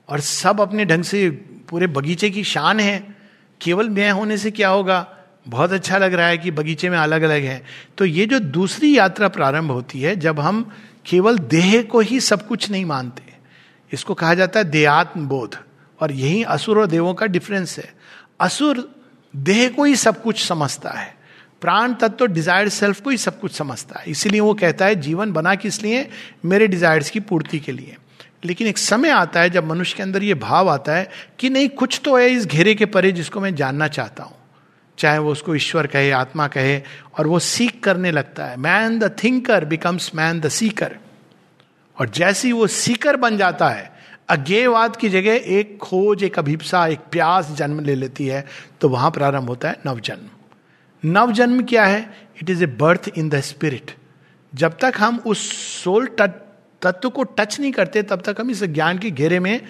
और 0.09 0.21
सब 0.21 0.61
अपने 0.61 0.85
ढंग 0.85 1.05
से 1.05 1.31
पूरे 1.71 1.87
बगीचे 1.87 2.31
की 2.31 2.45
शान 2.45 2.81
है। 2.81 3.17
केवल 3.61 3.89
मैं 3.89 4.11
होने 4.11 4.37
से 4.37 4.51
क्या 4.51 4.69
होगा? 4.69 5.18
बहुत 5.49 5.73
अच्छा 5.73 5.99
लग 5.99 6.15
रहा 6.15 6.27
है 6.27 6.39
कि 6.39 6.51
बगीचे 6.51 6.91
में 6.91 6.99
अलग 6.99 7.23
अलग 7.23 7.43
है। 7.43 7.65
तो 7.99 8.05
ये 8.05 8.27
जो 8.27 8.39
दूसरी 8.39 8.99
यात्रा 8.99 9.29
प्रारंभ 9.29 9.71
होती 9.71 10.01
है, 10.01 10.17
जब 10.17 10.41
हम 10.41 10.73
केवल 11.05 11.39
देह 11.39 11.83
को 11.83 12.01
ही 12.01 12.21
सब 12.21 12.49
कुछ 12.49 12.71
नहीं 12.71 12.85
मानते, 12.85 13.23
इसको 13.93 14.15
कहा 14.15 14.35
जाता 14.35 14.59
है 14.59 14.65
देहात्म 14.65 15.29
बोध 15.29 15.57
और 16.01 16.13
यही 16.13 16.43
असुर 16.43 16.79
और 16.79 16.87
देवों 16.87 17.15
का 17.15 17.27
डिफरेंस 17.27 17.79
है। 17.79 17.95
असुर 18.41 18.95
देह 19.37 19.69
को 19.69 19.85
ही 19.85 19.97
सब 19.97 20.23
कुछ 20.23 20.45
समझता 20.45 20.91
है। 20.91 21.17
प्राण 21.61 21.95
तत्व 21.95 22.27
डिजायर्ड 22.27 22.69
सेल्फ 22.69 23.01
को 23.01 23.11
ही 23.11 23.17
सब 23.17 23.41
कुछ 23.41 23.53
समझता 23.53 24.01
है। 24.01 24.05
इसीलिए 24.09 24.41
वो 24.41 24.55
कहता 24.55 24.87
है, 24.87 24.95
जीवन 24.95 25.33
बना 25.33 25.55
किस 25.55 25.83
लिए? 25.83 26.09
मेरे 26.45 26.67
डिजायर्स 26.67 27.11
की 27.11 27.21
पूर्ति 27.21 27.59
के 27.59 27.73
लिए। 27.73 27.97
लेकिन 28.45 28.67
एक 28.67 28.79
समय 28.79 29.11
आता 29.11 29.41
है, 29.41 29.51
जब 29.51 29.67
मनुष्य 29.67 29.95
के 29.97 30.03
अंदर 30.03 30.23
ये 30.23 30.35
भाव 30.35 30.71
आता 30.71 30.93
है 30.93 31.11
कि 31.39 31.51
नहीं, 31.51 31.69
कुछ 31.69 32.01
तो 32.05 32.19
है 32.19 32.29
इस 32.29 32.47
घेरे 32.47 32.75
के 32.75 32.87
परे 32.87 33.13
जिसको 33.13 33.41
मैं 33.41 33.55
जानना 33.55 33.89
चाहता 33.89 34.23
हूँ। 34.23 34.38
चाहे 34.99 35.19
वो 35.19 35.33
उसको 35.33 35.55
ईश्वर 35.55 35.87
कहे, 35.87 36.11
आत्मा 36.13 36.47
कहे, 36.49 36.81
और 37.19 37.27
वो 37.27 37.39
सीख 37.39 37.81
करने 37.81 38.11
लगता 38.11 38.45
है। 38.45 38.57
Man 38.57 38.99
the 38.99 39.15
thinker 39.23 39.65
becomes 39.65 40.11
man 40.15 40.41
the 40.41 40.49
seeker 40.51 40.97
और 41.97 42.09
जैसी 42.11 42.53
वो 42.53 42.67
सीकर 42.67 43.17
बन 43.17 43.37
जाता 43.37 43.69
है, 43.69 43.91
अज्ञेयवाद 44.29 44.97
की 44.97 45.09
जगह 45.09 45.41
एक 45.51 45.77
खोज, 45.79 46.25
एक 46.25 46.39
अभिप्सा, 46.39 46.87
एक 46.87 47.01
प्यास 47.13 47.51
जन्म 47.51 47.81
ले 47.81 47.95
लेती 47.95 48.27
है 48.27 48.45
तो 48.81 48.89
वहाँ 48.89 49.11
प्रारंभ 49.11 49.49
होता 49.49 49.69
है 49.69 49.77
नवजन्म। 49.87 50.29
नवजन्म 51.03 51.63
क्या 51.65 51.85
है? 51.85 52.01
It 52.43 52.51
is 52.51 52.63
a 52.65 52.67
birth 52.79 53.11
in 53.17 53.29
the 53.29 53.41
spirit 53.43 53.95
जब 54.53 54.77
तक 54.79 54.95
हम 54.99 55.19
उस 55.27 55.41
सोल 55.83 56.07
तत्व 56.83 57.09
को 57.11 57.23
टच 57.23 57.59
नहीं 57.61 57.73
करते, 57.73 58.03
तब 58.03 58.21
तक 58.21 58.41
हम 58.41 58.51
इस 58.51 58.63
ज्ञान 58.65 58.99
के 58.99 59.11
घेरे 59.11 59.41
में 59.41 59.61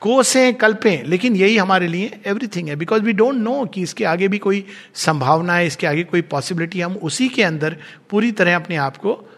कोसें, 0.00 0.54
कल्पें, 0.54 1.04
लेकिन 1.04 1.36
यही 1.36 1.56
हमारे 1.56 1.86
लिए 1.86 2.20
एवरीथिंग 2.26 2.68
है। 2.68 2.76
बिकॉज़ 2.76 3.02
वी 3.02 3.12
डोंट 3.12 3.34
नो 3.34 3.64
कि 3.64 3.82
इसके 3.82 4.04
आगे 4.04 4.28
भी 4.28 4.38
कोई 4.38 4.64
संभावना 4.94 5.54
है, 5.54 5.66
इसके 5.66 5.86
आगे 5.86 6.04
कोई 6.04 6.22
पॉसिबिलिटी 6.22 6.80
हम 6.80 6.92
उसी 6.92 7.28
के 7.28 7.42
अंदर 7.42 7.76
पूरी 8.10 8.32
तरह 8.32 8.56
अपने 8.56 8.76
आप 8.76 8.96
को 8.96 9.30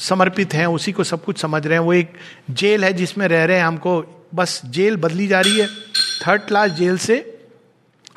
समर्पित 0.00 0.54
हैं, 0.54 0.66
उसी 0.66 0.92
को 0.92 1.04
सब 1.04 1.24
कुछ 1.24 1.38
समझ 1.38 1.66
रहे 1.66 1.78
हैं। 1.78 1.84
वो 1.84 1.92
एक 1.92 2.12
जेल 2.50 2.84
है 2.84 2.92
जिसमें 2.92 3.28
रह 3.28 3.44
रहे 3.44 3.56
हैं 3.56 3.64
हमको। 3.64 4.24
बस 4.34 4.62
जेल 4.66 4.96
बदली 4.96 5.26
जा 5.26 5.40
रही 5.40 5.58
है। 5.58 5.66
थर्ड 6.26 6.42
क्लास 6.42 6.70
जेल 6.70 6.98
से 6.98 7.38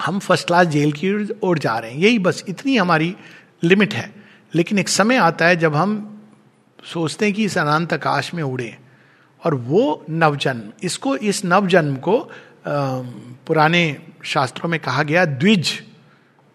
हम 0.05 0.20
फ़र्स्ट 0.20 0.47
क्लास 0.47 0.68
जेल 0.68 0.91
की 0.91 1.28
ओर 1.43 1.60
जा 1.60 1.78
रहे 1.78 1.91
हैं। 1.91 1.97
यही 1.97 2.20
बस 2.20 2.43
इतनी 2.49 2.78
हमारी 2.78 3.16
लिमिट 3.64 3.93
है। 3.93 4.14
लेकिन 4.55 4.80
एक 4.80 4.89
समय 4.89 5.16
आता 5.16 5.45
है 5.45 5.55
जब 5.55 5.76
हम 5.76 6.16
सोचते 6.84 7.26
हैं 7.26 7.34
कि 7.34 7.43
इस 7.43 7.57
अनंत 7.57 7.93
आकाश 7.93 8.34
में 8.34 8.43
उड़े। 8.43 8.78
और 9.43 9.55
वो 9.55 10.05
नवजन्म, 10.09 10.71
इसको, 10.83 11.15
इस 11.15 11.43
नवजन्म 11.45 11.95
को 11.97 12.19
पुराने 12.67 13.97
शास्त्रों 14.25 14.69
में 14.69 14.79
कहा 14.79 15.03
गया 15.03 15.25
द्विज, 15.25 15.71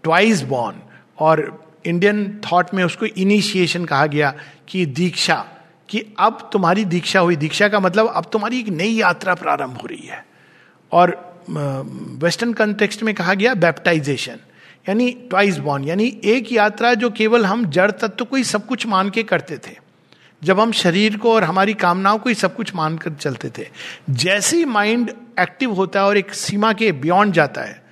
ट्वाइस 0.04 0.42
बॉर्न। 0.44 0.80
और 1.18 1.62
इंडियन 1.86 2.40
थॉट 2.42 2.74
में 2.74 2.82
उसको 2.84 3.06
इनिशिएशन 3.06 3.84
कहा 3.84 4.06
गया 4.06 4.34
कि 4.68 4.84
दीक्षा, 4.86 5.34
कि 5.88 6.02
अब 6.18 6.48
तुम्हारी 6.52 6.84
दीक्षा 6.84 7.20
हुई। 7.20 7.36
दीक्षा 7.36 7.68
का 7.68 7.80
मतलब 7.80 8.08
अब 8.08 8.26
तुम्हारी 8.32 8.58
एक 8.60 8.68
नई 8.68 8.90
यात्रा 8.90 9.34
प्रारंभ 9.34 9.76
हो 9.76 9.86
रही 9.86 10.06
है। 10.06 10.24
और 10.92 11.16
वेस्टर्न 12.20 12.52
कंटेक्स्ट 12.52 13.02
में 13.02 13.14
कहा 13.14 13.34
गया 13.34 13.54
बैप्टाइजेशन, 13.54 14.36
यानी 14.86 15.10
ट्वाइस 15.30 15.58
बॉर्न, 15.58 15.84
यानी 15.84 16.06
एक 16.24 16.52
यात्रा 16.52 16.92
जो 16.94 17.10
केवल 17.10 17.44
हम 17.46 17.64
जड़ 17.66 17.90
तत्व 17.90 18.24
को 18.24 18.36
ही 18.36 18.44
सब 18.44 18.66
कुछ 18.66 18.86
मान 18.86 19.10
के 19.10 19.22
करते 19.22 19.58
थे। 19.58 19.76
जब 20.44 20.60
हम 20.60 20.72
शरीर 20.72 21.16
को 21.16 21.34
और 21.34 21.44
हमारी 21.44 21.74
कामनाओं 21.74 22.18
को 22.18 22.28
ही 22.28 22.34
सब 22.34 22.56
कुछ 22.56 22.74
मानकर 22.74 23.12
चलते 23.12 23.50
थे। 23.58 23.68
जैसे 24.10 24.56
ही 24.56 24.64
माइंड 24.64 25.10
एक्टिव 25.40 25.72
होता 25.72 26.00
है 26.00 26.06
और 26.06 26.16
एक 26.16 26.34
सीमा 26.34 26.72
के 26.72 26.92
बियॉन्ड 26.92 27.34
जाता 27.34 27.60
है, 27.60 27.82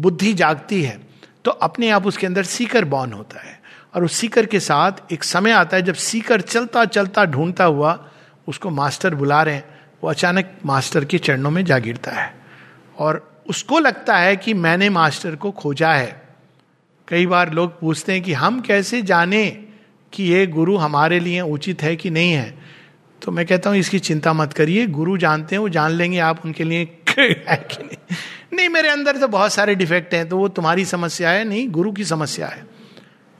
बुद्धि 0.00 0.32
जागती 0.34 0.82
है 0.82 1.00
तो 1.44 1.50
अपने 1.50 1.90
आप 1.90 2.06
उसके 2.06 2.26
अंदर 2.26 2.42
सीकर 2.42 2.84
बॉर्न 2.84 3.12
होता 3.12 3.40
है। 3.40 3.60
और 3.94 4.04
उस 4.04 4.12
सीकर 4.12 4.46
के 4.46 4.60
साथ 4.60 5.12
एक 5.12 5.24
समय 5.24 5.50
आता 5.50 5.76
है 5.76 5.82
जब 5.82 5.94
सीकर 5.94 6.40
चलता 6.40 6.84
चलता, 6.84 7.24
ढूंढता 7.24 7.64
हुआ 7.64 8.08
उसको 8.48 8.70
मास्टर 8.70 9.14
बुला 9.14 9.42
रहे 9.42 9.54
हैं। 9.54 9.80
वो 10.04 10.10
अचानक 10.10 10.52
मास्टर 10.66 11.04
के 11.04 11.18
चरणों 11.18 11.50
में 11.50 11.64
जा 11.64 11.78
गिरता 11.78 12.10
है। 12.10 12.34
और 12.98 13.42
उसको 13.48 13.78
लगता 13.78 14.16
है 14.16 14.36
कि 14.36 14.54
मैंने 14.54 14.88
मास्टर 14.90 15.36
को 15.36 15.50
खोजा 15.50 15.92
है। 15.92 16.22
कई 17.08 17.26
बार 17.26 17.52
लोग 17.52 17.80
पूछते 17.80 18.12
हैं 18.12 18.22
कि 18.22 18.32
हम 18.32 18.60
कैसे 18.60 19.02
जाने 19.02 19.64
कि 20.12 20.24
ये 20.24 20.46
गुरु 20.46 20.76
हमारे 20.76 21.20
लिए 21.20 21.40
उचित 21.40 21.82
है 21.82 21.96
कि 21.96 22.10
नहीं 22.10 22.32
है? 22.32 22.58
तो 23.22 23.32
मैं 23.32 23.46
कहता 23.46 23.70
हूँ, 23.70 23.78
इसकी 23.78 23.98
चिंता 23.98 24.32
मत 24.32 24.52
करिए। 24.52 24.86
गुरु 24.86 25.18
जानते 25.18 25.54
हैं, 25.54 25.60
वो 25.60 25.68
जान 25.68 25.90
लेंगे 25.90 26.18
आप 26.18 26.40
उनके 26.44 26.64
लिए 26.64 26.98
है 27.18 27.56
कि 27.56 27.82
नहीं? 27.82 28.16
नहीं, 28.52 28.68
मेरे 28.68 28.88
अंदर 28.88 29.16
तो 29.16 29.28
बहुत 29.28 29.52
सारे 29.52 29.74
डिफेक्ट 29.74 30.14
हैं 30.14 30.28
तो 30.28 30.36
वो 30.36 30.48
तुम्हारी 30.48 30.84
समस्या 30.84 31.30
है, 31.30 31.44
नहीं, 31.44 31.68
गुरु 31.68 31.92
की 31.92 32.04
समस्या 32.04 32.46
है। 32.46 32.66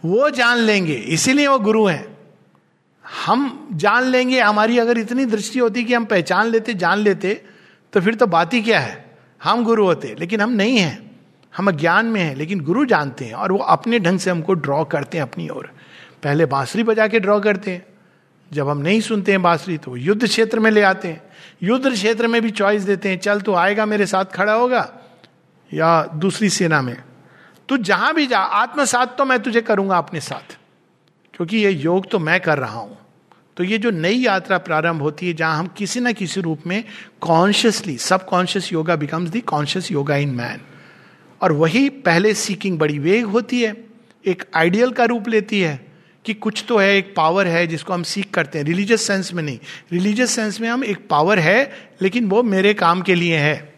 वो 0.04 0.30
जान 0.30 0.58
लेंगे, 0.58 0.94
इसीलिए 0.94 1.46
वो 1.46 1.58
गुरु 1.58 1.86
हैं। 1.86 2.16
हम 3.26 3.68
जान 3.72 4.02
लेंगे, 4.02 4.40
हमारी 4.40 4.78
अगर 4.78 4.98
इतनी 4.98 5.24
दृष्टि 5.24 5.58
होती 5.58 5.84
कि 5.84 5.94
हम 5.94 6.04
पहचान 6.04 6.46
लेते, 6.46 6.74
जान 6.74 6.98
लेते 6.98 7.42
तो 7.92 8.00
फिर 8.00 8.14
तो 8.14 8.26
बात 8.26 8.54
ही 8.54 8.62
क्या 8.62 8.80
है? 8.80 9.16
हम 9.42 9.64
गुरु 9.64 9.84
होते, 9.84 10.16
लेकिन 10.18 10.40
हम 10.40 10.50
नहीं 10.50 10.78
हैं। 10.78 11.10
हम 11.56 11.68
अज्ञान 11.68 12.06
में 12.06 12.20
हैं, 12.20 12.36
लेकिन 12.36 12.60
गुरु 12.60 12.84
जानते 12.84 13.24
हैं, 13.24 13.34
और 13.34 13.52
वो 13.52 13.58
अपने 13.58 13.98
ढंग 13.98 14.18
से 14.18 14.30
हमको 14.30 14.54
ड्रॉ 14.54 14.84
करते 14.84 15.18
हैं 15.18 15.22
अपनी 15.22 15.48
ओर। 15.48 15.70
पहले 16.22 16.46
बांसुरी 16.46 16.84
बजा 16.84 17.06
के 17.08 17.20
ड्रॉ 17.20 17.40
करते 17.40 17.70
हैं। 17.70 17.86
जब 18.52 18.68
हम 18.68 18.78
नहीं 18.78 19.00
सुनते 19.00 19.32
हैं 19.32 19.42
बांसुरी 19.42 19.78
तो 19.78 19.96
युद्ध 19.96 20.26
क्षेत्र 20.26 20.60
में 20.60 20.70
ले 20.70 20.82
आते 20.82 21.08
हैं। 21.08 21.22
युद्ध 21.62 21.92
क्षेत्र 21.92 22.28
में 22.28 22.42
भी 22.42 22.50
चॉइस 22.50 22.82
देते 22.82 23.08
हैं, 23.08 23.18
चल 23.18 23.40
तो 23.40 23.54
आएगा 23.54 23.86
मेरे 23.86 24.06
साथ, 24.06 24.24
खड़ा 24.24 24.52
होगा, 24.52 24.92
या 25.74 26.04
दूसरी 26.14 26.48
सेना 26.48 26.82
में। 26.82 26.96
तू 27.68 27.76
जहाँ 27.76 28.14
भी 28.14 28.26
जा, 28.26 28.38
आत्मसात 28.38 29.18
तो 29.18 29.24
मैं 29.24 29.42
तुझे 29.42 29.60
करूँगा 29.60 29.98
अपने 29.98 30.20
साथ। 30.20 30.58
क्योंकि 31.34 31.56
ये 31.56 31.70
योग 31.70 32.10
तो 32.10 32.18
मैं 32.18 32.40
कर 32.40 32.58
रहा 32.58 32.78
हूँ। 32.78 32.98
तो 33.56 33.64
ये 33.64 33.78
जो 33.78 33.90
नई 33.90 34.14
यात्रा 34.14 34.58
प्रारंभ 34.58 35.02
होती 35.02 35.28
है, 35.28 35.34
जहाँ 35.34 35.58
हम 35.58 35.66
किसी 35.66 36.00
ना 36.00 36.12
किसी 36.12 36.40
रूप 36.40 36.60
में 36.66 36.84
कॉन्शियसली 37.20 37.98
सब 37.98 38.24
conscious 38.24 38.72
yoga 38.72 38.96
becomes 38.96 39.30
the 39.30 39.40
conscious 39.40 39.92
yoga 39.92 40.16
in 40.16 40.28
man 40.28 40.60
और 41.40 41.52
वही 41.52 41.88
पहले 41.88 42.34
सीकिंग 42.34 42.78
बड़ी 42.78 42.98
वेग 42.98 43.24
होती 43.24 43.62
है, 43.62 43.84
एक 44.26 44.44
आइडियल 44.54 44.90
का 44.90 45.04
रूप 45.04 45.28
लेती 45.28 45.60
है। 45.60 45.91
कि 46.24 46.34
कुछ 46.34 46.64
तो 46.68 46.78
है, 46.78 46.96
एक 46.96 47.14
पावर 47.16 47.46
है 47.46 47.66
जिसको 47.66 47.92
हम 47.92 48.02
सीख 48.02 48.30
करते 48.34 48.58
हैं। 48.58 48.64
रिलीजियस 48.64 49.02
सेंस 49.02 49.34
में 49.34 49.42
नहीं। 49.42 49.58
रिलीजियस 49.92 50.30
सेंस 50.30 50.60
में 50.60 50.68
हम 50.68 50.84
एक 50.84 51.08
पावर 51.08 51.38
है, 51.38 51.88
लेकिन 52.02 52.28
वो 52.28 52.42
मेरे 52.42 52.74
काम 52.74 53.02
के 53.02 53.14
लिए 53.14 53.36
है। 53.36 53.74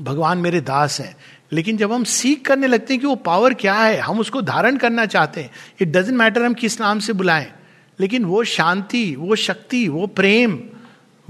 भगवान 0.00 0.38
मेरे 0.38 0.60
दास 0.60 1.00
हैं। 1.00 1.16
लेकिन 1.52 1.76
जब 1.76 1.92
हम 1.92 2.04
सीख 2.04 2.42
करने 2.46 2.66
लगते 2.66 2.94
हैं 2.94 3.00
कि 3.00 3.06
वो 3.06 3.14
पावर 3.14 3.54
क्या 3.54 3.74
है, 3.74 3.98
हम 3.98 4.18
उसको 4.18 4.42
धारण 4.42 4.76
करना 4.76 5.06
चाहते 5.06 5.40
हैं 5.40 5.50
इट 5.80 5.88
डजेंट 5.88 6.18
मैटर 6.18 6.42
हम 6.42 6.54
किस 6.54 6.80
नाम 6.80 6.98
से 6.98 7.12
बुलाएँ। 7.12 7.52
लेकिन 8.00 8.24
वो 8.24 8.44
शांति, 8.44 9.16
वो 9.18 9.36
शक्ति, 9.36 9.88
वो 9.88 10.06
प्रेम, 10.06 10.60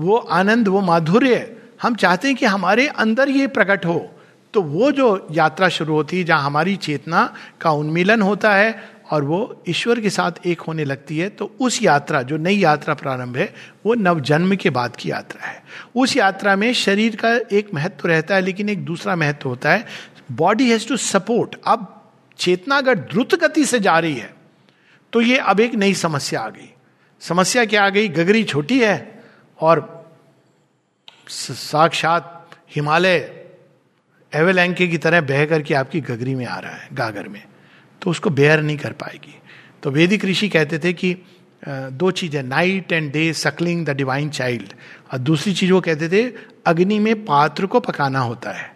वो 0.00 0.16
आनंद, 0.16 0.68
वो 0.68 0.80
माधुर्य, 0.80 1.56
हम 1.82 1.94
चाहते 1.94 2.28
हैं 2.28 2.36
कि 2.36 2.46
हमारे 2.46 2.88
अंदर 2.88 3.28
ये 3.28 3.46
प्रकट 3.46 3.86
हो। 3.86 4.14
तो 4.54 4.62
वो 4.62 4.92
जो 4.92 5.28
यात्रा 5.30 5.68
शुरू 5.68 5.94
होती 5.94 6.18
है, 6.18 6.24
जहाँ 6.24 6.42
हमारी 6.42 6.76
चेतना 6.76 7.34
का 7.60 7.70
उन्मिलन 7.70 8.22
होता 8.22 8.54
है 8.54 8.99
और 9.10 9.24
वो 9.24 9.62
ईश्वर 9.68 10.00
के 10.00 10.10
साथ 10.10 10.46
एक 10.46 10.60
होने 10.60 10.84
लगती 10.84 11.18
है 11.18 11.28
तो 11.28 11.50
उस 11.60 11.82
यात्रा, 11.82 12.22
जो 12.22 12.36
नई 12.36 12.56
यात्रा 12.56 12.94
प्रारंभ 12.94 13.36
है, 13.36 13.52
वो 13.86 13.94
नवजन्म 13.96 14.54
के 14.56 14.70
बाद 14.70 14.96
की 14.96 15.10
यात्रा 15.10 15.46
है। 15.46 15.62
उस 15.96 16.16
यात्रा 16.16 16.56
में 16.56 16.72
शरीर 16.74 17.16
का 17.16 17.34
एक 17.52 17.74
महत्व 17.74 18.08
रहता 18.08 18.34
है, 18.34 18.40
लेकिन 18.40 18.68
एक 18.68 18.84
दूसरा 18.84 19.16
महत्व 19.16 19.48
होता 19.48 19.72
है। 19.72 19.86
बॉडी 20.32 20.70
हैज़ 20.70 20.88
टू 20.88 20.96
सपोर्ट 20.98 21.56
अब 21.66 21.86
चेतना 22.38 22.76
अगर 22.78 22.98
द्रुत 23.00 23.34
गति 23.34 23.64
से 23.64 23.78
जा 23.80 23.98
रही 23.98 24.14
है 24.14 24.34
तो 25.12 25.20
ये 25.20 25.36
अब 25.38 25.60
एक 25.60 25.74
नई 25.74 25.94
समस्या 25.96 26.40
आ 26.40 26.48
गई। 26.48 26.70
समस्या 27.22 27.64
क्या 27.64 27.84
आ 27.84 27.88
गई? 27.88 28.08
गगरी 28.08 28.44
छोटी 28.44 28.78
है, 28.80 29.22
और 29.58 30.06
साक्षात 31.28 32.50
हिमालय 32.74 33.16
एवेलैंके 34.32 34.86
की 34.88 34.98
तरह 34.98 35.20
बह 35.22 35.44
करके 35.46 35.74
आपकी 35.74 36.00
गगरी 36.02 36.34
में 36.34 36.44
आ 36.46 36.58
रहा 36.58 36.72
है, 36.72 36.88
गागर 36.92 37.28
में। 37.28 37.42
तो 38.02 38.10
उसको 38.10 38.30
बेयर 38.30 38.60
नहीं 38.62 38.76
कर 38.76 38.92
पाएगी। 38.92 39.34
तो 39.82 39.90
वेदिक 39.90 40.24
ऋषि 40.24 40.48
कहते 40.48 40.78
थे 40.78 40.92
कि 40.92 41.16
दो 41.62 42.10
चीज़ें 42.10 42.42
night 42.42 42.92
and 42.92 43.10
day 43.12 43.32
suckling 43.32 43.84
the 43.86 43.90
divine 43.90 44.28
child 44.30 44.72
और 45.12 45.18
दूसरी 45.18 45.52
चीज़ 45.54 45.72
वो 45.72 45.80
कहते 45.80 46.08
थे, 46.08 46.22
अग्नि 46.66 46.98
में 46.98 47.24
पात्र 47.24 47.66
को 47.66 47.80
पकाना 47.80 48.18
होता 48.18 48.50
है। 48.50 48.72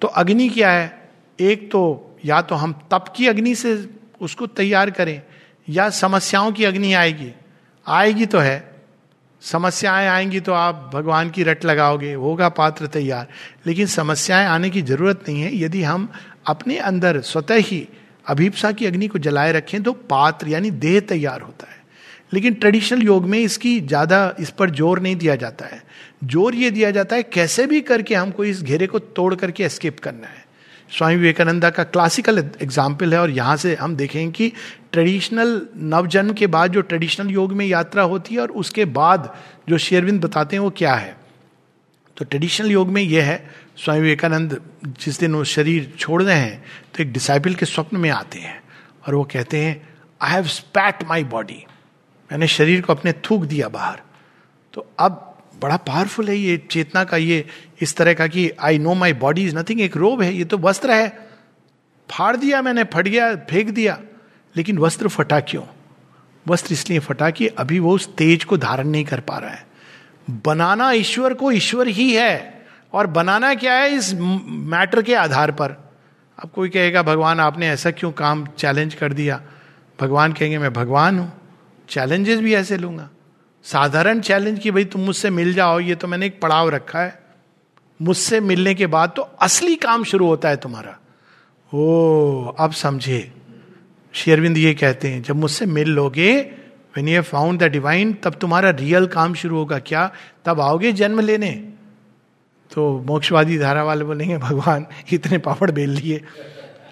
तो 0.00 0.08
अग्नि 0.08 0.48
क्या 0.48 0.70
है? 0.70 1.10
एक 1.38 1.70
तो 1.72 2.16
या 2.24 2.40
तो 2.42 2.54
हम 2.54 2.72
तप 2.92 3.12
की 3.16 3.26
अग्नि 3.26 3.54
से 3.54 3.74
उसको 4.20 4.46
तैयार 4.48 4.90
करें, 4.90 5.22
या 5.68 5.88
समस्याओं 5.90 6.52
की 6.52 6.64
अग्नि 6.64 6.92
आएगी। 6.94 7.32
आएगी 7.86 8.26
तो 8.26 8.38
है। 8.38 8.70
समस्याएँ 9.42 10.08
आएँगी 10.08 10.40
तो 10.40 10.52
आप 10.52 10.90
भगवान 10.94 11.30
की 11.30 11.42
रट 11.42 11.64
लगाओगे, 11.64 12.12
होगा 12.14 12.48
पात्र 12.50 12.86
तैयार। 12.88 13.28
लेकिन 13.66 13.86
समस्याएँ 13.86 14.46
आने 14.46 14.70
की 14.70 14.82
ज़रूरत 14.82 15.24
नहीं 15.28 15.42
है, 15.42 15.56
यदि 15.56 15.82
हम 15.82 16.08
अपने 16.46 16.76
अंदर 16.80 17.20
स्वतः 17.22 17.56
ही 17.60 17.86
अभिप्सा 18.26 18.72
की 18.72 18.86
अग्नि 18.86 19.08
को 19.08 19.18
जलाए 19.18 19.52
रखें 19.52 19.82
तो 19.82 19.92
पात्र 20.10 20.48
यानी 20.48 20.70
देह 20.72 20.98
तैयार 21.02 21.40
होता 21.40 21.66
है। 21.66 21.80
लेकिन 22.32 22.54
ट्रेडिशनल 22.54 23.02
योग 23.02 23.24
में 23.26 23.38
इसकी 23.38 23.80
ज़्यादा 23.80 24.34
इस 24.40 24.50
पर 24.50 24.70
ज़ोर 24.70 25.00
नहीं 25.00 25.16
दिया 25.16 25.34
जाता 25.36 25.66
है। 25.66 25.82
ज़ोर 26.24 26.54
ये 26.54 26.70
दिया 26.70 26.90
जाता 26.90 27.16
है 27.16 27.22
कैसे 27.24 27.66
भी 27.66 27.80
करके 27.82 28.14
हमको 28.14 28.44
इस 28.44 28.62
घेरे 28.62 28.86
को 28.86 28.98
तोड़ 28.98 29.34
करके 29.34 29.64
एस्केप 29.64 29.98
करना 30.00 30.26
है। 30.26 30.44
स्वामी 30.90 31.16
विवेकानंदा 31.16 31.70
का 31.70 31.84
क्लासिकल 31.84 32.38
एग्ज़ाम्पल 32.38 33.12
है 33.14 33.20
और 33.20 33.30
यहाँ 33.30 33.56
से 33.56 33.74
हम 33.74 33.94
देखेंगे 33.96 34.30
कि 34.32 34.52
ट्रेडिशनल 34.92 35.60
नवजन्म 35.76 36.32
के 36.32 36.46
बाद 36.48 36.72
जो 36.72 36.80
ट्रेडिशनल 36.82 37.30
योग 37.30 37.52
में 37.52 37.64
यात्रा 37.66 38.02
होती 38.04 38.34
है 38.34 38.40
और 38.40 38.50
उसके 38.62 38.84
बाद 38.96 39.32
जो 39.68 39.78
शेरविंद 39.78 40.24
बताते 40.24 40.56
हैं 40.56 40.62
वो 40.62 40.70
क्या 40.70 40.94
है। 40.94 41.16
तो 42.16 42.24
ट्रेडिशनल 42.24 42.70
योग 42.70 42.88
में 42.88 43.02
यह 43.02 43.24
है 43.24 43.44
स्वामी 43.76 44.00
विवेकानंद 44.00 44.60
जिस 44.86 45.20
दिन 45.20 45.34
वो 45.34 45.44
शरीर 45.44 45.94
छोड़ 45.98 46.22
रहे 46.22 46.38
हैं 46.38 46.64
तो 46.94 47.02
एक 47.02 47.12
डिसाइपल 47.12 47.54
के 47.54 47.66
स्वप्न 47.66 47.96
में 47.96 48.10
आते 48.10 48.38
हैं 48.38 48.62
और 49.06 49.14
वो 49.14 49.24
कहते 49.24 49.64
हैं 49.64 49.88
आई 50.22 50.32
हैव 50.32 50.44
स्पैट 50.44 51.04
माई 51.04 51.24
बॉडी 51.24 51.64
मैंने 52.32 52.46
शरीर 52.46 52.80
को 52.80 52.92
अपने 52.92 53.12
थूक 53.12 53.44
दिया 53.44 53.68
बाहर। 53.68 54.00
तो 54.72 54.90
अब 54.98 55.38
बड़ा 55.62 55.76
पावरफुल 55.76 56.28
है 56.28 56.36
ये 56.36 56.56
चेतना 56.70 57.04
का 57.04 57.16
ये, 57.16 57.46
इस 57.80 57.96
तरह 57.96 58.14
का 58.14 58.26
कि 58.26 58.50
I 58.60 58.78
know 58.78 58.94
my 58.94 59.12
body 59.12 59.44
is 59.44 59.56
nothing 59.56 59.80
एक 59.80 59.96
रोब 59.96 60.22
है, 60.22 60.34
ये 60.34 60.44
तो 60.44 60.58
वस्त्र 60.58 60.90
है। 60.90 61.28
फाड़ 62.10 62.36
दिया 62.36 62.62
मैंने, 62.62 62.84
फट 62.84 63.08
गया, 63.08 63.36
फेंक 63.36 63.70
दिया, 63.70 64.00
लेकिन 64.56 64.78
वस्त्र 64.78 65.08
फटा 65.08 65.40
क्यों? 65.40 65.62
वस्त्र 66.48 66.72
इसलिए 66.72 66.98
फटा 66.98 67.30
कि 67.30 67.46
अभी 67.46 67.78
वो 67.78 67.94
उस 67.94 68.14
तेज 68.16 68.44
को 68.44 68.56
धारण 68.56 68.88
नहीं 68.88 69.04
कर 69.04 69.20
पा 69.20 69.38
रहा 69.38 69.50
है। 69.50 69.66
बनाना 70.30 70.92
ईश्वर 70.92 71.34
को 71.34 71.52
ईश्वर 71.52 71.88
ही 71.88 72.12
है। 72.14 72.51
और 72.92 73.06
बनाना 73.06 73.54
क्या 73.54 73.74
है 73.74 73.90
इस 73.90 74.14
मैटर 74.46 75.02
के 75.02 75.14
आधार 75.14 75.50
पर? 75.50 75.70
अब 76.42 76.50
कोई 76.50 76.68
कहेगा, 76.68 77.02
भगवान, 77.02 77.40
आपने 77.40 77.68
ऐसा 77.68 77.90
क्यों 77.90 78.12
काम 78.12 78.46
चैलेंज 78.46 78.94
कर 78.94 79.12
दिया? 79.12 79.42
भगवान 80.00 80.32
कहेंगे, 80.32 80.58
मैं 80.58 80.72
भगवान 80.72 81.18
हूँ 81.18 81.32
चैलेंजेस 81.88 82.40
भी 82.40 82.54
ऐसे 82.54 82.76
लूँगा। 82.76 83.10
साधारण 83.64 84.20
चैलेंज 84.20 84.58
कि 84.58 84.70
भाई 84.70 84.84
तुम 84.84 85.00
मुझसे 85.00 85.30
मिल 85.30 85.54
जाओ, 85.54 85.80
ये 85.80 85.94
तो 85.94 86.08
मैंने 86.08 86.26
एक 86.26 86.40
पड़ाव 86.40 86.68
रखा 86.68 87.00
है। 87.00 87.22
मुझसे 88.02 88.40
मिलने 88.40 88.74
के 88.74 88.86
बाद 88.86 89.12
तो 89.16 89.22
असली 89.22 89.76
काम 89.76 90.04
शुरू 90.04 90.26
होता 90.26 90.48
है 90.48 90.56
तुम्हारा। 90.56 90.98
ओ, 91.74 92.46
अब 92.58 92.72
समझे। 92.72 93.32
शेरविंद 94.12 94.58
ये 94.58 94.74
कहते 94.74 95.08
हैं, 95.08 95.22
जब 95.22 95.36
मुझसे 95.36 95.66
मिल 95.66 95.88
लोगे 95.88 96.50
when 96.96 97.08
you 97.08 97.22
found 97.22 97.60
the 97.60 97.62
divine 97.62 98.12
तब 98.12 98.34
तुम्हारा 98.34 98.70
रियल 98.70 99.06
काम 99.06 99.34
शुरू 99.34 99.56
होगा। 99.56 99.78
क्या? 99.78 100.12
तब 100.44 100.60
आओगे 100.60 100.92
जन्म 100.92 101.20
लेने? 101.20 101.71
तो 102.72 102.98
मोक्षवादी 103.06 103.58
धारा 103.58 103.84
वाले 103.84 104.04
बोलेंगे 104.04 104.38
भगवान 104.38 104.86
इतने 105.12 105.38
पापड़ 105.38 105.70
बेल 105.70 105.90
लिए। 105.90 106.24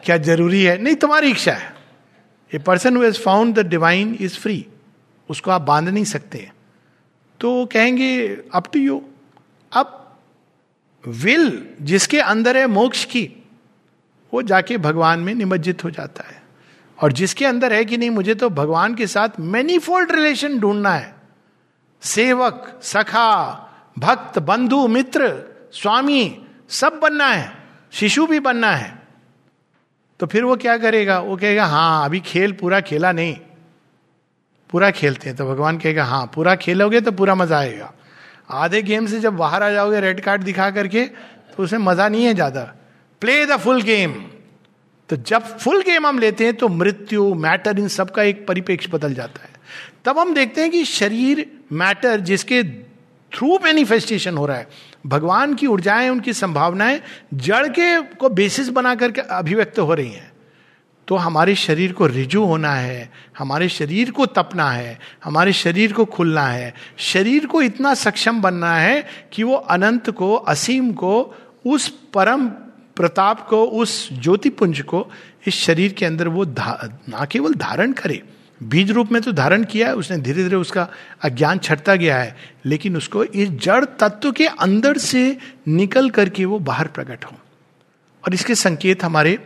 क्या 0.04 0.16
ज़रूरी 0.16 0.62
है? 0.64 0.78
नहीं, 0.82 0.94
तुम्हारी 0.94 1.30
इच्छा 1.30 1.52
है। 1.52 1.74
A 2.54 2.58
person 2.58 2.96
who 2.96 3.02
has 3.02 3.18
found 3.18 3.54
the 3.54 3.66
divine 3.66 4.16
is 4.20 4.38
free 4.38 4.66
उसको 5.30 5.50
आप 5.50 5.62
बाँध 5.62 5.88
नहीं 5.88 6.04
सकते 6.04 6.50
तो 7.40 7.66
कहेंगे 7.66 8.28
अप 8.54 8.72
टू 8.72 8.80
यू 8.80 9.02
अब 9.72 10.18
विल 11.08 11.66
जिसके 11.82 12.20
अंदर 12.20 12.56
है 12.56 12.66
मोक्ष 12.66 13.04
की, 13.04 13.44
वो 14.34 14.42
जाके 14.42 14.76
भगवान 14.78 15.20
में 15.20 15.34
निमज्जित 15.34 15.84
हो 15.84 15.90
जाता 15.90 16.24
है। 16.28 16.42
और 17.02 17.12
जिसके 17.12 17.46
अंदर 17.46 17.72
है 17.72 17.84
कि 17.84 17.96
नहीं, 17.96 18.10
मुझे 18.10 18.34
तो 18.34 18.50
भगवान 18.50 18.94
के 18.94 19.06
साथ 19.06 19.28
मैनीफोल्ड 19.40 20.12
रिलेशन 20.12 20.58
ढूंढना 20.60 20.94
है। 20.94 21.14
सेवक, 22.02 22.80
सखा, 22.82 23.30
भक्त, 23.98 24.38
बंधु, 24.38 24.88
मित्र 24.88 25.49
स्वामी, 25.72 26.36
सब 26.70 26.98
बनना 27.02 27.26
है, 27.26 27.52
शिशु 27.92 28.26
भी 28.26 28.40
बनना 28.40 28.70
है। 28.72 28.98
तो 30.20 30.26
फिर 30.26 30.44
वो 30.44 30.56
क्या 30.56 30.76
करेगा? 30.78 31.18
वो 31.20 31.36
कहेगा 31.36 31.66
हाँ 31.66 32.04
अभी 32.04 32.20
खेल 32.22 32.52
पूरा 32.52 32.80
खेला 32.82 33.12
नहीं। 33.12 33.36
पूरा 34.70 34.90
खेलते 34.92 35.28
हैं 35.28 35.36
तो 35.36 35.46
भगवान 35.46 35.78
कहेगा 35.78 36.04
हाँ 36.04 36.30
पूरा 36.34 36.54
खेलोगे 36.56 37.00
तो 37.00 37.12
पूरा 37.12 37.34
मज़ा 37.34 37.58
आएगा। 37.58 37.92
आधे 38.50 38.82
गेम 38.82 39.06
से 39.06 39.20
जब 39.20 39.36
बाहर 39.36 39.62
आ 39.62 39.70
जाओगे 39.70 40.00
रेड 40.00 40.20
कार्ड 40.20 40.42
दिखा 40.42 40.70
करके 40.70 41.04
तो 41.04 41.62
उसमें 41.62 41.80
मज़ा 41.80 42.08
नहीं 42.08 42.24
है 42.24 42.34
ज़्यादा। 42.34 42.62
प्ले 43.22 43.44
द 43.46 43.56
फुल 43.58 43.82
गेम 43.82 44.12
तो 45.08 45.16
जब 45.18 45.46
फुल 45.58 45.82
गेम 45.82 46.06
हम 46.06 46.18
लेते 46.18 46.44
हैं 46.44 46.54
तो 46.56 46.68
मृत्यु 46.68 47.34
मैटर 47.36 47.78
इन 47.78 47.88
सब 47.88 48.10
का 48.10 48.22
एक 48.22 48.46
परिपेक्ष 48.46 48.88
बदल 48.90 49.14
जाता 49.14 49.42
है। 49.42 49.50
तब 50.04 50.18
हम 50.18 50.34
देखते 50.34 50.60
हैं 50.60 50.70
कि 50.70 50.84
शरीर 50.86 51.46
मैटर 51.72 52.20
जिसके 52.22 52.62
थ्रू 53.32 53.58
मैनिफेस्टेशन 53.64 54.36
हो 54.36 54.46
रहा 54.46 54.56
है 54.56 54.68
भगवान 55.07 55.55
की 55.55 55.66
ऊर्जाएँ, 55.66 56.09
उनकी 56.09 56.32
संभावनाएँ 56.32 57.01
जड़ 57.34 57.68
के 57.68 58.01
को 58.03 58.28
बेसिस 58.28 58.68
बना 58.68 58.94
करके 58.94 59.20
अभिव्यक्त 59.20 59.78
हो 59.78 59.94
रही 59.94 60.12
हैं। 60.12 60.32
तो 61.09 61.16
हमारे 61.16 61.55
शरीर 61.55 61.92
को 61.92 62.07
रिजू 62.07 62.44
होना 62.44 62.74
है, 62.74 63.11
हमारे 63.38 63.68
शरीर 63.68 64.11
को 64.11 64.26
तपना 64.26 64.70
है, 64.70 64.98
हमारे 65.24 65.53
शरीर 65.53 65.92
को 65.92 66.05
खुलना 66.05 66.46
है। 66.46 66.74
शरीर 66.96 67.46
को 67.46 67.62
इतना 67.62 67.94
सक्षम 67.94 68.40
बनना 68.40 68.74
है 68.76 69.07
कि 69.32 69.42
वो 69.42 69.55
अनंत 69.55 70.11
को, 70.11 70.34
असीम 70.34 70.92
को, 70.92 71.34
उस 71.66 71.88
परम 71.88 72.48
प्रताप 72.96 73.46
को, 73.48 73.64
उस 73.64 74.12
ज्योतिपुंज 74.12 74.80
को 74.80 75.11
इस 75.46 75.55
शरीर 75.55 75.92
के 75.92 76.07
अंदर 76.07 76.28
वो 76.28 76.44
ना 77.09 77.24
केवल 77.24 77.55
धारण 77.55 77.92
करे 77.92 78.22
बीज 78.62 78.90
रूप 78.90 79.12
में 79.12 79.22
तो 79.22 79.32
धारण 79.32 79.64
किया 79.64 79.88
है, 79.88 79.94
उसने 79.94 80.16
धीरे 80.18 80.42
धीरे 80.42 80.56
उसका 80.56 80.88
अज्ञान 81.22 81.58
छटता 81.58 81.94
गया 81.94 82.18
है, 82.18 82.36
लेकिन 82.66 82.96
उसको 82.96 83.24
इस 83.24 83.50
जड़ 83.50 83.84
तत्व 83.84 84.32
के 84.32 84.46
अंदर 84.46 84.98
से 84.98 85.38
निकल 85.68 86.11
करके 86.11 86.44
वो 86.44 86.58
बाहर 86.58 86.86
प्रकट 86.86 87.24
हो। 87.24 87.36
और 88.24 88.34
इसके 88.34 88.54
संकेत 88.54 89.04
हमारे 89.04 89.38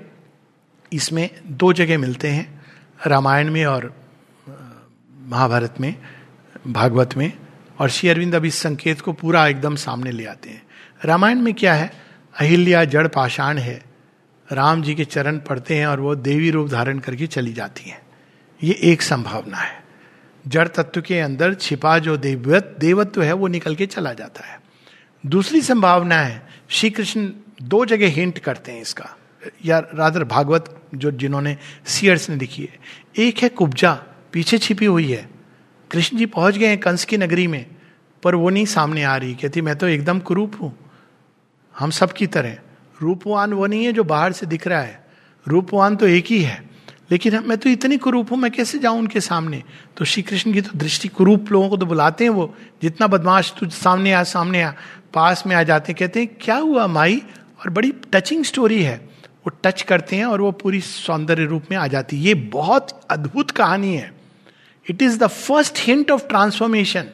इसमें 0.92 1.30
दो 1.46 1.72
जगह 1.72 1.98
मिलते 1.98 2.28
हैं, 2.28 2.64
रामायण 3.06 3.50
में 3.50 3.64
और 3.66 3.94
महाभारत 5.20 5.74
में, 5.80 5.94
भागवत 6.66 7.16
में, 7.16 7.32
और 7.80 7.88
श्री 7.88 8.08
अरविंद 8.08 8.34
अब 8.34 8.44
इस 8.44 8.54
संकेत 8.54 9.00
को 9.00 9.12
पूरा 9.12 9.46
एकदम 9.46 9.76
सामने 9.76 10.10
ले 10.10 10.24
आते 10.24 10.50
हैं। 10.50 10.62
रामायण 11.04 11.38
में 11.38 11.54
क्या 11.54 11.74
है? 11.74 11.92
अहिल्या 12.38 12.84
जड़ 12.84 13.08
पाषाण 13.08 13.58
है, 13.58 13.82
राम 14.52 14.82
जी 14.82 14.94
के 14.94 15.04
चरण 15.04 15.38
पड़ते 15.38 15.76
हैं 15.76 15.86
और 15.86 16.00
वो 16.00 16.14
देवी 16.14 16.50
रूप 16.50 16.68
धारण 16.68 16.98
करके 16.98 17.26
चली 17.26 17.52
जाती 17.52 17.90
हैं। 17.90 18.03
ये 18.62 18.78
एक 18.82 19.02
संभावना 19.02 19.56
है। 19.56 19.84
जड़ 20.48 20.68
तत्व 20.68 21.00
के 21.00 21.20
अंदर 21.20 21.54
छिपा 21.54 21.98
जो 21.98 22.16
देवत्व 22.16 22.78
देवत्व 22.78 23.22
है, 23.22 23.32
वो 23.32 23.46
निकल 23.46 23.74
के 23.74 23.86
चला 23.86 24.12
जाता 24.12 24.46
है। 24.46 24.60
दूसरी 25.26 25.62
संभावना 25.62 26.16
है 26.16 26.46
श्री 26.68 26.90
कृष्ण 26.90 27.30
दो 27.62 27.84
जगह 27.84 28.06
हिंट 28.06 28.38
करते 28.38 28.72
हैं 28.72 28.82
इसका। 28.82 29.16
या 29.64 29.78
राधर 29.78 30.24
भागवत, 30.24 30.82
जो 30.94 31.10
जिन्होंने 31.10 31.56
सीयर्स 31.86 32.30
ने 32.30 32.36
लिखी 32.36 32.62
है। 32.62 32.78
एक 33.18 33.38
है 33.38 33.48
कुब्जा, 33.48 34.02
पीछे 34.32 34.58
छिपी 34.58 34.84
हुई 34.84 35.12
है। 35.12 35.30
कृष्ण 35.90 36.16
जी 36.16 36.26
पहुँच 36.26 36.58
गए 36.58 36.66
हैं 36.66 36.78
कंस 36.78 37.04
की 37.04 37.16
नगरी 37.16 37.46
में, 37.46 37.66
पर 38.22 38.34
वो 38.34 38.50
नहीं 38.50 38.66
सामने 38.66 39.02
आ 39.02 39.16
रही। 39.16 39.34
कहती, 39.34 39.60
मैं 39.60 39.76
तो 39.76 39.88
एकदम 39.88 40.18
कुरूप 40.18 40.52
हूँ। 40.62 40.90
हम 41.78 41.90
सब 41.90 42.12
की 42.12 42.26
तरह। 42.26 42.58
रूपवान 43.02 43.52
वो 43.52 43.66
नहीं 43.66 43.84
है 43.84 43.92
जो 43.92 44.04
बाहर 44.04 44.32
से 44.32 44.46
दिख 44.46 44.66
रहा 44.66 44.80
है। 44.80 45.06
रूपवान 45.48 45.96
तो 45.96 46.08
एक 46.08 46.26
ही 46.26 46.42
है। 46.42 46.63
लेकिन 47.10 47.42
मैं 47.46 47.58
तो 47.58 47.70
इतनी 47.70 47.96
कुरूप 47.96 48.30
हूँ, 48.30 48.38
मैं 48.38 48.50
कैसे 48.50 48.78
जाऊँ 48.78 48.98
उनके 48.98 49.20
सामने? 49.20 49.62
तो 49.96 50.04
श्री 50.04 50.22
कृष्ण 50.22 50.52
की 50.52 50.60
तो 50.60 50.78
दृष्टि 50.78 51.08
कुरूप 51.08 51.52
लोगों 51.52 51.68
को 51.68 51.76
तो 51.76 51.86
बुलाते 51.86 52.24
हैं 52.24 52.30
वो, 52.30 52.54
जितना 52.82 53.06
बदमाश 53.06 53.54
तू 53.58 53.68
सामने 53.68 54.12
आ 54.12 54.22
सामने 54.22 54.62
आ, 54.62 54.72
पास 55.14 55.42
में 55.46 55.56
आ 55.56 55.62
जाते 55.62 55.92
हैं, 55.92 55.96
कहते 55.98 56.20
हैं, 56.20 56.28
क्या 56.40 56.56
हुआ 56.56 56.86
माई? 56.86 57.22
और 57.60 57.70
बड़ी 57.70 57.92
टचिंग 58.12 58.44
स्टोरी 58.44 58.82
है। 58.82 58.96
वो 59.46 59.50
टच 59.64 59.82
करते 59.82 60.16
हैं 60.16 60.24
और 60.24 60.40
वो 60.40 60.52
पूरी 60.52 60.80
सौंदर्य 60.80 61.44
रूप 61.44 61.64
में 61.70 61.78
आ 61.78 61.86
जाती 61.86 62.16
है। 62.16 62.22
ये 62.22 62.34
बहुत 62.34 63.00
अद्भुत 63.10 63.50
कहानी 63.50 63.96
है। 63.96 64.14
It 64.90 65.02
is 65.02 65.18
the 65.18 65.26
first 65.26 65.78
hint 65.78 66.10
of 66.10 66.26
transformation 66.26 67.04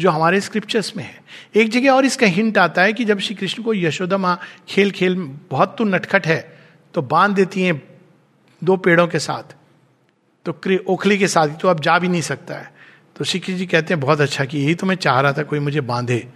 जो 0.00 0.10
हमारे 0.10 0.40
स्क्रिप्चर्स 0.40 0.96
में 0.96 1.04
है। 1.04 1.20
एक 1.54 1.68
जगह 1.68 1.90
और 1.90 2.04
इसका 2.04 2.26
हिंट 2.26 2.58
आता 2.58 2.82
है 2.82 2.92
कि 2.92 3.04
जब 3.04 3.18
श्री 3.18 3.34
कृष्ण 3.34 3.62
को 3.62 3.74
यशोदा 3.74 4.18
माँ 4.18 4.40
खेल 4.68 4.90
खेल 4.90 5.14
बहुत 5.50 5.74
तो 5.78 5.84
नटखट 5.84 6.26
है 6.26 6.58
तो 6.94 7.02
बाँध 7.02 7.34
देती 7.34 7.62
हैं 7.62 7.97
दो 8.64 8.76
पेड़ों 8.76 9.06
के 9.08 9.18
साथ। 9.18 9.54
तो 10.44 10.60
ओखली 10.92 11.18
के 11.18 11.28
साथ 11.28 11.48
ही 11.48 11.56
तो 11.56 11.68
अब 11.68 11.80
जा 11.80 11.98
भी 11.98 12.08
नहीं 12.08 12.20
सकता 12.20 12.54
है। 12.54 12.72
तो 13.16 13.24
श्री 13.24 13.54
जी 13.54 13.66
कहते 13.66 13.94
हैं, 13.94 14.00
बहुत 14.00 14.20
अच्छा 14.20 14.44
कि 14.44 14.58
यही 14.58 14.74
तो 14.74 14.86
मैं 14.86 14.94
चाह 14.94 15.20
रहा 15.20 15.32
था 15.32 15.42
कोई 15.42 15.58
मुझे 15.58 15.80
बांधे। 15.80 16.28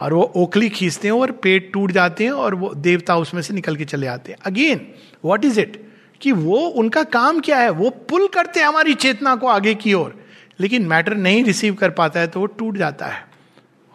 और 0.00 0.12
वो 0.12 0.22
ओखली 0.36 0.68
खींचते 0.68 1.08
हैं 1.08 1.14
और 1.14 1.30
पेट 1.30 1.72
टूट 1.72 1.92
जाते 1.92 2.24
हैं 2.24 2.30
और 2.30 2.54
वो 2.54 2.72
देवता 2.74 3.16
उसमें 3.16 3.42
से 3.42 3.54
निकल 3.54 3.76
के 3.76 3.84
चले 3.84 4.06
आते 4.06 4.32
हैं। 4.32 4.38
अगेन 4.44 4.86
वॉट 5.24 5.44
इज़ 5.44 5.60
इट 5.60 5.88
कि 6.20 6.32
वो, 6.32 6.58
उनका 6.58 7.02
काम 7.02 7.40
क्या 7.40 7.58
है? 7.58 7.70
वो 7.70 7.90
पुल 7.90 8.26
करते 8.26 8.60
हैं 8.60 8.66
हमारी 8.66 8.94
चेतना 8.94 9.34
को 9.36 9.46
आगे 9.46 9.74
की 9.74 9.94
ओर। 9.94 10.24
लेकिन 10.60 10.86
मैटर 10.86 11.14
नहीं 11.14 11.44
रिसीव 11.44 11.74
कर 11.74 11.90
पाता 11.90 12.20
है 12.20 12.26
तो 12.26 12.40
वो 12.40 12.46
टूट 12.46 12.76
जाता 12.76 13.06
है 13.06 13.24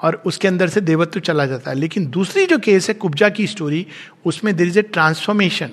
और 0.01 0.21
उसके 0.25 0.47
अंदर 0.47 0.67
से 0.67 0.81
देवत्व 0.81 1.19
चला 1.19 1.45
जाता 1.45 1.71
है। 1.71 1.77
लेकिन 1.77 2.07
दूसरी 2.07 2.45
जो 2.45 2.57
केस 2.59 2.87
है 2.87 2.93
कुब्जा 2.93 3.29
की 3.29 3.47
स्टोरी 3.47 3.85
उसमें 4.25 4.55
there 4.55 4.67
is 4.67 4.79
a 4.79 4.81
transformation 4.81 5.69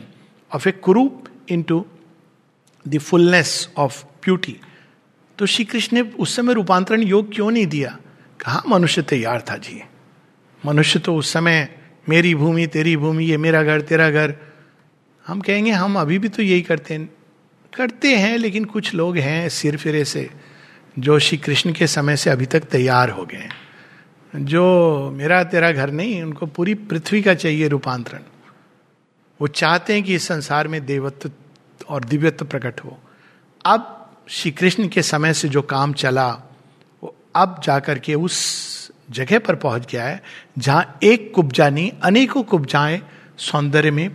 of 0.54 0.68
a 0.68 0.72
कुरूप 0.72 1.24
into 1.62 1.86
the 2.88 2.98
fullness 2.98 3.68
of 3.76 4.04
beauty 4.04 4.60
तो 5.38 5.46
श्री 5.46 5.64
कृष्ण 5.64 5.96
ने 5.96 6.02
उस 6.02 6.36
समय 6.36 6.54
रूपांतरण 6.54 7.02
योग 7.02 7.34
क्यों 7.34 7.50
नहीं 7.50 7.66
दिया? 7.66 7.98
कहा, 8.40 8.62
मनुष्य 8.68 9.02
तैयार 9.02 9.44
था 9.50 9.56
जी। 9.56 9.82
मनुष्य 10.66 10.98
तो 10.98 11.16
उस 11.16 11.32
समय, 11.32 11.68
मेरी 12.08 12.34
भूमि, 12.34 12.66
तेरी 12.66 12.96
भूमि, 12.96 13.24
ये 13.24 13.36
मेरा 13.36 13.62
घर, 13.62 13.80
तेरा 13.80 14.10
घर। 14.10 14.34
हम 15.26 15.40
कहेंगे, 15.40 15.70
हम 15.70 15.98
अभी 15.98 16.18
भी 16.18 16.28
तो 16.28 16.42
यही 16.42 16.62
करते 16.62 16.94
हैं। 16.94 17.12
करते 17.76 18.16
हैं, 18.16 18.38
लेकिन 18.38 18.64
कुछ 18.64 18.94
लोग 18.94 19.16
हैं 19.16 19.48
सिर 19.48 19.76
फिरे 19.76 20.04
से, 20.04 20.30
जो 20.98 21.18
श्री 21.18 21.38
कृष्ण 21.38 21.72
के 21.72 21.86
समय 21.86 22.16
से 22.16 22.30
अभी 22.30 22.46
तक 22.46 22.60
तैयार 22.60 23.10
हो 23.10 23.24
गए 23.26 23.48
जो 24.36 24.64
मेरा 25.10 25.44
तेरा 25.44 25.72
घर 25.72 25.90
नहीं, 25.90 26.22
उनको 26.22 26.46
पूरी 26.46 26.74
पृथ्वी 26.74 27.22
का 27.22 27.34
चाहिए 27.34 27.68
रूपांतरण। 27.68 28.20
वो 29.40 29.46
चाहते 29.46 29.94
हैं 29.94 30.02
कि 30.02 30.14
इस 30.14 30.26
संसार 30.26 30.68
में 30.68 30.86
देवत्व 30.86 31.30
और 31.92 32.04
दिव्यत्व 32.04 32.44
प्रकट 32.44 32.80
हो। 32.80 32.98
अब 33.64 34.10
श्री 34.28 34.50
कृष्ण 34.50 34.88
के 34.88 35.02
समय 35.02 35.34
से 35.34 35.48
जो 35.48 35.62
काम 35.62 35.92
चला, 35.92 36.28
वो 37.02 37.14
अब 37.36 37.60
जाकर 37.64 37.98
के 37.98 38.14
उस 38.14 38.92
जगह 39.10 39.38
पर 39.38 39.54
पहुँच 39.54 39.90
गया 39.92 40.04
है, 40.04 40.22
जहाँ 40.58 40.98
एक 41.02 41.32
कुब्जा 41.34 41.68
नहीं 41.70 41.90
अनेकों 42.02 42.42
कुब्जाएँ 42.42 43.00
सौंदर्य 43.38 43.90
में 43.90 44.08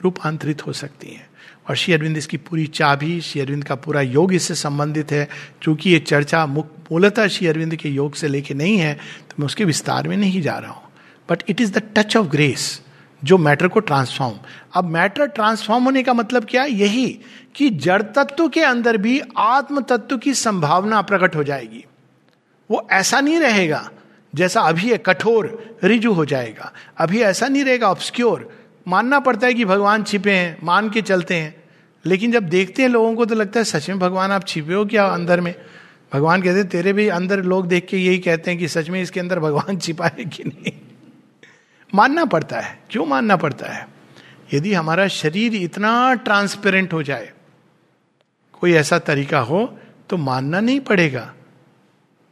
रूपांतरित 0.00 0.66
हो 0.66 0.72
सकती 0.72 1.08
हैं। 1.08 1.28
और 1.70 1.76
श्री 1.76 1.94
अरविंद 1.94 2.16
इसकी 2.16 2.36
पूरी 2.36 2.66
चाबी, 2.66 3.20
श्री 3.20 3.40
अरविंद 3.40 3.64
का 3.64 3.74
पूरा 3.74 4.00
योग 4.00 4.32
इससे 4.34 4.54
संबंधित 4.54 5.12
है। 5.12 5.28
क्योंकि 5.62 5.90
ये 5.90 5.98
चर्चा 5.98 6.44
मूलतः 6.46 7.26
श्री 7.26 7.46
अरविंद 7.46 7.76
के 7.76 7.88
योग 7.88 8.14
से 8.14 8.28
लेके 8.28 8.54
नहीं 8.54 8.76
है 8.78 8.94
तो 8.94 9.34
मैं 9.38 9.46
उसके 9.46 9.64
विस्तार 9.64 10.08
में 10.08 10.16
नहीं 10.16 10.42
जा 10.42 10.58
रहा 10.58 10.72
हूँ। 10.72 10.88
But 11.28 11.42
it 11.48 11.60
is 11.60 11.72
the 11.72 11.82
touch 11.96 12.16
of 12.16 12.26
grace 12.26 12.80
जो 13.24 13.38
मैटर 13.38 13.68
को 13.68 13.80
ट्रांसफॉर्म 13.80 14.34
अब 14.74 14.84
मैटर 14.84 15.26
ट्रांसफॉर्म 15.26 15.84
होने 15.84 16.02
का 16.02 16.14
मतलब 16.14 16.44
क्या 16.44 16.64
यही 16.64 17.20
कि 17.54 17.70
जड़ 17.70 18.02
तत्व 18.02 18.48
के 18.48 18.60
अंदर 18.60 18.96
भी 18.96 19.22
आत्म 19.36 19.80
तत्व 19.80 20.16
की 20.16 20.34
संभावना 20.34 21.02
प्रकट 21.02 21.36
हो 21.36 21.44
जाएगी। 21.44 21.84
वो 22.70 22.88
ऐसा 22.90 23.20
नहीं 23.20 23.38
रहेगा 23.40 23.90
जैसा 24.34 24.60
अभी 24.60 24.90
है 24.90 24.98
कठोर 24.98 25.78
रिजु 25.84 26.12
हो 26.12 26.24
जाएगा। 26.24 26.72
अभी 26.98 27.20
ऐसा 27.20 27.48
नहीं 27.48 27.64
रहेगा 27.64 27.88
ऑब्सक्योर 27.88 28.50
मानना 28.88 29.20
पड़ता 29.20 29.46
है 29.46 29.54
कि 29.54 29.64
भगवान 29.64 30.02
छिपे 30.02 30.30
हैं, 30.30 30.58
मान 30.64 30.90
के 30.90 31.02
चलते 31.02 31.34
हैं। 31.34 31.64
लेकिन 32.06 32.32
जब 32.32 32.42
देखते 32.42 32.82
हैं 32.82 32.88
लोगों 32.88 33.14
को 33.14 33.24
तो 33.24 33.34
लगता 33.34 33.60
है, 33.60 33.64
सच 33.64 33.88
में 33.88 33.98
भगवान, 33.98 34.30
आप 34.30 34.46
छिपे 34.46 34.74
हो 34.74 34.84
क्या 34.84 35.06
अंदर 35.06 35.40
में? 35.40 35.54
भगवान 36.12 36.42
कहते 36.42 36.58
हैं, 36.58 36.68
तेरे 36.68 36.92
भी 36.92 37.08
अंदर 37.08 37.42
लोग 37.42 37.66
देख 37.66 37.86
के 37.86 37.96
यही 37.96 38.18
कहते 38.18 38.50
हैं 38.50 38.60
कि 38.60 38.68
सच 38.68 38.90
में 38.90 39.02
इसके 39.02 39.20
अंदर 39.20 39.38
भगवान 39.38 39.78
छिपा 39.78 40.06
है 40.06 40.24
कि 40.24 40.42
नहीं? 40.44 40.72
मानना 41.94 42.24
पड़ता 42.24 42.60
है। 42.60 42.78
क्यों 42.90 43.06
मानना 43.06 43.36
पड़ता 43.36 43.72
है? 43.72 43.86
यदि 44.54 44.72
हमारा 44.74 45.06
शरीर 45.08 45.54
इतना 45.54 46.14
ट्रांसपेरेंट 46.14 46.92
हो 46.92 47.02
जाए, 47.02 47.30
कोई 48.52 48.72
ऐसा 48.72 48.98
तरीका 48.98 49.38
हो 49.40 49.66
तो 50.10 50.16
मानना 50.16 50.60
नहीं 50.60 50.80
पड़ेगा। 50.80 51.32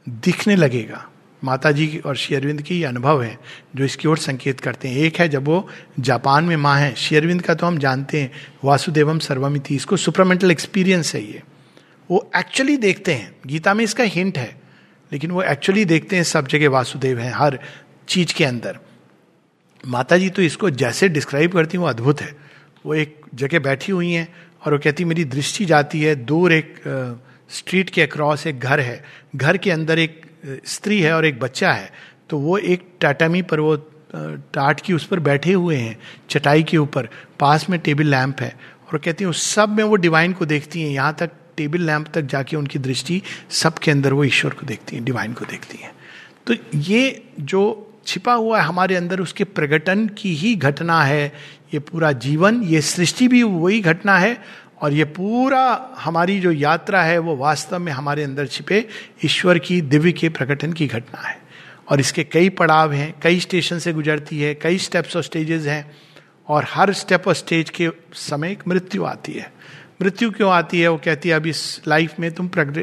दिखने 0.07 0.57
लगेगा। 0.57 1.09
माता 1.43 1.71
जी 1.73 1.99
और 1.99 2.17
शेयरविंद 2.17 2.63
की 2.63 2.83
अनुभव 2.83 3.23
है, 3.23 3.39
जो 3.77 3.85
इसकी 3.85 4.09
ओर 4.09 4.19
संकेत 4.19 4.61
करते 4.61 4.89
हैं। 4.89 4.97
एक 4.97 5.17
है 5.17 5.29
जब 5.29 5.45
वो 5.45 5.69
जापान 6.01 6.45
में 6.45 6.57
माँ 6.57 6.77
है 6.79 6.95
शेयरविंद 6.95 7.43
का 7.43 7.55
तो 7.55 7.67
हम 7.67 7.79
जानते 7.79 8.21
हैं, 8.21 8.31
वासुदेवम 8.65 9.19
सर्वमिति, 9.19 9.77
इसको 9.77 9.97
सुपरमेंटल 9.97 10.51
एक्सपीरियंस 10.51 11.15
है 11.15 11.23
ये। 11.23 11.43
वो 12.11 12.31
एक्चुअली 12.37 12.77
देखते 12.77 13.15
हैं। 13.15 13.35
गीता 13.47 13.75
में 13.75 13.85
इसका 13.85 14.05
हिंट 14.05 14.39
है, 14.39 14.61
लेकिन 15.13 15.31
वो 15.31 15.43
एक्चुअली 15.43 15.85
देखते 15.85 16.17
हैं, 16.17 16.23
सब 16.25 16.49
जगह 16.49 16.69
वासुदेव 16.69 17.19
हैं, 17.19 17.33
हर 17.35 17.59
चीज़ 18.09 18.35
के 18.35 18.45
अंदर। 18.45 18.79
माता 19.85 20.16
जी 20.16 20.28
तो 20.30 20.43
इसको 20.43 20.70
जैसे 20.72 21.09
डिस्क्राइब 21.09 21.53
करती 21.53 21.76
हूँ 21.76 21.89
अद्भुत 21.89 22.20
है। 22.20 22.35
वो 22.85 22.95
एक 22.95 23.20
जगह 23.35 23.59
बैठी 23.59 23.93
हुई 23.93 24.11
हैं 24.12 24.28
और 24.64 24.72
वो 24.72 24.78
कहती 24.78 25.05
मेरी 25.05 25.24
दृष्टि 25.26 25.64
जाती 25.64 26.01
है, 26.01 26.14
दूर 26.16 26.53
एक 26.53 26.74
स्ट्रीट 27.51 27.91
के 27.91 28.03
अक्रॉस 28.03 28.47
एक 28.47 28.61
घर 28.61 28.80
है। 28.80 29.03
घर 29.37 29.57
के 29.57 29.70
अंदर 29.70 29.99
एक 29.99 30.20
स्त्री 30.66 31.01
है 31.01 31.12
और 31.12 31.26
एक 31.26 31.41
बच्चा 31.41 31.72
है। 31.72 31.91
तो 32.30 32.39
वो 32.39 32.59
एक 32.59 32.87
टाटामी 33.01 33.43
पर 33.43 33.61
वो 33.61 33.76
टाट 34.14 34.80
की 34.80 34.93
उस 34.93 35.05
पर 35.07 35.20
बैठे 35.20 35.53
हुए 35.53 35.76
हैं, 35.76 35.97
चटाई 36.30 36.62
के 36.62 36.76
ऊपर। 36.78 37.09
पास 37.41 37.68
में 37.70 37.78
टेबल 37.80 38.07
लैंप 38.07 38.41
है 38.41 38.55
और 38.93 38.99
कहती 38.99 39.24
हैं 39.24 39.33
सब 39.33 39.76
में 39.76 39.85
वो 39.85 39.97
डिवाइन 39.97 40.33
को 40.33 40.47
देखती 40.47 40.83
हैं। 40.83 40.91
यहाँ 40.91 41.14
तक 41.18 41.30
टेबल 41.57 41.80
लैंप 41.80 42.09
तक 42.14 42.22
जाके 42.22 42.57
उनकी 42.57 42.78
दृष्टि 42.78 43.20
सब 43.53 43.78
के 43.78 43.91
अंदर 43.91 44.12
वो 44.12 44.24
ईश्वर 44.24 44.53
को 44.53 44.66
देखती 44.66 44.97
हैं, 44.97 45.05
डिवाइन 45.05 45.33
को 45.33 45.45
देखती 45.45 45.78
हैं। 45.78 45.93
तो 46.47 46.55
ये 46.76 47.22
जो 47.41 47.89
छिपा 48.07 48.33
हुआ 48.33 48.61
है 48.61 48.65
हमारे 48.65 48.97
अंदर, 48.97 49.21
उसके 49.21 49.45
प्रकटन 49.45 50.07
की 50.09 50.35
ही 50.35 50.55
घटना 50.57 51.03
है। 51.03 51.33
ये 51.75 51.79
पूरा 51.79 52.13
जीवन, 52.13 52.63
ये 52.63 52.81
सृष्टि 52.81 53.29
भी 53.29 53.43
वही 53.43 53.81
घटना 53.81 54.19
है 54.19 54.39
और 54.83 54.93
ये 54.93 55.05
पूरा 55.05 55.91
हमारी 55.99 56.41
जो 56.41 56.53
यात्रा 56.53 57.03
है, 57.03 57.19
वो 57.19 57.37
वास्तव 57.37 57.79
में 57.79 57.93
हमारे 57.93 58.23
अंदर 58.23 58.47
छिपे 58.47 58.89
ईश्वर 59.25 59.59
की 59.59 59.81
दिव्य 59.81 60.13
के 60.13 60.29
प्रकटन 60.29 60.73
की 60.73 60.87
घटना 60.87 61.29
है। 61.29 61.41
और 61.89 62.01
इसके 62.01 62.25
कई 62.25 62.49
पड़ाव 62.49 62.93
हैं, 62.93 63.15
कई 63.23 63.41
स्टेशन 63.41 63.79
से 63.79 63.93
गुजरती 63.93 64.41
है, 64.41 64.55
कई 64.55 64.79
स्टेप्स 64.79 65.17
और 65.17 65.23
स्टेजेस 65.23 65.67
हैं 65.67 65.91
और 66.49 66.67
हर 66.71 66.93
स्टेप 66.93 67.29
और 67.29 67.35
स्टेज 67.35 67.71
के 67.71 67.89
समय 68.15 68.53
एक 68.53 68.69
मृत्यु 68.69 69.05
आती 69.05 69.33
है। 69.33 69.53
मृत्यु 70.03 70.31
क्यों 70.31 70.53
आती 70.53 70.81
है? 70.81 70.89
वो 70.89 70.97
कहती 70.97 71.29
है, 71.29 71.35
अब 71.35 71.47
इस 71.47 71.83
लाइफ 71.89 72.15
में 72.21 72.33
तुम 72.33 72.49
प्रगति 72.49 72.81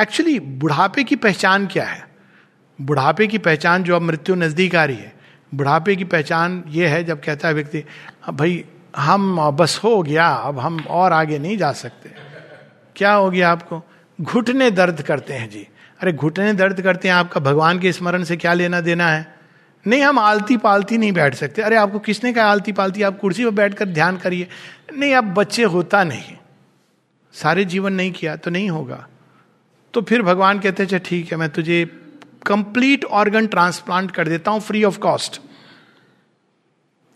एक्चुअली 0.00 0.40
बुढ़ापे 0.40 1.04
की 1.04 1.16
पहचान 1.16 1.66
क्या 1.66 1.84
है? 1.84 2.15
बुढ़ापे 2.80 3.26
की 3.26 3.38
पहचान 3.38 3.82
जो 3.82 3.96
अब 3.96 4.02
मृत्यु 4.02 4.34
नज़दीक 4.34 4.76
आ 4.76 4.84
रही 4.84 4.96
है, 4.96 5.14
बुढ़ापे 5.54 5.96
की 5.96 6.04
पहचान 6.04 6.64
ये 6.68 6.86
है, 6.86 7.04
जब 7.04 7.20
कहता 7.24 7.48
है 7.48 7.54
व्यक्ति 7.54 7.84
भाई, 8.30 8.64
हम 8.96 9.50
बस 9.50 9.80
हो 9.84 10.02
गया, 10.02 10.28
अब 10.28 10.58
हम 10.58 10.80
और 10.80 11.12
आगे 11.12 11.38
नहीं 11.38 11.58
जा 11.58 11.72
सकते। 11.72 12.10
क्या 12.96 13.12
हो 13.12 13.30
गया 13.30 13.50
आपको? 13.50 13.82
घुटने 14.20 14.70
दर्द 14.70 15.02
करते 15.02 15.32
हैं 15.32 15.50
जी। 15.50 15.68
अरे, 16.00 16.12
घुटने 16.12 16.52
दर्द 16.52 16.80
करते 16.80 17.08
हैं, 17.08 17.14
आपका 17.14 17.40
भगवान 17.40 17.78
के 17.78 17.92
स्मरण 17.92 18.22
से 18.24 18.36
क्या 18.36 18.52
लेना 18.52 18.80
देना 18.80 19.08
है? 19.08 19.36
नहीं, 19.86 20.02
हम 20.02 20.18
आलती 20.18 20.56
पालती 20.56 20.98
नहीं 20.98 21.12
बैठ 21.12 21.34
सकते। 21.34 21.62
अरे, 21.62 21.76
आपको 21.76 21.98
किसने 21.98 22.32
कहा 22.32 22.44
आलती 22.44 22.72
पालती 22.72 23.02
आप 23.02 23.18
कुर्सी 23.18 23.44
पर 23.44 23.50
बैठकर 23.50 23.84
ध्यान 23.84 24.16
करिए। 24.16 24.48
नहीं, 24.96 25.14
अब 25.14 25.24
बच्चे 25.24 25.62
होता 25.64 26.04
नहीं। 26.04 26.36
सारे 27.32 27.64
जीवन 27.64 27.92
नहीं 27.92 28.12
किया 28.12 28.36
तो 28.36 28.50
नहीं 28.50 28.70
होगा। 28.70 29.06
तो 29.94 30.02
फिर 30.02 30.22
भगवान 30.22 30.58
कहते 30.58 30.82
अच्छा 30.82 30.98
ठीक 30.98 31.32
है, 31.32 31.38
मैं 31.38 31.48
तुझे 31.50 32.05
कंप्लीट 32.46 33.04
ऑर्गन 33.04 33.46
ट्रांसप्लांट 33.46 34.10
कर 34.10 34.28
देता 34.28 34.50
हूँ 34.50 34.60
free 34.60 34.84
of 34.84 34.98
cost 34.98 35.40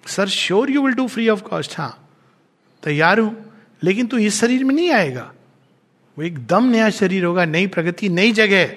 sir 0.05 0.29
sure 0.29 0.71
you 0.71 0.83
will 0.83 0.95
do 0.95 1.07
free 1.07 1.29
of 1.29 1.43
cost 1.43 1.79
हाँ। 1.79 1.97
तैयार 2.83 3.19
हूँ, 3.19 3.53
लेकिन 3.83 4.07
तू 4.07 4.19
इस 4.19 4.41
शरीर 4.41 4.65
में 4.65 4.75
नहीं 4.75 4.91
आएगा। 4.91 5.33
वो 6.17 6.25
एकदम 6.25 6.65
नया 6.65 6.91
शरीर 6.91 7.25
होगा, 7.25 7.45
नई 7.45 7.67
प्रगति, 7.67 8.09
नई 8.09 8.33
जगह। 8.33 8.71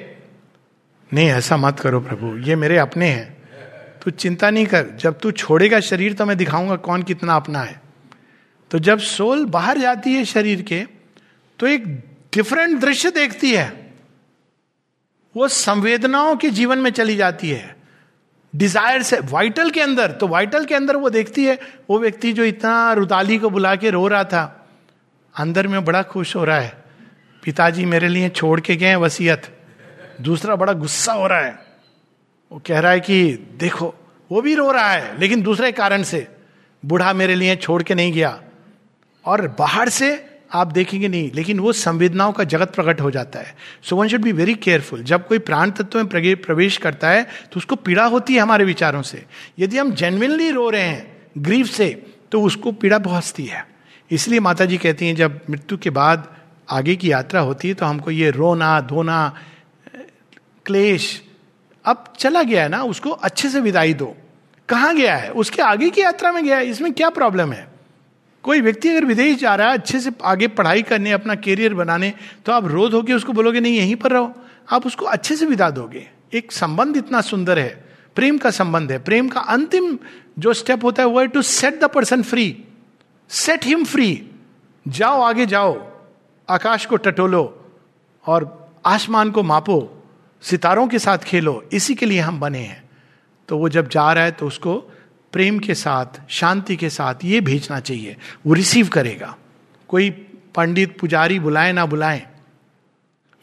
नहीं, 1.12 1.28
ऐसा 1.28 1.58
मत 1.58 1.80
करो 1.80 2.00
प्रभु, 2.00 2.38
ये 2.38 2.56
मेरे 2.56 2.78
अपने 2.78 3.08
हैं। 3.08 3.32
तू 4.04 4.12
चिंता 4.12 4.50
नहीं 4.50 4.66
कर, 4.66 4.88
जब 5.00 5.20
तू 5.20 5.32
छोड़ेगा 5.32 5.80
शरीर 5.80 6.14
तो 6.14 6.26
मैं 6.26 6.38
दिखाऊँगा 6.38 6.76
कौन 6.76 7.04
कितना 7.04 7.36
अपना 7.36 7.60
है। 7.60 7.82
तो 8.72 8.80
जब 8.80 9.00
सोल 9.00 9.46
बाहर 9.46 9.78
जाती 9.78 10.14
है 10.14 10.26
शरीर 10.26 10.62
के 10.62 10.84
तो 11.60 11.68
एक 11.68 11.86
डिफरेंट 12.34 12.80
दृश्य 12.80 13.12
देखती 13.12 13.52
है। 13.52 13.83
वो 15.36 15.48
संवेदनाओं 15.48 16.36
के 16.36 16.50
जीवन 16.50 16.80
में 16.80 16.92
चली 16.92 17.16
जाती 17.16 17.50
है। 17.50 17.76
डिज़ायर 18.54 19.04
से 19.04 19.20
वाइटल 19.22 19.70
के 19.70 19.82
अंदर 19.82 20.12
तो 20.12 20.28
वाइटल 20.28 20.66
के 20.66 20.76
अंदर 20.76 20.96
वो 20.96 21.10
देखती 21.10 21.46
है, 21.46 21.58
वो 21.90 22.00
व्यक्ति 22.00 22.34
जो 22.34 22.44
इतना 22.44 22.94
रुदाली 22.94 23.38
को 23.38 23.50
बुला 23.50 23.76
के 23.76 23.90
रो 23.90 24.08
रहा 24.08 24.24
था, 24.24 24.66
अंदर 25.36 25.68
में 25.68 25.84
बड़ा 25.86 26.02
खुश 26.04 26.36
हो 26.36 26.44
रहा 26.44 26.60
है। 26.60 26.84
पिताजी 27.44 27.86
मेरे 27.86 28.08
लिए 28.08 28.30
छोड़ 28.30 28.60
के 28.62 28.76
गए 28.76 28.88
हैं 28.88 28.96
वसीयत। 28.96 29.50
दूसरा 30.22 30.56
बड़ा 30.56 30.74
गुस्सा 30.74 31.14
हो 31.14 31.28
रहा 31.28 31.40
है। 31.40 31.60
वो 32.52 32.62
कह 32.68 32.80
रहा 32.80 32.92
है 32.92 33.00
कि 33.00 33.34
देखो, 33.60 33.94
वो 34.32 34.42
भी 34.42 34.56
रो 34.56 34.72
रहा 34.72 34.92
है, 34.92 35.20
लेकिन 35.20 35.42
दूसरे 35.42 35.72
कारण 35.72 36.04
से, 36.04 36.28
बूढ़ा 36.84 37.14
मेरे 37.14 37.36
लिए 37.36 37.56
छोड़ 37.56 37.82
के 37.84 37.96
नहीं 37.96 38.14
गया। 38.14 38.40
और 39.26 39.48
बाहर 39.60 39.90
से 39.90 40.33
आप 40.54 40.68
देखेंगे 40.68 41.08
नहीं, 41.08 41.32
लेकिन 41.36 41.60
वो 41.60 41.72
संवेदनाओं 41.74 42.32
का 42.32 42.44
जगत 42.44 42.74
प्रकट 42.76 43.02
हो 43.02 43.12
जाता 43.12 43.40
है। 43.40 43.56
So 43.84 43.96
one 43.96 44.08
should 44.08 44.22
be 44.22 44.32
very 44.32 44.54
careful 44.56 45.04
जब 45.04 45.28
कोई 45.28 45.40
प्राण 45.40 45.72
तत्व 45.72 46.00
में 46.00 46.36
प्रवेश 46.38 46.78
करता 46.78 47.10
है 47.10 47.24
तो 47.24 47.58
उसको 47.58 47.76
पीड़ा 47.78 48.06
होती 48.06 48.34
है 48.34 48.40
हमारे 48.40 48.66
विचारों 48.66 49.02
से। 49.02 49.26
यदि 49.60 49.78
हम 49.78 49.92
जेनविनली 49.94 50.52
रो 50.52 50.70
रहे 50.70 50.82
हैं 50.82 51.32
ग्रीफ 51.38 51.68
से 51.68 51.90
तो 52.32 52.42
उसको 52.42 52.72
पीड़ा 52.72 53.00
पहुँचती 53.00 53.46
है। 53.46 53.66
इसलिए 54.12 54.40
माता 54.40 54.66
जी 54.66 54.78
कहती 54.78 55.08
हैं, 55.08 55.16
जब 55.16 55.40
मृत्यु 55.50 55.78
के 55.78 55.90
बाद 55.90 56.28
आगे 56.70 56.96
की 56.96 57.12
यात्रा 57.12 57.42
होती 57.42 57.68
है 57.68 57.74
तो 57.74 57.86
हमको 57.86 58.12
ये 58.12 58.30
रोना, 58.32 58.80
धोना, 58.82 59.36
क्लेश, 60.66 61.22
अब 61.86 62.04
चला 62.20 62.44
गया 62.44 62.64
है 62.64 62.70
ना, 62.70 62.84
उसको 62.84 63.10
अच्छे 63.10 63.50
से 63.50 63.62
विदाई 63.62 63.94
दो। 63.94 64.16
कहाँ 64.70 64.96
गया 64.96 65.16
है? 65.16 65.30
उसके 65.32 65.62
आगे 65.62 65.90
की 65.90 66.02
यात्रा 66.02 66.32
में 66.32 66.44
गया 66.46 66.58
है। 66.58 66.66
इसमें 66.66 66.92
क्या 66.94 67.10
प्रॉब्लम 67.10 67.52
है? 67.54 67.68
कोई 68.44 68.62
व्यक्ति 68.62 68.90
अगर 68.90 69.06
विदेश 69.06 69.38
जा 69.40 69.56
रहा 69.56 69.68
है, 69.68 69.74
अच्छे 69.74 70.00
से 70.00 70.12
आगे 70.24 70.48
पढ़ाई 70.48 70.82
करने, 70.82 71.12
अपना 71.12 71.36
कैरियर 71.36 71.74
बनाने 71.74 72.14
तो 72.46 72.52
आप 72.52 72.66
रोज 72.66 72.94
होके 72.94 73.14
उसको 73.14 73.34
बोलोगे, 73.34 73.60
नहीं, 73.60 73.78
यहीं 73.78 73.96
पर 73.96 74.12
रहो। 74.12 74.34
आप 74.72 74.86
उसको 74.86 75.06
अच्छे 75.06 75.36
से 75.36 75.46
विदा 75.46 75.70
दोगे। 75.70 76.10
एक 76.34 76.52
संबंध 76.52 76.98
इतना 76.98 77.22
सुंदर 77.22 77.60
है। 77.60 77.90
प्रेम 78.16 78.38
का 78.38 78.52
संबंध 78.52 78.92
है। 78.92 79.00
प्रेम 79.00 79.28
का 79.28 79.40
अंतिम 79.40 79.98
जो 80.40 80.54
स्टेप 80.54 80.84
होता 80.84 81.04
है, 81.04 81.10
वो 81.10 81.20
है 81.20 81.28
to 81.28 81.42
set 81.42 81.80
the 81.82 81.84
person 81.84 82.24
free 82.24 82.64
set 83.30 83.66
him 83.66 83.84
free 83.86 84.30
जाओ, 84.88 85.22
आगे 85.22 85.46
जाओ। 85.46 85.88
आकाश 86.50 86.86
को 86.86 86.96
टटोलो 86.96 87.44
और 88.26 88.72
आसमान 88.86 89.32
को 89.32 89.44
मापो। 89.44 90.04
सितारों 90.42 90.88
के 90.88 91.00
साथ 91.00 91.18
खेलो। 91.18 91.64
इसी 91.74 91.96
के 91.96 92.06
लिए 92.06 92.20
हम 92.20 92.40
बने 92.40 92.60
हैं। 92.60 92.84
तो 93.50 93.58
वो 93.58 93.70
जब 93.70 93.90
जा 93.90 94.12
रहा 94.14 94.24
है 94.24 94.32
तो 94.32 94.48
उसको 94.48 94.93
प्रेम 95.34 95.60
के 95.60 95.76
साथ, 95.76 96.22
शांति 96.30 96.76
के 96.76 96.90
साथ 96.90 97.16
ये 97.24 97.42
भेजना 97.42 97.80
चाहिए। 97.80 98.18
वो 98.46 98.54
रिसीव 98.54 98.88
करेगा। 98.88 99.36
कोई 99.88 100.10
पंडित, 100.56 100.98
पुजारी 101.00 101.40
बुलाए 101.40 101.72
ना 101.72 101.86
बुलाए, 101.86 102.28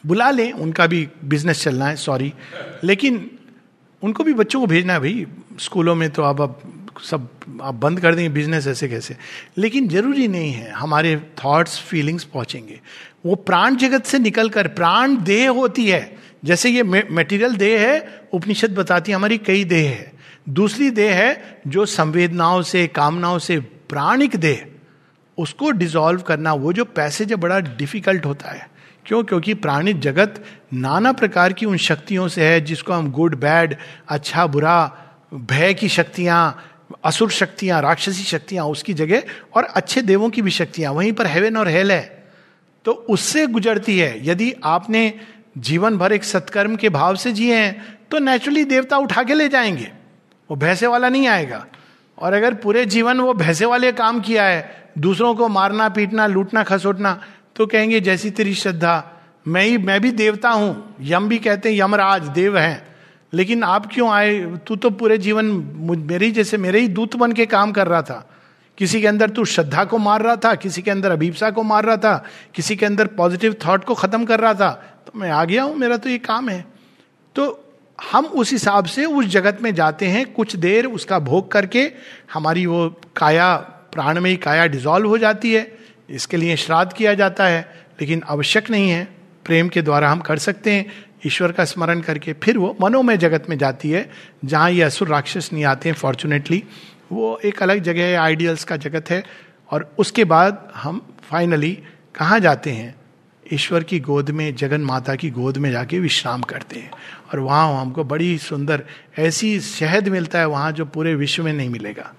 बुला 0.03 0.29
लें, 0.29 0.51
उनका 0.51 0.87
भी 0.87 1.07
बिज़नेस 1.25 1.61
चलना 1.63 1.85
है 1.85 1.95
सॉरी 1.95 2.33
लेकिन 2.83 3.31
उनको 4.01 4.23
भी 4.23 4.33
बच्चों 4.33 4.59
को 4.59 4.67
भेजना 4.67 4.93
है, 4.93 4.99
भाई, 4.99 5.25
स्कूलों 5.59 5.95
में 5.95 6.09
तो 6.09 6.23
अब 6.23 6.41
अब 6.41 6.61
सब 7.03 7.29
आप 7.61 7.75
बंद 7.75 7.99
कर 7.99 8.15
देंगे 8.15 8.29
बिज़नेस 8.29 8.67
ऐसे 8.67 8.87
कैसे? 8.87 9.15
लेकिन 9.57 9.87
ज़रूरी 9.87 10.27
नहीं 10.27 10.51
है, 10.51 10.71
हमारे 10.71 11.17
थॉट्स 11.43 11.79
फीलिंग्स 11.79 12.23
पहुँचेंगे। 12.23 12.79
वो 13.25 13.35
प्राण 13.35 13.75
जगत 13.75 14.05
से 14.05 14.19
निकलकर 14.19 14.67
प्राण 14.67 15.15
देह 15.23 15.49
होती 15.49 15.87
है। 15.87 16.17
जैसे 16.45 16.69
ये 16.69 16.83
मेटीरियल 16.83 17.55
देह 17.55 17.81
है, 17.81 18.21
उपनिषद 18.33 18.75
बताती 18.75 19.11
है, 19.11 19.15
हमारी 19.15 19.37
कई 19.37 19.63
देह 19.63 19.89
है। 19.89 20.20
दूसरी 20.49 20.89
देह 20.89 21.15
है 21.15 21.61
जो 21.67 21.85
संवेदनाओं 21.85 22.61
से, 22.61 22.87
कामनाओं 22.87 23.39
से 23.39 23.59
प्राणिक 23.59 24.35
देह। 24.35 24.65
उसको 25.37 25.71
डिजॉल्व 25.71 26.21
करना, 26.21 26.53
वो 26.53 26.73
जो 26.73 26.85
पैसेज 26.85 27.33
बड़ा 27.33 27.59
डिफ़िकल्ट 27.59 28.25
होता 28.25 28.51
है। 28.51 28.69
क्यों? 29.05 29.23
क्योंकि 29.23 29.53
प्राणिक 29.53 29.99
जगत 29.99 30.43
नाना 30.73 31.11
प्रकार 31.11 31.53
की 31.53 31.65
उन 31.65 31.77
शक्तियों 31.77 32.27
से 32.27 32.45
है, 32.45 32.61
जिसको 32.61 32.93
हम 32.93 33.11
गुड 33.11 33.39
बैड 33.39 33.75
अच्छा 34.09 34.47
बुरा, 34.47 34.97
भय 35.33 35.73
की 35.73 35.89
शक्तियाँ, 35.89 36.65
असुर 37.05 37.31
शक्तियाँ, 37.31 37.81
राक्षसी 37.81 38.23
शक्तियाँ, 38.23 38.65
उसकी 38.65 38.93
जगह, 38.93 39.23
और 39.55 39.63
अच्छे 39.63 40.01
देवों 40.01 40.29
की 40.29 40.41
भी 40.41 40.51
शक्तियाँ। 40.51 40.93
वहीं 40.93 41.13
पर 41.13 41.27
हेवन 41.27 41.57
और 41.57 41.67
हेल 41.67 41.91
है। 41.91 42.33
तो 42.85 42.91
उससे 42.91 43.47
गुजरती 43.47 43.99
है। 43.99 44.27
यदि 44.27 44.53
आपने 44.63 45.13
जीवन 45.57 45.97
भर 45.97 46.11
एक 46.13 46.23
सत्कर्म 46.23 46.75
के 46.75 46.89
भाव 46.89 47.15
से 47.15 47.31
जिए 47.31 47.55
हैं 47.55 47.97
तो 48.11 48.19
नेचुरली 48.19 48.63
देवता 48.63 48.97
उठा 48.97 49.23
के 49.23 49.33
ले 49.33 49.49
जाएँगे। 49.49 49.91
वो 50.51 50.57
भैंसे 50.57 50.87
वाला 50.87 51.09
नहीं 51.09 51.27
आएगा। 51.27 51.65
और 52.17 52.33
अगर 52.33 52.53
पूरे 52.53 52.85
जीवन 52.85 53.19
वो 53.19 53.33
भैंसे 53.33 53.65
वाले 53.65 53.91
काम 53.91 54.19
किया 54.19 54.43
है, 54.43 54.91
दूसरों 54.97 55.35
को 55.35 55.47
मारना, 55.47 55.89
पीटना, 55.89 56.27
लूटना, 56.27 56.63
खसोटना 56.63 57.21
तो 57.55 57.65
कहेंगे, 57.65 57.99
जैसी 57.99 58.31
तेरी 58.31 58.53
श्रद्धा, 58.53 59.11
मैं 59.47 59.63
ही, 59.63 59.77
मैं 59.77 60.01
भी 60.01 60.11
देवता 60.11 60.49
हूँ। 60.49 60.95
यम 61.01 61.27
भी 61.27 61.37
कहते 61.37 61.73
हैं, 61.73 61.79
यमराज, 61.79 62.27
देव 62.27 62.57
हैं। 62.57 62.95
लेकिन 63.33 63.63
आप 63.63 63.85
क्यों 63.93 64.11
आए? 64.11 64.39
तू 64.67 64.75
तो 64.75 64.89
पूरे 64.89 65.17
जीवन 65.17 65.45
मेरे 66.07 66.25
ही 66.25 66.31
जैसे, 66.31 66.57
मेरे 66.57 66.79
ही 66.79 66.87
दूत 66.87 67.15
बन 67.15 67.31
के 67.31 67.45
काम 67.45 67.71
कर 67.71 67.87
रहा 67.87 68.01
था। 68.01 68.29
किसी 68.77 69.01
के 69.01 69.07
अंदर 69.07 69.29
तू 69.29 69.45
श्रद्धा 69.45 69.83
को 69.83 69.97
मार 69.97 70.21
रहा 70.21 70.35
था, 70.35 70.55
किसी 70.55 70.81
के 70.81 70.91
अंदर 70.91 71.11
अभीपसा 71.11 71.51
को 71.51 71.63
मार 71.63 71.85
रहा 71.85 71.97
था, 71.97 72.25
किसी 72.55 72.75
के 72.75 72.85
अंदर 72.85 73.07
पॉजिटिव 73.07 73.55
थॉट 73.67 73.83
को 73.83 73.95
खत्म 73.95 74.25
कर 74.25 74.39
रहा 74.39 74.53
था। 74.53 74.69
तो 75.07 75.19
मैं 75.19 75.31
आ 75.31 75.45
गया 75.45 75.63
हूँ, 75.63 75.75
मेरा 75.75 75.97
तो 75.97 76.09
ये 76.09 76.17
काम 76.17 76.49
है। 76.49 76.65
तो 77.35 77.70
हम 78.01 78.25
उस 78.25 78.51
हिसाब 78.51 78.85
से 78.85 79.05
उस 79.05 79.25
जगत 79.25 79.57
में 79.61 79.73
जाते 79.75 80.05
हैं, 80.05 80.33
कुछ 80.33 80.55
देर 80.55 80.85
उसका 80.85 81.19
भोग 81.19 81.51
करके 81.51 81.91
हमारी 82.33 82.65
वो 82.65 82.87
काया 83.15 83.55
प्राण 83.93 84.19
में 84.19 84.29
ही 84.29 84.35
काया 84.37 84.65
डिजॉल्व 84.65 85.07
हो 85.07 85.17
जाती 85.17 85.53
है। 85.53 85.77
इसके 86.09 86.37
लिए 86.37 86.55
श्राद्ध 86.55 86.93
किया 86.93 87.13
जाता 87.13 87.45
है, 87.45 87.85
लेकिन 88.01 88.23
आवश्यक 88.27 88.69
नहीं 88.69 88.89
है। 88.89 89.03
प्रेम 89.45 89.69
के 89.69 89.81
द्वारा 89.81 90.09
हम 90.09 90.19
कर 90.19 90.37
सकते 90.37 90.71
हैं। 90.71 90.85
ईश्वर 91.25 91.51
का 91.51 91.65
स्मरण 91.65 92.01
करके 92.01 92.33
फिर 92.33 92.57
वो 92.57 92.75
मनोमय 92.81 93.17
जगत 93.17 93.45
में 93.49 93.57
जाती 93.57 93.89
है, 93.91 94.09
जहाँ 94.45 94.71
ये 94.71 94.81
असुर 94.81 95.07
राक्षस 95.07 95.49
नहीं 95.53 95.65
आते 95.65 95.89
हैं 95.89 95.95
फॉर्चुनेटली 95.95 96.63
वो 97.11 97.39
एक 97.45 97.63
अलग 97.63 97.79
जगह 97.79 98.03
है 98.03 98.15
आइडियल्स 98.15 98.63
का 98.63 98.77
जगत 98.77 99.09
है, 99.09 99.23
और 99.71 99.95
उसके 99.99 100.23
बाद 100.23 100.71
हम 100.75 101.01
फाइनली 101.29 101.71
कहाँ 102.15 102.39
जाते 102.39 102.69
हैं? 102.69 102.95
ईश्वर 103.53 103.83
की 103.83 103.99
गोद 103.99 104.29
में, 104.29 104.55
जगन 104.55 104.81
माता 104.81 105.15
की 105.15 105.29
गोद 105.29 105.57
में 105.57 105.71
जाके 105.71 105.99
विश्राम 105.99 106.41
करते 106.41 106.79
हैं। 106.79 106.91
और 107.31 107.39
वहाँ 107.39 107.81
हमको 107.81 108.03
बड़ी 108.03 108.37
सुंदर 108.37 108.83
ऐसी 109.19 109.59
शहद 109.59 110.07
मिलता 110.07 110.39
है 110.39 110.47
वहाँ 110.47 110.71
जो 110.71 110.85
पूरे 110.85 111.15
विश्व 111.15 111.43
में 111.43 111.53
नहीं 111.53 111.69
मिलेगा, 111.69 112.13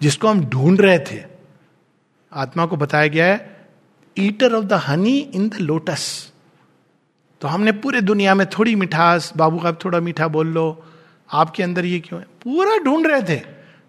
जिसको 0.00 0.28
हम 0.28 0.44
ढूंढ 0.44 0.80
रहे 0.80 0.98
थे। 1.00 1.22
आत्मा 2.32 2.66
को 2.66 2.76
बताया 2.76 3.06
गया 3.06 3.26
है 3.26 3.68
eater 4.16 4.54
of 4.54 4.64
the 4.64 4.80
honey 4.86 5.18
in 5.18 5.48
the 5.48 5.54
lotus 5.54 6.32
तो 7.42 7.48
हमने 7.48 7.72
पूरे 7.72 8.00
दुनिया 8.00 8.34
में 8.34 8.46
थोड़ी 8.48 8.74
मिठास, 8.76 9.32
बाबू 9.36 9.58
का 9.58 9.72
थोड़ा 9.74 10.00
मीठा 10.00 10.28
बोल 10.28 10.46
लो, 10.46 10.84
आपके 11.30 11.62
अंदर 11.62 11.84
ये 11.84 12.00
क्यों 12.00 12.20
है? 12.20 12.26
पूरा 12.44 12.76
ढूंढ 12.76 13.06
रहे 13.06 13.22
थे। 13.22 13.40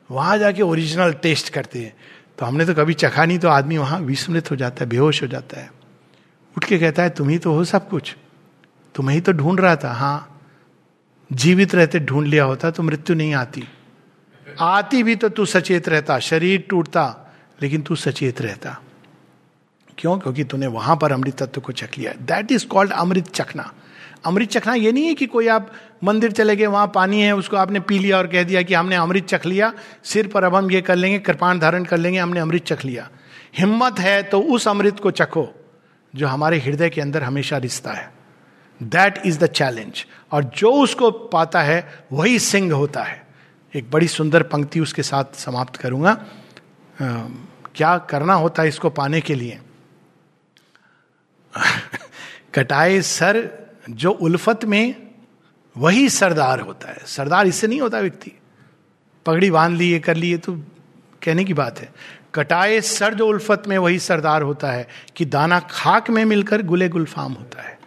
वहाँ 0.10 0.38
जाके 0.38 0.62
ओरिजिनल 0.62 1.14
टेस्ट 1.14 1.50
करते 1.50 1.80
हैं। 1.80 1.94
तो 2.40 2.46
हमने 2.46 2.66
तो 2.66 2.74
कभी 2.74 2.94
चखा 2.94 3.26
नहीं 3.26 3.40
तो 3.40 3.50
आदमी 3.50 3.78
वहाँ 3.78 4.00
विस्मृत 4.00 4.52
हो 4.52 4.56
जाता 4.56 4.84
है, 4.84 4.90
बेहोश 4.90 5.22
हो 5.24 5.28
जाता 5.28 5.60
है। 5.60 5.70
उठ 6.58 6.66
के 6.66 6.80
कहता 6.80 7.04
है, 7.04 7.10
तुम 7.10 7.30
ही 7.30 7.38
तो 7.38 7.54
हो 7.54 7.64
सब 7.66 7.90
कुछ। 7.90 8.16
तुम्हें 8.96 9.16
ही 9.16 9.22
तो 9.22 9.32
ढूंढ 9.32 9.60
रहा 9.60 9.76
था। 9.76 9.92
हाँ 9.92 10.41
जीवित 11.32 11.76
रहते, 11.76 12.00
ढूंढ 12.00 12.28
लिया 12.28 12.44
होता 12.44 12.72
तो 12.72 12.84
मृत्यु 12.84 13.16
नहीं 13.16 13.34
आती। 13.34 13.64
आती 14.60 15.04
भी 15.04 15.16
तो 15.16 15.30
तू 15.30 15.46
सचेत 15.46 15.90
रहता, 15.90 16.20
शरीर 16.20 16.66
टूटता, 16.70 17.34
लेकिन 17.62 17.82
तू 17.82 17.96
सचेत 17.96 18.42
रहता। 18.42 18.82
क्यों? 19.98 20.20
क्योंकि 20.20 20.44
तूने 20.44 20.68
वहाँ 20.68 20.98
पर 20.98 21.12
अमृत 21.12 21.44
तत्व 21.44 21.62
को 21.62 21.72
चख 21.72 21.98
लिया। 21.98 22.14
दैट 22.14 22.52
इज़ 22.52 22.66
कॉल्ड 22.66 22.92
अमृत 22.92 23.28
चखना। 23.28 23.74
अमृत 24.26 24.50
चखना 24.50 24.74
ये 24.74 24.92
नहीं 24.92 25.06
है 25.06 25.14
कि 25.14 25.26
कोई 25.26 25.48
आप 25.48 25.72
मंदिर 26.04 26.32
चले 26.32 26.56
गए, 26.56 26.66
वहाँ 26.66 26.92
पानी 26.96 27.22
है, 27.22 27.36
उसको 27.36 27.58
आपने 27.58 27.80
पी 27.80 28.00
लिया 28.00 28.18
और 28.18 28.28
कह 28.28 28.44
दिया 28.44 28.62
कि 28.62 28.74
हमने 28.74 28.96
अमृत 28.96 29.26
चख 29.26 29.46
लिया, 29.46 29.74
सिर 30.04 30.28
पर 30.28 30.44
अब 30.44 30.56
हम 30.56 30.72
ये 30.72 30.82
कर 30.82 30.96
लेंगे, 30.96 31.20
कृपाण 31.20 31.60
धारण 31.60 31.84
कर 31.84 31.98
लेंगे, 31.98 32.20
हमने 32.20 32.40
अमृत 32.40 32.64
चख 32.64 32.86
लिया। 32.86 33.10
हिम्मत 33.58 34.00
है 34.00 34.24
तो 34.24 34.42
उस 34.42 34.68
अमृत 34.68 35.00
को 35.00 35.12
चखो, 35.12 35.72
जो 36.16 36.28
हमारे 36.28 36.60
हृदय 36.60 36.90
के 36.90 37.02
अंदर 37.02 37.24
हमेशा 37.24 37.58
रिश्ता 37.58 37.92
है। 37.92 38.21
दैट 38.84 39.22
इज़ 39.26 39.40
द 39.40 39.46
चैलेंज 39.46 40.06
और 40.32 40.44
जो 40.44 40.72
उसको 40.72 41.12
पाता 41.12 41.62
है 41.62 42.06
वही 42.12 42.40
सिंह 42.40 42.74
होता 42.74 43.04
है। 43.04 43.28
एक 43.76 43.92
बड़ी 43.92 44.08
सुंदर 44.08 44.44
पंक्ति 44.44 44.80
उसके 44.80 45.04
साथ 45.04 45.24
समाप्त 45.36 45.76
करूँगा। 45.76 46.12
आ, 46.12 46.16
क्या 47.76 47.98
करना 47.98 48.34
होता 48.34 48.62
है 48.62 48.68
इसको 48.68 48.90
पाने 48.90 49.22
के 49.22 49.36
लिए? 49.36 49.60
कटाए 52.56 53.02
सर 53.02 53.50
जो 53.90 54.12
उल्फत 54.12 54.66
में 54.66 54.96
वही 55.78 56.10
सरदार 56.10 56.60
होता 56.60 56.88
है। 56.88 56.98
सरदार 57.06 57.48
इससे 57.48 57.68
नहीं 57.68 57.82
होता 57.82 58.00
व्यक्ति। 58.00 58.32
पगड़ी 59.26 59.52
बाँध 59.52 59.78
ली 59.78 59.92
ये 59.92 60.00
कर 60.00 60.16
लिए 60.16 60.38
तो 60.38 60.54
कहने 61.24 61.44
की 61.44 61.54
बात 61.54 61.80
है। 61.80 61.94
कटाए 62.36 62.82
सर 62.82 63.14
जो 63.14 63.28
उल्फत 63.28 63.64
में 63.68 63.78
वही 63.78 64.00
सरदार 64.00 64.42
होता 64.42 64.72
है 64.72 64.88
कि 65.16 65.26
दाना 65.26 65.60
खाक 65.60 66.10
में 66.10 66.26
मिलकर 66.26 66.62
गुले 66.62 66.90
गुलफाम 66.90 67.34
होता 67.34 67.62
है। 67.62 67.81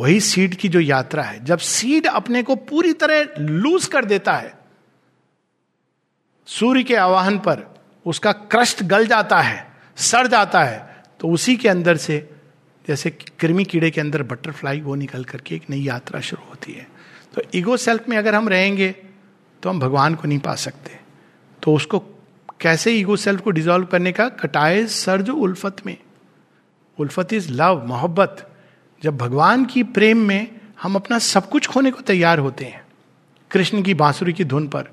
वही 0.00 0.20
सीड 0.20 0.54
की 0.54 0.68
जो 0.68 0.80
यात्रा 0.80 1.22
है, 1.22 1.44
जब 1.44 1.58
सीड 1.58 2.06
अपने 2.06 2.42
को 2.42 2.54
पूरी 2.56 2.92
तरह 2.92 3.34
लूज 3.38 3.86
कर 3.86 4.04
देता 4.04 4.32
है, 4.32 4.58
सूर्य 6.48 6.82
के 6.82 6.96
आवाहन 6.96 7.38
पर 7.38 7.64
उसका 8.06 8.32
क्रस्ट 8.32 8.82
गल 8.82 9.06
जाता 9.06 9.40
है, 9.40 9.66
सड़ 9.96 10.26
जाता 10.26 10.62
है 10.62 11.02
तो 11.20 11.28
उसी 11.28 11.56
के 11.56 11.68
अंदर 11.68 11.96
से, 11.96 12.18
जैसे 12.88 13.10
कृमि 13.10 13.64
कीड़े 13.64 13.90
के 13.90 14.00
अंदर 14.00 14.22
बटरफ्लाई 14.22 14.80
वो 14.80 14.94
निकल 14.94 15.24
करके 15.24 15.54
एक 15.54 15.68
नई 15.70 15.80
यात्रा 15.80 16.20
शुरू 16.20 16.48
होती 16.48 16.72
है। 16.72 16.86
तो 17.34 17.42
ईगो 17.54 17.76
सेल्फ 17.76 18.08
में 18.08 18.16
अगर 18.16 18.34
हम 18.34 18.48
रहेंगे 18.48 18.90
तो 19.62 19.70
हम 19.70 19.80
भगवान 19.80 20.14
को 20.14 20.28
नहीं 20.28 20.38
पा 20.38 20.54
सकते। 20.54 20.98
तो 21.62 21.74
उसको 21.74 21.98
कैसे 22.60 22.92
ईगो 22.92 23.16
सेल्फ 23.16 23.40
को 23.40 23.50
डिजोल्व 23.50 23.86
करने 23.86 24.12
का? 24.12 24.28
कटाए 24.28 24.86
सर्ज 24.86 25.30
उल्फत 25.30 25.76
में। 25.86 25.96
उल्फत 26.98 27.32
इज़ 27.32 27.50
लव 27.52 27.86
मोहब्बत। 27.86 28.49
जब 29.02 29.16
भगवान 29.16 29.64
की 29.64 29.82
प्रेम 29.82 30.18
में 30.18 30.60
हम 30.82 30.94
अपना 30.94 31.18
सब 31.18 31.48
कुछ 31.48 31.66
खोने 31.66 31.90
को 31.90 32.00
तैयार 32.00 32.38
होते 32.38 32.64
हैं, 32.64 32.82
कृष्ण 33.50 33.82
की 33.82 33.94
बांसुरी 33.94 34.32
की 34.32 34.44
धुन 34.44 34.68
पर 34.68 34.88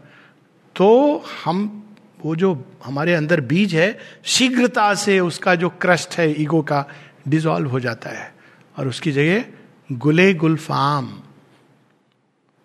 तो 0.76 1.24
हम, 1.46 1.84
वो 2.26 2.36
जो 2.36 2.66
हमारे 2.86 3.14
अंदर 3.14 3.42
बीज 3.42 3.76
है, 3.76 3.98
शीघ्रता 4.24 4.94
से 4.96 5.20
उसका 5.20 5.56
जो 5.56 5.70
क्रस्ट 5.70 6.18
है, 6.18 6.42
ईगो 6.42 6.62
का 6.62 6.86
डिजॉल्व 7.28 7.70
हो 7.70 7.80
जाता 7.80 8.10
है। 8.10 8.36
और 8.78 8.88
उसकी 8.88 9.12
जगह 9.12 9.44
गुले 9.92 10.34
गुलफाम 10.34 11.22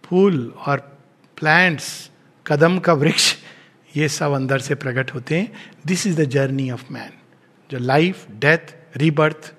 फूल 0.04 0.54
और 0.66 0.78
प्लांट्स 1.36 2.10
कदम 2.46 2.78
का 2.78 2.92
वृक्ष, 2.92 3.34
ये 3.96 4.08
सब 4.08 4.32
अंदर 4.32 4.58
से 4.58 4.74
प्रकट 4.74 5.14
होते 5.14 5.38
हैं। 5.38 5.52
This 5.86 6.06
is 6.06 6.20
the 6.22 6.24
journey 6.24 6.70
of 6.70 6.92
man 6.92 7.10
जो 7.70 7.78
लाइफ 7.78 8.26
डेथ 8.30 8.74
रीबर्थ 8.96 9.52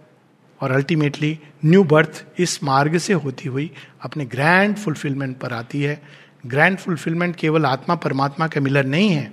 और 0.62 0.72
अल्टीमेटली 0.72 1.40
न्यू 1.66 1.84
बर्थ 1.84 2.26
इस 2.40 2.64
मार्ग 2.64 2.98
से 2.98 3.14
होती 3.14 3.50
हुई 3.50 3.72
अपने 4.02 4.26
ग्रैंड 4.26 4.76
फुलफिलमेंट 4.76 5.38
पर 5.38 5.54
आती 5.54 5.82
है। 5.82 6.02
ग्रैंड 6.46 6.78
फुलफिलमेंट 6.78 7.36
केवल 7.36 7.66
आत्मा 7.66 7.96
परमात्मा 7.96 8.48
का 8.48 8.62
मिलर 8.62 8.86
नहीं 8.86 9.10
है। 9.10 9.32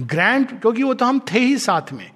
ग्रैंड 0.00 0.46
क्योंकि 0.60 0.82
वो 0.82 0.94
तो 0.94 1.04
हम 1.04 1.20
थे 1.32 1.38
ही 1.38 1.58
साथ 1.58 1.92
में। 1.92 2.10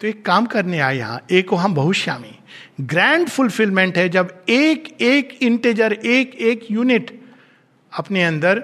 तो 0.00 0.06
एक 0.06 0.24
काम 0.26 0.46
करने 0.46 0.78
आए 0.78 0.96
यहाँ, 0.96 1.20
एक 1.30 1.54
हम 1.54 1.74
बहुश्यामी। 1.74 2.38
ग्रैंड 2.80 3.28
फुलफिलमेंट 3.28 3.98
है 3.98 4.08
जब 4.08 4.44
एक 4.48 4.96
एक 5.00 5.38
इंटेजर 5.42 5.92
एक 5.92 6.34
एक 6.34 6.70
यूनिट 6.70 7.20
अपने 7.92 8.24
अंदर 8.24 8.62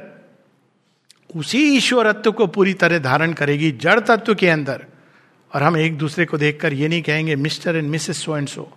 उसी 1.36 1.76
ईश्वरत्व 1.76 2.32
को 2.32 2.46
पूरी 2.46 2.74
तरह 2.74 2.98
धारण 2.98 3.32
करेगी, 3.32 3.70
जड़ 3.70 4.00
तत्व 4.00 4.34
के 4.34 4.48
अंदर। 4.48 4.84
और 5.54 5.62
हम 5.62 5.76
एक 5.76 5.98
दूसरे 5.98 6.24
को 6.24 6.38
देखकर 6.38 6.72
ये 6.72 6.88
नहीं 6.88 7.02
कहेंगे, 7.02 7.36
mister 7.36 7.76
and 7.76 7.90
Mrs 7.90 8.22
so 8.22 8.36
and 8.36 8.48
so. 8.48 8.76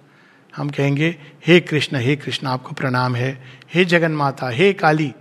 हम 0.56 0.70
कहेंगे, 0.70 1.16
हे 1.48 1.60
कृष्ण 1.60 1.98
हे 1.98 2.16
कृष्ण, 2.16 2.48
आपको 2.48 2.72
प्रणाम 2.72 3.16
है। 3.16 3.44
हे 3.74 3.86
जगन 3.86 4.12
माता 4.12 4.50
हे 4.50 4.74
काली। 4.74 5.14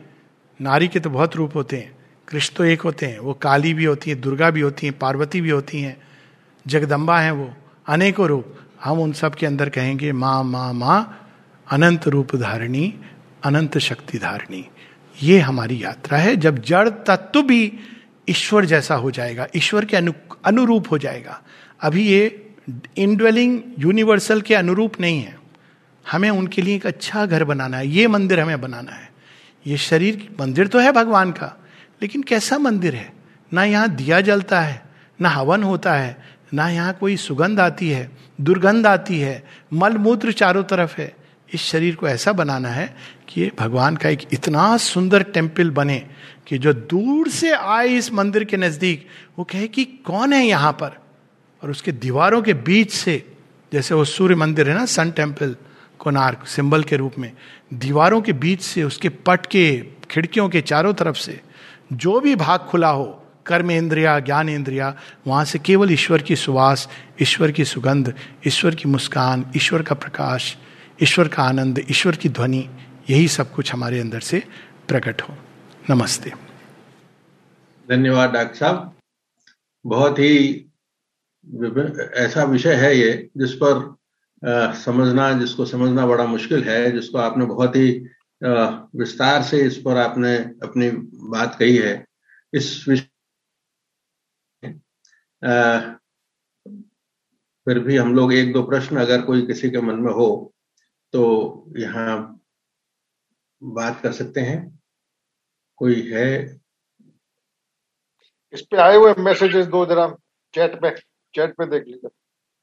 नारी 0.60 0.88
के 0.88 1.00
तो 1.00 1.10
बहुत 1.10 1.36
रूप 1.36 1.56
होते 1.56 1.76
हैं। 1.76 1.92
कृष्ण 2.28 2.54
तो 2.56 2.64
एक 2.64 2.80
होते 2.80 3.06
हैं। 3.06 3.18
वो 3.18 3.32
काली 3.32 3.74
भी 3.74 3.84
होती 3.84 4.10
हैं, 4.10 4.20
दुर्गा 4.20 4.50
भी 4.50 4.60
होती 4.60 4.86
हैं, 4.86 4.98
पार्वती 4.98 5.40
भी 5.40 5.50
होती 5.50 5.80
हैं। 5.80 6.00
जगदम्बा 6.66 7.20
हैं 7.20 7.32
वो, 7.32 7.54
अनेकों 7.86 8.28
रूप। 8.28 8.56
हम 8.84 9.00
उन 9.00 9.12
सब 9.12 9.34
के 9.34 9.46
अंदर 9.46 9.68
कहेंगे, 9.68 10.12
माँ 10.12 10.44
माँ 10.44 10.72
माँ, 10.72 11.30
अनंत 11.70 12.08
रूप 12.08 12.36
धारणी, 12.36 12.94
अनंत 13.44 13.78
शक्ति 13.78 14.18
धारणी। 14.18 14.68
ये 15.22 15.38
हमारी 15.38 15.84
यात्रा 15.84 16.18
है। 16.18 16.36
जब 16.36 16.58
जड़ 16.58 16.88
तत्व 16.88 17.42
भी 17.42 17.78
ईश्वर 18.28 18.64
जैसा 18.64 18.94
हो 18.94 19.10
जाएगा, 19.10 19.46
ईश्वर 19.56 19.84
के 19.84 19.96
अनु, 19.96 20.12
अनुरूप 20.44 20.86
हो 20.90 20.98
जाएगा। 20.98 21.42
अभी 21.80 22.06
ये 22.06 22.51
इनड्वेलिंग 22.98 23.60
यूनिवर्सल 23.78 24.40
के 24.40 24.54
अनुरूप 24.54 25.00
नहीं 25.00 25.20
है। 25.20 25.38
हमें 26.12 26.30
उनके 26.30 26.62
लिए 26.62 26.76
एक 26.76 26.86
अच्छा 26.86 27.26
घर 27.26 27.44
बनाना 27.44 27.76
है। 27.76 27.88
ये 27.88 28.06
मंदिर 28.06 28.40
हमें 28.40 28.60
बनाना 28.60 28.92
है। 28.92 29.12
ये 29.66 29.76
शरीर 29.76 30.36
मंदिर 30.40 30.66
तो 30.66 30.78
है 30.78 30.92
भगवान 30.92 31.32
का, 31.32 31.56
लेकिन 32.02 32.22
कैसा 32.22 32.58
मंदिर 32.58 32.94
है? 32.94 33.12
ना 33.52 33.64
यहाँ 33.64 33.88
दिया 33.88 34.20
जलता 34.20 34.60
है, 34.60 34.82
ना 35.20 35.28
हवन 35.28 35.62
होता 35.62 35.94
है, 35.94 36.24
ना 36.54 36.68
यहाँ 36.68 36.92
कोई 36.92 37.16
सुगंध 37.16 37.60
आती 37.60 37.88
है, 37.90 38.10
दुर्गंध 38.40 38.86
आती 38.86 39.18
है, 39.18 39.44
मल 39.72 39.96
मूत्र 39.96 40.32
चारों 40.32 40.64
तरफ़ 40.64 41.00
है। 41.00 41.16
इस 41.54 41.62
शरीर 41.62 41.94
को 41.94 42.08
ऐसा 42.08 42.32
बनाना 42.32 42.68
है 42.68 42.96
कि 43.28 43.40
ये 43.40 43.52
भगवान 43.58 43.96
का 43.96 44.08
एक 44.08 44.20
इतना 44.32 44.76
सुंदर 44.76 45.22
टेंपल 45.22 45.70
बने 45.70 46.06
कि 46.46 46.58
जो 46.58 46.72
दूर 46.72 47.28
से 47.28 47.52
आए 47.52 47.88
इस 47.88 48.12
मंदिर 48.12 48.44
के 48.44 48.56
नज़दीक, 48.56 49.06
वो 49.38 49.44
कहे 49.44 49.68
कि 49.68 49.84
कौन 49.84 50.32
है 50.32 50.46
यहाँ 50.46 50.72
पर? 50.72 51.01
और 51.62 51.70
उसके 51.70 51.92
दीवारों 51.92 52.42
के 52.42 52.54
बीच 52.54 52.92
से, 52.92 53.32
जैसे 53.72 53.94
वो 53.94 54.04
सूर्य 54.04 54.34
मंदिर 54.34 54.70
है 54.70 54.76
ना 54.76 54.86
सन 54.86 55.10
टेंपल 55.10 55.56
कोनार्क 55.98 56.46
सिंबल 56.46 56.82
के 56.82 56.96
रूप 56.96 57.12
में, 57.18 57.32
दीवारों 57.74 58.22
के 58.22 58.32
बीच 58.32 58.62
से, 58.62 58.84
उसके 58.84 59.08
पट 59.08 59.46
के, 59.46 59.86
खिड़कियों 60.10 60.48
के 60.48 60.60
चारों 60.60 60.94
तरफ़ 60.94 61.16
से, 61.16 61.40
जो 61.92 62.20
भी 62.20 62.36
भाग 62.36 62.60
खुला 62.60 62.88
हो, 62.88 63.18
कर्म 63.46 63.70
इंद्रिया, 63.70 64.18
ज्ञान 64.18 64.48
इंद्रिया, 64.48 64.96
वहाँ 65.26 65.44
से 65.44 65.58
केवल 65.58 65.92
ईश्वर 65.92 66.22
की 66.22 66.36
सुवास, 66.36 66.88
ईश्वर 67.22 67.50
की 67.50 67.64
सुगंध, 67.64 68.14
ईश्वर 68.46 68.74
की 68.74 68.88
मुस्कान, 68.88 69.46
ईश्वर 69.56 69.82
का 69.82 69.94
प्रकाश, 69.94 70.56
ईश्वर 71.02 71.28
का 71.28 71.42
आनंद, 71.42 71.86
ईश्वर 71.90 72.16
की 72.16 72.28
ध्वनि, 72.28 72.68
यही 73.10 73.28
सब 73.28 73.52
कुछ 73.52 73.72
हमारे 73.72 74.00
अंदर 74.00 74.20
से 74.20 74.42
प्रकट 74.88 75.22
हो। 75.22 75.36
नमस्ते। 75.90 76.30
धन्यवाद, 77.90 78.30
डॉक्टर 78.30 78.54
साहब। 78.54 78.96
बहुत 79.86 80.18
ही 80.18 80.66
ऐसा 82.16 82.44
विषय 82.44 82.74
है 82.74 82.96
ये 82.96 83.30
जिस 83.36 83.52
पर 83.62 83.96
आ, 84.42 84.72
समझना 84.74 85.32
जिसको 85.32 85.64
समझना 85.66 86.06
बड़ा 86.06 86.24
मुश्किल 86.26 86.62
है 86.64 86.90
जिसको 86.92 87.18
आपने 87.18 87.44
बहुत 87.46 87.76
ही 87.76 87.88
आ, 88.42 88.68
विस्तार 88.96 89.42
से 89.42 89.60
इस 89.66 89.76
पर 89.78 89.96
आपने 89.96 90.36
अपनी 90.62 90.90
बात 91.30 91.56
कही 91.58 91.76
है। 91.76 91.94
इस 92.54 92.84
विषय 92.88 93.08
फिर 97.66 97.78
भी 97.78 97.96
हम 97.96 98.14
लोग 98.14 98.32
एक 98.32 98.52
दो 98.52 98.62
प्रश्न 98.62 98.96
अगर 98.96 99.22
कोई 99.22 99.46
किसी 99.46 99.70
के 99.70 99.80
मन 99.80 99.94
में 99.94 100.12
हो 100.12 100.54
तो 101.12 101.22
यहाँ 101.78 102.40
बात 103.62 104.00
कर 104.02 104.12
सकते 104.12 104.40
हैं। 104.40 104.78
कोई 105.76 106.00
है? 106.10 106.60
इस 108.52 108.60
पे 108.60 108.76
आए 108.76 108.96
हुए 108.96 109.14
मैसेजेस 109.18 109.66
दो 109.66 109.84
जरा 109.86 110.08
चैट 110.54 110.80
पे। 110.80 111.11
चैट 111.34 111.52
पे 111.52 111.66
देख 111.66 111.84
लीजिए। 111.86 112.10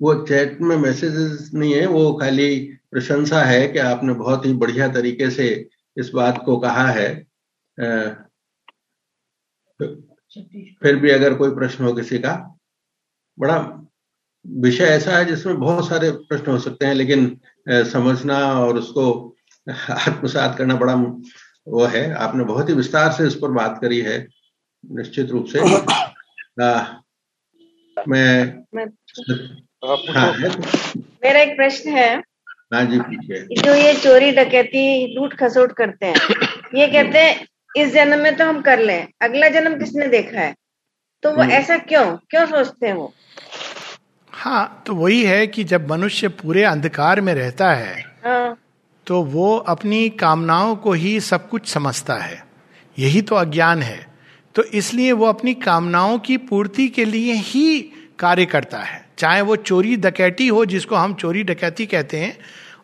वो 0.01 0.13
चैट 0.25 0.59
में 0.61 0.75
मैसेजेस 0.77 1.49
नहीं 1.53 1.73
है 1.73 1.85
वो 1.85 2.13
खाली 2.13 2.59
प्रशंसा 2.91 3.41
है 3.43 3.67
कि 3.67 3.79
आपने 3.79 4.13
बहुत 4.13 4.45
ही 4.45 4.53
बढ़िया 4.53 4.87
तरीके 4.87 5.29
से 5.29 5.47
इस 5.97 6.09
बात 6.09 6.41
को 6.45 6.57
कहा 6.59 6.87
है। 6.89 7.09
फिर 9.79 10.95
भी 10.95 11.09
अगर 11.09 11.33
कोई 11.33 11.49
प्रश्न 11.55 11.83
हो 11.83 11.93
किसी 11.93 12.19
का 12.19 12.33
बड़ा 13.37 13.57
विषय 14.45 14.83
ऐसा 14.83 15.17
है 15.17 15.25
जिसमें 15.25 15.59
बहुत 15.59 15.87
सारे 15.87 16.11
प्रश्न 16.11 16.51
हो 16.51 16.57
सकते 16.59 16.85
हैं 16.85 16.93
लेकिन 16.93 17.39
समझना 17.69 18.37
और 18.59 18.77
उसको 18.77 19.35
आत्मसात 19.67 20.57
करना 20.57 20.75
बड़ा 20.75 20.93
वो 20.93 21.85
है। 21.85 22.11
आपने 22.15 22.43
बहुत 22.43 22.69
ही 22.69 22.73
विस्तार 22.73 23.11
से 23.11 23.27
इस 23.27 23.35
पर 23.35 23.51
बात 23.51 23.77
करी 23.81 23.99
है 24.01 24.17
निश्चित 24.83 25.29
रूप 25.29 25.45
से। 25.45 25.59
आ, 26.63 26.81
मैं, 28.07 28.63
मैं 28.75 28.85
हाँ, 30.15 30.31
मेरा 31.23 31.39
एक 31.39 31.57
प्रश्न 31.57 31.89
है। 31.89 32.21
हाँ 32.73 32.83
जी 32.85 32.99
पूछिए। 32.99 33.61
जो 33.61 33.75
ये 33.75 33.93
चोरी 33.93 34.31
डकैती 34.31 35.15
लूट 35.15 35.33
खसोट 35.33 35.71
करते 35.71 36.05
हैं 36.05 36.15
ये 36.75 36.87
कहते 36.87 37.19
हैं 37.19 37.47
इस 37.77 37.93
जन्म 37.93 38.19
में 38.19 38.35
तो 38.35 38.45
हम 38.45 38.61
कर 38.61 38.79
लें 38.79 39.07
अगला 39.21 39.49
जन्म 39.49 39.79
किसने 39.79 40.07
देखा 40.07 40.39
है? 40.39 40.55
तो 41.23 41.31
वो 41.31 41.41
हम्म। 41.41 41.51
ऐसा 41.51 41.77
क्यों 41.77 42.17
क्यों 42.29 42.45
सोचते 42.45 42.87
हैं 42.87 42.93
वो? 42.93 43.13
हाँ 44.31 44.83
तो 44.87 44.95
वही 44.95 45.23
है 45.23 45.47
कि 45.47 45.63
जब 45.63 45.91
मनुष्य 45.91 46.27
पूरे 46.27 46.63
अंधकार 46.63 47.21
में 47.21 47.33
रहता 47.33 47.73
है 47.73 48.05
हाँ। 48.25 48.57
तो 49.07 49.23
वो 49.23 49.57
अपनी 49.57 50.09
कामनाओं 50.09 50.75
को 50.75 50.91
ही 50.93 51.19
सब 51.19 51.49
कुछ 51.49 51.67
समझता 51.67 52.15
है। 52.15 52.43
यही 52.99 53.21
तो 53.21 53.35
अज्ञान 53.35 53.81
है। 53.81 54.08
तो 54.55 54.63
इसलिए 54.63 55.11
वो 55.11 55.25
अपनी 55.25 55.53
कामनाओं 55.53 56.19
की 56.19 56.37
पूर्ति 56.37 56.87
के 56.87 57.05
लिए 57.05 57.33
ही 57.33 57.79
कार्य 58.19 58.45
करता 58.45 58.77
है। 58.77 59.07
चाहे 59.17 59.41
वो 59.41 59.55
चोरी 59.55 59.95
डकैती 59.95 60.47
हो, 60.47 60.65
जिसको 60.65 60.95
हम 60.95 61.13
चोरी 61.13 61.43
डकैती 61.43 61.85
कहते 61.85 62.17
हैं, 62.17 62.37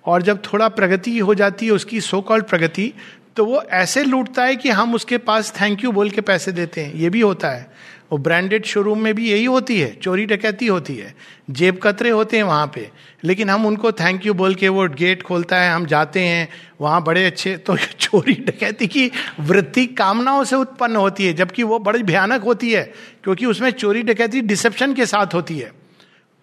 और 0.05 0.21
जब 0.21 0.41
थोड़ा 0.43 0.69
प्रगति 0.69 1.17
हो 1.17 1.35
जाती 1.35 1.65
है, 1.65 1.71
उसकी 1.71 2.01
सो 2.01 2.21
कॉल्ड 2.21 2.45
प्रगति 2.45 2.93
तो 3.35 3.45
वो 3.45 3.61
ऐसे 3.61 4.03
लूटता 4.03 4.43
है 4.43 4.55
कि 4.55 4.69
हम 4.69 4.93
उसके 4.95 5.17
पास 5.17 5.53
थैंक 5.61 5.83
यू 5.83 5.91
बोल 5.91 6.09
के 6.09 6.21
पैसे 6.21 6.51
देते 6.51 6.81
हैं। 6.81 6.93
ये 6.93 7.09
भी 7.09 7.21
होता 7.21 7.49
है। 7.49 7.71
वो 8.15 8.19
ब्रांडेड 8.19 8.65
शोरूम 8.65 8.99
में 8.99 9.15
भी 9.15 9.31
यही 9.31 9.45
होती 9.45 9.79
है, 9.79 9.95
चोरी 9.95 10.25
डकैती 10.25 10.67
होती 10.67 10.95
है। 10.95 11.15
जेब 11.51 11.79
कतरे 11.83 12.09
होते 12.09 12.37
हैं 12.37 12.43
वहाँ 12.43 12.71
पे। 12.75 12.89
लेकिन 13.23 13.49
हम 13.49 13.65
उनको 13.65 13.91
थैंक 13.91 14.25
यू 14.25 14.33
बोल 14.33 14.55
के 14.55 14.67
वो 14.69 14.87
गेट 14.89 15.23
खोलता 15.23 15.57
है, 15.57 15.73
हम 15.73 15.85
जाते 15.85 16.19
हैं, 16.19 16.49
वहाँ 16.81 17.03
बड़े 17.03 17.25
अच्छे 17.25 17.57
तो 17.57 17.77
चोरी 17.77 18.33
डकैती 18.33 18.87
की 18.87 19.11
वृत्ति 19.39 19.85
कामनाओं 19.85 20.43
से 20.43 20.55
उत्पन्न 20.55 20.95
होती 20.95 21.25
है, 21.25 21.33
जबकि 21.33 21.63
वो 21.63 21.79
बड़ी 21.79 22.03
भयानक 22.03 22.41
होती 22.41 22.71
है, 22.71 22.93
क्योंकि 23.23 23.45
उसमें 23.45 23.71
चोरी 23.71 24.01
डकैती 24.01 24.41
डिसेप्शन 24.41 24.93
के 24.93 25.05
साथ 25.05 25.33
होती 25.33 25.59
है। 25.59 25.71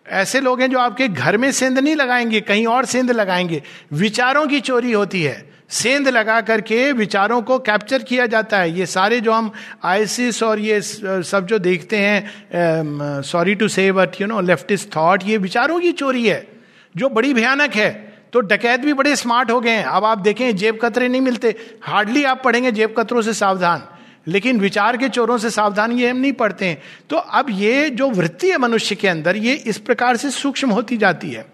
ऐसे 0.08 0.40
लोग 0.40 0.60
हैं 0.60 0.70
जो 0.70 0.78
आपके 0.78 1.08
घर 1.08 1.36
में 1.36 1.52
सेंध 1.52 1.78
नहीं 1.78 1.96
लगाएँगे, 1.96 2.40
कहीं 2.40 2.66
और 2.66 2.84
सेंध 2.84 3.10
लगाएँगे। 3.10 3.62
विचारों 3.92 4.46
की 4.46 4.60
चोरी 4.60 4.92
होती 4.92 5.22
है। 5.22 5.51
सेंध 5.72 6.08
लगा 6.08 6.40
करके 6.40 6.92
विचारों 6.92 7.40
को 7.42 7.58
कैप्चर 7.58 8.02
किया 8.02 8.26
जाता 8.26 8.58
है। 8.58 8.70
ये 8.70 8.86
सारे 8.86 9.20
जो 9.20 9.32
हम 9.32 9.50
आईसिस 9.84 10.42
और 10.42 10.58
ये 10.58 10.80
सब 10.80 11.46
जो 11.46 11.58
देखते 11.58 11.96
हैं 11.96 13.22
sorry 13.22 13.54
to 13.54 13.68
say 13.68 13.90
but, 13.92 14.20
you 14.20 14.26
know, 14.26 14.40
leftist 14.40 14.96
thought, 14.96 15.22
ये 15.24 15.36
विचारों 15.38 15.80
की 15.80 15.92
चोरी 15.92 16.26
है, 16.26 16.46
जो 16.94 17.08
बड़ी 17.08 17.32
भयानक 17.34 17.74
है। 17.74 17.90
तो 18.32 18.40
डकैत 18.40 18.80
भी 18.80 18.92
बड़े 18.92 19.14
स्मार्ट 19.16 19.50
हो 19.50 19.60
गए 19.60 19.70
हैं। 19.70 19.84
अब 19.84 20.04
आप 20.04 20.18
देखें, 20.18 20.56
जेब 20.56 20.78
कतरे 20.82 21.08
नहीं 21.08 21.20
मिलते। 21.20 21.54
हार्डली 21.82 22.24
आप 22.24 22.42
पढ़ेंगे 22.44 22.72
जेब 22.72 22.94
कतरों 22.98 23.22
से 23.22 23.34
सावधान। 23.34 23.82
लेकिन 24.26 24.60
विचार 24.60 24.96
के 24.96 25.08
चोरों 25.08 25.38
से 25.38 25.50
सावधान 25.50 25.92
ये 25.92 26.10
हम 26.10 26.16
नहीं 26.16 26.32
पढ़ते 26.32 26.66
हैं। 26.66 26.82
तो 27.10 27.16
अब 27.16 27.46
ये 27.50 27.88
जो 27.90 28.10
वृत्ति 28.10 28.50
है 28.50 28.58
मनुष्य 28.58 28.94
के 28.94 29.08
अंदर, 29.08 29.36
ये 29.36 29.54
इस 29.54 29.78
प्रकार 29.78 30.16
से 30.16 30.30
सूक्ष्म 30.30 30.70
होती 30.70 30.96
जाती 30.96 31.30
है। 31.30 31.46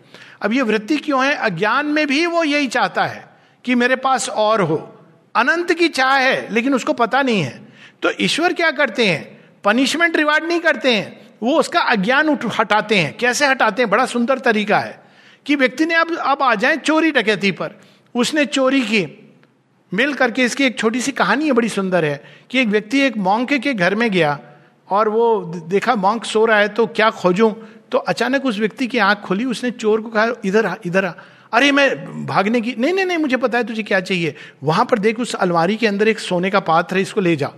अब 0.42 0.52
ये 0.52 0.62
वृत्ति 0.62 0.96
क्यों 0.96 1.24
है? 1.24 1.34
अज्ञान 1.34 1.86
में 1.86 2.06
भी 2.06 2.26
वो 2.26 2.44
यही 2.44 2.66
चाहता 2.66 3.04
है। 3.04 3.27
कि 3.68 3.74
मेरे 3.74 3.96
पास 3.96 4.28
और 4.28 4.60
हो। 4.60 5.04
अनंत 5.36 5.72
की 5.72 5.88
चाह 5.88 6.18
है, 6.18 6.54
लेकिन 6.54 6.74
उसको 6.74 6.92
पता 6.92 7.22
नहीं 7.22 7.42
है। 7.42 7.68
तो 8.02 8.10
ईश्वर 8.20 8.52
क्या 8.52 8.70
करते 8.70 9.06
हैं? 9.06 9.40
पनिशमेंट 9.64 10.16
रिवार्ड 10.16 10.44
नहीं 10.44 10.60
करते 10.60 10.94
हैं। 10.94 11.30
वो 11.42 11.60
उसका 11.60 11.80
अज्ञान 11.80 12.38
हटाते 12.58 12.96
हैं। 12.96 13.16
कैसे 13.16 13.46
हटाते 13.46 13.82
हैं? 13.82 13.90
बड़ा 13.90 14.06
सुंदर 14.06 14.38
तरीका 14.38 14.78
है 14.78 15.02
कि 15.46 15.56
व्यक्ति 15.56 15.86
ने 15.86 15.94
अब 15.94 16.16
अब 16.16 16.42
आ 16.42 16.54
जाए 16.54 16.76
चोरी 16.76 17.10
डकैती 17.10 17.50
पर। 17.50 17.70
उसने 18.14 18.46
चोरी 18.46 18.80
की। 18.80 19.34
मिल 19.94 20.14
करके 20.14 20.42
इसकी 20.42 20.64
एक 20.64 20.78
छोटी 20.78 21.00
सी 21.00 21.12
कहानी 21.12 21.46
है, 21.46 21.52
बड़ी 21.52 21.68
सुंदर 21.68 22.04
है 22.04 22.24
कि 22.50 22.60
एक 22.60 22.68
व्यक्ति 22.68 23.00
एक 23.00 23.16
मॉन्क 23.16 23.52
के 23.52 23.74
घर 23.74 23.94
में 23.94 24.10
गया 24.10 24.38
और 24.90 25.08
वो 25.08 25.54
देखा 25.68 25.94
मॉन्क 25.94 26.24
सो 26.24 26.44
रहा 26.44 26.58
है 26.58 26.68
तो 26.68 26.86
क्या 26.86 27.10
खोजूं? 27.10 27.52
तो 27.92 27.98
अचानक 27.98 28.46
उस 28.46 28.58
व्यक्ति 28.58 28.86
की 28.86 28.98
आँख 28.98 29.18
खुली, 29.18 29.44
उसने 29.44 29.70
चोर 29.70 30.00
को 30.00 30.08
कहा, 30.08 30.28
इधर 30.44 30.66
आ 30.66 30.74
इधर 30.86 31.04
आ। 31.04 31.12
अरे 31.52 31.72
मैं 31.72 32.26
भागने 32.26 32.60
की, 32.60 32.74
नहीं 32.78 32.92
नहीं 32.92 33.04
नहीं, 33.04 33.18
मुझे 33.18 33.36
पता 33.36 33.58
है 33.58 33.64
तुझे 33.64 33.82
क्या 33.82 34.00
चाहिए। 34.00 34.34
वहाँ 34.64 34.84
पर 34.84 34.98
देख 34.98 35.20
उस 35.20 35.34
अलमारी 35.34 35.76
के 35.76 35.86
अंदर 35.86 36.08
एक 36.08 36.18
सोने 36.18 36.50
का 36.50 36.60
पात्र 36.60 36.96
है, 36.96 37.02
इसको 37.02 37.20
ले 37.20 37.36
जा। 37.36 37.52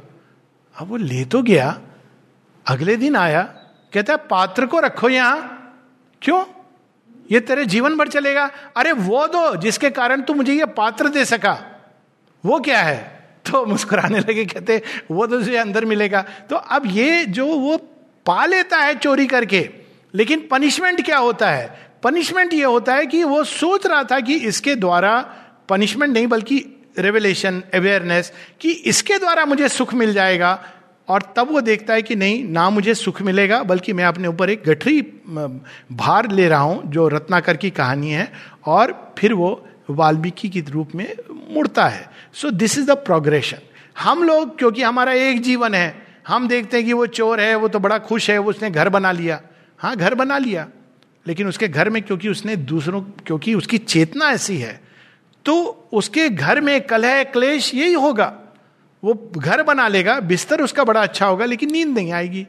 अब 0.76 0.88
वो 0.88 0.97
ले 0.97 1.24
तो 1.24 1.43
गया, 1.43 1.80
अगले 2.66 2.97
दिन 2.97 3.16
आया, 3.16 3.43
कहता 3.93 4.12
है, 4.12 4.18
पात्र 4.30 4.66
को 4.66 4.80
रखो 4.80 5.09
यहाँ। 5.09 5.57
क्यों? 6.22 6.45
ये 7.32 7.41
तेरे 7.41 7.64
जीवन 7.64 7.97
भर 7.97 8.09
चलेगा। 8.09 8.51
अरे 8.76 8.93
वो 8.93 9.26
दो 9.26 9.57
जिसके 9.57 9.91
कारण 9.91 10.22
तू 10.22 10.34
मुझे 10.34 10.55
ये 10.55 10.66
पात्र 10.66 11.09
दे 11.09 11.24
सका। 11.24 11.59
वो 12.45 12.61
क्या 12.61 12.82
है? 12.82 13.20
तो 13.51 13.66
मुस्कुराने 13.66 14.18
लगे, 14.18 14.45
कहते, 14.45 14.82
वो 15.11 15.26
तो 15.26 15.38
तुझे 15.38 15.57
अंदर 15.57 15.84
मिलेगा। 15.84 16.24
तो 16.51 16.57
अब 16.57 16.82
ये 16.86 17.24
जो 17.24 17.47
वो 17.47 17.76
पा 18.26 18.45
लेता 18.47 18.78
है 18.78 18.95
चोरी 18.95 19.26
करके, 19.26 19.70
लेकिन 20.14 20.49
पनिशमेंट 20.51 21.05
क्या 21.05 21.18
होता 21.18 21.51
है? 21.51 21.89
पनिशमेंट 22.03 22.53
ये 22.55 22.64
होता 22.64 22.94
है 22.94 23.07
कि 23.07 23.22
वो 23.24 23.42
सोच 23.44 23.86
रहा 23.86 24.03
था 24.05 24.20
कि 24.20 24.34
इसके 24.34 24.74
द्वारा 24.74 25.20
पनिशमेंट 25.68 26.12
नहीं, 26.14 26.26
बल्कि 26.26 26.64
रेवलेशन 26.98 27.62
अवेयरनेस 27.74 28.32
कि 28.61 28.70
इसके 28.70 29.18
द्वारा 29.18 29.44
मुझे 29.44 29.68
सुख 29.68 29.94
मिल 29.94 30.12
जाएगा। 30.12 30.59
और 31.09 31.22
तब 31.36 31.51
वो 31.51 31.61
देखता 31.61 31.94
है 31.94 32.03
कि 32.03 32.16
नहीं, 32.16 32.44
ना 32.44 32.68
मुझे 32.70 32.94
सुख 32.94 33.20
मिलेगा, 33.22 33.62
बल्कि 33.62 33.92
मैं 33.92 34.05
अपने 34.05 34.28
ऊपर 34.28 34.51
एक 34.51 34.62
गठरी 34.66 35.01
भार 35.92 36.30
ले 36.30 36.48
रहा 36.48 36.61
हूँ, 36.61 36.82
जो 36.86 37.09
रत्नाकर 37.09 37.57
की 37.57 37.70
कहानी 37.70 38.11
है, 38.11 38.32
और 38.66 39.14
फिर 39.18 39.32
वो 39.32 39.66
वाल्मीकि 39.90 40.48
के 40.48 40.61
रूप 40.70 40.94
में 40.94 41.07
मुड़ता 41.51 41.86
है। 41.88 42.11
So 42.34 42.51
this 42.51 42.78
is 42.78 42.86
the 42.86 42.96
progression 42.96 43.59
हम 43.96 44.22
लोग, 44.22 44.59
क्योंकि 44.59 44.82
हमारा 44.82 45.12
एक 45.12 45.40
जीवन 45.42 45.74
है, 45.74 45.94
हम 46.28 46.48
देखते 46.48 46.76
हैं 46.76 46.86
कि 46.86 46.92
वो 46.92 47.07
चोर 47.07 47.40
है, 47.40 47.55
वो 47.55 47.68
तो 47.68 47.78
बड़ा 47.78 47.98
खुश 47.98 48.30
है, 48.30 48.38
उसने 48.38 48.70
घर 48.70 48.88
बना 48.88 49.12
लिया। 49.12 49.40
हाँ 49.80 49.96
घर 49.96 50.14
बना 50.14 50.38
लिया। 50.38 50.66
लेकिन 51.26 51.46
उसके 51.46 51.68
घर 51.68 51.90
में 51.90 52.02
क्योंकि 52.02 52.28
उसने 52.28 52.56
दूसरों, 52.56 53.00
क्योंकि 53.26 53.54
उसकी 53.54 53.78
चेतना 53.78 54.30
ऐसी 54.30 54.56
है 54.56 54.80
तो 55.46 55.88
उसके 55.92 56.28
घर 56.28 56.60
में 56.60 56.80
कलह, 56.80 57.22
क्लेश 57.24 57.74
यही 57.74 57.92
होगा। 57.92 58.32
वो 59.02 59.14
घर 59.36 59.62
बना 59.62 59.86
लेगा, 59.88 60.18
बिस्तर 60.20 60.62
उसका 60.62 60.84
बड़ा 60.84 61.02
अच्छा 61.02 61.26
होगा, 61.26 61.44
लेकिन 61.44 61.70
नींद 61.72 61.88
नहीं 61.88 62.12
आएगी। 62.12 62.46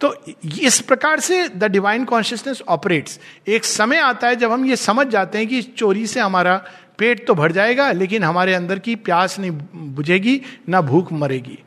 तो 0.00 0.14
इस 0.60 0.80
प्रकार 0.80 1.20
से 1.20 1.48
द 1.48 1.64
डिवाइन 1.64 2.04
कॉन्शियसनेस 2.04 2.62
ऑपरेट्स 2.68 3.18
एक 3.48 3.64
समय 3.64 3.98
आता 3.98 4.28
है 4.28 4.36
जब 4.36 4.52
हम 4.52 4.64
ये 4.66 4.76
समझ 4.76 5.06
जाते 5.06 5.38
हैं 5.38 5.46
कि 5.46 5.62
चोरी 5.62 6.06
से 6.06 6.20
हमारा 6.20 6.56
पेट 6.98 7.26
तो 7.26 7.34
भर 7.34 7.52
जाएगा, 7.52 7.90
लेकिन 7.92 8.24
हमारे 8.24 8.54
अंदर 8.54 8.78
की 8.78 8.94
प्यास 8.96 9.38
नहीं 9.38 9.50
बुझेगी, 9.94 10.40
ना 10.68 10.80
भूख 10.80 11.12
मरेगी। 11.12 11.58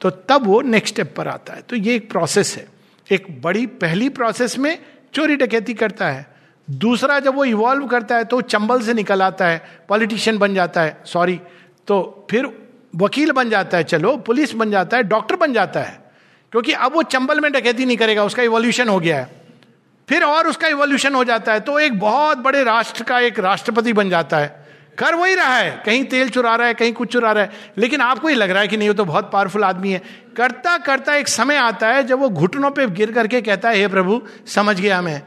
तो 0.00 0.10
तब 0.10 0.46
वो 0.46 0.60
नेक्स्ट 0.62 0.94
स्टेप 0.94 1.14
पर 1.16 1.28
आता 1.28 1.52
है। 1.52 1.62
तो 1.62 1.76
ये 1.76 1.94
एक 1.94 2.10
प्रोसेस 2.10 2.56
है। 2.56 2.66
एक 3.10 3.26
बड़ी 3.42 3.66
पहली 3.66 4.08
प्रोसेस 4.10 4.58
में 4.58 4.78
चोरी 5.18 5.36
डकैती 5.36 5.74
करता 5.74 6.08
है। 6.08 6.26
दूसरा 6.68 7.18
जब 7.20 7.34
वो 7.34 7.44
इवॉल्व 7.44 7.86
करता 7.86 8.16
है 8.16 8.24
तो 8.24 8.40
चंबल 8.40 8.82
से 8.82 8.94
निकल 8.94 9.22
आता 9.22 9.46
है 9.46 9.62
पॉलिटिशियन 9.88 10.38
बन 10.38 10.54
जाता 10.54 10.80
है 10.80 10.96
सॉरी 11.04 11.40
तो 11.88 12.26
फिर 12.30 12.48
वकील 12.96 13.32
बन 13.32 13.50
जाता 13.50 13.76
है, 13.76 13.84
चलो, 13.84 14.16
पुलिस 14.16 14.54
बन 14.54 14.70
जाता 14.70 14.96
है 14.96 15.02
डॉक्टर 15.02 15.36
बन 15.36 15.52
जाता 15.52 15.80
है। 15.80 15.98
क्योंकि 16.52 16.72
अब 16.72 16.94
वो 16.94 17.02
चंबल 17.02 17.40
में 17.40 17.50
डकैती 17.52 17.84
नहीं 17.84 17.96
करेगा, 17.96 18.24
उसका 18.24 18.42
इवोल्यूशन 18.42 18.88
हो 18.88 18.98
गया 19.00 19.18
है। 19.18 19.30
फिर 20.08 20.24
और 20.24 20.46
उसका 20.46 20.68
इवोल्यूशन 20.68 21.14
हो 21.14 21.24
जाता 21.24 21.52
है 21.52 21.60
तो 21.60 21.78
एक 21.78 21.98
बहुत 22.00 22.38
बड़े 22.38 22.62
राष्ट्र 22.64 23.04
का 23.04 23.18
एक 23.20 23.38
राष्ट्रपति 23.38 23.92
बन 23.92 24.10
जाता 24.10 24.38
है। 24.38 24.67
कर 24.98 25.14
वही 25.14 25.34
रहा 25.34 25.56
है। 25.56 25.70
कहीं 25.86 26.04
तेल 26.04 26.28
चुरा 26.28 26.54
रहा 26.56 26.66
है, 26.66 26.74
कहीं 26.74 26.92
कुछ 26.92 27.12
चुरा 27.12 27.32
रहा 27.32 27.44
है। 27.44 27.50
लेकिन 27.78 28.00
आपको 28.00 28.28
ही 28.28 28.34
लग 28.34 28.50
रहा 28.50 28.62
है 28.62 28.68
कि 28.68 28.76
नहीं, 28.76 28.88
वो 28.88 28.94
तो 28.94 29.04
बहुत 29.04 29.30
पावरफुल 29.32 29.64
आदमी 29.64 29.90
है। 29.90 30.02
करता 30.36 30.76
करता 30.78 31.14
एक 31.14 31.28
समय 31.28 31.56
आता 31.56 31.88
है 31.88 32.02
जब 32.06 32.18
वो 32.18 32.28
घुटनों 32.28 32.70
पे 32.70 32.86
गिर 32.86 33.12
करके 33.12 33.40
कहता 33.42 33.70
है, 33.70 33.76
हे 33.76 33.88
प्रभु, 33.88 34.20
समझ 34.46 34.80
गया 34.80 35.00
मैं 35.02 35.22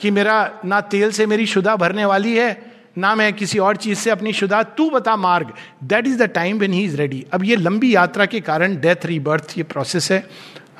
कि 0.00 0.10
मेरा 0.10 0.50
ना 0.64 0.80
तेल 0.80 1.10
से 1.10 1.26
मेरी 1.26 1.46
शुदा 1.46 1.76
भरने 1.76 2.04
वाली 2.04 2.36
है, 2.36 2.72
ना 2.98 3.14
मैं 3.14 3.32
किसी 3.32 3.58
और 3.58 3.76
चीज़ 3.76 3.98
से 3.98 4.10
अपनी 4.10 4.32
शुदा, 4.32 4.62
तू 4.62 4.88
बता 4.90 5.16
मार्ग। 5.16 5.52
That 5.84 6.06
is 6.06 6.18
the 6.18 6.22
time 6.22 6.58
when 6.58 6.72
he 6.72 6.84
is 6.84 6.96
ready 6.96 7.24
अब 7.32 7.44
ये 7.44 7.56
लंबी 7.56 7.94
यात्रा 7.94 8.26
के 8.26 8.40
कारण 8.40 8.76
डेथ 8.80 9.06
रीबर्थ 9.06 9.54
ये 9.56 9.62
प्रोसेस 9.64 10.10
है। 10.12 10.24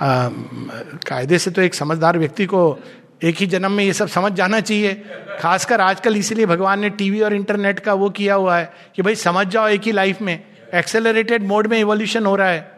कायदे 0.02 1.38
से 1.38 1.50
तो 1.50 1.62
एक 1.62 1.74
समझदार 1.74 2.18
व्यक्ति 2.18 2.46
को 2.46 2.78
एक 3.22 3.36
ही 3.36 3.46
जन्म 3.46 3.72
में 3.72 3.84
ये 3.84 3.92
सब 3.92 4.08
समझ 4.08 4.32
जाना 4.32 4.60
चाहिए। 4.60 4.94
खासकर 5.40 5.80
आजकल 5.80 6.16
इसीलिए 6.16 6.46
भगवान 6.46 6.80
ने 6.80 6.90
टीवी 6.92 7.20
और 7.20 7.34
इंटरनेट 7.34 7.78
का 7.80 7.94
वो 7.94 8.08
किया 8.10 8.34
हुआ 8.34 8.56
है 8.56 8.72
कि 8.96 9.02
भाई 9.02 9.14
समझ 9.16 9.46
जाओ 9.46 9.68
एक 9.68 9.82
ही 9.82 9.92
लाइफ 9.92 10.22
में। 10.22 10.34
एक्सेलरेटेड 10.74 11.42
मोड 11.46 11.66
में 11.66 11.78
इवोल्यूशन 11.78 12.26
हो 12.26 12.34
रहा 12.36 12.48
है। 12.48 12.70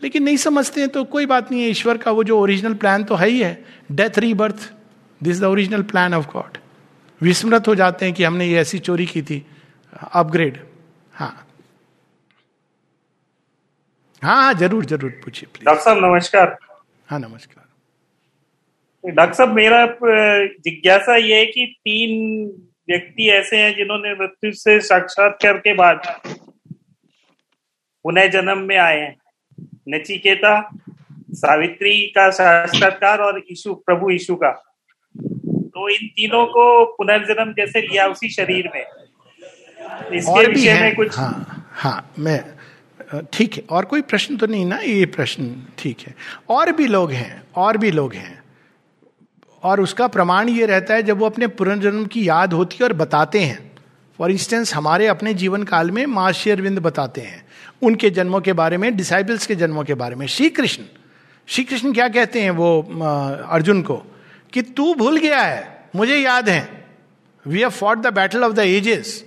लेकिन 0.00 0.22
नहीं 0.22 0.36
समझते 0.36 0.80
हैं 0.80 0.88
तो 0.90 1.04
कोई 1.06 1.26
बात 1.26 1.50
नहीं 1.52 1.62
है 1.62 1.68
ईश्वर 1.70 1.98
का 1.98 2.10
वो 2.10 2.24
जो 2.24 2.38
ओरिजिनल 2.40 2.74
प्लान 2.74 3.04
तो 3.04 3.14
है 3.14 3.28
ही 3.28 3.40
है। 3.40 3.64
Death 3.92 4.18
rebirth 4.34 4.70
this 5.20 5.40
the 5.40 5.44
original 5.44 5.82
plan 5.84 6.14
of 6.14 6.26
God 6.32 6.58
विस्मृत 7.20 7.68
हो 7.68 7.74
जाते 7.74 8.04
हैं 8.04 8.14
कि 8.14 8.24
हमने 8.24 8.46
ये 8.46 8.58
ऐसी 8.60 8.78
चोरी 8.80 9.06
की 9.06 9.22
थी। 9.22 9.44
अपग्रेड 9.92 10.58
हाँ। 11.14 11.34
हाँ 14.22 14.36
हाँ 14.36 14.52
ज़रूर 14.54 14.84
ज़रूर 14.84 15.10
पूछिए 15.24 15.48
प्लीज़ 15.52 15.66
डॉक्टर 15.66 15.82
साहब 15.84 16.04
नमस्कार। 16.04 16.56
हाँ 17.08 17.18
नमस्कार। 17.20 17.63
डॉक्टर 19.04 19.34
साहब 19.34 19.52
मेरा 19.54 19.86
जिज्ञासा 20.64 21.16
ये 21.16 21.38
है 21.38 21.46
कि 21.46 21.66
तीन 21.78 22.46
व्यक्ति 22.88 23.28
ऐसे 23.30 23.56
हैं 23.56 23.74
जिन्होंने 23.76 24.12
मृत्यु 24.14 24.52
से 24.52 24.78
साक्षात्कार 24.80 25.58
के 25.58 25.74
बाद 25.74 26.02
पुनः 28.04 28.26
जन्म 28.26 28.58
में 28.58 28.76
आए 28.76 29.00
हैं। 29.00 29.16
नचिकेता 29.88 30.60
सावित्री 31.32 32.00
का 32.16 32.28
साक्षात्कार 32.30 33.18
और 33.18 33.42
ईशु 33.52 33.74
प्रभु 33.76 34.10
ईशु 34.10 34.34
का। 34.34 34.50
तो 35.14 35.88
इन 35.88 36.06
तीनों 36.08 36.44
को 36.46 36.84
पुनर्जन्म 36.96 37.52
कैसे 37.52 37.80
लिया 37.82 38.06
उसी 38.06 38.28
शरीर 38.28 38.70
में? 38.74 38.84
इसके 40.12 40.46
विषय 40.46 40.80
में 40.80 40.94
कुछ 40.96 41.18
हाँ 41.18 41.66
हाँ 41.72 42.14
मैं 42.18 42.42
ठीक 43.32 43.54
है 43.54 43.62
और 43.70 43.84
कोई 43.84 44.02
प्रश्न 44.02 44.36
तो 44.36 44.46
नहीं 44.46 44.66
ना? 44.66 44.76
ये 44.78 45.06
प्रश्न 45.06 45.54
ठीक 45.78 46.00
है। 46.00 46.14
और 46.50 46.72
भी 46.72 46.86
लोग 46.86 47.12
हैं 47.12 47.42
और 47.56 47.76
भी 47.78 47.90
लोग 47.90 48.14
हैं। 48.14 48.43
और 49.64 49.80
उसका 49.80 50.06
प्रमाण 50.06 50.48
ये 50.48 50.66
रहता 50.66 50.94
है 50.94 51.02
जब 51.02 51.18
वो 51.18 51.26
अपने 51.26 51.46
पुनर्जन्म 51.48 52.04
की 52.06 52.28
याद 52.28 52.52
होती 52.52 52.76
है 52.76 52.84
और 52.84 52.92
बताते 52.92 53.40
हैं। 53.40 53.72
फॉर 54.18 54.30
इंस्टेंस 54.30 54.74
हमारे 54.74 55.06
अपने 55.06 55.34
जीवन 55.34 55.62
काल 55.62 55.90
में 55.90 56.04
माँ 56.06 56.30
शेरविंद 56.32 56.78
बताते 56.78 57.20
हैं। 57.20 57.44
उनके 57.82 58.10
जन्मों 58.10 58.40
के 58.40 58.52
बारे 58.52 58.76
में 58.76 58.96
डिसाइबल्स 58.96 59.46
के 59.46 59.54
जन्मों 59.54 59.84
के 59.84 59.94
बारे 59.94 60.16
में। 60.16 60.26
श्री 60.26 60.48
कृष्ण 60.50 60.82
श्री 61.48 61.64
कृष्ण 61.64 61.92
क्या 61.92 62.08
कहते 62.08 62.42
हैं 62.42 62.50
वो 62.50 62.80
अर्जुन 63.48 63.82
को? 63.82 63.96
कि 64.52 64.62
तू 64.62 64.94
भूल 64.94 65.16
गया 65.16 65.40
है, 65.40 65.88
मुझे 65.96 66.16
याद 66.16 66.48
है। 66.48 66.84
We 67.46 67.60
have 67.60 67.70
fought 67.70 67.98
the 67.98 68.12
battle 68.14 68.44
of 68.44 68.52
the 68.52 68.58
ages 68.58 69.24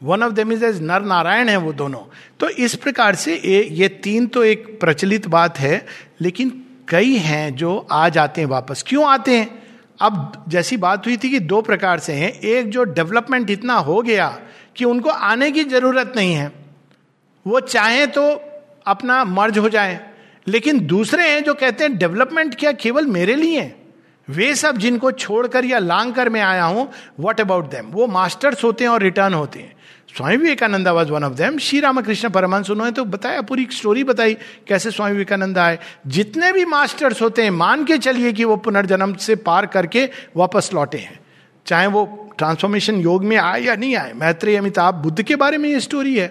one 0.00 0.22
of 0.22 0.32
them 0.32 0.52
is 0.52 0.64
as 0.64 0.80
Nar 0.82 1.02
Narayan 1.02 1.48
है 1.48 1.56
वो 1.56 1.72
दोनों। 1.72 2.00
तो 2.40 2.48
इस 2.48 2.74
प्रकार 2.74 3.14
से 3.14 3.34
ये 3.36 3.62
ये 3.72 3.88
तीन 3.88 4.26
तो 4.26 4.44
एक 4.44 4.78
प्रचलित 4.80 5.26
बात 5.28 5.58
है, 5.58 5.86
लेकिन 6.20 6.50
कई 6.88 7.16
हैं 7.16 7.54
जो 7.54 7.76
आ 7.92 8.08
जाते 8.08 8.40
हैं 8.40 8.48
वापस। 8.48 8.84
क्यों 8.86 9.06
आते 9.06 9.38
हैं? 9.38 9.65
अब 10.00 10.44
जैसी 10.48 10.76
बात 10.76 11.06
हुई 11.06 11.16
थी 11.16 11.30
कि 11.30 11.40
दो 11.40 11.60
प्रकार 11.62 11.98
से 11.98 12.12
हैं। 12.12 12.32
एक 12.32 12.70
जो 12.70 12.84
डेवलपमेंट 12.84 13.50
इतना 13.50 13.74
हो 13.74 14.02
गया 14.02 14.28
कि 14.76 14.84
उनको 14.84 15.10
आने 15.10 15.50
की 15.50 15.64
ज़रूरत 15.64 16.12
नहीं 16.16 16.34
है। 16.34 16.52
वो 17.46 17.60
चाहें 17.60 18.10
तो 18.10 18.28
अपना 18.86 19.24
मर्ज 19.24 19.58
हो 19.58 19.68
जाए। 19.68 20.10
लेकिन 20.46 20.86
दूसरे 20.86 21.30
हैं 21.30 21.44
जो 21.44 21.54
कहते 21.54 21.84
हैं 21.84 21.96
डेवलपमेंट 21.98 22.54
क्या 22.54 22.72
केवल 22.72 23.06
मेरे 23.06 23.34
लिए 23.34 23.60
है? 23.60 23.74
वे 24.28 24.54
सब 24.54 24.78
जिनको 24.78 25.12
छोड़कर 25.12 25.64
या 25.64 25.78
लांग 25.78 26.14
कर 26.14 26.28
मैं 26.28 26.40
आया 26.40 26.64
हूँ 26.64 26.88
वट 27.20 27.40
अबाउट 27.40 27.70
देम 27.70 27.86
वो 27.86 28.06
मास्टर्स 28.06 28.64
होते 28.64 28.84
हैं 28.84 28.90
और 28.90 29.02
रिटर्न 29.02 29.34
होते 29.34 29.58
हैं। 29.58 29.75
Swami 30.16 30.36
Vivekananda 30.36 30.88
was 30.88 31.10
one 31.12 31.24
of 31.24 31.32
them 31.32 31.56
Shri 31.58 31.78
Ramakrishna 31.80 32.28
Paramhansa, 32.30 32.70
उन्होंने 32.70 32.92
तो 32.92 33.04
बताया, 33.04 33.40
पूरी 33.40 33.66
स्टोरी 33.72 34.04
बताई, 34.04 34.34
कैसे 34.68 34.90
स्वामी 34.90 35.12
विवेकानंद 35.12 35.58
आए। 35.58 35.78
जितने 36.08 36.52
भी 36.52 36.64
मास्टर्स 36.64 37.20
होते 37.22 37.42
हैं, 37.42 37.50
मान 37.52 37.84
के 37.84 37.98
चलिए 37.98 38.32
कि 38.32 38.44
वो 38.44 38.56
पुनर्जन्म 38.58 39.14
से 39.16 39.36
पार 39.38 39.66
करके 39.66 40.08
वापस 40.36 40.70
लौटे 40.74 40.98
हैं। 40.98 41.18
चाहे 41.66 41.86
वो 41.86 42.32
ट्रांसफॉर्मेशन 42.38 43.00
योग 43.00 43.24
में 43.24 43.36
आए 43.36 43.60
या 43.60 43.74
नहीं 43.76 43.96
आए 43.96 44.12
मैत्रेय 44.12 44.56
अमिताभ, 44.56 44.94
बुद्ध 44.94 45.22
के 45.22 45.36
बारे 45.36 45.58
में 45.58 45.68
ये 45.68 45.80
स्टोरी 45.80 46.16
है। 46.16 46.26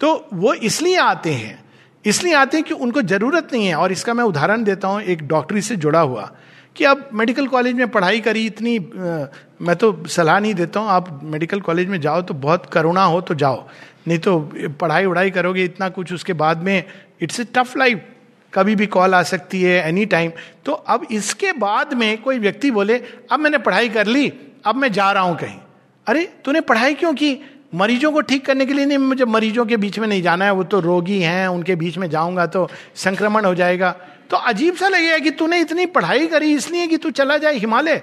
तो 0.00 0.28
वो 0.32 0.54
इसलिए 0.54 0.96
आते 0.98 1.32
हैं, 1.32 1.64
इसलिए 2.04 2.34
आते 2.34 2.56
हैं 2.56 2.66
कि 2.66 2.74
उनको 2.74 3.02
ज़रूरत 3.04 3.52
नहीं 3.52 3.66
है। 3.66 3.74
और 3.74 3.92
इसका 3.92 4.14
मैं 4.14 4.24
उदाहरण 4.24 4.64
देता 4.64 4.88
हूँ, 4.88 5.00
एक 5.02 5.26
डॉक्टरी 5.28 5.62
से 5.62 5.76
जुड़ा 5.76 6.00
हुआ। 6.00 6.30
कि 6.76 6.84
अब 6.84 7.08
मेडिकल 7.14 7.46
कॉलेज 7.46 7.74
में 7.74 7.88
पढ़ाई 7.88 8.20
करी, 8.20 8.44
इतनी 8.46 8.78
मैं 8.78 9.76
तो 9.76 9.92
सलाह 10.06 10.38
नहीं 10.40 10.54
देता 10.54 10.80
हूँ, 10.80 10.88
आप 10.88 11.20
मेडिकल 11.24 11.60
कॉलेज 11.60 11.88
में 11.88 12.00
जाओ 12.00 12.22
तो 12.22 12.34
बहुत 12.36 12.66
करुणा 12.72 13.04
हो 13.04 13.20
तो 13.20 13.34
जाओ। 13.36 13.64
नहीं 14.08 14.18
तो 14.18 14.38
पढ़ाई 14.80 15.06
वढ़ाई 15.06 15.30
करोगे 15.30 15.64
इतना 15.64 15.88
कुछ, 15.90 16.12
उसके 16.12 16.32
बाद 16.34 16.62
में 16.62 16.84
इट्स 17.22 17.40
ए 17.40 17.44
टफ 17.54 17.76
लाइफ 17.76 18.04
कभी 18.52 18.74
भी 18.76 18.86
कॉल 18.88 19.14
आ 19.14 19.22
सकती 19.24 19.62
है 19.62 19.82
एनी 19.88 20.04
टाइम 20.06 20.30
तो 20.64 20.72
अब 20.72 21.06
इसके 21.10 21.52
बाद 21.54 21.94
में 21.94 22.22
कोई 22.22 22.38
व्यक्ति 22.38 22.70
बोले, 22.70 23.00
अब 23.32 23.40
मैंने 23.40 23.58
पढ़ाई 23.58 23.88
कर 23.88 24.06
ली, 24.06 24.32
अब 24.66 24.76
मैं 24.76 24.92
जा 24.92 25.10
रहा 25.12 25.22
हूँ 25.22 25.36
कहीं। 25.36 25.58
अरे, 26.06 26.28
तूने 26.44 26.60
पढ़ाई 26.62 26.94
क्यों 26.94 27.12
की? 27.14 27.38
मरीजों 27.74 28.10
को 28.12 28.20
ठीक 28.20 28.44
करने 28.46 28.66
के 28.66 28.72
लिए 28.72 28.86
नहीं, 28.86 28.98
मुझे 28.98 29.24
मरीजों 29.24 29.64
के 29.66 29.76
बीच 29.76 29.98
में 29.98 30.06
नहीं 30.08 30.22
जाना 30.22 30.44
है, 30.44 30.50
वो 30.50 30.64
तो 30.64 30.80
रोगी 30.80 31.20
हैं, 31.20 31.46
उनके 31.48 31.74
बीच 31.76 31.98
में 31.98 32.08
जाऊँगा 32.10 32.46
तो 32.46 32.68
संक्रमण 32.94 33.44
हो 33.44 33.54
जाएगा। 33.54 33.94
तो 34.30 34.36
अजीब 34.36 34.76
सा 34.76 34.88
लगेगा 34.88 35.18
कि 35.18 35.30
तूने 35.32 35.60
इतनी 35.60 35.86
पढ़ाई 35.88 36.26
करी, 36.26 36.52
इसलिए 36.54 36.86
कि 36.86 36.96
तू 36.96 37.10
चला 37.12 37.36
जाए 37.38 37.56
Himalaya. 37.56 38.02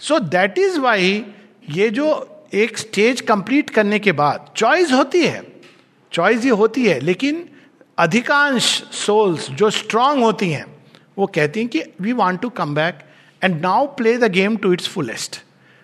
So 0.00 0.18
that 0.20 0.58
is 0.58 0.78
why 0.80 1.24
ये 1.70 1.88
जो 1.90 2.06
एक 2.54 2.78
स्टेज 2.78 3.20
कंप्लीट 3.20 3.70
करने 3.70 3.98
के 3.98 4.12
बाद 4.14 4.50
चॉइस 4.56 4.92
होती 4.92 5.22
है। 5.22 5.42
चॉइस 6.12 6.44
ये 6.44 6.50
होती 6.52 6.84
है, 6.86 6.98
लेकिन 7.00 7.44
अधिकांश 7.98 8.64
सोल्स 8.96 9.50
जो 9.50 9.70
स्ट्रांग 9.70 10.22
होती 10.22 10.50
हैं, 10.50 10.66
वो 11.18 11.26
कहती 11.26 11.60
हैं 11.60 11.68
कि 11.68 11.82
we 12.00 12.12
want 12.14 12.40
to 12.40 12.48
come 12.50 12.74
back 12.74 12.98
and 13.42 13.60
now 13.60 13.86
play 13.96 14.16
the 14.18 14.30
game 14.32 14.56
to 14.56 14.72
its 14.72 14.88
fullest 14.88 15.40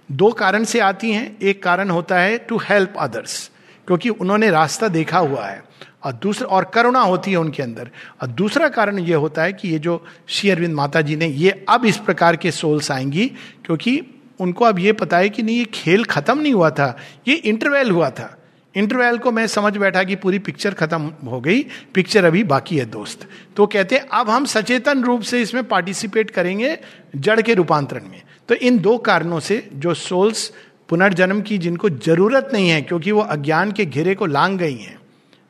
दो 0.09 0.31
कारण 0.33 0.65
से 0.65 0.81
आती 0.83 1.13
हैं। 1.13 1.37
एक 1.41 1.63
कारण 1.63 1.91
होता 1.91 2.19
है 2.19 2.39
टू 2.39 2.57
हेल्प 2.61 2.95
अदर्स 2.99 3.51
क्योंकि 3.89 4.09
उन्होंने 4.11 4.51
रास्ता 4.51 4.89
देखा 4.91 5.19
हुआ 5.19 5.47
है। 5.47 5.63
और 6.05 6.13
दूसरा 6.13 6.49
और 6.49 6.65
करुणा 6.65 7.01
होती 7.01 7.31
है 7.31 7.37
उनके 7.37 7.63
अंदर। 7.63 7.91
और 8.23 8.29
दूसरा 8.29 8.69
कारण 8.69 8.99
ये 8.99 9.15
होता 9.15 9.43
है 9.43 9.53
कि 9.53 9.69
ये 9.69 9.79
जो 9.79 10.05
श्री 10.29 10.51
अरविंद 10.51 10.75
माता 10.75 11.01
जी 11.01 11.17
ने, 11.17 11.27
ये 11.27 11.65
अब 11.69 11.85
इस 11.85 11.97
प्रकार 11.97 12.37
के 12.37 12.51
सोल्स 12.51 12.91
आएँगी, 12.91 13.27
क्योंकि 13.65 14.01
उनको 14.41 14.65
अब 14.65 14.79
ये 14.79 14.93
पता 14.93 15.17
है 15.17 15.29
कि 15.29 15.43
नहीं, 15.43 15.59
ये 15.59 15.65
खेल 15.65 16.05
खत्म 16.05 16.39
नहीं 16.39 16.53
हुआ 16.53 16.71
था, 16.71 16.97
ये 17.29 17.35
इंटरवेल 17.35 17.91
हुआ 17.91 18.11
था। 18.11 18.37
इंटरवेल 18.75 19.19
को 19.19 19.31
मैं 19.33 19.47
समझ 19.47 19.77
बैठा 19.77 20.03
कि 20.05 20.15
पूरी 20.17 20.39
पिक्चर 20.39 20.75
खत्म 20.75 21.13
हो 21.27 21.41
गई 21.41 21.61
पिक्चर 21.95 22.25
अभी 22.25 22.43
बाकी 22.45 22.79
है 22.79 22.85
दोस्त। 22.85 23.27
तो 23.57 23.67
कहते 23.67 23.97
हैं 23.97 24.09
अब 24.13 24.31
हम 24.31 24.45
सचेतन 24.45 25.03
रूप 25.05 25.21
से 25.23 25.43
इसमें 25.43 25.63
पार्टिसिपेट 25.65 26.31
करेंगे 26.31 26.77
जड़ 27.17 27.41
के 27.41 27.55
रूपांतरण 27.55 28.09
में। 28.09 28.23
तो 28.49 28.55
इन 28.55 28.79
दो 28.79 28.97
कारणों 28.99 29.41
से 29.41 29.69
जो 29.75 29.95
सोल्स 29.95 30.53
पुनर्जन्म 30.89 31.41
की 31.41 31.59
जिनको 31.59 31.89
ज़रूरत 31.91 32.51
नहीं 32.53 32.69
है, 32.69 32.81
क्योंकि 32.83 33.13
वो 33.13 33.21
अज्ञान 33.21 33.73
के 33.73 33.87
घेरे 33.87 34.15
को 34.15 34.27
लांग 34.27 34.59
गई 34.59 34.77
हैं 34.77 34.99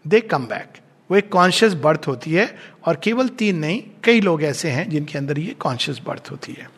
दे 0.06 0.20
कम 0.20 0.46
बैक 0.46 0.78
वो 1.10 1.16
एक 1.16 1.28
कॉन्शियस 1.32 1.74
बर्थ 1.74 2.06
होती 2.06 2.32
है 2.32 2.58
और 2.86 2.96
केवल 2.96 3.28
तीन 3.28 3.58
नहीं, 3.58 3.82
कई 4.04 4.20
लोग 4.20 4.42
ऐसे 4.42 4.70
हैं 4.70 4.88
जिनके 4.90 5.18
अंदर 5.18 5.38
ये 5.38 5.54
कॉन्शियस 5.54 6.00
बर्थ 6.06 6.30
होती 6.30 6.52
है। 6.52 6.68